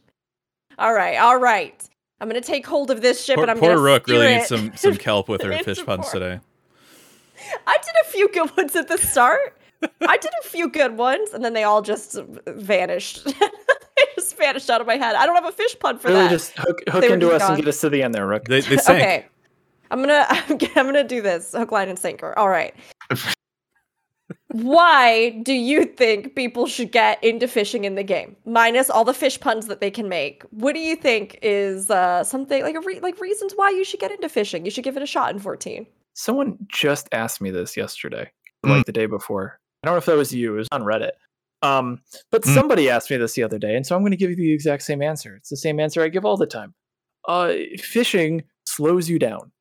All 0.77 0.93
right, 0.93 1.17
all 1.17 1.37
right. 1.37 1.85
I'm 2.21 2.27
gonna 2.27 2.41
take 2.41 2.65
hold 2.65 2.91
of 2.91 3.01
this 3.01 3.23
ship 3.23 3.35
Poor, 3.35 3.43
and 3.43 3.51
I'm 3.51 3.59
poor 3.59 3.69
gonna 3.69 3.81
Rook 3.81 4.07
really 4.07 4.25
steer 4.25 4.37
needs 4.37 4.47
some 4.47 4.75
some 4.75 4.95
kelp 5.05 5.29
with 5.29 5.41
her 5.41 5.57
fish 5.63 5.83
puns 5.85 6.01
port. 6.09 6.13
today. 6.13 6.39
I 7.65 7.77
did 7.77 7.93
a 8.05 8.09
few 8.09 8.29
good 8.29 8.55
ones 8.57 8.75
at 8.75 8.87
the 8.87 8.97
start. 8.97 9.57
I 10.01 10.17
did 10.17 10.31
a 10.43 10.47
few 10.47 10.69
good 10.69 10.97
ones, 10.97 11.33
and 11.33 11.43
then 11.43 11.53
they 11.53 11.63
all 11.63 11.81
just 11.81 12.19
vanished. 12.47 13.23
they 13.25 14.05
just 14.15 14.37
vanished 14.37 14.69
out 14.69 14.81
of 14.81 14.87
my 14.87 14.97
head. 14.97 15.15
I 15.15 15.25
don't 15.25 15.35
have 15.35 15.45
a 15.45 15.51
fish 15.53 15.77
pun 15.79 15.97
for 15.97 16.09
really 16.09 16.23
that. 16.23 16.29
just 16.31 16.51
hook, 16.57 16.81
hook 16.89 17.03
into 17.05 17.27
just 17.29 17.43
us 17.43 17.49
and 17.49 17.57
get 17.57 17.67
us 17.67 17.79
to 17.81 17.89
the 17.89 18.03
end 18.03 18.13
there, 18.13 18.27
Rook. 18.27 18.45
They 18.45 18.59
they 18.59 18.77
sank. 18.77 19.01
okay, 19.01 19.25
I'm 19.91 19.99
gonna 20.01 20.25
I'm 20.29 20.57
gonna 20.85 21.05
do 21.05 21.21
this 21.21 21.53
hook, 21.53 21.71
line, 21.71 21.87
and 21.87 21.97
sinker. 21.97 22.37
All 22.37 22.49
right. 22.49 22.75
Why 24.51 25.29
do 25.43 25.53
you 25.53 25.85
think 25.85 26.35
people 26.35 26.65
should 26.65 26.91
get 26.91 27.23
into 27.23 27.47
fishing 27.47 27.83
in 27.85 27.93
the 27.95 28.03
game? 28.03 28.35
Minus 28.45 28.89
all 28.89 29.03
the 29.03 29.13
fish 29.13 29.39
puns 29.39 29.67
that 29.67 29.79
they 29.79 29.91
can 29.91 30.09
make. 30.09 30.43
What 30.49 30.73
do 30.73 30.79
you 30.79 30.95
think 30.95 31.37
is 31.43 31.89
uh, 31.91 32.23
something 32.23 32.63
like 32.63 32.75
a 32.75 32.79
re- 32.81 32.99
like 32.99 33.19
reasons 33.21 33.53
why 33.55 33.69
you 33.69 33.83
should 33.83 33.99
get 33.99 34.11
into 34.11 34.27
fishing? 34.27 34.65
You 34.65 34.71
should 34.71 34.83
give 34.83 34.97
it 34.97 35.03
a 35.03 35.07
shot 35.07 35.31
in 35.31 35.39
14. 35.39 35.85
Someone 36.15 36.57
just 36.67 37.07
asked 37.11 37.41
me 37.41 37.51
this 37.51 37.77
yesterday, 37.77 38.31
Mm. 38.65 38.69
like 38.71 38.85
the 38.85 38.91
day 38.91 39.05
before. 39.05 39.59
I 39.83 39.87
don't 39.87 39.93
know 39.93 39.99
if 39.99 40.05
that 40.05 40.17
was 40.17 40.33
you. 40.33 40.55
It 40.55 40.57
was 40.57 40.67
on 40.71 40.81
Reddit. 40.81 41.11
Um, 41.61 42.01
but 42.31 42.41
Mm. 42.41 42.53
somebody 42.55 42.89
asked 42.89 43.11
me 43.11 43.17
this 43.17 43.33
the 43.33 43.43
other 43.43 43.59
day, 43.59 43.75
and 43.75 43.85
so 43.85 43.95
I'm 43.95 44.01
going 44.01 44.11
to 44.11 44.17
give 44.17 44.31
you 44.31 44.35
the 44.35 44.51
exact 44.51 44.81
same 44.83 45.01
answer. 45.03 45.35
It's 45.35 45.49
the 45.49 45.57
same 45.57 45.79
answer 45.79 46.01
I 46.01 46.07
give 46.09 46.25
all 46.25 46.37
the 46.37 46.47
time. 46.47 46.73
Uh, 47.27 47.53
fishing 47.77 48.43
slows 48.65 49.09
you 49.09 49.19
down, 49.19 49.51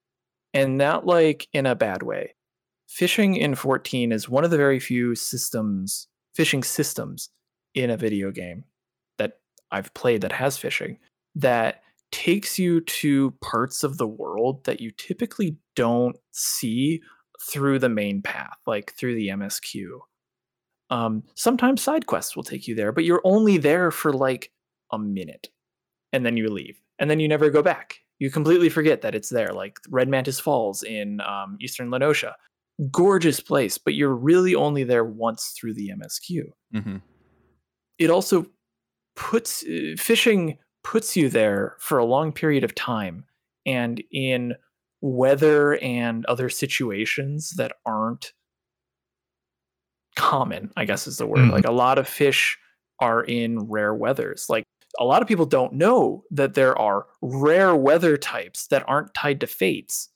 and 0.54 0.78
not 0.78 1.04
like 1.06 1.46
in 1.52 1.66
a 1.66 1.74
bad 1.74 2.02
way. 2.02 2.34
Fishing 2.88 3.36
in 3.36 3.54
14 3.54 4.12
is 4.12 4.30
one 4.30 4.44
of 4.44 4.50
the 4.50 4.56
very 4.56 4.80
few 4.80 5.14
systems, 5.14 6.08
fishing 6.34 6.62
systems 6.62 7.28
in 7.74 7.90
a 7.90 7.98
video 7.98 8.30
game 8.30 8.64
that 9.18 9.34
I've 9.70 9.92
played 9.92 10.22
that 10.22 10.32
has 10.32 10.56
fishing 10.56 10.98
that 11.34 11.82
takes 12.10 12.58
you 12.58 12.80
to 12.80 13.32
parts 13.42 13.84
of 13.84 13.98
the 13.98 14.06
world 14.06 14.64
that 14.64 14.80
you 14.80 14.90
typically 14.90 15.58
don't 15.76 16.16
see 16.32 17.02
through 17.42 17.78
the 17.78 17.90
main 17.90 18.22
path, 18.22 18.56
like 18.66 18.94
through 18.94 19.14
the 19.14 19.28
MSQ. 19.28 19.98
Um, 20.88 21.22
sometimes 21.34 21.82
side 21.82 22.06
quests 22.06 22.34
will 22.34 22.42
take 22.42 22.66
you 22.66 22.74
there, 22.74 22.90
but 22.90 23.04
you're 23.04 23.20
only 23.22 23.58
there 23.58 23.90
for 23.90 24.14
like 24.14 24.50
a 24.90 24.98
minute 24.98 25.50
and 26.14 26.24
then 26.24 26.38
you 26.38 26.48
leave 26.50 26.80
and 26.98 27.10
then 27.10 27.20
you 27.20 27.28
never 27.28 27.50
go 27.50 27.62
back. 27.62 28.00
You 28.18 28.30
completely 28.30 28.70
forget 28.70 29.02
that 29.02 29.14
it's 29.14 29.28
there, 29.28 29.52
like 29.52 29.78
Red 29.90 30.08
Mantis 30.08 30.40
Falls 30.40 30.82
in 30.82 31.20
um, 31.20 31.58
Eastern 31.60 31.90
La 31.90 31.98
Noscea. 31.98 32.32
Gorgeous 32.92 33.40
place, 33.40 33.76
but 33.76 33.94
you're 33.94 34.14
really 34.14 34.54
only 34.54 34.84
there 34.84 35.04
once 35.04 35.52
through 35.58 35.74
the 35.74 35.90
MSQ 35.90 36.42
hmm 36.72 36.96
it 37.98 38.10
also 38.10 38.46
puts 39.16 39.64
uh, 39.66 39.94
fishing 39.98 40.56
puts 40.84 41.16
you 41.16 41.28
there 41.28 41.74
for 41.80 41.98
a 41.98 42.04
long 42.04 42.30
period 42.32 42.62
of 42.62 42.72
time 42.76 43.24
and 43.66 44.00
in 44.12 44.54
weather 45.00 45.76
and 45.82 46.24
other 46.26 46.48
situations 46.48 47.50
that 47.56 47.72
aren't 47.84 48.32
common 50.16 50.70
i 50.76 50.84
guess 50.84 51.06
is 51.08 51.18
the 51.18 51.26
word. 51.26 51.38
Mhm. 51.40 51.50
like 51.52 51.66
a 51.66 51.72
lot 51.72 51.98
of 51.98 52.06
fish 52.08 52.56
are 53.00 53.22
in 53.24 53.60
rare 53.68 53.94
weathers. 53.94 54.46
Like 54.48 54.64
a 54.98 55.04
lot 55.04 55.22
of 55.22 55.28
people 55.28 55.46
don't 55.46 55.72
know 55.74 56.24
that 56.32 56.54
there 56.54 56.76
are 56.78 57.06
rare 57.22 57.76
weather 57.76 58.16
types 58.16 58.66
that 58.68 58.84
aren't 58.88 59.14
tied 59.14 59.40
to 59.40 59.46
fates 59.46 60.08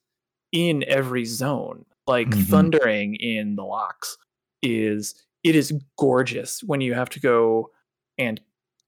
in 0.52 0.84
every 0.88 1.24
zone 1.24 1.84
like 2.06 2.28
Mhm. 2.28 2.46
thundering 2.48 3.14
in 3.16 3.56
the 3.56 3.64
Lochs 3.64 4.16
is 4.62 5.14
it 5.44 5.54
is 5.56 5.72
gorgeous 5.98 6.62
when 6.62 6.80
you 6.80 6.94
have 6.94 7.10
to 7.10 7.20
go 7.20 7.70
and 8.18 8.40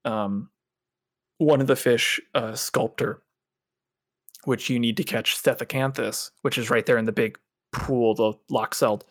um 0.05 0.51
one 1.39 1.61
of 1.61 1.66
the 1.66 1.77
fish 1.77 2.20
uh 2.35 2.55
sculptor 2.55 3.23
which 4.45 4.69
you 4.69 4.78
need 4.78 4.97
to 4.99 5.03
catch 5.05 5.36
Stethacanthus, 5.43 6.31
which 6.43 6.59
is 6.59 6.69
right 6.69 6.85
there 6.85 6.99
in 6.99 7.07
the 7.07 7.12
big 7.12 7.39
pool, 7.73 8.15
the 8.15 8.35
Loch 8.51 8.74
Seld, 8.74 9.07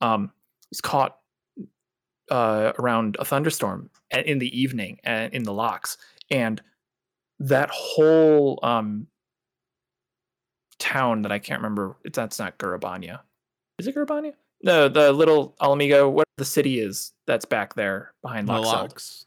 um, 0.00 0.32
is 0.72 0.80
caught 0.80 1.20
uh, 2.32 2.72
around 2.80 3.16
a 3.20 3.24
thunderstorm 3.24 3.88
in 4.10 4.40
the 4.40 4.60
evening 4.60 4.98
and 5.04 5.32
in 5.32 5.44
the 5.44 5.52
Lochs, 5.52 5.96
and 6.32 6.60
that 7.38 7.70
whole 7.72 8.58
um, 8.64 9.06
town 10.78 11.22
that 11.22 11.32
I 11.32 11.38
can't 11.38 11.60
remember. 11.60 11.96
It's 12.04 12.16
that's 12.16 12.38
not 12.38 12.58
Gyr 12.58 12.78
Abania. 12.78 13.20
Is 13.78 13.86
it 13.86 13.94
Gyr 13.94 14.06
Abania? 14.06 14.32
No, 14.62 14.88
the 14.88 15.12
little 15.12 15.54
Ala 15.62 15.76
Mhigo. 15.76 16.10
What 16.10 16.26
the 16.38 16.44
city 16.44 16.80
is 16.80 17.12
that's 17.26 17.44
back 17.44 17.74
there 17.74 18.12
behind 18.22 18.48
The 18.48 18.54
Lochs. 18.54 19.26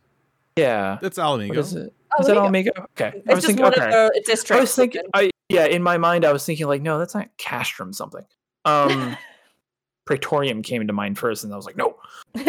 Yeah. 0.58 0.98
That's 1.02 1.18
What 1.18 1.26
Ala 1.26 1.38
Mhigo. 1.40 1.58
is 1.58 1.74
it? 1.76 1.94
Oh, 2.18 2.22
Is 2.22 2.28
that 2.28 2.38
Ala 2.38 2.50
Mhigo. 2.50 2.70
Alamigo? 2.76 2.84
Okay. 2.92 3.06
I 3.06 3.10
It's 3.16 3.26
was 3.28 3.36
just 3.36 3.46
thinking, 3.48 3.64
one 3.64 3.74
okay. 3.74 3.86
of 3.86 3.92
the 4.14 4.24
districts. 4.26 4.52
I 4.52 4.60
was 4.60 4.76
thinking, 4.76 5.02
I 5.14 5.30
yeah, 5.50 5.66
in 5.66 5.82
my 5.84 5.98
mind, 5.98 6.26
I 6.26 6.32
was 6.34 6.46
thinking 6.46 6.68
like, 6.68 6.82
no, 6.82 6.98
that's 7.00 7.14
not 7.16 7.30
Castrum 7.38 7.94
something. 7.94 8.26
Um, 8.66 9.16
Praetorium 10.06 10.62
came 10.64 10.86
to 10.88 10.94
mind 10.94 11.18
first, 11.20 11.44
and 11.44 11.54
I 11.54 11.56
was 11.56 11.66
like, 11.66 11.78
no. 11.78 11.96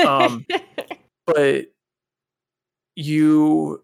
um, 0.07 0.47
But 1.27 1.67
you 2.97 3.83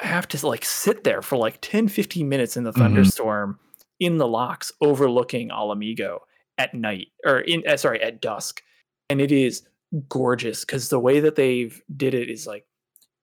have 0.00 0.28
to 0.28 0.46
like 0.46 0.64
sit 0.64 1.04
there 1.04 1.22
for 1.22 1.36
like 1.36 1.58
10, 1.62 1.88
15 1.88 2.28
minutes 2.28 2.56
in 2.56 2.64
the 2.64 2.72
Mhm. 2.72 2.78
thunderstorm 2.78 3.58
in 4.00 4.18
the 4.18 4.26
Lochs, 4.26 4.72
overlooking 4.80 5.50
Ala 5.50 5.76
Mhigo 5.76 6.18
at 6.58 6.74
night 6.74 7.08
or 7.24 7.40
in 7.40 7.62
uh, 7.68 7.76
sorry 7.76 8.02
at 8.02 8.20
dusk, 8.20 8.62
and 9.10 9.20
it 9.20 9.32
is 9.32 9.62
gorgeous 10.08 10.64
because 10.64 10.88
the 10.88 11.00
way 11.00 11.20
that 11.20 11.36
they've 11.36 11.80
did 11.96 12.14
it 12.14 12.28
is 12.28 12.46
like 12.46 12.66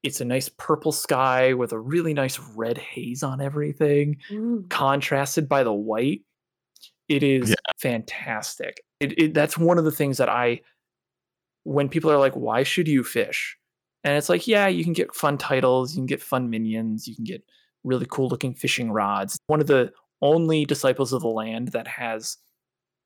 it's 0.02 0.20
a 0.22 0.26
nice 0.26 0.50
purple 0.50 0.92
sky 0.92 1.54
with 1.54 1.72
a 1.72 1.80
really 1.80 2.14
nice 2.14 2.38
red 2.56 2.78
haze 2.78 3.24
on 3.24 3.40
everything 3.42 4.18
Ooh. 4.32 4.66
contrasted 4.70 5.48
by 5.48 5.64
the 5.64 5.74
white. 5.74 6.22
It 7.10 7.24
is 7.24 7.50
Yeah. 7.50 7.56
fantastic. 7.80 8.84
It, 9.00 9.18
it 9.20 9.34
that's 9.34 9.58
one 9.58 9.78
of 9.78 9.86
the 9.86 9.92
things 9.92 10.18
that 10.18 10.30
I 10.30 10.62
when 11.64 11.88
people 11.90 12.12
are 12.12 12.18
like, 12.18 12.34
why 12.34 12.64
should 12.64 12.88
you 12.88 13.04
fish? 13.04 13.58
And 14.04 14.18
it's 14.18 14.28
like, 14.28 14.48
yeah, 14.48 14.68
you 14.68 14.84
can 14.84 14.92
get 14.94 15.16
fun 15.16 15.38
titles, 15.38 15.94
you 15.94 16.00
can 16.00 16.06
get 16.06 16.22
fun 16.22 16.50
minions, 16.50 17.08
you 17.08 17.16
can 17.16 17.24
get 17.24 17.42
really 17.86 18.06
cool 18.10 18.28
looking 18.28 18.54
fishing 18.54 18.92
rods. 18.92 19.38
One 19.48 19.62
of 19.62 19.68
the 19.68 19.94
only 20.24 20.66
disciples 20.66 21.14
of 21.14 21.22
the 21.22 21.28
land 21.28 21.68
that 21.70 21.88
has 21.88 22.38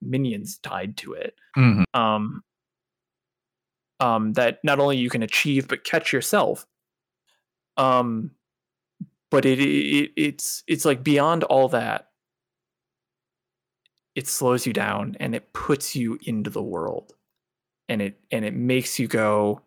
minions 0.01 0.59
tied 0.59 0.95
to 0.97 1.13
it. 1.13 1.35
Mhm. 1.57 1.83
Um, 1.93 2.43
um, 3.99 4.33
that 4.33 4.59
not 4.63 4.79
only 4.79 4.97
you 4.97 5.09
can 5.09 5.23
achieve 5.23 5.67
but 5.67 5.83
catch 5.83 6.13
yourself. 6.13 6.65
Um, 7.77 8.31
but 9.29 9.45
it, 9.45 9.59
it 9.59 10.11
it's 10.15 10.63
it's 10.67 10.85
like 10.85 11.03
beyond 11.03 11.43
all 11.43 11.67
that. 11.69 12.09
It 14.15 14.27
slows 14.27 14.65
you 14.65 14.73
down 14.73 15.15
and 15.19 15.35
it 15.35 15.53
puts 15.53 15.95
you 15.95 16.17
into 16.23 16.49
the 16.49 16.63
world, 16.63 17.13
and 17.89 18.01
it 18.01 18.19
and 18.31 18.45
it 18.45 18.53
makes 18.55 18.99
you 18.99 19.07
go, 19.07 19.61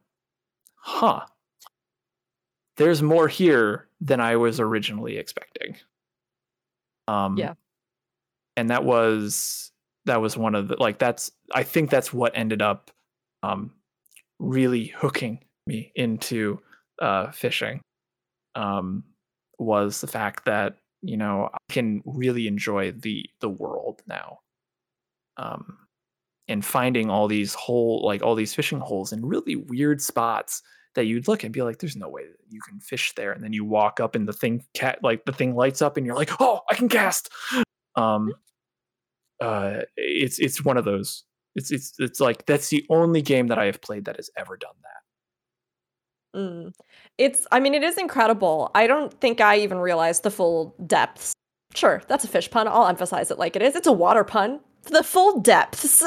huh. 0.76 1.26
There's 2.76 3.02
more 3.02 3.28
here 3.28 3.88
than 4.00 4.20
I 4.20 4.36
was 4.36 4.58
originally 4.58 5.18
expecting. 5.18 5.76
Um, 7.08 7.36
Yeah. 7.36 7.54
and 8.56 8.70
that 8.70 8.84
was 8.84 9.72
that 10.06 10.20
was 10.20 10.36
one 10.36 10.54
of 10.54 10.68
the 10.68 10.76
like 10.80 10.98
that's 10.98 11.30
I 11.54 11.62
think 11.62 11.90
that's 11.90 12.12
what 12.12 12.32
ended 12.34 12.62
up 12.62 12.90
um, 13.42 13.72
really 14.38 14.86
hooking 14.86 15.40
me 15.66 15.92
into 15.94 16.60
uh, 17.00 17.30
fishing 17.32 17.80
um, 18.54 19.04
was 19.58 20.00
the 20.00 20.06
fact 20.06 20.44
that 20.46 20.76
you 21.02 21.16
know 21.16 21.50
I 21.52 21.58
can 21.72 22.02
really 22.04 22.46
enjoy 22.46 22.92
the 22.92 23.24
the 23.40 23.48
world 23.48 24.02
now, 24.06 24.40
um, 25.36 25.78
and 26.48 26.64
finding 26.64 27.10
all 27.10 27.28
these 27.28 27.54
whole 27.54 28.04
like 28.04 28.22
all 28.22 28.34
these 28.34 28.54
fishing 28.54 28.80
holes 28.80 29.12
in 29.12 29.24
really 29.24 29.56
weird 29.56 30.00
spots 30.02 30.62
that 31.00 31.06
you'd 31.06 31.28
look 31.28 31.42
and 31.42 31.52
be 31.52 31.62
like, 31.62 31.78
"There's 31.78 31.96
no 31.96 32.08
way 32.08 32.24
that 32.26 32.36
you 32.50 32.60
can 32.60 32.78
fish 32.78 33.14
there," 33.14 33.32
and 33.32 33.42
then 33.42 33.54
you 33.54 33.64
walk 33.64 33.98
up 34.00 34.14
and 34.14 34.28
the 34.28 34.32
thing 34.32 34.62
cat 34.74 34.98
like 35.02 35.24
the 35.24 35.32
thing 35.32 35.54
lights 35.54 35.80
up 35.80 35.96
and 35.96 36.04
you're 36.04 36.14
like, 36.14 36.30
"Oh, 36.38 36.60
I 36.70 36.74
can 36.74 36.88
cast." 36.88 37.30
Um, 37.96 38.34
uh, 39.40 39.80
it's 39.96 40.38
it's 40.38 40.64
one 40.64 40.76
of 40.76 40.84
those. 40.84 41.24
It's 41.56 41.70
it's 41.70 41.94
it's 41.98 42.20
like 42.20 42.44
that's 42.46 42.68
the 42.68 42.84
only 42.90 43.22
game 43.22 43.46
that 43.48 43.58
I 43.58 43.64
have 43.64 43.80
played 43.80 44.04
that 44.04 44.16
has 44.16 44.30
ever 44.36 44.56
done 44.56 44.74
that. 44.82 46.38
Mm. 46.38 46.72
It's, 47.18 47.46
I 47.50 47.58
mean, 47.58 47.74
it 47.74 47.82
is 47.82 47.98
incredible. 47.98 48.70
I 48.74 48.86
don't 48.86 49.12
think 49.20 49.40
I 49.40 49.58
even 49.58 49.78
realized 49.78 50.22
the 50.22 50.30
full 50.30 50.76
depths. 50.86 51.32
Sure, 51.74 52.02
that's 52.08 52.24
a 52.24 52.28
fish 52.28 52.50
pun. 52.50 52.68
I'll 52.68 52.86
emphasize 52.86 53.30
it 53.30 53.38
like 53.38 53.56
it 53.56 53.62
is. 53.62 53.74
It's 53.74 53.86
a 53.86 53.92
water 53.92 54.24
pun. 54.24 54.60
The 54.84 55.02
full 55.02 55.40
depths, 55.40 56.02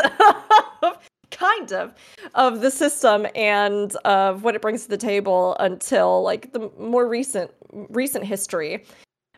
kind 1.33 1.73
of, 1.73 1.93
of 2.35 2.61
the 2.61 2.71
system 2.71 3.27
and 3.35 3.95
of 4.05 4.43
what 4.43 4.55
it 4.55 4.61
brings 4.61 4.83
to 4.83 4.89
the 4.89 4.97
table 4.97 5.55
until 5.59 6.23
like 6.23 6.53
the 6.53 6.71
more 6.79 7.07
recent 7.07 7.51
recent 7.89 8.23
history. 8.23 8.85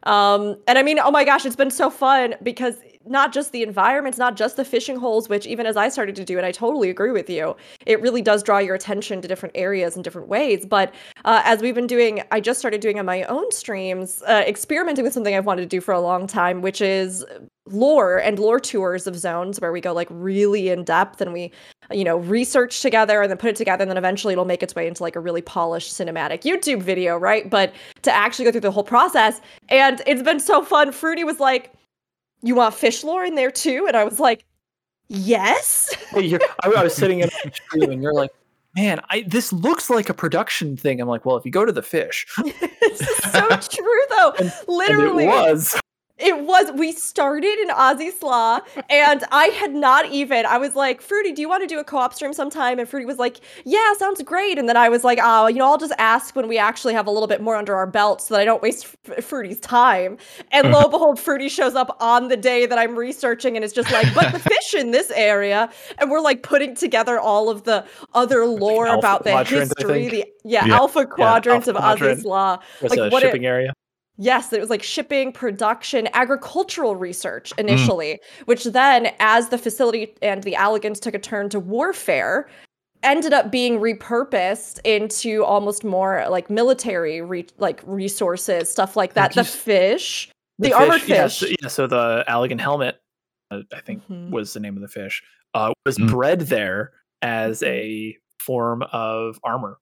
Um, 0.03 0.57
and 0.67 0.77
I 0.77 0.83
mean, 0.83 0.99
oh 0.99 1.09
my 1.09 1.23
gosh, 1.23 1.45
it's 1.45 1.55
been 1.55 1.71
so 1.71 1.89
fun 1.89 2.35
because 2.43 2.75
not 3.07 3.33
just 3.33 3.51
the 3.51 3.63
environments, 3.63 4.17
not 4.17 4.35
just 4.35 4.57
the 4.57 4.65
fishing 4.65 4.97
holes, 4.97 5.29
which 5.29 5.45
even 5.45 5.65
as 5.65 5.77
I 5.77 5.89
started 5.89 6.15
to 6.15 6.25
do 6.25 6.37
it, 6.37 6.43
I 6.43 6.51
totally 6.51 6.89
agree 6.89 7.11
with 7.11 7.29
you. 7.29 7.55
It 7.85 8.01
really 8.01 8.21
does 8.21 8.43
draw 8.43 8.57
your 8.57 8.75
attention 8.75 9.21
to 9.21 9.27
different 9.27 9.55
areas 9.55 9.95
in 9.95 10.01
different 10.01 10.27
ways. 10.27 10.65
But 10.65 10.93
uh, 11.23 11.41
as 11.45 11.61
we've 11.61 11.75
been 11.75 11.87
doing, 11.87 12.23
I 12.31 12.39
just 12.39 12.59
started 12.59 12.81
doing 12.81 12.99
on 12.99 13.05
my 13.05 13.23
own 13.23 13.51
streams, 13.51 14.23
uh, 14.27 14.43
experimenting 14.47 15.03
with 15.03 15.13
something 15.13 15.35
I've 15.35 15.45
wanted 15.45 15.61
to 15.61 15.67
do 15.67 15.81
for 15.81 15.93
a 15.93 16.01
long 16.01 16.27
time, 16.27 16.61
which 16.61 16.81
is 16.81 17.23
lore 17.67 18.17
and 18.17 18.37
lore 18.37 18.59
tours 18.59 19.07
of 19.07 19.17
zones 19.17 19.59
where 19.59 19.71
we 19.71 19.81
go 19.81 19.91
like 19.91 20.07
really 20.11 20.69
in 20.69 20.83
depth 20.83 21.19
and 21.19 21.33
we 21.33 21.51
you 21.91 22.03
know 22.03 22.17
research 22.17 22.81
together 22.81 23.21
and 23.21 23.31
then 23.31 23.37
put 23.39 23.49
it 23.49 23.55
together 23.55 23.81
and 23.81 23.89
then 23.89 23.97
eventually 23.97 24.33
it'll 24.33 24.45
make 24.45 24.61
its 24.61 24.75
way 24.75 24.87
into 24.87 25.01
like 25.01 25.15
a 25.15 25.19
really 25.19 25.41
polished 25.41 25.91
cinematic 25.91 26.43
youtube 26.43 26.79
video 26.79 27.17
right 27.17 27.49
but 27.49 27.73
to 28.03 28.11
actually 28.13 28.45
go 28.45 28.51
through 28.51 28.61
the 28.61 28.69
whole 28.69 28.83
process 28.83 29.41
and 29.69 30.03
it's 30.05 30.21
been 30.21 30.39
so 30.39 30.61
fun 30.61 30.91
fruity 30.91 31.23
was 31.23 31.39
like 31.39 31.73
you 32.47 32.55
want 32.55 32.73
fish 32.73 33.03
lore 33.03 33.23
in 33.23 33.35
there 33.35 33.51
too? 33.51 33.85
And 33.87 33.95
i 33.97 34.03
was 34.03 34.19
like 34.19 34.45
yes? 35.07 35.95
I, 36.13 36.39
I 36.63 36.83
was 36.83 36.95
sitting 36.95 37.19
in 37.19 37.29
a 37.29 37.51
stream 37.53 37.91
and 37.91 38.01
you're 38.01 38.13
like, 38.13 38.31
"Man, 38.75 38.99
I 39.09 39.23
this 39.27 39.53
looks 39.53 39.89
like 39.89 40.09
a 40.09 40.13
production 40.13 40.77
thing." 40.77 40.99
I'm 41.01 41.07
like, 41.07 41.25
"Well, 41.25 41.37
if 41.37 41.45
you 41.45 41.51
go 41.51 41.65
to 41.65 41.71
the 41.71 41.81
fish, 41.81 42.25
this 42.43 43.01
is 43.01 43.31
so 43.31 43.47
true 43.47 44.01
though. 44.09 44.33
And- 44.39 44.53
literally 44.67 45.27
and 45.27 45.47
it 45.47 45.51
was." 45.51 45.79
It 46.17 46.45
was. 46.45 46.71
We 46.71 46.93
started 46.93 47.59
in 47.59 47.67
Azys 47.69 48.21
Lla, 48.21 48.61
and 48.89 49.23
I 49.31 49.45
had 49.47 49.73
not 49.73 50.05
even. 50.11 50.45
I 50.45 50.57
was 50.57 50.73
like, 50.73 51.01
Fruity, 51.01 51.33
do 51.33 51.41
you 51.41 51.49
want 51.49 51.61
to 51.63 51.67
do 51.67 51.77
a 51.77 51.83
co-op 51.83 52.13
stream 52.13 52.31
sometime? 52.31 52.79
And 52.79 52.87
Fruity 52.87 53.05
was 53.05 53.17
like, 53.17 53.41
Yeah, 53.65 53.93
sounds 53.95 54.21
great. 54.23 54.57
And 54.57 54.69
then 54.69 54.77
I 54.77 54.87
was 54.87 55.03
like, 55.03 55.19
Oh, 55.21 55.47
you 55.47 55.57
know, 55.57 55.65
I'll 55.65 55.77
just 55.77 55.91
ask 55.97 56.33
when 56.33 56.47
we 56.47 56.57
actually 56.57 56.93
have 56.93 57.05
a 57.05 57.11
little 57.11 57.27
bit 57.27 57.41
more 57.41 57.57
under 57.57 57.75
our 57.75 57.85
belt, 57.85 58.21
so 58.21 58.33
that 58.33 58.39
I 58.41 58.45
don't 58.45 58.61
waste 58.61 58.95
F- 59.09 59.25
Fruity's 59.25 59.59
time. 59.59 60.17
And 60.51 60.71
lo 60.71 60.83
and 60.83 60.91
behold, 60.91 61.19
Fruity 61.19 61.49
shows 61.49 61.75
up 61.75 61.97
on 61.99 62.29
the 62.29 62.37
day 62.37 62.65
that 62.65 62.77
I'm 62.79 62.95
researching, 62.95 63.57
and 63.57 63.65
it's 63.65 63.73
just 63.73 63.91
like, 63.91 64.07
But 64.15 64.31
the 64.31 64.39
fish 64.51 64.73
in 64.73 64.91
this 64.91 65.11
area, 65.11 65.69
and 65.97 66.09
we're 66.09 66.21
like 66.21 66.43
putting 66.43 66.75
together 66.75 67.19
all 67.19 67.49
of 67.49 67.63
the 67.63 67.85
other 68.13 68.45
lore 68.45 68.87
Alpha 68.87 68.99
about 68.99 69.23
the 69.25 69.43
history, 69.43 70.07
the 70.07 70.25
yeah, 70.45 70.65
Yeah. 70.65 70.75
alpha 70.75 71.05
quadrant 71.05 71.67
alpha 71.67 71.71
of 71.71 71.75
Aussie 71.75 71.97
quadrant. 71.97 72.21
Slaw. 72.21 72.59
Was 72.81 72.91
Like, 72.91 72.99
a 72.99 73.09
what 73.09 73.23
it- 73.23 73.43
area. 73.43 73.73
Yes, 74.17 74.53
it 74.53 74.61
was 74.61 74.69
like 74.69 74.81
shipping, 74.83 75.31
production, 75.33 76.07
agricultural 76.13 76.95
research 76.95 77.51
initially, 77.57 78.19
which 78.45 78.63
then, 78.63 79.11
as 79.19 79.49
the 79.49 79.57
facility 79.57 80.13
and 80.21 80.41
the 80.43 80.53
Allagans 80.53 80.99
took 81.01 81.13
a 81.13 81.19
turn 81.19 81.49
to 81.49 81.59
warfare, 81.59 82.47
ended 83.03 83.33
up 83.33 83.51
being 83.51 83.79
repurposed 83.79 84.79
into 84.85 85.43
almost 85.43 85.83
more 85.83 86.25
like 86.29 86.49
military 86.49 87.21
re- 87.21 87.45
like 87.57 87.81
resources, 87.85 88.69
stuff 88.69 88.95
like 88.95 89.13
that. 89.15 89.35
Like 89.35 89.45
The 89.45 89.51
fish, 89.51 90.29
the, 90.59 90.73
armored 90.73 91.01
yeah, 91.07 91.23
fish. 91.27 91.37
so, 91.37 91.45
yeah, 91.61 91.67
so 91.67 91.85
the 91.87 92.23
Allagan 92.27 92.59
helmet, 92.59 92.99
uh, 93.51 93.61
I 93.73 93.81
think 93.81 94.01
Mhm. 94.07 94.31
was 94.31 94.53
the 94.53 94.59
name 94.61 94.75
of 94.75 94.81
the 94.81 94.87
fish, 94.87 95.21
uh, 95.53 95.73
was 95.85 95.97
Mm. 95.97 96.09
bred 96.09 96.39
there 96.41 96.93
as 97.21 97.59
Mhm. 97.61 97.67
a 97.67 98.17
form 98.39 98.81
of 98.93 99.39
armor. 99.43 99.77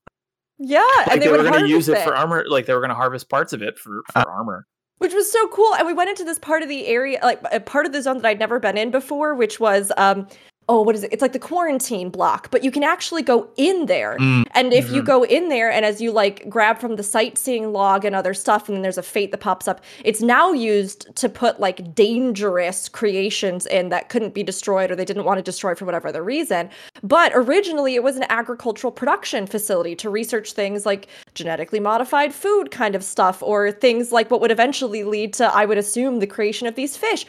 Yeah, 0.65 0.79
Like 0.97 1.11
and 1.11 1.21
they, 1.21 1.25
they, 1.27 1.31
were 1.31 1.43
going 1.43 1.61
to 1.63 1.67
use 1.67 1.89
it 1.89 1.97
it. 1.97 2.03
for 2.05 2.15
armor. 2.15 2.45
Like 2.47 2.65
they 2.67 2.73
were 2.73 2.79
going 2.79 2.89
to 2.89 2.95
harvest 2.95 3.27
parts 3.29 3.51
of 3.51 3.61
it 3.61 3.77
for, 3.77 4.01
for 4.13 4.19
Uh, 4.19 4.25
armor. 4.27 4.65
which 4.99 5.13
was 5.13 5.29
so 5.29 5.47
cool 5.49 5.75
and 5.75 5.85
we 5.85 5.93
went 5.93 6.09
into 6.09 6.23
this 6.23 6.39
part 6.39 6.63
of 6.63 6.69
the 6.69 6.87
area 6.87 7.19
like 7.23 7.41
a 7.51 7.59
part 7.59 7.85
of 7.85 7.91
the 7.91 8.01
zone 8.01 8.17
that 8.21 8.25
i'd 8.27 8.39
never 8.39 8.59
been 8.59 8.77
in 8.77 8.89
before 8.91 9.35
which 9.35 9.59
was 9.59 9.91
um 9.97 10.25
oh 10.69 10.81
what 10.81 10.95
is 10.95 11.03
it 11.03 11.11
it's 11.11 11.21
like 11.21 11.33
the 11.33 11.39
quarantine 11.39 12.09
block 12.09 12.49
but 12.51 12.63
you 12.63 12.71
can 12.71 12.83
actually 12.83 13.21
go 13.21 13.47
in 13.57 13.85
there 13.87 14.17
Mm. 14.19 14.45
and 14.51 14.73
if 14.73 14.89
you 14.91 15.01
Mhm. 15.01 15.05
go 15.05 15.23
in 15.23 15.49
there 15.49 15.69
and 15.69 15.83
as 15.85 15.99
you 16.01 16.11
like 16.11 16.47
grab 16.49 16.79
from 16.79 16.95
the 16.95 17.03
sightseeing 17.03 17.73
log 17.73 18.05
and 18.05 18.15
other 18.15 18.33
stuff 18.33 18.67
and 18.69 18.75
then 18.75 18.81
there's 18.81 18.97
a 18.97 19.03
fate 19.03 19.31
that 19.31 19.39
pops 19.39 19.67
up 19.67 19.81
it's 20.05 20.21
now 20.21 20.51
used 20.53 21.13
to 21.17 21.27
put 21.27 21.59
like 21.59 21.93
dangerous 21.95 22.87
creations 22.87 23.65
in 23.65 23.89
that 23.89 24.09
couldn't 24.09 24.33
be 24.33 24.43
destroyed 24.43 24.89
or 24.89 24.95
they 24.95 25.03
didn't 25.05 25.25
want 25.25 25.37
to 25.37 25.43
destroy 25.43 25.75
for 25.75 25.85
whatever 25.85 26.07
other 26.07 26.23
reason 26.23 26.69
but 27.03 27.31
originally 27.35 27.95
it 27.95 28.03
was 28.03 28.15
an 28.15 28.25
agricultural 28.29 28.91
production 28.91 29.45
facility 29.45 29.95
to 29.95 30.09
research 30.09 30.53
things 30.53 30.85
like 30.85 31.07
genetically 31.35 31.79
modified 31.81 32.33
food 32.33 32.71
kind 32.71 32.95
of 32.95 33.03
stuff 33.03 33.43
or 33.43 33.71
things 33.71 34.11
like 34.11 34.31
what 34.31 34.39
would 34.39 34.51
eventually 34.51 35.03
lead 35.03 35.33
to 35.33 35.43
i 35.55 35.65
would 35.65 35.77
assume 35.77 36.19
the 36.19 36.27
creation 36.27 36.67
of 36.67 36.75
these 36.75 36.95
fish 36.95 37.25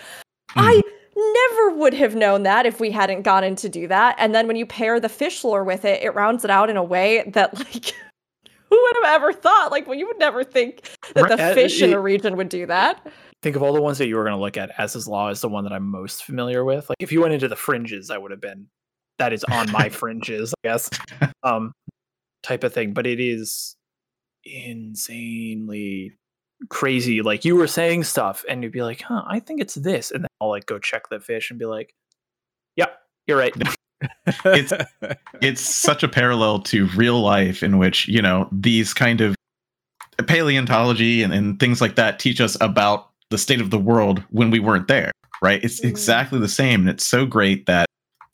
i 0.56 0.80
never 1.16 1.70
would 1.76 1.94
have 1.94 2.14
known 2.14 2.42
that 2.44 2.66
if 2.66 2.80
we 2.80 2.90
hadn't 2.90 3.22
gotten 3.22 3.54
to 3.56 3.68
do 3.68 3.86
that 3.88 4.16
and 4.18 4.34
then 4.34 4.46
when 4.46 4.56
you 4.56 4.66
pair 4.66 4.98
the 5.00 5.08
fish 5.08 5.44
lore 5.44 5.62
with 5.64 5.84
it 5.84 6.02
it 6.02 6.10
rounds 6.14 6.44
it 6.44 6.50
out 6.50 6.68
in 6.70 6.76
a 6.76 6.82
way 6.82 7.22
that 7.28 7.56
like 7.58 7.86
who 8.70 8.82
would 8.82 8.96
have 9.02 9.14
ever 9.14 9.32
thought 9.32 9.70
like 9.70 9.86
well 9.86 9.96
you 9.98 10.06
would 10.06 10.18
never 10.18 10.42
think 10.42 10.82
that 11.14 11.22
Right, 11.22 11.36
the 11.36 11.42
uh, 11.42 11.54
fish 11.54 11.80
in 11.82 11.90
it- 11.90 11.96
a 11.96 12.00
region 12.00 12.36
would 12.36 12.48
do 12.48 12.66
that 12.66 13.06
Think 13.42 13.56
of 13.56 13.62
all 13.62 13.74
the 13.74 13.82
ones 13.82 13.98
that 13.98 14.06
you 14.08 14.16
were 14.16 14.22
going 14.24 14.34
to 14.34 14.40
look 14.40 14.56
at. 14.56 14.74
Azys 14.78 15.06
Lla 15.06 15.28
is 15.28 15.42
the 15.42 15.50
one 15.50 15.64
that 15.64 15.72
I'm 15.74 15.90
most 15.90 16.24
familiar 16.24 16.64
with. 16.64 16.88
Like 16.88 16.96
if 16.98 17.12
you 17.12 17.20
went 17.20 17.34
into 17.34 17.46
the 17.46 17.54
fringes, 17.56 18.08
I 18.08 18.16
would 18.16 18.30
have 18.30 18.40
been. 18.40 18.68
That 19.18 19.34
is 19.34 19.44
on 19.44 19.70
my 19.70 19.88
fringes, 19.90 20.54
I 20.64 20.68
guess. 20.68 20.88
Um, 21.42 21.72
type 22.42 22.64
of 22.64 22.72
thing. 22.72 22.94
But 22.94 23.06
it 23.06 23.20
is 23.20 23.76
insanely 24.44 26.16
crazy. 26.70 27.22
Like 27.22 27.44
you 27.44 27.56
were 27.56 27.66
saying 27.66 28.04
stuff, 28.04 28.44
and 28.48 28.62
you'd 28.62 28.72
be 28.72 28.82
like, 28.82 29.02
"Huh, 29.02 29.22
I 29.26 29.40
think 29.40 29.60
it's 29.60 29.74
this," 29.74 30.10
and 30.10 30.24
then 30.24 30.28
I'll 30.40 30.48
like 30.50 30.66
go 30.66 30.78
check 30.78 31.08
the 31.10 31.20
fish 31.20 31.50
and 31.50 31.58
be 31.58 31.66
like, 31.66 31.94
"Yep, 32.76 32.98
you're 33.26 33.38
right." 33.38 33.54
It's- 34.44 34.86
it's 35.40 35.60
such 35.62 36.02
a 36.02 36.08
parallel 36.08 36.58
to 36.64 36.86
real 36.88 37.20
life 37.22 37.62
in 37.62 37.78
which 37.78 38.06
you 38.08 38.20
know 38.20 38.48
these 38.52 38.92
kind 38.92 39.20
of 39.22 39.34
paleontology 40.26 41.22
and, 41.22 41.32
and 41.32 41.58
things 41.58 41.80
like 41.80 41.96
that 41.96 42.18
teach 42.18 42.40
us 42.40 42.56
about 42.60 43.08
the 43.30 43.38
state 43.38 43.60
of 43.60 43.70
the 43.70 43.78
world 43.78 44.22
when 44.30 44.50
we 44.50 44.60
weren't 44.60 44.88
there 44.88 45.10
right 45.42 45.62
it's 45.64 45.80
Mhm. 45.80 45.88
exactly 45.88 46.38
the 46.38 46.48
same 46.48 46.80
and 46.80 46.88
it's 46.90 47.04
so 47.06 47.24
great 47.26 47.66
that 47.66 47.86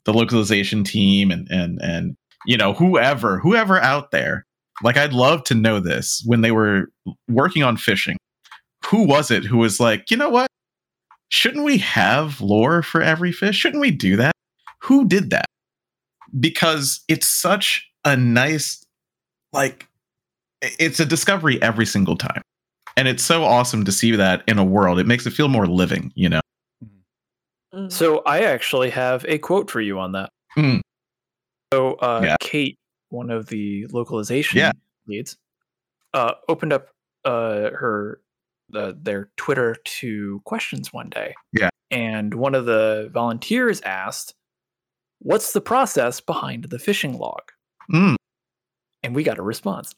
the 0.05 0.13
localization 0.13 0.83
team 0.83 1.31
and 1.31 1.47
and 1.49 1.79
and 1.81 2.15
you 2.45 2.57
know 2.57 2.73
whoever 2.73 3.39
whoever 3.39 3.79
out 3.79 4.11
there 4.11 4.45
like 4.83 4.97
i'd 4.97 5.13
love 5.13 5.43
to 5.45 5.55
know 5.55 5.79
this 5.79 6.21
when 6.25 6.41
they 6.41 6.51
were 6.51 6.91
working 7.29 7.63
on 7.63 7.77
fishing 7.77 8.17
who 8.91 9.03
was 9.07 9.31
it 9.31 9.43
who 9.45 9.57
was 9.57 9.79
like 9.79 10.11
you 10.11 10.17
know 10.17 10.29
what 10.29 10.47
shouldn't 11.29 11.63
we 11.63 11.77
have 11.77 12.39
lore 12.41 12.83
for 12.83 13.01
every 13.01 13.31
fish 13.31 13.55
shouldn't 13.55 13.81
we 13.81 13.89
do 13.89 14.15
that 14.17 14.33
who 14.79 15.07
did 15.07 15.29
that 15.29 15.45
because 16.39 17.01
it's 17.07 17.27
such 17.27 17.89
a 18.05 18.15
nice 18.17 18.83
like 19.53 19.87
it's 20.61 20.99
a 20.99 21.05
discovery 21.05 21.61
every 21.61 21.85
single 21.85 22.17
time 22.17 22.41
and 22.97 23.07
it's 23.07 23.23
so 23.23 23.43
awesome 23.43 23.85
to 23.85 23.91
see 23.91 24.15
that 24.15 24.43
in 24.47 24.59
a 24.59 24.63
world 24.65 24.99
it 24.99 25.07
makes 25.07 25.25
it 25.25 25.31
feel 25.31 25.47
more 25.47 25.65
living 25.67 26.11
you 26.15 26.29
know 26.29 26.41
Mm. 27.73 27.89
So 27.89 28.21
I 28.25 28.41
actually 28.41 28.89
have 28.89 29.25
a 29.29 29.37
quote 29.37 29.71
for 29.71 29.79
you 29.79 29.97
on 29.97 30.11
that. 30.11 30.29
Mm. 30.57 30.81
So 31.73 31.93
uh, 31.93 32.21
Yeah. 32.21 32.35
Kate, 32.41 32.77
one 33.07 33.29
of 33.29 33.47
the 33.47 33.87
localization 33.93 34.57
Yeah. 34.57 34.73
leads, 35.07 35.37
uh, 36.13 36.33
opened 36.49 36.73
up 36.73 36.89
uh, 37.23 37.69
her 37.71 38.19
uh, 38.75 38.93
their 38.95 39.29
Twitter 39.37 39.75
to 39.83 40.41
questions 40.45 40.91
one 40.93 41.09
day. 41.09 41.33
Yeah. 41.53 41.69
and 41.89 42.33
one 42.33 42.55
of 42.55 42.65
the 42.65 43.09
volunteers 43.13 43.81
asked, 43.81 44.33
"What's 45.19 45.53
the 45.53 45.61
process 45.61 46.21
behind 46.21 46.65
the 46.65 46.79
fishing 46.79 47.17
log?" 47.17 47.43
Mm, 47.91 48.15
And 49.03 49.15
we 49.15 49.23
got 49.23 49.37
a 49.39 49.41
response, 49.43 49.93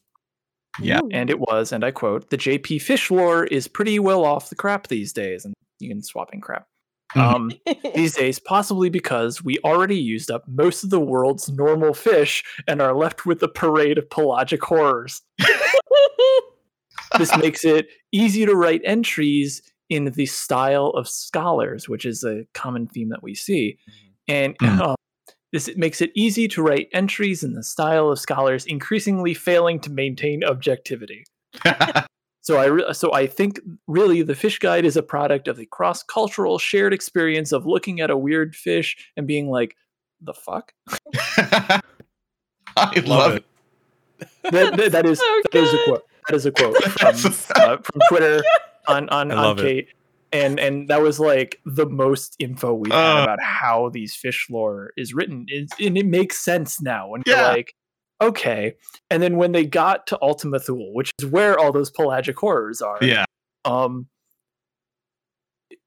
yeah 0.80 1.00
and 1.12 1.30
it 1.30 1.38
was, 1.38 1.70
and 1.72 1.84
I 1.84 1.90
quote, 1.92 2.30
"The 2.30 2.36
JP 2.38 2.80
fish 2.82 3.10
lore 3.10 3.44
is 3.44 3.68
pretty 3.68 3.98
well 3.98 4.24
off 4.24 4.48
the 4.50 4.56
crap 4.56 4.88
these 4.88 5.12
days," 5.12 5.44
and 5.44 5.54
you 5.78 5.88
can 5.88 6.02
swap 6.02 6.32
in 6.32 6.40
crap. 6.40 6.66
Mhm. 7.14 7.34
Um, 7.34 7.52
these 7.94 8.16
days, 8.16 8.38
possibly 8.40 8.90
because 8.90 9.44
we 9.44 9.58
already 9.64 9.96
used 9.98 10.30
up 10.32 10.42
most 10.48 10.82
of 10.82 10.90
the 10.90 10.98
world's 10.98 11.48
normal 11.48 11.94
fish 11.94 12.42
and 12.66 12.82
are 12.82 12.94
left 12.96 13.24
with 13.24 13.40
a 13.42 13.48
parade 13.48 13.98
of 13.98 14.10
pelagic 14.10 14.64
horrors. 14.64 15.22
This 17.18 17.36
makes 17.38 17.64
it 17.64 17.86
easy 18.12 18.44
to 18.46 18.54
write 18.54 18.80
entries 18.84 19.62
in 19.90 20.04
the 20.06 20.26
style 20.26 20.88
of 20.88 21.08
scholars, 21.08 21.88
which 21.88 22.04
is 22.04 22.24
a 22.24 22.44
common 22.54 22.86
theme 22.86 23.10
that 23.10 23.22
we 23.22 23.34
see. 23.34 23.78
And 24.28 24.56
Mhm. 24.58 24.80
uh, 24.80 24.94
This 25.52 25.70
makes 25.76 26.00
it 26.00 26.10
easy 26.16 26.48
to 26.48 26.62
write 26.62 26.88
entries 26.92 27.44
in 27.44 27.52
the 27.54 27.62
style 27.62 28.10
of 28.10 28.18
scholars 28.18 28.66
increasingly 28.66 29.34
failing 29.34 29.78
to 29.80 29.90
maintain 29.90 30.42
objectivity. 30.44 31.24
So 32.42 32.58
I 32.58 32.66
re- 32.66 32.92
so 32.92 33.10
I 33.14 33.26
think 33.26 33.58
really 33.86 34.20
the 34.20 34.34
fish 34.34 34.58
guide 34.58 34.84
is 34.84 34.98
a 34.98 35.02
product 35.02 35.48
of 35.48 35.56
the 35.56 35.64
cross 35.64 36.02
cultural 36.02 36.58
shared 36.58 36.92
experience 36.92 37.52
of 37.52 37.64
looking 37.64 38.00
at 38.02 38.10
a 38.10 38.18
weird 38.18 38.54
fish 38.54 38.96
and 39.16 39.26
being 39.26 39.48
like, 39.48 39.74
"The 40.20 40.34
fuck." 40.34 40.74
I 42.76 43.00
love 43.06 43.36
it. 43.36 43.44
That, 44.50 44.76
that- 44.76 44.92
that 44.92 45.06
is 45.06 45.18
So 45.20 45.40
that 45.52 45.62
is 45.62 45.72
a 45.72 45.84
quote. 45.84 46.02
That 46.28 46.36
is 46.36 46.46
a 46.46 46.52
quote 46.52 46.76
from, 46.82 47.32
uh, 47.56 47.76
from 47.78 48.00
Twitter 48.08 48.42
on 48.88 49.08
on, 49.10 49.30
on 49.30 49.36
love 49.36 49.58
it. 49.58 49.62
Kate. 49.62 49.88
And 50.32 50.58
and 50.58 50.88
that 50.88 51.00
was 51.00 51.20
like 51.20 51.60
the 51.64 51.86
most 51.86 52.34
info 52.38 52.74
we've 52.74 52.92
had 52.92 53.20
Uh. 53.20 53.22
about 53.24 53.40
how 53.42 53.88
these 53.90 54.14
fish 54.16 54.46
lore 54.50 54.92
is 54.96 55.14
written. 55.14 55.44
It's, 55.48 55.72
and 55.80 55.96
it 55.96 56.06
makes 56.06 56.38
sense 56.38 56.80
now 56.82 57.08
when 57.10 57.22
Yeah. 57.26 57.36
you're 57.36 57.48
like, 57.56 57.74
okay. 58.20 58.74
And 59.10 59.22
then 59.22 59.36
when 59.36 59.52
they 59.52 59.64
got 59.64 60.06
to 60.08 60.18
Ultima 60.22 60.58
Thule, 60.58 60.92
which 60.92 61.12
is 61.20 61.26
where 61.26 61.58
all 61.58 61.70
those 61.72 61.90
pelagic 61.90 62.36
horrors 62.38 62.82
are, 62.82 62.98
Yeah. 63.00 63.24
um 63.64 64.08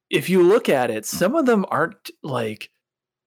if 0.10 0.30
you 0.30 0.42
look 0.42 0.70
at 0.70 0.90
it 0.90 1.06
some 1.06 1.36
of 1.36 1.46
them 1.46 1.66
aren't 1.70 2.10
like 2.24 2.70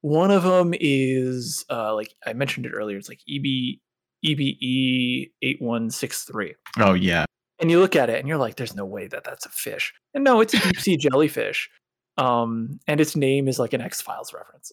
one 0.00 0.30
of 0.30 0.42
them 0.44 0.72
is 0.80 1.64
uh 1.68 1.94
like 1.94 2.14
i 2.26 2.32
mentioned 2.32 2.64
it 2.64 2.70
earlier 2.72 2.96
it's 2.96 3.08
like 3.10 3.20
E 3.28 3.36
eb 3.36 3.78
ebe 4.22 5.30
8163 5.42 6.54
Oh 6.78 6.94
yeah. 6.94 7.24
and 7.58 7.70
you 7.70 7.80
look 7.80 7.96
at 7.96 8.10
it 8.10 8.18
and 8.18 8.28
you're 8.28 8.38
like 8.38 8.56
there's 8.56 8.74
no 8.76 8.84
way 8.84 9.06
that 9.08 9.24
that's 9.24 9.46
a 9.46 9.50
fish. 9.50 9.92
And 10.14 10.24
no 10.24 10.40
it's 10.40 10.54
a 10.54 10.58
deep 10.60 10.78
sea 10.80 10.96
jellyfish. 10.98 11.70
Um 12.16 12.78
and 12.86 13.00
its 13.00 13.16
name 13.16 13.48
is 13.48 13.58
like 13.58 13.72
an 13.72 13.80
x-files 13.80 14.32
reference. 14.34 14.72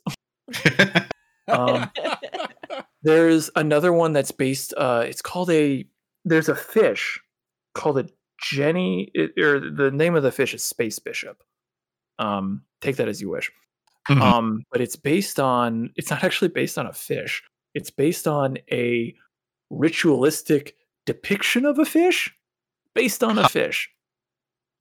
Um 1.50 1.90
there's 3.04 3.50
another 3.56 3.94
one 3.94 4.12
that's 4.14 4.32
based 4.32 4.74
uh 4.76 5.04
it's 5.08 5.22
called 5.22 5.50
a 5.50 5.86
there's 6.26 6.50
a 6.50 6.56
fish 6.56 7.22
called 7.74 7.98
a 8.00 8.06
jenny 8.42 9.10
it, 9.14 9.32
or 9.42 9.60
the 9.60 9.90
name 9.92 10.16
of 10.16 10.24
the 10.24 10.32
fish 10.32 10.54
is 10.54 10.62
space 10.64 11.00
bishop. 11.00 11.42
Um 12.20 12.64
take 12.82 12.98
that 12.98 13.08
as 13.08 13.22
you 13.22 13.30
wish. 13.30 13.50
Mhm. 14.10 14.22
um 14.22 14.64
but 14.72 14.82
it's 14.82 14.98
based 14.98 15.40
on 15.40 15.90
it's 15.96 16.10
not 16.10 16.24
actually 16.24 16.50
based 16.50 16.78
on 16.78 16.86
a 16.86 16.94
fish. 16.94 17.42
It's 17.74 17.92
based 17.92 18.28
on 18.28 18.58
a 18.70 19.16
ritualistic 19.70 20.76
depiction 21.06 21.66
of 21.66 21.80
a 21.80 21.86
fish 21.86 22.34
based 22.94 23.24
on 23.24 23.38
a 23.38 23.50
fish 23.50 23.90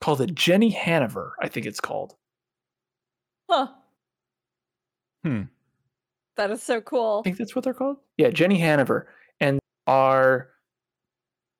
called 0.00 0.18
the 0.18 0.26
jenny 0.26 0.72
haniver 0.72 1.30
i 1.40 1.48
think 1.48 1.66
it's 1.66 1.80
called 1.80 2.16
Huh. 3.48 3.68
Hmm. 5.24 5.42
That 6.36 6.50
is 6.50 6.62
so 6.62 6.80
cool. 6.80 7.22
I 7.24 7.24
think 7.24 7.38
that's 7.38 7.54
what 7.54 7.64
they're 7.64 7.74
called. 7.74 7.98
Yeah, 8.16 8.30
Jenny 8.30 8.60
Haniver, 8.60 9.04
and 9.40 9.58
are 9.86 10.48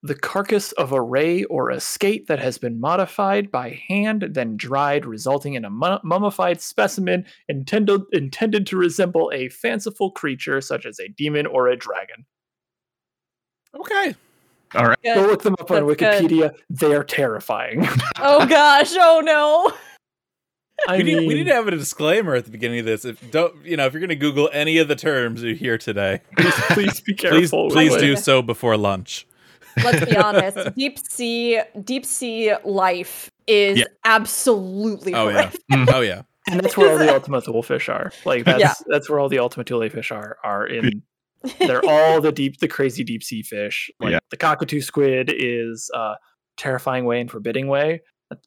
the 0.03 0.15
carcass 0.15 0.73
of 0.73 0.93
a 0.93 1.01
ray 1.01 1.45
or 1.45 1.71
a 1.71 1.81
skate 1.81 2.27
that 2.27 2.39
has 2.39 2.59
been 2.59 2.79
modified 2.79 3.51
by 3.51 3.81
hand, 3.89 4.29
then 4.33 4.57
dried, 4.57 5.07
resulting 5.07 5.55
in 5.55 5.65
a 5.65 5.71
mummified 5.71 6.61
specimen 6.61 7.25
intended 7.49 8.03
intended 8.13 8.67
to 8.67 8.77
resemble 8.77 9.31
a 9.35 9.49
fanciful 9.49 10.11
creature 10.11 10.61
such 10.61 10.85
as 10.85 11.01
a 11.01 11.09
demon 11.09 11.47
or 11.47 11.69
a 11.69 11.77
dragon. 11.77 12.27
Okay. 13.81 14.15
All 14.75 14.87
right. 14.87 14.99
Go 15.03 15.23
look 15.27 15.43
them 15.43 15.55
up 15.61 15.71
on 15.71 15.87
That's 15.87 15.99
good. 15.99 16.31
Wikipedia. 16.31 16.51
They're 16.71 17.05
terrifying. 17.05 17.87
Oh 18.19 18.47
gosh, 18.47 18.93
oh 18.95 19.21
no. 19.25 19.73
I 20.89 20.99
we, 20.99 21.03
need, 21.05 21.17
mean, 21.19 21.29
we 21.29 21.35
need 21.35 21.45
to 21.45 21.55
have 21.55 21.69
a 21.69 21.71
disclaimer 21.71 22.35
at 22.35 22.45
the 22.45 22.51
beginning 22.51 22.81
of 22.81 22.87
this. 22.87 23.05
If 23.05 23.31
don't 23.31 23.55
you 23.65 23.77
know 23.77 23.87
if 23.87 23.93
you're 23.93 24.01
going 24.01 24.09
to 24.11 24.17
Google 24.17 24.49
any 24.53 24.79
of 24.79 24.89
the 24.89 24.97
terms 24.97 25.43
you 25.43 25.55
hear 25.55 25.79
today, 25.79 26.21
please, 26.37 26.55
please 26.71 27.01
be 27.01 27.15
careful. 27.15 27.67
with 27.67 27.75
please 27.75 27.97
do 27.97 28.17
so 28.17 28.43
before 28.43 28.77
lunch. 28.77 29.27
Let's 29.83 30.05
be 30.05 30.17
honest. 30.17 30.75
Deep 30.75 30.99
sea 30.99 31.61
deep 31.85 32.05
sea 32.05 32.55
life 32.65 33.31
is 33.47 33.79
Yeah. 33.79 33.85
absolutely 34.05 35.15
Oh 35.15 35.29
yeah, 35.29 35.35
horrific. 35.43 35.61
Mm, 35.73 35.93
oh 35.95 36.01
yeah. 36.01 36.23
and 36.51 36.61
that's 36.61 36.77
where 36.77 36.91
all 36.93 36.99
the 36.99 37.15
ultimate 37.15 37.45
Thule 37.45 37.63
fish 37.63 37.89
are. 37.89 38.11
Like 38.25 38.45
that's 38.45 38.61
Yeah. 38.61 38.75
that's 38.87 39.09
where 39.09 39.19
all 39.21 39.29
the 39.29 39.39
Ultima 39.39 39.65
Thule 39.65 39.89
fish 39.89 40.11
are. 40.11 40.37
Are 40.43 40.67
in 40.67 41.03
they're 41.59 41.85
all 41.89 42.21
the 42.21 42.33
deep 42.33 42.59
the 42.59 42.69
crazy 42.69 43.05
deep 43.05 43.23
sea 43.23 43.43
fish. 43.43 43.91
Like 44.01 44.13
Yeah. 44.13 44.19
the 44.31 44.37
cockatoo 44.37 44.81
squid 44.81 45.33
is 45.35 45.91
uh 45.95 46.15
terrifying 46.57 47.05
way 47.05 47.21
and 47.21 47.31
forbidding 47.31 47.69
way. 47.69 48.03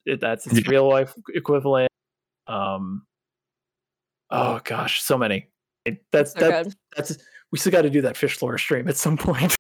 That's 0.06 0.46
its 0.48 0.56
Yeah. 0.66 0.70
real 0.70 0.88
life 0.90 1.14
equivalent. 1.34 1.90
Um 2.48 3.06
oh 4.32 4.60
gosh 4.64 5.02
so 5.02 5.18
many. 5.18 5.48
It- 5.86 6.04
that's 6.12 6.34
So 6.34 6.40
that, 6.40 6.68
that's 6.96 7.18
we 7.52 7.58
still 7.60 7.72
got 7.72 7.82
to 7.84 7.90
do 7.90 8.02
that 8.02 8.16
fish 8.18 8.42
lore 8.42 8.58
stream 8.58 8.88
at 8.88 8.96
some 8.98 9.18
point 9.18 9.56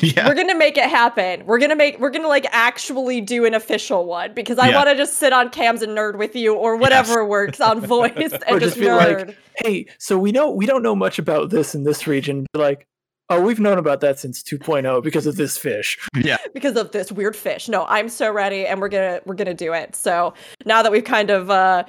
Yeah. 0.00 0.26
We're 0.28 0.34
gonna 0.34 0.56
make 0.56 0.76
it 0.76 0.88
happen. 0.90 1.46
We're 1.46 1.58
gonna 1.58 1.76
make 1.76 2.00
we're 2.00 2.10
gonna 2.10 2.28
like 2.28 2.46
actually 2.50 3.20
do 3.20 3.44
an 3.44 3.54
official 3.54 4.06
one 4.06 4.34
because 4.34 4.58
I 4.58 4.70
Yeah. 4.70 4.76
want 4.76 4.88
to 4.88 4.96
just 4.96 5.14
sit 5.18 5.32
on 5.32 5.50
cams 5.50 5.82
and 5.82 5.96
nerd 5.96 6.16
with 6.18 6.34
you 6.34 6.54
or 6.54 6.76
whatever 6.76 7.24
works 7.24 7.60
on 7.60 7.80
voice 7.86 8.12
and 8.16 8.42
Or 8.48 8.58
just 8.58 8.76
just 8.76 8.78
be 8.78 8.90
like, 8.90 9.36
hey 9.58 9.86
so 9.98 10.18
we 10.18 10.32
know 10.32 10.50
we 10.50 10.66
don't 10.66 10.82
know 10.82 10.96
much 10.96 11.18
about 11.18 11.50
this 11.50 11.74
in 11.74 11.84
this 11.84 12.06
region 12.08 12.44
Be 12.52 12.58
like 12.58 12.86
oh 13.30 13.40
we've 13.40 13.60
known 13.60 13.78
about 13.78 14.00
that 14.00 14.18
since 14.18 14.42
2.0 14.42 15.02
because 15.02 15.26
of 15.26 15.36
this 15.36 15.56
fish 15.56 15.96
Yeah. 16.14 16.38
because 16.52 16.76
of 16.76 16.90
this 16.90 17.12
weird 17.12 17.36
fish. 17.36 17.68
No, 17.68 17.84
I'm 17.86 18.08
so 18.08 18.32
ready 18.32 18.66
and 18.66 18.80
we're 18.80 18.88
gonna 18.88 19.20
we're 19.26 19.34
gonna 19.36 19.54
do 19.54 19.72
it. 19.72 19.94
So 19.94 20.34
now 20.66 20.82
that 20.82 20.90
we've 20.90 21.04
kind 21.04 21.30
of 21.30 21.50
uh 21.50 21.84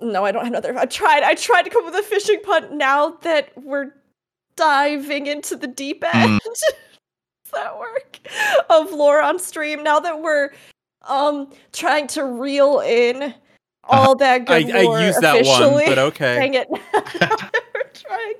no, 0.00 0.24
I 0.24 0.32
don't 0.32 0.42
have 0.44 0.52
another 0.52 0.76
I 0.78 0.86
tried 0.86 1.22
I 1.22 1.34
tried 1.34 1.62
to 1.62 1.70
come 1.70 1.84
up 1.86 1.92
with 1.92 2.00
a 2.04 2.08
fishing 2.08 2.40
punt 2.42 2.72
now 2.72 3.10
that 3.22 3.50
we're 3.62 3.92
diving 4.56 5.26
into 5.26 5.54
the 5.56 5.66
deep 5.66 6.02
end. 6.14 6.40
Does 6.44 6.64
that 7.54 7.78
work? 7.78 8.18
Of 8.70 8.92
lore 8.92 9.20
on 9.22 9.38
stream. 9.38 9.82
Now 9.82 10.00
that 10.00 10.20
we're 10.20 10.50
um 11.08 11.50
trying 11.72 12.06
to 12.08 12.24
reel 12.24 12.80
in 12.80 13.34
all 13.84 14.14
that 14.16 14.48
I, 14.48 14.62
good 14.62 14.74
I 14.74 14.82
lore 14.82 15.00
used 15.00 15.20
that 15.20 15.44
one, 15.44 15.62
officially. 15.62 15.84
but 15.86 15.98
okay. 15.98 16.34
Dang 16.36 16.54
it. 16.54 16.68
we're 17.74 17.90
trying 17.92 18.34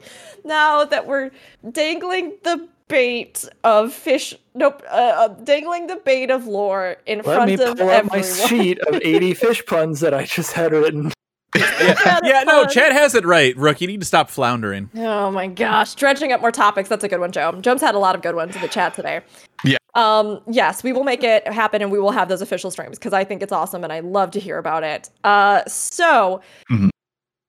now 0.45 0.85
that 0.85 1.07
we're 1.07 1.31
dangling 1.73 2.32
the 2.45 2.69
bait 2.89 3.45
of 3.65 3.93
fish 3.95 4.35
nope 4.55 4.82
uh, 4.91 4.95
uh, 4.95 5.28
dangling 5.43 5.86
the 5.86 5.97
bait 5.97 6.31
of 6.31 6.47
lore 6.47 6.97
in 7.07 7.19
let 7.19 7.24
front 7.24 7.47
me 7.47 7.55
of 7.55 7.61
pull 7.78 7.89
up 7.89 8.05
everyone. 8.05 8.19
my 8.19 8.23
sheet 8.23 8.78
of 8.81 9.01
80 9.03 9.32
fish 9.35 9.65
puns 9.65 10.01
that 10.01 10.12
i 10.12 10.24
just 10.24 10.53
had 10.53 10.70
written 10.73 11.11
yeah, 11.57 12.21
yeah, 12.25 12.43
no. 12.45 12.65
Chad 12.67 12.93
has 12.93 13.15
it 13.15 13.25
right. 13.25 13.57
Rook, 13.57 13.81
you 13.81 13.87
need 13.87 14.01
to 14.01 14.07
stop 14.07 14.31
floundering. 14.31 14.91
Oh 14.97 15.31
my 15.31 15.47
gosh, 15.47 15.95
dredging 15.95 16.33
up 16.33 16.41
more 16.41 16.53
topics. 16.53 16.89
That's 16.89 17.05
a 17.05 17.09
good 17.09 17.21
one, 17.21 17.33
Joe. 17.33 17.53
Joe's 17.61 17.81
had 17.81 17.95
a 17.95 17.99
lot 17.99 18.15
of 18.15 18.23
good 18.23 18.35
ones 18.35 18.55
in 18.55 18.63
the 18.63 18.69
chat 18.69 18.95
today. 18.95 19.21
Yeah. 19.65 19.77
Um, 19.95 20.41
yes, 20.51 20.83
we 20.83 20.93
will 20.93 21.05
make 21.05 21.23
it 21.23 21.47
happen 21.47 21.81
and 21.81 21.91
we 21.93 21.99
will 22.01 22.11
have 22.11 22.29
those 22.29 22.43
official 22.43 22.71
streams 22.71 22.99
because 22.99 23.13
I 23.13 23.25
think 23.25 23.43
it's 23.43 23.53
awesome 23.53 23.85
and 23.85 23.93
I 23.93 24.01
love 24.01 24.31
to 24.33 24.41
hear 24.41 24.59
about 24.59 24.83
it. 24.83 25.11
Uh, 25.23 25.65
so 25.67 26.41
Mhm. 26.71 26.91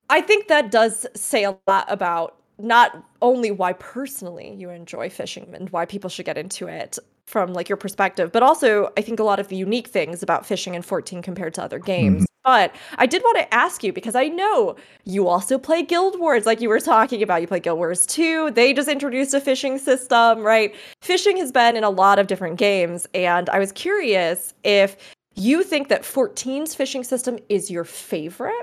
I 0.10 0.22
think 0.22 0.48
that 0.48 0.70
does 0.72 1.08
say 1.16 1.44
a 1.44 1.58
lot 1.68 1.86
about 1.92 2.36
not 2.60 3.04
only 3.22 3.52
why 3.52 3.74
personally 3.74 4.54
you 4.54 4.70
enjoy 4.70 5.10
fishing 5.10 5.50
and 5.54 5.70
why 5.72 5.86
people 5.86 6.10
should 6.10 6.26
get 6.26 6.38
into 6.38 6.68
it 6.68 7.00
from 7.26 7.54
like 7.54 7.68
your 7.70 7.78
perspective, 7.78 8.32
but 8.32 8.44
also 8.44 8.92
I 8.98 9.02
think 9.02 9.20
a 9.20 9.24
lot 9.24 9.40
of 9.40 9.48
the 9.48 9.56
unique 9.56 9.88
things 9.88 10.22
about 10.22 10.46
fishing 10.46 10.76
in 10.76 10.82
14 10.82 11.22
compared 11.22 11.54
to 11.56 11.64
other 11.64 11.80
games. 11.80 12.18
Mm-hmm. 12.18 12.26
But 12.44 12.76
I 12.98 13.08
did 13.08 13.24
want 13.24 13.40
to 13.40 13.52
ask 13.52 13.84
you 13.84 13.92
because 13.92 14.14
I 14.14 14.26
know 14.28 14.76
you 15.04 15.28
also 15.28 15.58
play 15.58 15.82
Guild 15.82 16.20
Wars, 16.20 16.46
like 16.46 16.62
you 16.62 16.70
were 16.70 16.80
talking 16.80 17.24
about. 17.24 17.42
You 17.42 17.48
play 17.48 17.60
Guild 17.60 17.80
Wars 17.80 18.06
2. 18.06 18.52
They 18.52 18.72
just 18.72 18.88
introduced 18.88 19.34
a 19.34 19.42
fishing 19.42 19.80
system, 19.80 20.42
right? 20.44 20.76
Fishing 21.02 21.38
has 21.38 21.52
been 21.52 21.76
in 21.76 21.84
a 21.84 21.90
lot 21.90 22.20
of 22.20 22.28
different 22.28 22.58
games, 22.60 23.08
and 23.16 23.50
I 23.50 23.58
was 23.58 23.72
curious 23.72 24.54
if 24.64 24.96
you 25.34 25.64
think 25.64 25.88
that 25.90 26.04
14's 26.04 26.76
fishing 26.76 27.04
system 27.04 27.40
is 27.50 27.72
your 27.72 27.84
favorite. 27.84 28.54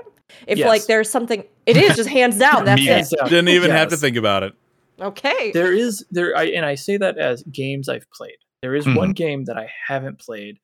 If 0.47 0.57
Yes. 0.59 0.67
like 0.69 0.85
there's 0.85 1.09
something, 1.09 1.43
it 1.65 1.75
is 1.75 1.97
just 1.97 2.07
hands 2.09 2.39
down. 2.39 2.63
That's 2.65 2.81
Me. 2.81 2.87
it. 2.87 2.93
Hands. 2.93 3.13
Didn't 3.25 3.49
even 3.49 3.69
have 3.71 3.89
to 3.89 3.97
think 3.97 4.15
about 4.15 4.43
it. 4.43 4.53
Okay. 5.01 5.51
there 5.51 5.73
is 5.73 6.05
there 6.11 6.37
I, 6.37 6.43
and 6.45 6.65
i 6.65 6.75
say 6.75 6.97
that 6.97 7.17
as 7.17 7.41
games 7.51 7.89
i've 7.89 8.05
played 8.11 8.37
there 8.63 8.73
is 8.73 8.87
one 8.87 9.11
game 9.11 9.43
that 9.45 9.57
i 9.57 9.69
haven't 9.87 10.17
played 10.19 10.57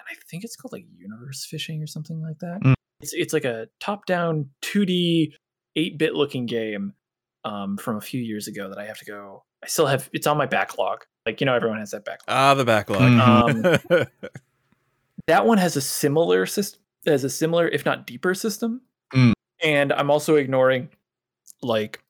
and 0.00 0.06
i 0.10 0.14
think 0.30 0.44
it's 0.44 0.56
called 0.56 0.72
like 0.72 0.86
universe 0.96 1.44
fishing 1.44 1.82
or 1.82 1.86
something 1.86 2.22
like 2.22 2.38
that 2.38 2.60
Mm. 2.62 2.74
it's, 3.00 3.12
it's 3.12 3.32
like 3.34 3.44
a 3.44 3.66
top 3.80 4.06
down 4.06 4.48
2d 4.62 5.32
8-bit 5.76 6.14
looking 6.14 6.46
game 6.46 6.94
um, 7.44 7.76
from 7.76 7.96
a 7.96 8.00
few 8.00 8.22
years 8.22 8.46
ago 8.48 8.68
that 8.70 8.78
i 8.78 8.86
have 8.86 8.98
to 8.98 9.04
go 9.04 9.42
i 9.62 9.66
still 9.66 9.86
have 9.86 10.08
it's 10.12 10.26
on 10.26 10.38
my 10.38 10.46
backlog 10.46 11.04
like 11.26 11.40
you 11.40 11.44
know 11.46 11.54
everyone 11.54 11.78
has 11.80 11.90
that 11.90 12.04
backlog 12.04 12.24
Ah, 12.28 12.54
the 12.54 12.64
backlog. 12.64 13.02
Mhm. 13.02 14.06
that 15.26 15.44
one 15.46 15.58
has 15.58 15.76
a 15.76 15.80
similar 15.80 16.46
system 16.46 16.80
has 17.06 17.24
a 17.24 17.30
similar 17.30 17.68
if 17.68 17.84
not 17.84 18.06
deeper 18.06 18.34
system 18.34 18.80
Mm. 19.12 19.32
and 19.62 19.92
i'm 19.92 20.10
also 20.10 20.36
ignoring 20.36 20.88
like 21.62 22.00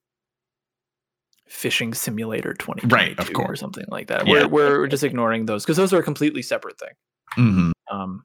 fishing 1.47 1.93
simulator 1.95 2.55
20 2.55 2.87
Right, 2.89 3.19
of 3.19 3.33
course 3.33 3.49
or 3.51 3.57
something 3.57 3.85
like 3.89 4.07
that 4.09 4.27
Yeah. 4.27 4.47
we're, 4.47 4.81
we're 4.81 4.87
just 4.87 5.05
ignoring 5.05 5.47
those 5.47 5.65
because 5.65 5.77
those 5.77 5.93
are 5.93 5.99
a 5.99 6.03
completely 6.03 6.43
separate 6.43 6.79
thing 6.79 6.95
Mhm. 7.37 7.73
um 7.91 8.25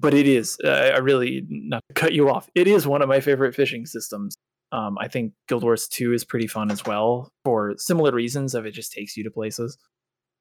but 0.00 0.12
it 0.14 0.26
is 0.26 0.58
uh, 0.64 0.92
i 0.94 0.98
really 0.98 1.46
not 1.48 1.82
to 1.88 1.94
cut 1.94 2.12
you 2.12 2.28
off 2.28 2.48
it 2.54 2.66
is 2.66 2.86
one 2.86 3.02
of 3.02 3.08
my 3.08 3.20
favorite 3.20 3.54
fishing 3.54 3.86
systems 3.86 4.34
Um, 4.72 4.98
I 4.98 5.06
think 5.06 5.32
Guild 5.46 5.62
Wars 5.62 5.86
2 5.86 6.12
is 6.12 6.24
pretty 6.24 6.48
fun 6.48 6.72
as 6.72 6.84
well 6.84 7.30
for 7.44 7.74
similar 7.78 8.10
reasons 8.10 8.52
of 8.52 8.66
it 8.66 8.72
just 8.72 8.90
takes 8.92 9.16
you 9.16 9.22
to 9.22 9.30
places. 9.30 9.78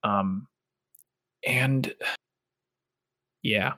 Um, 0.03 0.47
and 1.45 1.93
yeah, 3.43 3.73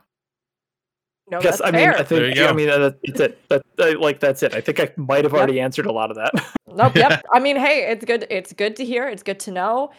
No, 1.30 1.42
guess 1.42 1.58
that's 1.60 1.62
I 1.62 1.72
mean 1.72 1.82
fair. 1.92 1.98
I 1.98 2.04
There 2.04 2.20
you 2.20 2.26
think 2.28 2.38
go. 2.38 2.48
I 2.48 2.54
mean 2.54 2.68
that, 2.68 2.98
that's 3.06 3.20
it. 3.20 3.50
That, 3.50 3.62
that- 3.78 4.00
like 4.00 4.20
that's 4.20 4.44
it. 4.44 4.54
I 4.56 4.62
think 4.62 4.80
I 4.80 4.92
might 4.96 5.24
have 5.26 5.34
Yep. 5.34 5.38
already 5.40 5.60
answered 5.60 5.86
a 5.86 5.92
lot 5.92 6.10
of 6.10 6.16
that. 6.18 6.32
Nope. 6.74 6.94
Yep. 6.96 7.26
I 7.34 7.40
mean, 7.40 7.58
hey, 7.58 7.92
it's 7.92 8.06
good. 8.06 8.26
It's 8.30 8.54
good 8.54 8.76
to 8.78 8.86
hear. 8.86 9.08
It's 9.10 9.24
good 9.24 9.40
to 9.42 9.52
know. 9.52 9.92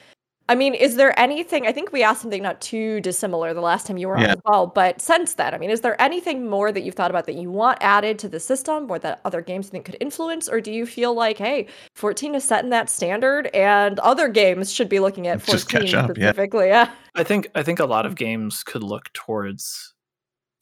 I 0.50 0.54
mean, 0.54 0.72
is 0.72 0.96
there 0.96 1.18
anything? 1.20 1.66
I 1.66 1.72
think 1.72 1.92
we 1.92 2.02
asked 2.02 2.22
something 2.22 2.42
not 2.42 2.62
too 2.62 3.00
dissimilar 3.02 3.52
the 3.52 3.60
last 3.60 3.86
time 3.86 3.98
you 3.98 4.08
were 4.08 4.16
on 4.16 4.22
Yeah. 4.22 4.30
as 4.32 4.38
well. 4.46 4.66
But 4.66 4.98
since 5.02 5.34
then, 5.34 5.52
I 5.52 5.58
mean, 5.58 5.68
is 5.68 5.82
there 5.82 6.00
anything 6.00 6.48
more 6.48 6.72
that 6.72 6.80
you've 6.84 6.94
thought 6.94 7.10
about 7.10 7.26
that 7.26 7.34
you 7.34 7.50
want 7.50 7.76
added 7.82 8.18
to 8.20 8.30
the 8.30 8.40
system, 8.40 8.90
or 8.90 8.98
that 9.00 9.20
other 9.26 9.42
games 9.42 9.68
think 9.68 9.84
could 9.84 9.98
influence, 10.00 10.48
or 10.48 10.62
do 10.62 10.72
you 10.72 10.86
feel 10.86 11.12
like, 11.12 11.36
hey, 11.36 11.66
14 11.96 12.34
is 12.34 12.44
setting 12.44 12.70
that 12.70 12.88
standard, 12.88 13.48
and 13.48 13.98
other 13.98 14.26
games 14.28 14.72
should 14.72 14.88
be 14.88 15.00
looking 15.00 15.26
at 15.26 15.42
14 15.42 15.52
Just 15.52 15.68
catch 15.68 15.92
up, 15.92 16.16
yeah. 16.16 16.30
specifically? 16.30 16.68
Yeah. 16.68 16.90
I 17.14 17.24
think 17.24 17.48
I 17.54 17.62
think 17.62 17.78
a 17.80 17.84
lot 17.84 18.06
of 18.06 18.14
games 18.14 18.62
could 18.62 18.82
look 18.82 19.12
towards 19.12 19.92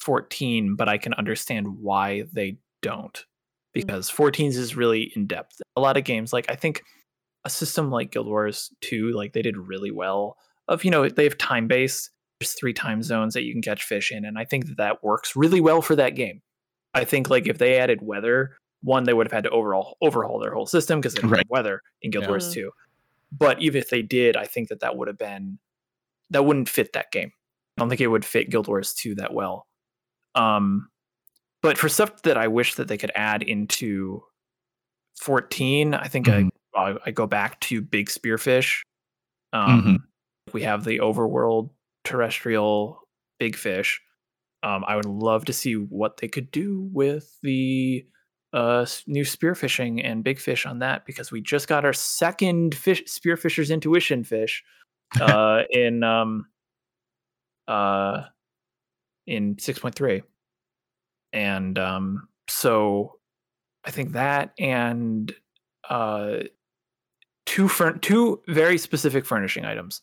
14, 0.00 0.76
but 0.76 0.88
I 0.88 0.98
can 0.98 1.14
understand 1.14 1.66
why 1.80 2.24
they 2.32 2.58
don't. 2.82 3.24
Because 3.74 4.10
14's 4.10 4.56
is 4.56 4.74
really 4.76 5.12
in 5.14 5.26
depth. 5.26 5.60
A 5.76 5.80
lot 5.80 5.96
of 5.96 6.04
games, 6.04 6.32
like 6.32 6.50
I 6.50 6.54
think 6.56 6.82
a 7.44 7.50
system 7.50 7.90
like 7.90 8.10
Guild 8.10 8.26
Wars 8.26 8.70
2, 8.80 9.12
like 9.12 9.32
they 9.34 9.42
did 9.42 9.56
really 9.56 9.90
well. 9.90 10.36
Of 10.68 10.84
you 10.84 10.90
know, 10.90 11.08
they 11.08 11.24
have 11.24 11.38
time 11.38 11.68
based. 11.68 12.10
There's 12.40 12.52
three 12.54 12.72
time 12.72 13.02
zones 13.02 13.34
that 13.34 13.44
you 13.44 13.52
can 13.52 13.62
catch 13.62 13.84
fish 13.84 14.10
in, 14.12 14.24
and 14.24 14.38
I 14.38 14.44
think 14.44 14.66
that 14.66 14.76
that 14.78 15.04
works 15.04 15.36
really 15.36 15.60
well 15.60 15.80
for 15.82 15.94
that 15.96 16.16
game. 16.16 16.42
I 16.94 17.04
think 17.04 17.28
like 17.30 17.46
if 17.46 17.58
they 17.58 17.78
added 17.78 18.00
weather, 18.02 18.56
one 18.82 19.04
they 19.04 19.12
would 19.12 19.26
have 19.26 19.32
had 19.32 19.44
to 19.44 19.50
overall 19.50 19.96
overhaul 20.00 20.38
their 20.38 20.52
whole 20.54 20.66
system 20.66 20.98
because 21.00 21.14
they 21.14 21.20
didn't 21.20 21.30
Right. 21.32 21.38
have 21.40 21.50
weather 21.50 21.82
in 22.02 22.10
Guild 22.10 22.24
Yeah. 22.24 22.30
Wars 22.30 22.48
Mm. 22.50 22.54
2. 22.54 22.70
But 23.32 23.60
even 23.60 23.80
if 23.80 23.90
they 23.90 24.02
did, 24.02 24.36
I 24.36 24.44
think 24.44 24.68
that 24.68 24.80
that 24.80 24.96
would 24.96 25.08
have 25.08 25.18
been 25.18 25.58
that 26.30 26.44
wouldn't 26.44 26.68
fit 26.68 26.92
that 26.94 27.12
game. 27.12 27.30
I 27.76 27.82
don't 27.82 27.88
think 27.88 28.00
it 28.00 28.08
would 28.08 28.24
fit 28.24 28.50
Guild 28.50 28.66
Wars 28.68 28.92
2 28.94 29.14
that 29.16 29.32
well. 29.32 29.66
Um, 30.36 30.88
but 31.62 31.78
for 31.78 31.88
stuff 31.88 32.22
that 32.22 32.36
I 32.36 32.48
wish 32.48 32.74
that 32.74 32.88
they 32.88 32.98
could 32.98 33.12
add 33.14 33.42
into 33.42 34.22
14, 35.20 35.94
I 35.94 36.08
think 36.08 36.26
Mhm. 36.26 36.50
I, 36.74 36.96
I 37.06 37.10
go 37.10 37.26
back 37.26 37.58
to 37.62 37.80
Big 37.80 38.08
Spearfish. 38.08 38.82
Um, 39.52 39.82
Mhm. 39.82 39.98
We 40.52 40.62
have 40.62 40.84
the 40.84 41.00
overworld 41.00 41.70
terrestrial 42.04 43.00
big 43.40 43.56
fish. 43.56 44.00
Um, 44.62 44.84
I 44.86 44.94
would 44.96 45.06
love 45.06 45.44
to 45.46 45.52
see 45.52 45.74
what 45.74 46.18
they 46.18 46.28
could 46.28 46.50
do 46.50 46.88
with 46.92 47.36
the 47.42 48.06
uh, 48.52 48.86
new 49.06 49.24
spearfishing 49.24 50.00
and 50.04 50.24
big 50.24 50.38
fish 50.38 50.64
on 50.66 50.78
that 50.78 51.04
because 51.04 51.30
we 51.30 51.40
just 51.40 51.68
got 51.68 51.84
our 51.84 51.92
second 51.92 52.74
fish 52.74 53.02
spearfisher's 53.04 53.70
intuition 53.70 54.24
fish 54.24 54.62
uh, 55.20 55.62
in 55.70 56.02
um, 56.02 56.46
uh, 57.68 58.22
in 59.26 59.56
6.3 59.56 60.22
and 61.32 61.78
um, 61.78 62.28
so 62.48 63.18
i 63.84 63.90
think 63.90 64.12
that 64.12 64.52
and 64.58 65.34
uh, 65.88 66.38
two 67.46 67.68
fur- 67.68 67.98
two 67.98 68.40
very 68.48 68.78
specific 68.78 69.24
furnishing 69.24 69.64
items 69.64 70.02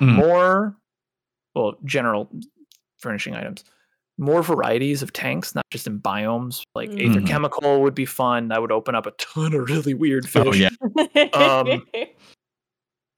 Mhm. 0.00 0.14
more 0.16 0.76
well 1.54 1.74
general 1.84 2.30
furnishing 2.98 3.34
items 3.34 3.64
more 4.18 4.42
varieties 4.42 5.02
of 5.02 5.12
tanks 5.12 5.54
not 5.54 5.64
just 5.70 5.86
in 5.86 5.98
biomes 6.00 6.62
like 6.74 6.90
Mhm. 6.90 7.10
aether 7.10 7.20
chemical 7.26 7.80
would 7.82 7.94
be 7.94 8.04
fun 8.06 8.48
that 8.48 8.60
would 8.60 8.72
open 8.72 8.94
up 8.94 9.06
a 9.06 9.10
ton 9.12 9.54
of 9.54 9.68
really 9.68 9.94
weird 9.94 10.28
fish 10.28 10.42
Oh, 10.46 10.52
yeah. 10.52 10.70
Um, 11.34 11.86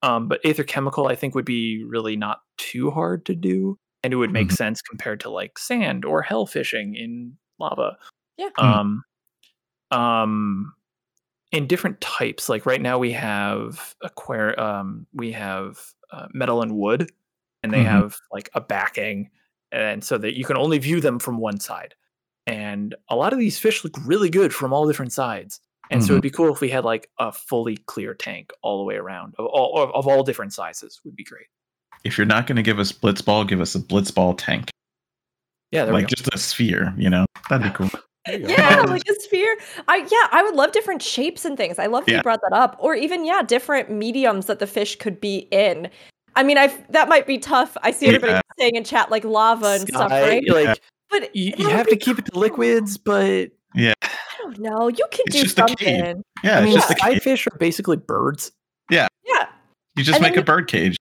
um, 0.01 0.27
but 0.27 0.41
Aether 0.45 0.63
Chemical, 0.65 1.07
I 1.07 1.15
think, 1.15 1.33
would 1.35 1.45
be 1.45 1.83
really 1.85 2.17
not 2.17 2.41
too 2.57 2.91
hard 2.91 3.25
to 3.27 3.35
do, 3.35 3.77
and 4.03 4.13
it 4.13 4.17
would 4.17 4.31
make 4.31 4.49
Mhm. 4.49 4.57
sense 4.57 4.81
compared 4.81 5.19
to 5.21 5.29
like 5.29 5.57
sand 5.57 6.05
or 6.05 6.21
hell 6.21 6.45
fishing 6.45 6.95
in 6.95 7.37
lava. 7.59 7.97
Yeah. 8.37 8.49
Mm. 8.57 8.63
Um, 8.63 9.03
um, 9.91 10.73
in 11.51 11.67
different 11.67 12.01
types. 12.01 12.49
Like 12.49 12.65
right 12.65 12.81
now, 12.81 12.97
we 12.97 13.11
have 13.13 13.95
aquar- 14.03 14.57
um, 14.57 15.05
we 15.13 15.31
have 15.33 15.79
uh, 16.11 16.27
metal 16.33 16.61
and 16.61 16.75
wood, 16.75 17.11
and 17.63 17.73
they 17.73 17.83
Mhm. 17.83 17.85
have 17.87 18.17
like 18.31 18.49
a 18.53 18.61
backing, 18.61 19.29
and 19.71 20.03
so 20.03 20.17
that 20.19 20.37
you 20.37 20.45
can 20.45 20.57
only 20.57 20.77
view 20.77 20.99
them 21.01 21.17
from 21.19 21.37
one 21.37 21.59
side. 21.59 21.95
And 22.45 22.93
a 23.09 23.15
lot 23.15 23.33
of 23.33 23.39
these 23.39 23.57
fish 23.59 23.83
look 23.83 23.93
really 24.05 24.29
good 24.29 24.53
from 24.53 24.73
all 24.73 24.85
different 24.87 25.13
sides. 25.13 25.59
And 25.89 26.03
so 26.03 26.09
Mhm. 26.09 26.11
it'd 26.15 26.21
be 26.23 26.29
cool 26.31 26.53
if 26.53 26.61
we 26.61 26.69
had 26.69 26.83
like 26.85 27.09
a 27.19 27.31
fully 27.31 27.77
clear 27.77 28.13
tank 28.13 28.51
all 28.61 28.77
the 28.79 28.83
way 28.83 28.95
around 28.95 29.35
of 29.39 29.45
all 29.47 29.81
of, 29.81 29.91
of 29.91 30.07
all 30.07 30.23
different 30.23 30.53
sizes 30.53 30.99
would 31.05 31.15
be 31.15 31.23
great. 31.23 31.47
If 32.03 32.17
you're 32.17 32.25
not 32.27 32.47
going 32.47 32.57
to 32.57 32.61
give 32.63 32.79
us 32.79 32.91
Blitzball, 32.91 33.47
give 33.47 33.61
us 33.61 33.75
a 33.75 33.79
Blitzball 33.79 34.35
tank, 34.37 34.69
Yeah, 35.71 35.85
there 35.85 35.93
like 35.93 36.01
we 36.07 36.07
go. 36.07 36.15
just 36.17 36.33
a 36.33 36.37
sphere. 36.37 36.93
You 36.97 37.09
know, 37.09 37.25
that'd 37.49 37.63
be 37.65 37.75
cool. 37.75 37.89
There 38.25 38.39
you 38.39 38.47
go. 38.47 38.53
yeah, 38.53 38.81
like 38.87 39.03
a 39.09 39.15
sphere. 39.21 39.57
I 39.87 39.97
yeah, 39.97 40.27
I 40.31 40.43
would 40.43 40.55
love 40.55 40.71
different 40.71 41.01
shapes 41.01 41.45
and 41.45 41.57
things. 41.57 41.79
I 41.79 41.85
love 41.87 42.05
that 42.05 42.11
you 42.11 42.21
brought 42.21 42.41
that 42.49 42.55
up. 42.55 42.75
Or 42.79 42.95
even 42.95 43.25
yeah, 43.25 43.41
different 43.41 43.89
mediums 43.91 44.45
that 44.47 44.59
the 44.59 44.67
fish 44.67 44.95
could 44.97 45.19
be 45.21 45.47
in. 45.51 45.89
I 46.35 46.43
mean, 46.43 46.57
I 46.57 46.67
that 46.89 47.09
might 47.09 47.27
be 47.27 47.37
tough. 47.37 47.77
I 47.83 47.91
see 47.91 48.07
everybody 48.07 48.33
Yeah. 48.33 48.41
saying 48.59 48.75
in 48.75 48.83
chat 48.83 49.11
like 49.11 49.23
lava 49.23 49.67
and 49.79 49.87
stuff, 49.87 50.09
Sky, 50.09 50.21
right? 50.21 50.49
Like 50.49 50.65
Yeah. 50.65 50.73
But 51.09 51.35
you, 51.35 51.53
you 51.57 51.69
have 51.69 51.87
to 51.87 51.95
keep 51.95 52.17
it 52.17 52.25
to 52.25 52.39
liquids, 52.39 52.97
but 52.97 53.51
yeah, 53.75 53.93
I 54.01 54.09
don't 54.39 54.57
know. 54.59 54.87
You 54.87 55.05
can 55.11 55.25
It's 55.27 55.35
do 55.35 55.43
just 55.43 55.59
a 55.59 55.65
cave. 55.65 55.77
I 55.87 55.97
something. 56.07 56.23
Yeah, 56.43 56.59
mean, 56.61 56.69
it's 56.69 56.75
just 56.87 56.91
a 56.91 56.95
sky 56.97 57.13
cage. 57.13 57.21
fish 57.23 57.45
are 57.47 57.57
basically 57.59 57.97
birds. 57.97 58.51
Yeah. 58.89 59.07
Yeah. 59.25 59.45
You 59.95 60.03
just 60.03 60.15
and 60.17 60.23
make 60.23 60.33
a 60.33 60.37
you- 60.37 60.43
bird 60.43 60.67
cage. 60.67 60.97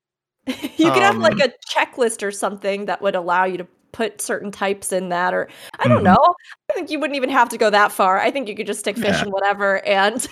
you 0.79 0.91
could 0.93 1.03
have 1.03 1.17
like 1.19 1.35
Um, 1.35 1.51
a 1.51 1.53
checklist 1.73 2.23
or 2.23 2.31
something 2.31 2.87
that 2.87 3.01
would 3.03 3.15
allow 3.15 3.45
you 3.45 3.59
to 3.59 3.67
put 3.93 4.21
certain 4.21 4.51
types 4.51 4.91
in 4.91 5.11
that 5.11 5.35
or 5.35 5.49
I 5.79 5.87
don't 5.87 6.01
Mhm. 6.01 6.05
know. 6.15 6.35
I 6.71 6.75
think 6.75 6.91
you 6.91 6.99
wouldn't 6.99 7.17
even 7.17 7.29
have 7.31 7.49
to 7.51 7.59
go 7.59 7.69
that 7.71 7.93
far. 7.93 8.19
I 8.19 8.31
think 8.31 8.49
you 8.49 8.57
could 8.57 8.67
just 8.67 8.81
stick 8.81 8.97
fish 8.97 9.17
Yeah. 9.19 9.25
in 9.27 9.31
whatever 9.31 9.85
and 9.87 10.27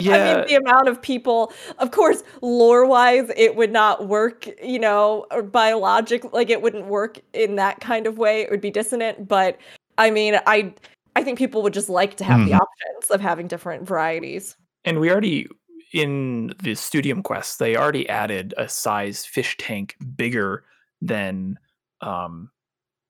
yeah. 0.00 0.14
I 0.14 0.34
mean, 0.36 0.46
the 0.48 0.54
amount 0.54 0.88
of 0.88 1.00
people, 1.02 1.52
of 1.78 1.90
course, 1.90 2.22
lore 2.40 2.86
wise, 2.86 3.30
it 3.36 3.54
would 3.54 3.70
not 3.70 4.08
work, 4.08 4.48
you 4.62 4.78
know, 4.78 5.26
or 5.30 5.42
biologic, 5.42 6.32
like 6.32 6.48
it 6.48 6.62
wouldn't 6.62 6.86
work 6.86 7.18
in 7.34 7.56
that 7.56 7.80
kind 7.80 8.06
of 8.06 8.16
way. 8.16 8.40
It 8.40 8.50
would 8.50 8.62
be 8.62 8.70
dissonant. 8.70 9.28
But 9.28 9.58
I 9.98 10.10
mean, 10.10 10.40
I, 10.46 10.72
I 11.16 11.22
think 11.22 11.38
people 11.38 11.62
would 11.62 11.74
just 11.74 11.90
like 11.90 12.16
to 12.16 12.24
have 12.24 12.46
the 12.46 12.52
Mhm. 12.52 12.60
options 12.60 13.10
of 13.10 13.20
having 13.20 13.46
different 13.46 13.86
varieties. 13.86 14.56
And 14.86 15.00
we 15.00 15.10
already 15.10 15.46
in 15.94 16.52
the 16.62 16.74
Studium 16.74 17.22
Quest, 17.22 17.58
they 17.60 17.76
already 17.76 18.08
added 18.08 18.52
a 18.58 18.68
size 18.68 19.24
fish 19.24 19.56
tank 19.56 19.96
bigger 20.16 20.64
than 21.00 21.58
um, 22.00 22.50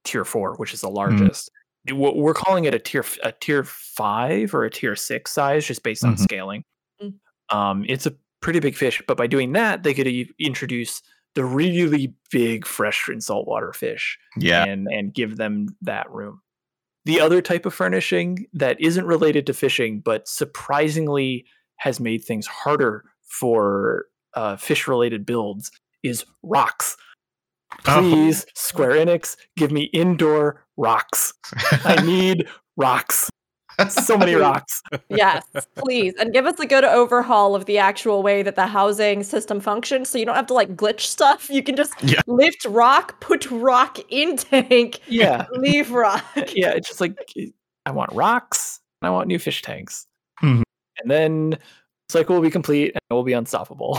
tier 0.04 0.24
four, 0.24 0.54
which 0.56 0.74
is 0.74 0.82
the 0.82 0.90
largest. 0.90 1.48
It- 1.86 1.94
we're 1.94 2.12
we're 2.14 2.34
calling 2.34 2.64
it 2.64 2.74
a 2.74 2.78
tier 2.78 3.00
f- 3.02 3.18
a 3.22 3.32
tier 3.32 3.64
five 3.64 4.54
or 4.54 4.64
a 4.64 4.70
tier 4.70 4.94
six 4.96 5.30
size, 5.32 5.66
just 5.66 5.82
based 5.82 6.04
on 6.04 6.14
Mhm. 6.14 6.18
scaling. 6.20 6.64
Mm. 7.02 7.14
Um, 7.50 7.84
it's 7.88 8.06
a 8.06 8.14
pretty 8.40 8.60
big 8.60 8.74
fish, 8.76 9.02
but 9.08 9.16
by 9.16 9.26
doing 9.26 9.52
that, 9.52 9.82
they 9.82 9.92
could 9.94 10.06
e- 10.06 10.30
introduce 10.38 11.02
the 11.34 11.44
really 11.44 12.14
big 12.30 12.64
fresh 12.66 13.08
and 13.08 13.22
saltwater 13.22 13.72
fish 13.72 14.18
Yeah. 14.38 14.64
and 14.64 14.86
and 14.90 15.12
give 15.12 15.36
them 15.36 15.76
that 15.82 16.10
room. 16.10 16.40
The 17.06 17.20
other 17.20 17.42
type 17.42 17.66
of 17.66 17.74
furnishing 17.74 18.46
that 18.54 18.80
isn't 18.80 19.04
related 19.06 19.46
to 19.46 19.52
fishing, 19.54 20.00
but 20.00 20.26
surprisingly 20.28 21.44
has 21.76 22.00
made 22.00 22.24
things 22.24 22.46
harder 22.46 23.04
for 23.28 24.06
uh, 24.34 24.56
fish 24.56 24.86
related 24.88 25.24
builds 25.26 25.70
is 26.02 26.24
rocks. 26.42 26.96
Oh. 27.86 28.00
Please, 28.00 28.46
Square 28.54 28.92
Enix, 29.04 29.36
give 29.56 29.72
me 29.72 29.84
indoor 29.84 30.64
rocks. 30.76 31.32
I 31.84 32.00
need 32.06 32.48
rocks. 32.76 33.30
So 33.88 34.16
many 34.16 34.34
rocks. 34.36 34.80
Yes, 35.08 35.44
please. 35.74 36.14
And 36.20 36.32
give 36.32 36.46
us 36.46 36.60
a 36.60 36.66
good 36.66 36.84
overhaul 36.84 37.56
of 37.56 37.64
the 37.64 37.78
actual 37.78 38.22
way 38.22 38.44
that 38.44 38.54
the 38.54 38.68
housing 38.68 39.24
system 39.24 39.58
functions 39.58 40.08
so 40.08 40.16
you 40.18 40.24
don't 40.24 40.36
have 40.36 40.46
to 40.46 40.54
like 40.54 40.76
glitch 40.76 41.00
stuff. 41.00 41.50
You 41.50 41.60
can 41.62 41.74
just 41.74 41.92
Yeah. 42.00 42.20
lift 42.28 42.64
rock, 42.66 43.18
put 43.20 43.50
rock 43.50 43.98
in 44.10 44.36
tank, 44.36 45.00
Yeah. 45.08 45.46
leave 45.50 45.90
rock. 45.90 46.24
Yeah. 46.54 46.70
It's 46.70 46.86
just 46.86 47.00
like 47.00 47.16
I 47.84 47.90
want 47.90 48.12
rocks 48.12 48.78
and 49.02 49.08
I 49.08 49.10
want 49.10 49.26
new 49.26 49.40
fish 49.40 49.62
tanks. 49.62 50.06
Mhm. 50.40 50.62
And 51.00 51.10
then 51.10 51.50
the 51.50 51.58
cycle 52.10 52.34
will 52.36 52.42
be 52.42 52.50
complete 52.50 52.92
and 52.94 53.00
it 53.10 53.14
will 53.14 53.24
be 53.24 53.32
unstoppable. 53.32 53.98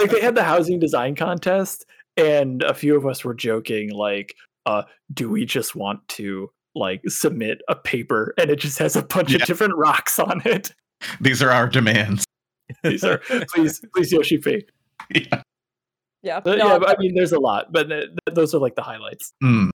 like 0.00 0.10
they 0.10 0.20
had 0.20 0.34
the 0.34 0.42
housing 0.44 0.78
design 0.78 1.14
contest 1.14 1.84
and 2.16 2.62
a 2.62 2.72
few 2.74 2.96
of 2.96 3.04
us 3.06 3.24
were 3.24 3.34
joking 3.34 3.90
like 3.90 4.34
uh 4.66 4.82
do 5.12 5.28
we 5.28 5.44
just 5.44 5.74
want 5.74 6.06
to 6.08 6.48
like 6.74 7.02
submit 7.08 7.60
a 7.68 7.74
paper 7.74 8.32
and 8.38 8.50
it 8.50 8.56
just 8.56 8.78
has 8.78 8.94
a 8.96 9.02
bunch 9.02 9.34
of 9.34 9.42
different 9.42 9.74
rocks 9.76 10.18
on 10.18 10.40
it 10.44 10.72
These 11.20 11.42
are 11.42 11.50
our 11.50 11.68
demands. 11.68 12.24
these 12.82 13.04
are 13.04 13.18
please 13.52 13.82
please 13.94 14.12
yoshi 14.12 14.38
P. 14.38 14.64
Yeah. 15.14 15.42
Yeah. 16.22 16.36
Uh, 16.38 16.56
no, 16.56 16.68
yeah 16.68 16.78
but 16.78 16.88
i 16.90 17.00
mean 17.00 17.14
there's 17.14 17.32
a 17.32 17.38
lot 17.40 17.72
but 17.72 17.88
th- 17.88 18.06
th- 18.06 18.34
those 18.34 18.54
are 18.54 18.58
like 18.58 18.74
the 18.76 18.82
highlights 18.82 19.32
Mm. 19.42 19.70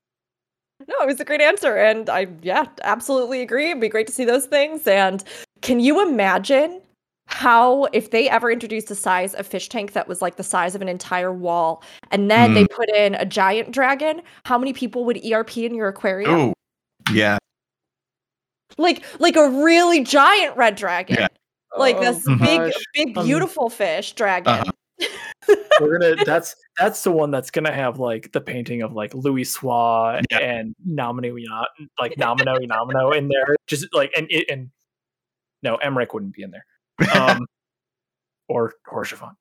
No, 0.88 0.94
it 1.00 1.06
was 1.06 1.20
a 1.20 1.24
great 1.24 1.40
answer. 1.40 1.76
And 1.76 2.08
I, 2.10 2.28
yeah, 2.42 2.64
absolutely 2.82 3.40
agree. 3.42 3.70
It'd 3.70 3.80
be 3.80 3.88
great 3.88 4.06
to 4.06 4.12
see 4.12 4.24
those 4.24 4.46
things. 4.46 4.86
And 4.86 5.22
can 5.60 5.80
you 5.80 6.06
imagine 6.06 6.80
how, 7.26 7.84
if 7.92 8.10
they 8.10 8.28
ever 8.28 8.50
introduced 8.50 8.90
a 8.90 8.94
size 8.94 9.34
of 9.34 9.46
fish 9.46 9.68
tank 9.68 9.92
that 9.92 10.08
was 10.08 10.20
like 10.20 10.36
the 10.36 10.42
size 10.42 10.74
of 10.74 10.82
an 10.82 10.88
entire 10.88 11.32
wall, 11.32 11.82
and 12.10 12.30
then 12.30 12.54
they 12.54 12.66
put 12.66 12.88
in 12.90 13.14
a 13.14 13.24
giant 13.24 13.70
dragon, 13.70 14.22
how 14.44 14.58
many 14.58 14.72
people 14.72 15.04
would 15.04 15.24
ERP 15.24 15.58
in 15.58 15.74
your 15.74 15.88
aquarium? 15.88 16.30
Oh, 16.34 16.52
yeah. 17.12 17.38
Like, 18.78 19.04
like 19.20 19.36
a 19.36 19.48
really 19.48 20.02
giant 20.02 20.56
red 20.56 20.74
dragon. 20.76 21.16
Yeah. 21.20 21.28
Like 21.76 21.96
Oh, 21.96 22.00
this 22.00 22.24
big, 22.26 22.60
gosh. 22.60 22.72
big, 22.92 23.16
Um, 23.16 23.24
beautiful 23.24 23.70
fish 23.70 24.12
dragon. 24.12 24.52
Uh-huh. 24.52 25.06
We're 25.80 25.98
gonna. 25.98 26.24
That's 26.24 26.54
that's 26.78 27.02
the 27.02 27.10
one 27.12 27.30
that's 27.30 27.50
gonna 27.50 27.72
have 27.72 27.98
like 27.98 28.30
the 28.32 28.40
painting 28.40 28.82
of 28.82 28.92
like 28.92 29.12
Louisoix 29.12 30.22
Yeah. 30.30 30.38
and 30.38 30.74
Nomino, 30.86 31.64
like 32.00 32.14
Nomino, 32.18 32.58
Nomino 32.66 33.16
in 33.16 33.28
there. 33.28 33.56
Just 33.66 33.86
like 33.92 34.12
and 34.16 34.26
it 34.30 34.48
and 34.50 34.70
no, 35.62 35.78
Aymeric 35.78 36.12
wouldn't 36.14 36.34
be 36.34 36.42
in 36.42 36.50
there. 36.52 36.66
Um, 37.14 37.46
or 38.48 38.74
Haurchefant. 38.90 39.34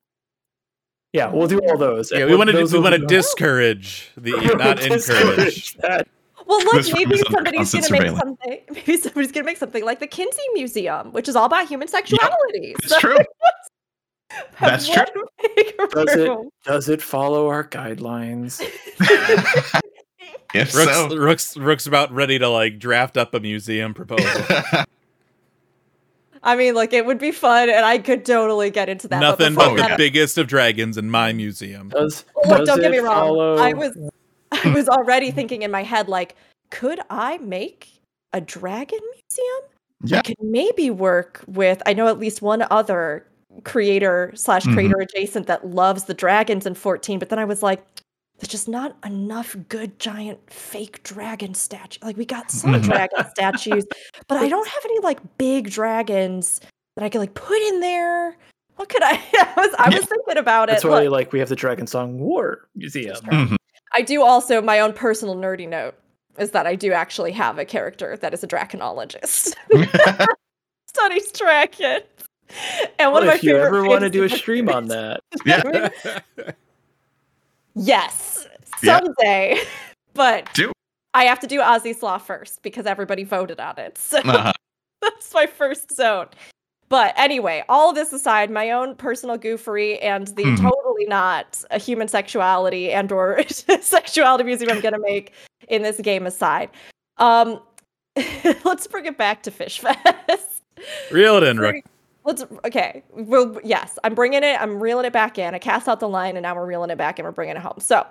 Yeah, 1.12 1.30
we'll 1.30 1.46
do 1.48 1.58
all 1.58 1.76
those. 1.76 2.10
Yeah, 2.10 2.24
we 2.24 2.34
want 2.36 2.50
to 2.50 2.64
we 2.64 2.80
want 2.80 2.94
to 2.94 3.06
discourage 3.06 4.10
the 4.16 4.30
not 4.58 4.80
encourage. 4.82 5.74
that. 5.74 6.08
Well, 6.46 6.58
look, 6.64 6.86
maybe 6.92 7.04
room 7.04 7.12
is 7.12 7.22
under 7.36 7.64
somebody's 7.64 7.72
gonna 7.88 8.02
make 8.02 8.18
something. 8.18 8.58
Maybe 8.70 8.96
somebody's 8.96 9.32
gonna 9.32 9.44
make 9.44 9.56
something 9.58 9.84
like 9.84 10.00
the 10.00 10.06
Kinsey 10.06 10.42
Museum, 10.54 11.12
which 11.12 11.28
is 11.28 11.36
all 11.36 11.44
about 11.44 11.68
human 11.68 11.86
sexuality. 11.86 12.74
It's 12.82 12.98
true. 12.98 13.16
have 14.54 14.84
That's 14.84 14.88
true. 14.88 15.04
Does 15.90 16.16
it 16.16 16.30
does 16.64 16.88
it 16.88 17.02
follow 17.02 17.48
our 17.48 17.64
guidelines? 17.64 18.60
if 20.54 20.74
Rook's, 20.74 20.92
so. 20.92 21.16
Rook's 21.16 21.56
Rook's 21.56 21.86
about 21.86 22.12
ready 22.12 22.38
to 22.38 22.48
like 22.48 22.78
draft 22.78 23.16
up 23.16 23.34
a 23.34 23.40
museum 23.40 23.94
proposal. 23.94 24.26
I 26.44 26.56
mean, 26.56 26.74
like 26.74 26.92
it 26.92 27.06
would 27.06 27.18
be 27.18 27.30
fun, 27.30 27.70
and 27.70 27.84
I 27.84 27.98
could 27.98 28.24
totally 28.24 28.70
get 28.70 28.88
into 28.88 29.06
that. 29.08 29.20
Nothing 29.20 29.54
before 29.54 29.76
but 29.76 29.82
the 29.82 29.88
that- 29.90 29.98
biggest 29.98 30.38
of 30.38 30.48
dragons 30.48 30.98
in 30.98 31.08
my 31.10 31.32
museum. 31.32 31.88
Does, 31.90 32.24
oh, 32.36 32.48
Look, 32.48 32.58
does 32.58 32.68
don't 32.68 32.80
get 32.80 32.90
me 32.90 32.98
wrong. 32.98 33.14
follow- 33.14 33.58
I 33.58 33.72
was, 33.72 33.96
I 34.50 34.72
was 34.72 34.88
already 34.88 35.30
thinking 35.30 35.62
in 35.62 35.70
my 35.70 35.84
head, 35.84 36.08
like, 36.08 36.34
could 36.70 36.98
I 37.10 37.38
make 37.38 37.88
a 38.32 38.40
dragon 38.40 38.98
museum? 39.12 39.70
Yeah. 40.04 40.18
I 40.18 40.22
could 40.22 40.36
maybe 40.40 40.90
work 40.90 41.44
with. 41.46 41.80
I 41.86 41.92
know 41.92 42.08
at 42.08 42.18
least 42.18 42.42
one 42.42 42.66
other 42.72 43.24
creator 43.64 44.32
slash 44.34 44.64
Mhm. 44.64 44.74
creator 44.74 44.98
adjacent 45.00 45.46
that 45.46 45.66
loves 45.66 46.04
the 46.04 46.14
dragons 46.14 46.66
in 46.66 46.74
14. 46.74 47.18
But 47.18 47.28
then 47.28 47.38
I 47.38 47.44
was 47.44 47.62
like, 47.62 47.84
there's 48.38 48.48
just 48.50 48.68
not 48.68 48.96
enough 49.04 49.54
good 49.68 49.98
giant 49.98 50.38
fake 50.50 51.02
dragon 51.04 51.54
statue. 51.54 51.98
Like 52.02 52.16
we 52.16 52.24
got 52.24 52.50
some 52.50 52.72
Mhm. 52.74 52.82
dragon 52.82 53.24
statues, 53.30 53.86
but 54.28 54.38
I 54.38 54.48
don't 54.48 54.66
have 54.66 54.84
any 54.84 54.98
like 55.00 55.20
big 55.38 55.70
dragons 55.70 56.60
that 56.96 57.04
I 57.04 57.08
could 57.08 57.18
like 57.20 57.34
put 57.34 57.60
in 57.68 57.80
there. 57.80 58.36
What 58.76 58.88
could 58.88 59.02
I? 59.02 59.12
I 59.34 59.52
was 59.56 59.74
I 59.78 59.90
Yeah. 59.90 59.98
was 59.98 60.06
thinking 60.06 60.38
about 60.38 60.68
it. 60.68 60.72
That's 60.72 60.84
why, 60.84 61.02
Look, 61.02 61.12
like, 61.12 61.32
we 61.32 61.38
have 61.38 61.48
the 61.50 61.56
Dragon 61.56 61.86
Song 61.86 62.18
War 62.18 62.68
Museum. 62.74 63.16
Mhm. 63.26 63.56
I 63.94 64.02
do 64.02 64.22
also 64.22 64.60
my 64.62 64.80
own 64.80 64.92
personal 64.92 65.36
nerdy 65.36 65.68
note 65.68 65.94
is 66.38 66.50
that 66.52 66.66
I 66.66 66.74
do 66.74 66.92
actually 66.92 67.32
have 67.32 67.58
a 67.58 67.64
character 67.64 68.16
that 68.16 68.32
is 68.32 68.42
a 68.42 68.46
draconologist. 68.48 69.54
Studies 70.88 71.30
dragons. 71.32 72.02
And 72.98 73.12
one 73.12 73.22
Well, 73.22 73.22
of 73.22 73.26
my 73.28 73.34
if 73.34 73.42
you 73.42 73.52
favorite 73.52 73.66
ever 73.66 73.84
want 73.84 74.02
to 74.02 74.10
do 74.10 74.24
a 74.24 74.28
stream 74.28 74.68
on 74.68 74.86
that, 74.88 75.20
yeah. 75.46 75.80
Yes, 77.74 78.46
Yeah. 78.82 79.00
someday. 79.00 79.58
But 80.14 80.52
Do. 80.52 80.70
I 81.14 81.24
have 81.24 81.40
to 81.40 81.46
do 81.46 81.60
Azys 81.60 82.02
Lla 82.02 82.18
first 82.18 82.62
because 82.62 82.84
everybody 82.84 83.24
voted 83.24 83.58
on 83.60 83.78
it. 83.78 83.96
So 83.96 84.18
Uh-huh. 84.18 84.52
that's 85.00 85.32
my 85.32 85.46
first 85.46 85.90
zone. 85.96 86.26
But 86.90 87.14
anyway, 87.16 87.64
all 87.70 87.88
of 87.88 87.94
this 87.94 88.12
aside, 88.12 88.50
my 88.50 88.70
own 88.72 88.94
personal 88.94 89.38
goofery 89.38 89.98
and 90.02 90.26
the 90.28 90.44
Mhm. 90.44 90.60
totally 90.60 91.06
not 91.06 91.64
a 91.70 91.78
human 91.78 92.08
sexuality 92.08 92.92
and 92.92 93.10
or 93.10 93.42
sexuality 93.48 94.44
museum 94.44 94.70
I'm 94.70 94.80
gonna 94.80 94.98
make 94.98 95.32
in 95.68 95.80
this 95.80 95.98
game 95.98 96.26
aside. 96.26 96.68
Um 97.16 97.60
let's 98.64 98.86
bring 98.86 99.06
it 99.06 99.16
back 99.16 99.42
to 99.44 99.50
Fish 99.50 99.78
Fest. 99.80 100.62
Reel 101.10 101.36
it 101.38 101.42
in, 101.44 101.58
Rook. 101.58 101.76
Let's 102.24 102.44
okay. 102.64 103.02
Well, 103.10 103.58
yes, 103.64 103.98
I'm 104.04 104.14
bringing 104.14 104.42
it. 104.42 104.60
I'm 104.60 104.82
reeling 104.82 105.04
it 105.04 105.12
back 105.12 105.38
in. 105.38 105.54
I 105.54 105.58
cast 105.58 105.88
out 105.88 106.00
the 106.00 106.08
line, 106.08 106.36
and 106.36 106.42
now 106.42 106.54
we're 106.54 106.66
reeling 106.66 106.90
it 106.90 106.98
back 106.98 107.18
and 107.18 107.26
we're 107.26 107.32
bringing 107.32 107.56
it 107.56 107.62
home. 107.62 107.78
So, 107.78 108.06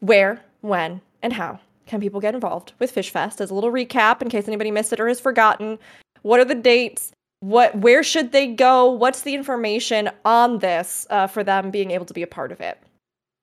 where, 0.00 0.42
when, 0.62 1.00
and 1.22 1.32
how 1.32 1.60
can 1.86 2.00
people 2.00 2.20
get 2.20 2.34
involved 2.34 2.72
with 2.78 2.90
Fish 2.90 3.10
Fest? 3.10 3.40
As 3.40 3.50
a 3.50 3.54
little 3.54 3.70
recap, 3.70 4.22
in 4.22 4.28
case 4.28 4.48
anybody 4.48 4.70
missed 4.70 4.92
it 4.92 5.00
or 5.00 5.08
has 5.08 5.20
forgotten, 5.20 5.78
what 6.22 6.40
are 6.40 6.44
the 6.44 6.54
dates? 6.54 7.12
What, 7.40 7.76
where 7.76 8.02
should 8.02 8.32
they 8.32 8.46
go? 8.46 8.90
What's 8.90 9.20
the 9.22 9.34
information 9.34 10.10
on 10.24 10.58
this 10.58 11.06
uh, 11.10 11.26
for 11.26 11.44
them 11.44 11.70
being 11.70 11.90
able 11.90 12.06
to 12.06 12.14
be 12.14 12.22
a 12.22 12.26
part 12.26 12.50
of 12.50 12.60
it? 12.60 12.78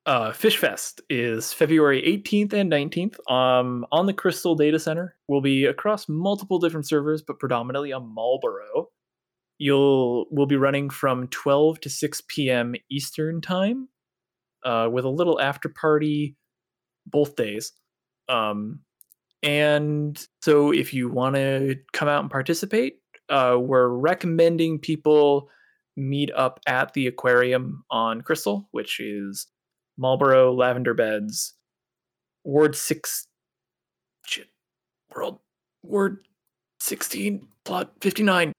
uh, 0.06 0.32
Fish 0.34 0.58
Fest 0.58 1.02
is 1.10 1.54
February 1.54 2.02
18th 2.02 2.54
and 2.54 2.72
19th 2.72 3.32
um, 3.32 3.86
on 3.92 4.06
the 4.06 4.14
Crystal 4.14 4.56
Data 4.56 4.80
Center. 4.80 5.16
We'll 5.28 5.42
be 5.42 5.66
across 5.66 6.10
multiple 6.10 6.60
different 6.60 6.88
servers, 6.88 7.22
but 7.22 7.40
predominantly 7.40 7.94
on 7.94 8.14
Malboro. 8.14 8.88
You'll 9.64 10.26
we'll 10.30 10.46
be 10.46 10.58
running 10.58 10.90
from 10.90 11.30
12 11.30 11.80
to 11.80 11.90
6 11.90 12.22
p.m. 12.28 12.76
Eastern 12.92 13.40
time, 13.40 13.88
uh, 14.66 14.90
with 14.92 15.06
a 15.06 15.10
little 15.10 15.40
after 15.40 15.70
party 15.70 16.36
both 17.06 17.38
days. 17.38 17.72
Um, 18.28 18.82
and 19.42 20.22
so 20.42 20.74
if 20.74 20.94
you 20.94 21.08
want 21.08 21.36
to 21.36 21.78
come 21.94 22.10
out 22.10 22.20
and 22.20 22.30
participate, 22.30 22.96
uh, 23.30 23.56
we're 23.58 23.88
recommending 23.88 24.80
people 24.80 25.48
meet 25.96 26.30
up 26.36 26.60
at 26.68 26.92
the 26.92 27.08
aquarium 27.08 27.86
on 27.90 28.20
Crystal, 28.20 28.68
which 28.72 29.00
is 29.00 29.48
Malboro 29.98 30.54
Lavender 30.54 30.94
Beds, 30.94 31.54
Ward 32.44 32.76
six, 32.76 33.28
shit, 34.26 34.50
world, 35.16 35.40
Ward 35.84 36.28
sixteen, 36.82 37.48
plot 37.64 37.94
fifty 38.02 38.24
nine. 38.24 38.52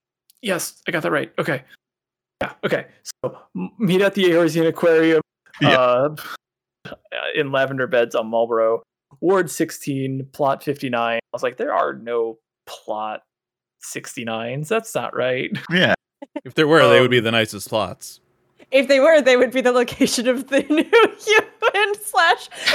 Yes, 0.45 0.83
I 0.87 0.91
got 0.91 1.03
that 1.03 1.11
right. 1.13 1.33
Okay, 1.39 1.63
yeah, 2.43 2.53
okay. 2.65 2.87
So 3.25 3.39
meet 3.79 4.03
at 4.03 4.15
the 4.15 4.25
Eorzean 4.25 4.69
Aquarium, 4.69 5.23
Yeah. 5.61 5.77
uh, 5.79 6.15
in 7.35 7.51
Lavender 7.51 7.87
Beds 7.87 8.15
on 8.15 8.31
Malboro, 8.31 8.83
Ward 9.21 9.51
sixteen, 9.51 10.27
plot 10.33 10.63
fifty 10.63 10.91
nine. 10.91 11.17
I 11.19 11.29
was 11.33 11.43
like, 11.43 11.57
there 11.57 11.75
are 11.75 11.95
no 11.95 12.39
plot 12.67 13.23
69s. 13.95 14.69
That's 14.69 14.95
not 14.95 15.15
right. 15.17 15.51
Yeah. 15.71 15.95
If 16.45 16.55
there 16.55 16.67
were, 16.67 16.89
they 16.89 17.01
would 17.03 17.11
be 17.11 17.19
Um, 17.19 17.25
the 17.25 17.31
nicest 17.33 17.69
plots. 17.69 18.21
If 18.75 18.89
they 18.89 18.99
were, 18.99 19.21
they 19.23 19.37
would 19.37 19.53
be 19.53 19.61
the 19.61 19.71
location 19.73 20.27
of 20.29 20.49
the 20.49 20.61
new 20.69 20.83
human 20.83 21.95
slash 22.03 22.49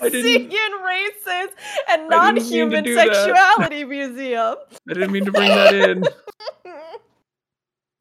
I 0.00 0.08
didn't- 0.10 0.50
races 0.82 1.54
and 1.90 2.12
I 2.12 2.32
didn't 2.32 2.50
mean 2.50 2.70
to 2.70 2.76
non-human 2.80 2.84
do 2.84 2.94
that. 2.94 3.14
sexuality 3.14 3.84
museum. 3.84 4.56
I 4.88 4.94
didn't 4.94 5.12
mean 5.12 5.24
to 5.26 5.32
bring 5.32 5.48
that 5.50 5.74
in. 5.74 6.04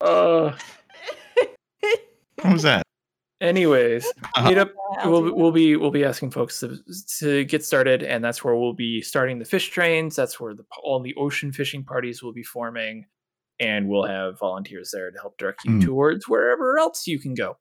Uh, 0.01 0.55
What 2.41 2.53
was 2.53 2.63
that? 2.63 2.83
anyways, 3.41 4.05
Uh-huh. 4.05 4.49
meet 4.49 4.57
up. 4.57 4.71
We'll, 5.05 5.33
we'll 5.35 5.51
be 5.51 5.75
we'll 5.77 5.89
be 5.91 6.03
asking 6.03 6.31
folks 6.31 6.59
to, 6.59 6.77
to 7.19 7.43
get 7.45 7.63
started, 7.65 8.03
and 8.03 8.23
that's 8.23 8.43
where 8.43 8.55
we'll 8.55 8.73
be 8.73 9.01
starting 9.01 9.39
the 9.39 9.45
fish 9.45 9.69
trains. 9.69 10.15
That's 10.15 10.39
where 10.39 10.53
the 10.53 10.65
all 10.83 10.99
the 10.99 11.15
ocean 11.15 11.51
fishing 11.51 11.83
parties 11.83 12.21
will 12.21 12.33
be 12.33 12.43
forming, 12.43 13.05
and 13.59 13.87
we'll 13.87 14.03
have 14.05 14.39
volunteers 14.39 14.91
there 14.93 15.11
to 15.11 15.17
help 15.19 15.37
direct 15.37 15.61
you 15.65 15.71
Mm. 15.71 15.85
towards 15.85 16.27
wherever 16.27 16.77
else 16.79 17.07
you 17.07 17.19
can 17.19 17.33
go. 17.33 17.57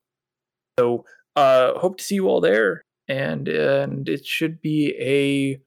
So, 0.78 1.04
uh, 1.36 1.78
hope 1.78 1.98
to 1.98 2.04
see 2.04 2.16
you 2.16 2.28
all 2.28 2.40
there, 2.40 2.82
and 3.08 3.48
and 3.48 4.08
it 4.08 4.24
should 4.26 4.60
be 4.60 4.94
a 5.00 5.60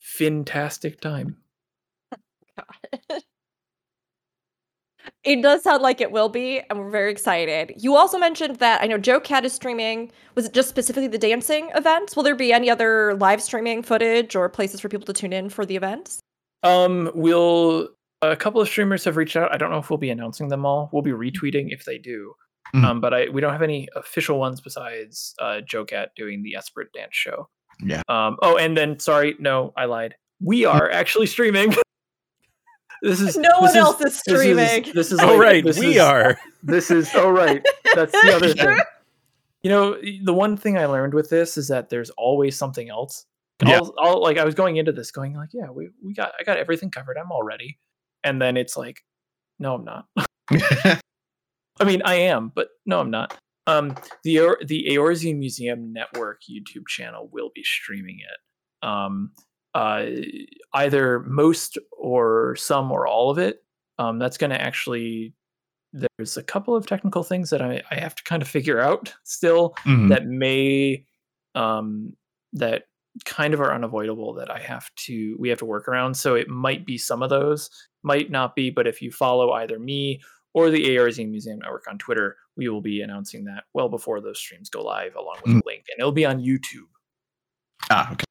fantastic 0.00 1.00
time. 1.00 1.36
It 5.22 5.42
does 5.42 5.62
sound 5.62 5.82
like 5.82 6.00
it 6.00 6.10
will 6.10 6.28
be, 6.28 6.60
and 6.68 6.78
we're 6.78 6.90
very 6.90 7.10
excited. 7.12 7.72
You 7.76 7.94
also 7.96 8.18
mentioned 8.18 8.56
that 8.56 8.82
I 8.82 8.86
know 8.86 8.98
Joe 8.98 9.20
Cat 9.20 9.44
is 9.44 9.52
streaming. 9.52 10.10
Was 10.34 10.46
it 10.46 10.52
just 10.52 10.68
specifically 10.68 11.06
the 11.08 11.18
dancing 11.18 11.70
events? 11.74 12.16
Will 12.16 12.22
there 12.22 12.34
be 12.36 12.52
any 12.52 12.70
other 12.70 13.14
live 13.14 13.42
streaming 13.42 13.82
footage 13.82 14.34
or 14.34 14.48
places 14.48 14.80
for 14.80 14.88
people 14.88 15.06
to 15.06 15.12
tune 15.12 15.32
in 15.32 15.48
for 15.48 15.64
the 15.66 15.76
events? 15.76 16.20
Um, 16.62 17.10
we'll 17.14 17.88
a 18.22 18.36
couple 18.36 18.60
of 18.60 18.68
streamers 18.68 19.04
have 19.04 19.16
reached 19.16 19.36
out. 19.36 19.52
I 19.54 19.58
don't 19.58 19.70
know 19.70 19.78
if 19.78 19.90
we'll 19.90 19.98
be 19.98 20.10
announcing 20.10 20.48
them 20.48 20.64
all. 20.66 20.88
We'll 20.92 21.02
be 21.02 21.10
retweeting 21.12 21.66
if 21.72 21.84
they 21.84 21.98
do. 21.98 22.34
Mhm. 22.74 22.84
Um, 22.84 23.00
but 23.00 23.14
I 23.14 23.28
we 23.28 23.40
don't 23.40 23.52
have 23.52 23.62
any 23.62 23.88
official 23.94 24.38
ones 24.38 24.60
besides 24.60 25.34
uh 25.40 25.60
Joe 25.60 25.84
Cat 25.84 26.10
doing 26.16 26.42
the 26.42 26.56
Esperate 26.56 26.92
dance 26.92 27.14
show. 27.14 27.48
Yeah. 27.84 28.02
Um. 28.08 28.36
Oh, 28.42 28.56
and 28.56 28.76
then 28.76 28.98
sorry, 28.98 29.36
no, 29.38 29.72
I 29.76 29.84
lied. 29.84 30.14
We 30.40 30.64
are 30.64 30.90
actually 30.90 31.26
streaming. 31.26 31.74
this 33.02 33.20
is 33.20 33.36
No 33.36 33.48
this 33.48 33.60
one 33.60 33.70
is- 33.70 33.76
else 33.76 33.96
is 33.96 34.04
this 34.04 34.14
is- 34.14 34.20
streaming. 34.20 34.92
This 34.94 35.12
is, 35.12 35.20
Oh, 35.20 35.26
like- 35.32 35.38
right, 35.40 35.64
this 35.64 35.78
we 35.78 35.92
is- 35.96 35.98
are. 35.98 36.38
This 36.62 36.90
is 36.90 37.08
oh 37.14 37.30
right. 37.30 37.64
That's 37.94 38.10
the 38.10 38.32
other 38.34 38.52
thing. 38.52 38.78
You 39.62 39.70
know, 39.70 39.96
the 40.24 40.34
one 40.34 40.56
thing 40.56 40.76
I 40.78 40.86
learned 40.86 41.14
with 41.14 41.30
this 41.30 41.56
is 41.56 41.68
that 41.68 41.90
there's 41.90 42.10
always 42.10 42.56
something 42.56 42.88
else. 42.90 43.24
Yeah. 43.64 43.76
I'll, 43.76 43.94
I'll 44.00 44.20
like 44.22 44.36
I 44.38 44.44
was 44.44 44.54
going 44.56 44.76
into 44.76 44.90
this 44.90 45.12
going 45.12 45.34
like, 45.34 45.50
yeah, 45.52 45.70
we, 45.70 45.90
we 46.04 46.12
got 46.14 46.32
I 46.40 46.42
got 46.42 46.58
everything 46.58 46.90
covered. 46.90 47.16
I'm 47.18 47.30
all 47.30 47.44
ready. 47.44 47.78
And 48.26 48.42
then 48.42 48.56
it's 48.56 48.76
like, 48.76 49.02
no, 49.60 49.74
I'm 49.76 49.84
not. 49.84 50.06
I 51.80 51.84
mean, 51.84 52.02
I 52.04 52.14
am, 52.16 52.50
but 52.54 52.68
no, 52.84 53.00
I'm 53.00 53.10
not. 53.10 53.38
Um, 53.68 53.94
the 54.24 54.56
the 54.66 54.86
Eorzean 54.90 55.38
Museum 55.38 55.92
Network 55.92 56.40
YouTube 56.50 56.86
channel 56.88 57.28
will 57.32 57.50
be 57.54 57.62
streaming 57.62 58.18
it. 58.20 58.86
Um, 58.86 59.32
uh, 59.74 60.06
either 60.74 61.20
most 61.20 61.78
or 61.96 62.56
some 62.56 62.90
or 62.90 63.06
all 63.06 63.30
of 63.30 63.38
it. 63.38 63.62
Um, 63.98 64.18
that's 64.18 64.36
going 64.38 64.50
to 64.50 64.60
actually. 64.60 65.32
There's 65.92 66.36
a 66.36 66.42
couple 66.42 66.76
of 66.76 66.86
technical 66.86 67.22
things 67.22 67.48
that 67.50 67.62
I, 67.62 67.80
I 67.90 67.94
have 67.94 68.14
to 68.16 68.22
kind 68.24 68.42
of 68.42 68.48
figure 68.48 68.80
out 68.80 69.14
still 69.24 69.74
Mhm. 69.86 70.08
that 70.10 70.26
may 70.26 71.04
um, 71.54 72.12
that 72.52 72.84
kind 73.24 73.54
of 73.54 73.60
are 73.62 73.72
unavoidable 73.74 74.34
that 74.34 74.50
I 74.50 74.58
have 74.58 74.90
to 75.06 75.36
we 75.38 75.48
have 75.48 75.58
to 75.58 75.64
work 75.64 75.88
around. 75.88 76.14
So 76.16 76.34
it 76.34 76.48
might 76.48 76.84
be 76.86 76.98
some 76.98 77.22
of 77.22 77.30
those, 77.30 77.70
might 78.06 78.30
not 78.30 78.54
be, 78.56 78.70
but 78.70 78.86
if 78.86 79.02
you 79.02 79.10
follow 79.12 79.50
either 79.52 79.78
me 79.78 80.22
or 80.54 80.70
the 80.70 80.96
ARZ 80.96 81.18
Museum 81.28 81.58
Network 81.58 81.84
on 81.90 81.98
Twitter, 81.98 82.36
we 82.56 82.68
will 82.68 82.80
be 82.80 83.02
announcing 83.02 83.44
that 83.44 83.64
well 83.74 83.90
before 83.90 84.22
those 84.22 84.38
streams 84.38 84.70
go 84.70 84.82
live, 84.82 85.14
along 85.16 85.36
with 85.44 85.54
Mm. 85.56 85.60
a 85.60 85.66
link, 85.66 85.84
and 85.90 85.98
it'll 85.98 86.12
be 86.12 86.24
on 86.24 86.38
YouTube. 86.40 86.88
ah, 87.90 88.12
okay. 88.12 88.24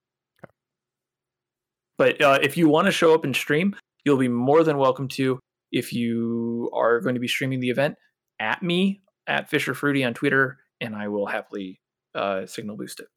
But 1.97 2.19
uh, 2.22 2.39
if 2.41 2.57
you 2.57 2.68
want 2.68 2.85
to 2.88 2.91
show 2.91 3.14
up 3.14 3.23
and 3.23 3.35
stream, 3.35 3.76
you'll 4.03 4.18
be 4.18 4.27
more 4.27 4.64
than 4.64 4.77
welcome 4.77 5.07
to. 5.10 5.39
If 5.72 5.93
you 5.93 6.69
are 6.73 6.99
going 6.99 7.15
to 7.15 7.22
be 7.22 7.27
streaming 7.27 7.60
the 7.60 7.69
event, 7.69 7.95
at 8.39 8.61
me 8.64 9.02
at 9.27 9.49
Fisher 9.49 9.73
Fruity 9.73 10.03
on 10.03 10.14
Twitter, 10.14 10.57
and 10.81 10.95
I 10.95 11.07
will 11.10 11.26
happily 11.27 11.80
uh, 12.15 12.45
signal 12.47 12.76
boost 12.77 12.99
it. 12.99 13.07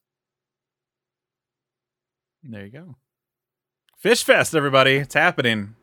There 2.43 2.65
you 2.65 2.71
go. 2.71 2.95
Fish 3.97 4.23
Fest, 4.23 4.55
everybody. 4.55 4.95
It's 4.95 5.13
happening. 5.13 5.75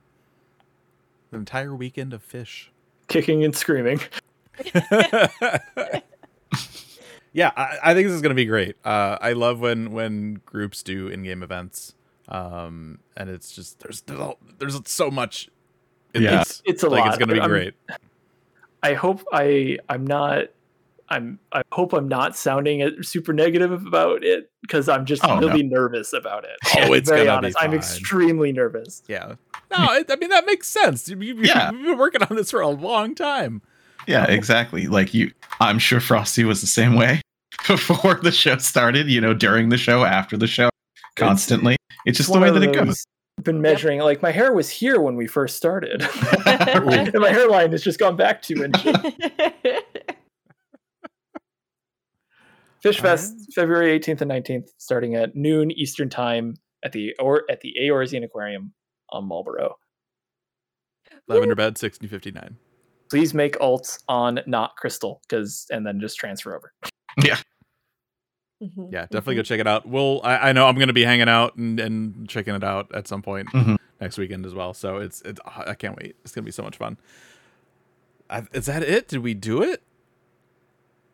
The 1.31 1.36
entire 1.39 1.74
weekend 1.74 2.12
of 2.12 2.23
fish. 2.23 2.70
Kicking 3.09 3.44
and 3.44 3.55
screaming. 3.55 4.01
yeah, 7.32 7.51
I, 7.57 7.78
I 7.82 7.94
think 7.94 8.07
this 8.09 8.15
is 8.15 8.23
going 8.23 8.31
to 8.31 8.35
be 8.35 8.44
great. 8.47 8.77
Uh, 8.85 9.19
I 9.20 9.32
love 9.32 9.61
when 9.61 9.93
when 9.93 10.40
groups 10.47 10.82
do 10.82 11.09
in-game 11.09 11.43
events, 11.43 11.94
um, 12.28 13.01
and 13.16 13.28
it's 13.28 13.53
just 13.55 13.81
there's 13.81 14.01
there's, 14.03 14.20
all- 14.20 14.39
there's 14.59 14.78
so 14.89 15.11
much. 15.11 15.48
in 16.15 16.23
Yeah. 16.23 16.39
this. 16.39 16.62
It's 16.65 16.82
a 16.82 16.89
like 16.89 17.01
lot. 17.01 17.09
it's 17.09 17.19
going 17.19 17.28
to 17.28 17.35
be 17.35 17.40
I'm- 17.40 17.51
great. 17.51 17.74
I 18.82 18.94
hope 18.94 19.23
I 19.32 19.78
I'm 19.89 20.07
not 20.07 20.44
I'm 21.09 21.39
I 21.53 21.62
hope 21.73 21.93
I'm 21.93 22.09
not 22.09 22.36
sounding 22.36 23.03
super 23.03 23.32
negative 23.32 23.73
about 23.86 24.23
it 24.24 24.51
because 24.62 24.89
I'm 24.89 25.05
just 25.07 25.24
Oh, 25.24 25.39
no. 25.40 25.48
really 25.48 25.62
nervous 25.65 26.12
about 26.12 26.44
it. 26.44 26.57
Oh, 26.77 26.81
I'll 26.82 26.93
it's 26.94 27.09
very 27.09 27.24
gonna 27.24 27.40
be 27.40 27.47
honest. 27.47 27.57
I'm 27.61 27.74
extremely 27.74 28.53
nervous. 28.53 29.03
Yeah. 29.09 29.35
No, 29.71 29.77
I 29.79 30.17
mean 30.17 30.31
that 30.31 30.47
makes 30.47 30.69
sense. 30.69 31.09
You, 31.09 31.19
you, 31.21 31.35
Yeah. 31.43 31.73
You've 31.73 31.83
been 31.83 31.99
working 31.99 32.23
on 32.23 32.37
this 32.37 32.51
for 32.51 32.61
a 32.61 32.69
long 32.69 33.15
time. 33.15 33.63
Yeah, 34.07 34.25
exactly. 34.25 34.87
Like 34.87 35.15
you, 35.15 35.33
I'm 35.61 35.79
sure 35.79 36.01
Frosty 36.01 36.45
was 36.45 36.61
the 36.61 36.67
same 36.67 36.95
way 36.95 37.21
before 37.67 38.15
the 38.15 38.33
show 38.33 38.59
started. 38.59 39.09
You 39.09 39.21
know, 39.21 39.35
during 39.35 39.69
the 39.69 39.79
show, 39.79 40.05
after 40.05 40.37
the 40.37 40.47
show, 40.47 40.71
constantly. 41.17 41.77
It's 42.05 42.19
just 42.19 42.33
the 42.33 42.39
way 42.39 42.51
that 42.51 42.63
it 42.63 42.73
goes. 42.73 43.05
I've 43.39 43.45
been 43.45 43.61
measuring 43.61 44.01
like 44.01 44.23
my 44.23 44.31
hair 44.31 44.55
was 44.55 44.71
here 44.71 45.01
when 45.01 45.17
we 45.17 45.27
first 45.27 45.57
started, 45.57 46.03
and 46.47 47.15
my 47.15 47.31
hairline 47.31 47.73
has 47.73 47.83
just 47.83 47.99
gone 47.99 48.17
back 48.17 48.41
two 48.43 48.65
inches. 48.65 48.97
Fish 52.83 52.99
All 52.99 53.03
Fest, 53.03 53.35
February 53.55 53.99
18th 53.99 54.21
and 54.23 54.31
19th, 54.31 54.69
starting 54.79 55.17
at 55.17 55.35
noon 55.35 55.71
Eastern 55.73 56.09
time 56.09 56.55
at 56.85 56.93
the 56.93 57.15
or 57.19 57.43
at 57.51 57.61
the 57.61 57.75
Eorzean 57.83 58.25
Aquarium 58.25 58.73
on 59.11 59.28
Malboro. 59.28 59.74
Lavender 61.28 61.55
Bed 61.55 61.78
sixty 61.78 62.07
fifty 62.07 62.31
nine. 62.31 62.57
Please 63.11 63.33
make 63.35 63.57
alts 63.59 64.03
on 64.09 64.41
not 64.47 64.77
crystal, 64.77 65.20
because 65.28 65.66
and 65.70 65.87
then 65.87 66.01
just 66.01 66.16
transfer 66.19 66.55
over. 66.57 66.73
Mhm, 68.62 68.89
Yeah, 68.91 69.03
definitely 69.03 69.35
mhm. 69.35 69.39
go 69.39 69.43
check 69.43 69.61
it 69.61 69.66
out. 69.66 69.87
We'll 69.87 70.20
I, 70.24 70.49
I 70.49 70.53
know 70.53 70.66
I'm 70.66 70.77
going 70.77 70.89
to 70.89 70.95
be 70.95 71.05
hanging 71.05 71.28
out 71.28 71.57
and, 71.57 71.78
and 71.78 72.28
checking 72.28 72.55
it 72.55 72.65
out 72.65 72.93
at 72.95 73.07
some 73.07 73.23
point 73.23 73.49
Mhm. 73.53 73.77
next 74.01 74.16
weekend 74.19 74.47
as 74.47 74.55
well. 74.55 74.73
So 74.74 74.97
it's 74.97 75.20
it's 75.23 75.41
ah, 75.45 75.65
I 75.66 75.74
can't 75.74 75.97
wait. 75.97 76.16
It's 76.24 76.33
going 76.35 76.43
to 76.43 76.47
be 76.47 76.53
so 76.53 76.62
much 76.62 76.77
fun. 76.78 76.97
I, 78.31 78.45
is 78.53 78.66
that 78.66 78.83
it? 78.83 79.09
Did 79.09 79.20
we 79.20 79.35
do 79.35 79.62
it? 79.62 79.83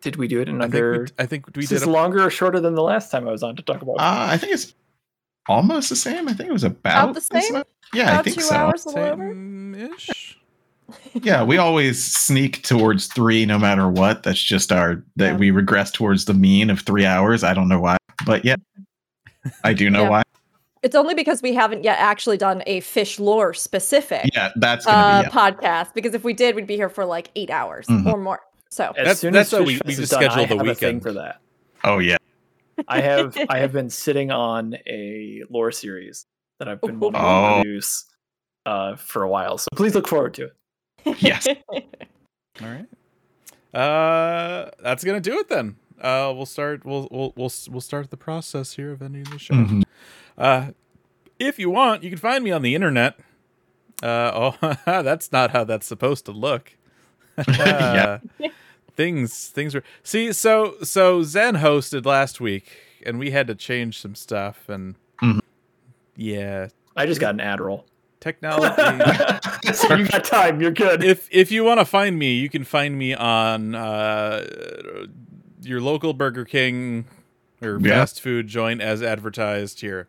Did 0.02 0.16
we 0.16 0.28
do 0.28 0.40
it 0.40 0.48
in 0.48 0.60
I 0.62 0.68
think 0.68 0.74
we. 0.74 1.06
I 1.18 1.26
think 1.26 1.46
we 1.56 1.62
Is 1.64 1.68
did. 1.68 1.76
this 1.76 1.84
a- 1.86 1.90
longer 1.90 2.24
or 2.24 2.30
shorter 2.30 2.60
than 2.60 2.74
the 2.74 2.82
last 2.82 3.10
time 3.10 3.26
I 3.28 3.32
was 3.32 3.42
on 3.42 3.56
to 3.56 3.62
talk 3.62 3.82
about? 3.82 3.94
Uh, 3.94 4.26
I 4.30 4.36
think 4.38 4.52
it's 4.52 4.74
almost 5.48 5.88
the 5.90 5.96
same. 5.96 6.28
I 6.28 6.32
think 6.32 6.48
it 6.48 6.52
was 6.52 6.64
about, 6.64 7.04
About 7.10 7.14
the 7.14 7.28
this 7.34 7.48
same? 7.48 7.62
Much. 7.92 7.98
Yeah, 8.06 8.18
I 8.18 8.22
think 8.22 8.36
two 8.36 8.42
so. 8.42 8.54
hours, 8.54 8.84
a 8.84 8.88
little 8.88 9.04
over. 9.04 9.28
Same-ish. 9.28 10.38
Yeah, 11.14 11.42
we 11.42 11.56
always 11.56 12.02
sneak 12.04 12.62
towards 12.62 13.06
three 13.06 13.46
no 13.46 13.58
matter 13.58 13.88
what. 13.88 14.22
That's 14.24 14.42
just 14.42 14.70
our 14.72 15.02
that 15.16 15.32
Yeah. 15.32 15.36
we 15.38 15.50
regress 15.50 15.90
towards 15.90 16.26
the 16.26 16.34
mean 16.34 16.68
of 16.68 16.80
three 16.80 17.06
hours. 17.06 17.42
I 17.44 17.54
don't 17.54 17.68
know 17.68 17.80
why, 17.80 17.96
but 18.26 18.44
yeah, 18.44 18.56
I 19.64 19.72
do 19.72 19.88
know 19.88 20.02
Yeah. 20.02 20.08
why. 20.10 20.22
It's 20.82 20.94
only 20.94 21.14
because 21.14 21.40
we 21.40 21.54
haven't 21.54 21.84
yet 21.84 21.98
actually 21.98 22.36
done 22.36 22.62
a 22.66 22.80
fish 22.80 23.18
lore 23.18 23.54
specific 23.54 24.30
Yeah, 24.34 24.50
that's 24.56 24.84
gonna 24.84 24.96
uh, 24.98 25.22
be 25.22 25.28
yeah. 25.28 25.50
podcast. 25.50 25.94
Because 25.94 26.12
if 26.14 26.24
we 26.24 26.34
did, 26.34 26.54
we'd 26.56 26.66
be 26.66 26.76
here 26.76 26.88
for 26.90 27.04
like 27.06 27.30
eight 27.36 27.50
hours 27.50 27.86
Mhm. 27.86 28.12
or 28.12 28.18
more. 28.18 28.40
So 28.70 28.88
as 28.90 28.96
That's- 28.96 29.18
soon 29.20 29.32
that's 29.32 29.52
as 29.52 29.60
we- 29.60 29.66
we 29.86 29.94
Fest 29.94 29.98
just 30.00 30.12
done, 30.12 30.24
I 30.24 30.28
the 30.28 30.56
have 30.56 30.66
a 30.66 30.74
thing 30.74 30.96
weekend. 30.96 31.02
for 31.02 31.12
that. 31.12 31.40
Oh 31.84 31.98
yeah, 32.00 32.18
I 32.88 33.00
have 33.00 33.36
I 33.48 33.58
have 33.60 33.72
been 33.72 33.88
sitting 33.90 34.30
on 34.30 34.74
a 34.86 35.42
lore 35.50 35.72
series 35.72 36.26
that 36.58 36.68
I've 36.68 36.80
been 36.80 37.00
wanting 37.00 37.20
Oh. 37.22 37.56
to 37.58 37.62
produce 37.62 38.04
uh, 38.66 38.96
for 38.96 39.22
a 39.22 39.28
while. 39.28 39.58
So 39.58 39.68
please 39.74 39.94
look 39.94 40.06
forward 40.08 40.34
to 40.34 40.44
it. 41.04 41.22
yes. 41.22 41.46
All 41.68 42.68
right. 42.68 42.86
Uh, 43.74 44.70
that's 44.82 45.02
gonna 45.04 45.20
do 45.20 45.38
it 45.38 45.48
then. 45.48 45.76
Uh, 46.00 46.32
we'll 46.34 46.46
start. 46.46 46.84
We'll 46.84 47.08
we'll 47.10 47.32
we'll 47.36 47.52
we'll 47.70 47.80
start 47.80 48.10
the 48.10 48.16
process 48.16 48.74
here 48.74 48.92
of 48.92 49.02
ending 49.02 49.24
the 49.24 49.38
show. 49.38 49.54
Mhm. 49.54 49.82
Uh, 50.36 50.70
if 51.38 51.58
you 51.58 51.70
want, 51.70 52.02
you 52.02 52.10
can 52.10 52.18
find 52.18 52.44
me 52.44 52.50
on 52.50 52.62
the 52.62 52.74
internet. 52.74 53.18
Uh, 54.02 54.30
oh, 54.62 54.76
that's 54.84 55.32
not 55.32 55.50
how 55.52 55.64
that's 55.64 55.86
supposed 55.86 56.24
to 56.26 56.32
look. 56.32 56.76
Yeah. 57.48 58.18
Uh, 58.42 58.48
things 58.94 59.48
things 59.48 59.74
were 59.74 59.82
see. 60.02 60.32
So 60.34 60.74
so 60.82 61.22
Zen 61.22 61.56
hosted 61.56 62.04
last 62.04 62.40
week, 62.42 62.76
and 63.06 63.18
we 63.18 63.30
had 63.30 63.46
to 63.46 63.54
change 63.54 63.98
some 63.98 64.14
stuff, 64.14 64.68
and 64.68 64.96
Mhm. 65.22 65.40
Yeah, 66.16 66.68
I 66.96 67.06
just 67.06 67.20
got 67.20 67.34
an 67.34 67.40
Adderall. 67.40 67.84
technology. 68.20 68.74
so 69.74 69.94
you 69.96 70.06
got 70.06 70.24
time. 70.24 70.60
You're 70.60 70.70
good. 70.70 71.02
if 71.02 71.28
if 71.32 71.50
you 71.50 71.64
want 71.64 71.80
to 71.80 71.84
find 71.84 72.18
me, 72.18 72.34
you 72.34 72.48
can 72.48 72.64
find 72.64 72.96
me 72.96 73.14
on 73.14 73.74
uh, 73.74 74.44
your 75.62 75.80
local 75.80 76.12
Burger 76.14 76.44
King 76.44 77.06
or 77.62 77.78
Yeah. 77.80 77.94
fast 78.00 78.20
food 78.20 78.46
joint 78.48 78.80
as 78.80 79.02
advertised 79.02 79.80
here. 79.80 80.08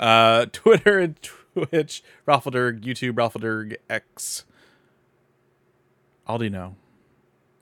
Uh, 0.00 0.46
Twitter 0.52 0.98
and 0.98 1.18
Twitch, 1.22 2.02
Raffledurg, 2.26 2.82
YouTube, 2.82 3.12
Raffledurg 3.12 3.76
X. 3.90 4.44
Aldi, 6.28 6.50
know. 6.50 6.76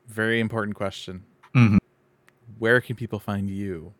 Very 0.07 0.41
important 0.41 0.77
question. 0.77 1.25
Mhm. 1.55 1.79
Where 2.59 2.81
can 2.81 2.97
people 2.97 3.19
find 3.19 3.51
you 3.51 3.93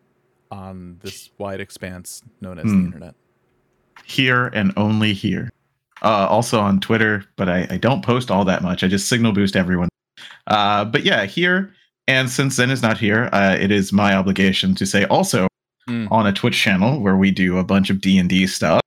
on 0.49 0.99
this 1.03 1.31
wide 1.37 1.59
expanse 1.59 2.23
known 2.39 2.59
as 2.59 2.65
Hmm. 2.65 2.79
the 2.79 2.85
internet? 2.85 3.15
Here 4.05 4.47
and 4.47 4.73
only 4.77 5.13
here. 5.13 5.49
Uh, 6.01 6.27
also 6.29 6.59
on 6.59 6.79
Twitter, 6.81 7.23
but 7.37 7.47
I, 7.47 7.65
I 7.69 7.77
don't 7.77 8.03
post 8.03 8.29
all 8.29 8.43
that 8.45 8.61
much. 8.61 8.83
I 8.83 8.87
just 8.87 9.07
signal 9.07 9.31
boost 9.31 9.55
everyone. 9.55 9.87
Uh, 10.47 10.83
but 10.85 11.03
yeah, 11.03 11.25
here 11.25 11.73
and 12.07 12.29
since 12.29 12.55
Zen 12.55 12.69
is 12.71 12.81
not 12.81 12.97
here, 12.97 13.29
uh, 13.31 13.55
it 13.59 13.71
is 13.71 13.93
my 13.93 14.13
obligation 14.15 14.75
to 14.75 14.85
say 14.85 15.05
also 15.05 15.47
Mm. 15.89 16.09
on 16.11 16.25
a 16.25 16.31
Twitch 16.31 16.57
channel 16.57 17.01
where 17.01 17.17
we 17.17 17.29
do 17.29 17.57
a 17.57 17.63
bunch 17.65 17.89
of 17.89 17.99
D 17.99 18.17
and 18.17 18.29
D 18.29 18.47
stuff. 18.47 18.79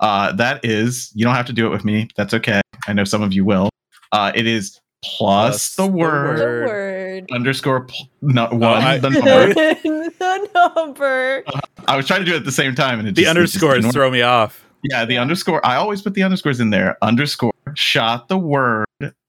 Uh, 0.00 0.32
that 0.32 0.64
is, 0.64 1.12
you 1.14 1.24
don't 1.24 1.36
have 1.36 1.46
to 1.46 1.52
do 1.52 1.64
it 1.64 1.70
with 1.70 1.84
me. 1.84 2.08
That's 2.16 2.34
okay. 2.34 2.60
I 2.88 2.92
know 2.92 3.04
some 3.04 3.22
of 3.22 3.32
you 3.32 3.44
will. 3.44 3.70
Uh, 4.10 4.32
it 4.34 4.48
is 4.48 4.80
plus, 5.04 5.76
Plus 5.76 5.76
the 5.76 5.82
the 5.84 5.88
word, 5.96 6.38
the 6.40 6.44
word. 6.44 6.89
Word. 7.22 7.30
underscore 7.32 7.82
pl- 7.84 8.08
no, 8.22 8.46
one 8.48 8.62
I- 8.82 8.98
the 8.98 9.10
number. 9.10 9.54
the 9.54 10.48
number. 10.76 11.44
I 11.86 11.96
was 11.96 12.06
trying 12.06 12.20
to 12.20 12.26
do 12.26 12.32
it 12.34 12.38
at 12.38 12.44
the 12.44 12.52
same 12.52 12.74
time, 12.74 12.98
and 12.98 13.08
it 13.08 13.14
The 13.14 13.22
just, 13.22 13.36
it 13.36 13.40
just 13.40 13.62
underscores 13.62 13.92
throw 13.92 14.10
me 14.10 14.22
off. 14.22 14.64
Yeah, 14.84 15.04
the 15.04 15.18
underscore. 15.18 15.64
I 15.64 15.76
always 15.76 16.00
put 16.02 16.14
the 16.14 16.22
underscores 16.22 16.58
in 16.60 16.70
there. 16.70 16.96
Underscore 17.02 17.52
shot 17.74 18.28
the 18.28 18.38
word. 18.38 18.86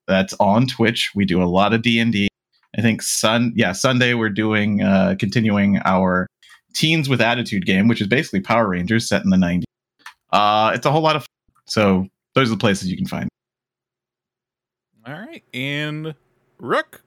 That's 0.07 0.34
on 0.39 0.68
Twitch. 0.68 1.11
We 1.15 1.26
do 1.26 1.41
a 1.41 1.45
lot 1.45 1.73
of 1.73 1.81
D 1.81 1.99
and 1.99 2.11
D. 2.11 2.27
I 2.77 2.81
think 2.81 3.01
Sun. 3.01 3.53
Yeah, 3.55 3.72
Sunday 3.73 4.13
we're 4.13 4.30
doing 4.30 4.81
uh 4.81 5.15
continuing 5.19 5.80
our 5.85 6.27
Teens 6.73 7.09
with 7.09 7.19
Attitude 7.22 7.65
game, 7.65 7.88
which 7.89 7.99
is 8.01 8.07
basically 8.07 8.39
Power 8.39 8.68
Rangers 8.68 9.07
set 9.09 9.23
in 9.23 9.30
the 9.30 9.38
'90s. 9.38 9.63
Uh, 10.31 10.72
it's 10.73 10.85
a 10.85 10.91
whole 10.91 11.01
lot 11.01 11.18
of 11.18 11.23
fun. 11.23 11.27
So 11.68 12.07
those 12.34 12.47
are 12.47 12.55
the 12.55 12.57
places 12.59 12.89
you 12.89 12.95
can 12.95 13.05
find. 13.07 13.27
All 15.05 15.13
right, 15.13 15.43
and 15.53 16.13
Rook. 16.59 17.01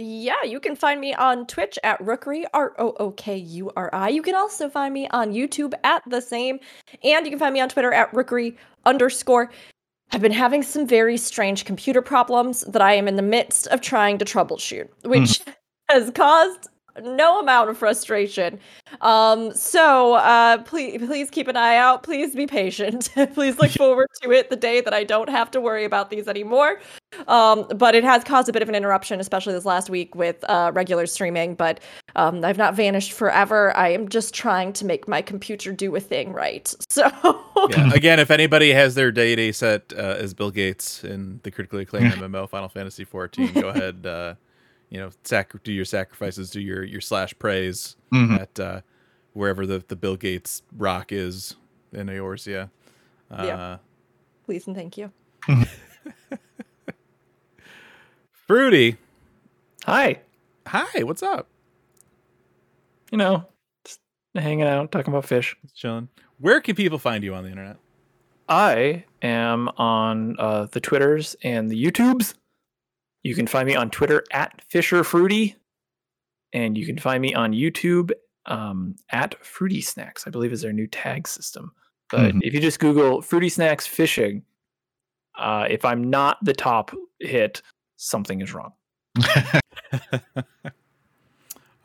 Yeah, 0.00 0.44
you 0.44 0.60
can 0.60 0.76
find 0.76 1.00
me 1.00 1.12
on 1.12 1.44
Twitch 1.48 1.76
at 1.82 1.98
Rookuri, 1.98 2.44
R 2.54 2.72
O 2.78 2.94
O 3.00 3.10
K 3.10 3.36
U 3.36 3.72
R 3.76 3.90
I. 3.92 4.08
You 4.08 4.22
can 4.22 4.36
also 4.36 4.68
find 4.68 4.94
me 4.94 5.08
on 5.08 5.32
YouTube 5.32 5.74
at 5.82 6.04
the 6.06 6.20
same, 6.20 6.60
and 7.02 7.26
you 7.26 7.30
can 7.30 7.38
find 7.40 7.52
me 7.52 7.60
on 7.60 7.68
Twitter 7.68 7.92
at 7.92 8.12
Rookuri 8.12 8.56
underscore. 8.86 9.50
I've 10.12 10.22
been 10.22 10.30
having 10.30 10.62
some 10.62 10.86
very 10.86 11.16
strange 11.16 11.64
computer 11.64 12.00
problems 12.00 12.60
that 12.60 12.80
I 12.80 12.94
am 12.94 13.08
in 13.08 13.16
the 13.16 13.22
midst 13.22 13.66
of 13.66 13.80
trying 13.80 14.18
to 14.18 14.24
troubleshoot, 14.24 14.88
hmm. 15.02 15.10
which 15.10 15.40
has 15.90 16.12
caused 16.12 16.68
no 17.02 17.40
amount 17.40 17.70
of 17.70 17.78
frustration. 17.78 18.58
Um, 19.00 19.52
so 19.54 20.14
uh, 20.14 20.58
please, 20.62 20.98
please 21.06 21.30
keep 21.30 21.48
an 21.48 21.56
eye 21.56 21.76
out. 21.76 22.02
Please 22.02 22.34
be 22.34 22.46
patient. 22.46 23.10
please 23.34 23.58
look 23.58 23.70
forward 23.70 24.08
to 24.22 24.30
it 24.32 24.50
the 24.50 24.56
day 24.56 24.80
that 24.80 24.94
I 24.94 25.04
don't 25.04 25.28
have 25.28 25.50
to 25.52 25.60
worry 25.60 25.84
about 25.84 26.10
these 26.10 26.28
anymore. 26.28 26.80
Um, 27.26 27.66
but 27.76 27.94
it 27.94 28.04
has 28.04 28.22
caused 28.24 28.48
a 28.48 28.52
bit 28.52 28.62
of 28.62 28.68
an 28.68 28.74
interruption, 28.74 29.20
especially 29.20 29.54
this 29.54 29.64
last 29.64 29.90
week 29.90 30.14
with 30.14 30.44
uh, 30.48 30.72
regular 30.74 31.06
streaming. 31.06 31.54
But 31.54 31.80
um, 32.16 32.44
I've 32.44 32.58
not 32.58 32.74
vanished 32.74 33.12
forever. 33.12 33.76
I 33.76 33.88
am 33.88 34.08
just 34.08 34.34
trying 34.34 34.72
to 34.74 34.84
make 34.84 35.08
my 35.08 35.22
computer 35.22 35.72
do 35.72 35.94
a 35.96 36.00
thing 36.00 36.32
right. 36.32 36.74
So 36.90 37.04
Yeah. 37.70 37.92
Again, 37.94 38.18
if 38.18 38.30
anybody 38.30 38.72
has 38.72 38.94
their 38.94 39.12
deity 39.12 39.52
set 39.52 39.92
uh, 39.96 40.16
as 40.18 40.34
Bill 40.34 40.50
Gates 40.50 41.04
in 41.04 41.40
the 41.42 41.50
critically 41.50 41.82
acclaimed 41.82 42.12
MMO 42.14 42.48
Final 42.48 42.68
Fantasy 42.68 43.04
14, 43.04 43.52
go 43.52 43.68
ahead. 43.68 44.36
You 44.90 44.98
know, 45.00 45.10
sac- 45.24 45.62
do 45.62 45.72
your 45.72 45.84
sacrifices, 45.84 46.50
do 46.50 46.60
your 46.60 46.82
your 46.82 47.00
slash 47.00 47.34
praise 47.38 47.96
Mhm. 48.12 48.40
at 48.40 48.60
uh, 48.60 48.80
wherever 49.34 49.66
the 49.66 49.84
the 49.86 49.96
Bill 49.96 50.16
Gates 50.16 50.62
rock 50.76 51.12
is 51.12 51.56
in 51.92 52.06
Eorzea. 52.08 52.70
Uh, 53.30 53.42
Yeah. 53.44 53.76
please 54.46 54.66
and 54.66 54.74
thank 54.76 54.96
you. 54.96 55.12
Fruity, 58.46 58.96
Hi. 59.84 60.20
hi, 60.66 61.02
what's 61.02 61.22
up? 61.22 61.48
You 63.12 63.18
know, 63.18 63.46
just 63.84 64.00
hanging 64.34 64.62
out, 64.66 64.90
talking 64.90 65.12
about 65.12 65.26
fish. 65.26 65.54
Just 65.62 65.76
chilling. 65.76 66.08
Where 66.38 66.60
can 66.62 66.74
people 66.74 66.98
find 66.98 67.22
you 67.24 67.34
on 67.34 67.44
the 67.44 67.50
internet? 67.50 67.76
I 68.48 69.04
am 69.20 69.68
on 69.76 70.36
uh, 70.38 70.66
the 70.66 70.80
Twitters 70.80 71.36
and 71.42 71.70
the 71.70 71.82
YouTubes. 71.84 72.34
You 73.22 73.34
can 73.34 73.46
find 73.46 73.66
me 73.66 73.74
on 73.74 73.90
Twitter 73.90 74.24
at 74.32 74.62
Fisher 74.68 75.02
Fruity, 75.04 75.56
and 76.52 76.76
you 76.78 76.86
can 76.86 76.98
find 76.98 77.20
me 77.20 77.34
on 77.34 77.52
YouTube 77.52 78.12
um, 78.46 78.96
at 79.10 79.34
Fruity 79.44 79.80
Snacks. 79.82 80.26
I 80.26 80.30
believe 80.30 80.52
is 80.52 80.62
their 80.62 80.72
new 80.72 80.86
tag 80.86 81.28
system. 81.28 81.72
But 82.10 82.32
Mhm. 82.34 82.40
if 82.42 82.54
you 82.54 82.60
just 82.60 82.80
Google 82.80 83.20
Fruity 83.20 83.50
Snacks 83.50 83.86
fishing, 83.86 84.42
uh, 85.36 85.66
if 85.68 85.84
I'm 85.84 86.08
not 86.08 86.38
the 86.42 86.54
top 86.54 86.92
hit, 87.20 87.60
something 87.96 88.40
is 88.40 88.54
wrong. 88.54 88.72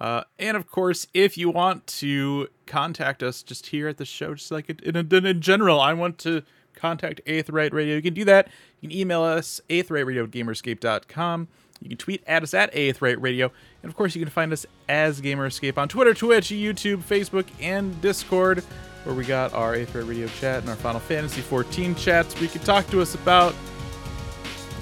Uh, 0.02 0.24
and 0.38 0.58
of 0.58 0.68
course, 0.68 1.08
if 1.14 1.38
you 1.38 1.50
want 1.50 1.88
to 1.88 2.50
contact 2.66 3.24
us 3.24 3.42
just 3.42 3.68
here 3.68 3.88
at 3.88 3.96
the 3.96 4.04
show, 4.04 4.34
just 4.34 4.52
like 4.52 4.70
in, 4.70 4.98
in, 4.98 5.26
in 5.26 5.40
general, 5.40 5.80
I 5.80 5.94
want 5.94 6.18
to 6.20 6.44
contact 6.84 7.22
Aetheryte 7.26 7.72
Radio. 7.72 7.96
You 7.96 8.02
can 8.02 8.14
do 8.14 8.26
that. 8.26 8.50
You 8.82 8.90
can 8.90 8.98
email 8.98 9.24
us, 9.24 9.62
aetheryteradio 9.70 10.26
at 10.26 10.32
gamerescape.com. 10.32 11.48
You 11.80 11.90
can 11.90 11.98
tweet 11.98 12.22
at 12.28 12.44
us 12.44 12.54
at 12.54 12.74
Aetheryte 12.74 13.22
Radio. 13.22 13.52
And 13.82 13.90
of 13.90 13.96
course, 13.96 14.16
you 14.16 14.22
can 14.22 14.30
find 14.30 14.52
us 14.52 14.66
as 14.90 15.22
Gamerescape 15.22 15.78
on 15.78 15.88
Twitter, 15.88 16.14
Twitch, 16.14 16.50
YouTube, 16.50 16.98
Facebook, 16.98 17.46
and 17.62 18.00
Discord, 18.02 18.60
where 19.06 19.16
we 19.16 19.24
got 19.24 19.54
our 19.54 19.76
Aetheryte 19.76 20.08
Radio 20.08 20.28
chat 20.28 20.60
and 20.60 20.70
our 20.70 20.76
Final 20.76 21.00
Fantasy 21.00 21.42
14 21.42 21.96
chats 21.96 22.40
We 22.40 22.50
can 22.50 22.62
talk 22.62 22.86
to 22.88 23.02
us 23.02 23.16
about 23.16 23.56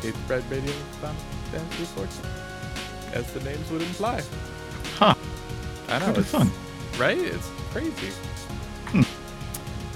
Eighth 0.03 0.29
Right 0.29 0.43
Radio 0.49 0.71
Final 1.01 1.15
Fantasy 1.51 1.85
14, 1.85 3.13
as 3.13 3.31
the 3.33 3.39
names 3.41 3.69
would 3.69 3.83
imply. 3.83 4.23
Huh. 4.95 5.13
I 5.87 5.99
know. 5.99 6.19
It's 6.19 6.31
fun. 6.31 6.49
Right? 6.97 7.17
It's 7.17 7.49
crazy. 7.71 8.07
Hmm. 8.87 9.20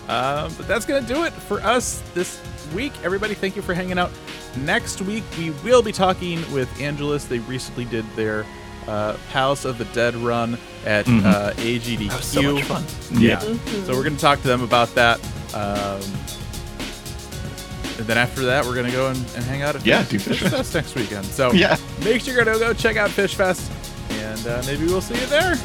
Um, 0.07 0.53
but 0.55 0.67
that's 0.67 0.85
going 0.85 1.03
to 1.05 1.13
do 1.13 1.23
it 1.23 1.33
for 1.33 1.59
us 1.61 2.01
this 2.13 2.39
week. 2.73 2.93
Everybody, 3.03 3.33
thank 3.33 3.55
you 3.55 3.61
for 3.61 3.73
hanging 3.73 3.97
out. 3.97 4.11
Next 4.57 5.01
week, 5.01 5.23
we 5.37 5.49
will 5.63 5.81
be 5.81 5.91
talking 5.91 6.39
with 6.53 6.69
Angelus. 6.79 7.25
They 7.25 7.39
recently 7.39 7.85
did 7.85 8.05
their 8.15 8.45
uh, 8.87 9.17
Palace 9.31 9.65
of 9.65 9.79
the 9.79 9.85
Dead 9.85 10.15
run 10.15 10.59
at 10.85 11.05
Mhm. 11.07 11.25
uh, 11.25 11.53
AGDQ. 11.57 12.07
That 12.09 12.17
was 12.17 12.25
so 12.25 12.53
much 12.53 12.63
fun. 12.65 12.83
Yeah. 13.19 13.39
Mhm. 13.39 13.85
So 13.87 13.93
we're 13.93 14.03
going 14.03 14.15
to 14.15 14.21
talk 14.21 14.41
to 14.43 14.47
them 14.47 14.61
about 14.61 14.93
that. 14.93 15.19
Um, 15.55 16.01
and 17.97 18.05
then 18.07 18.17
after 18.19 18.45
that, 18.45 18.63
we're 18.63 18.75
going 18.75 18.85
to 18.85 18.91
go 18.91 19.07
and, 19.07 19.17
and 19.35 19.43
hang 19.45 19.63
out 19.63 19.75
at 19.75 19.83
Yeah, 19.85 20.03
do 20.03 20.19
Fish 20.19 20.39
Fest. 20.39 20.53
Fest 20.55 20.75
next 20.75 20.95
weekend. 20.95 21.25
So 21.25 21.51
Yeah. 21.53 21.77
make 22.03 22.21
sure 22.21 22.37
you 22.37 22.43
go 22.45 22.73
check 22.73 22.95
out 22.97 23.09
Fish 23.09 23.33
Fest, 23.33 23.71
and 24.11 24.45
uh, 24.47 24.61
maybe 24.67 24.85
we'll 24.85 25.01
see 25.01 25.19
you 25.19 25.25
there. 25.27 25.55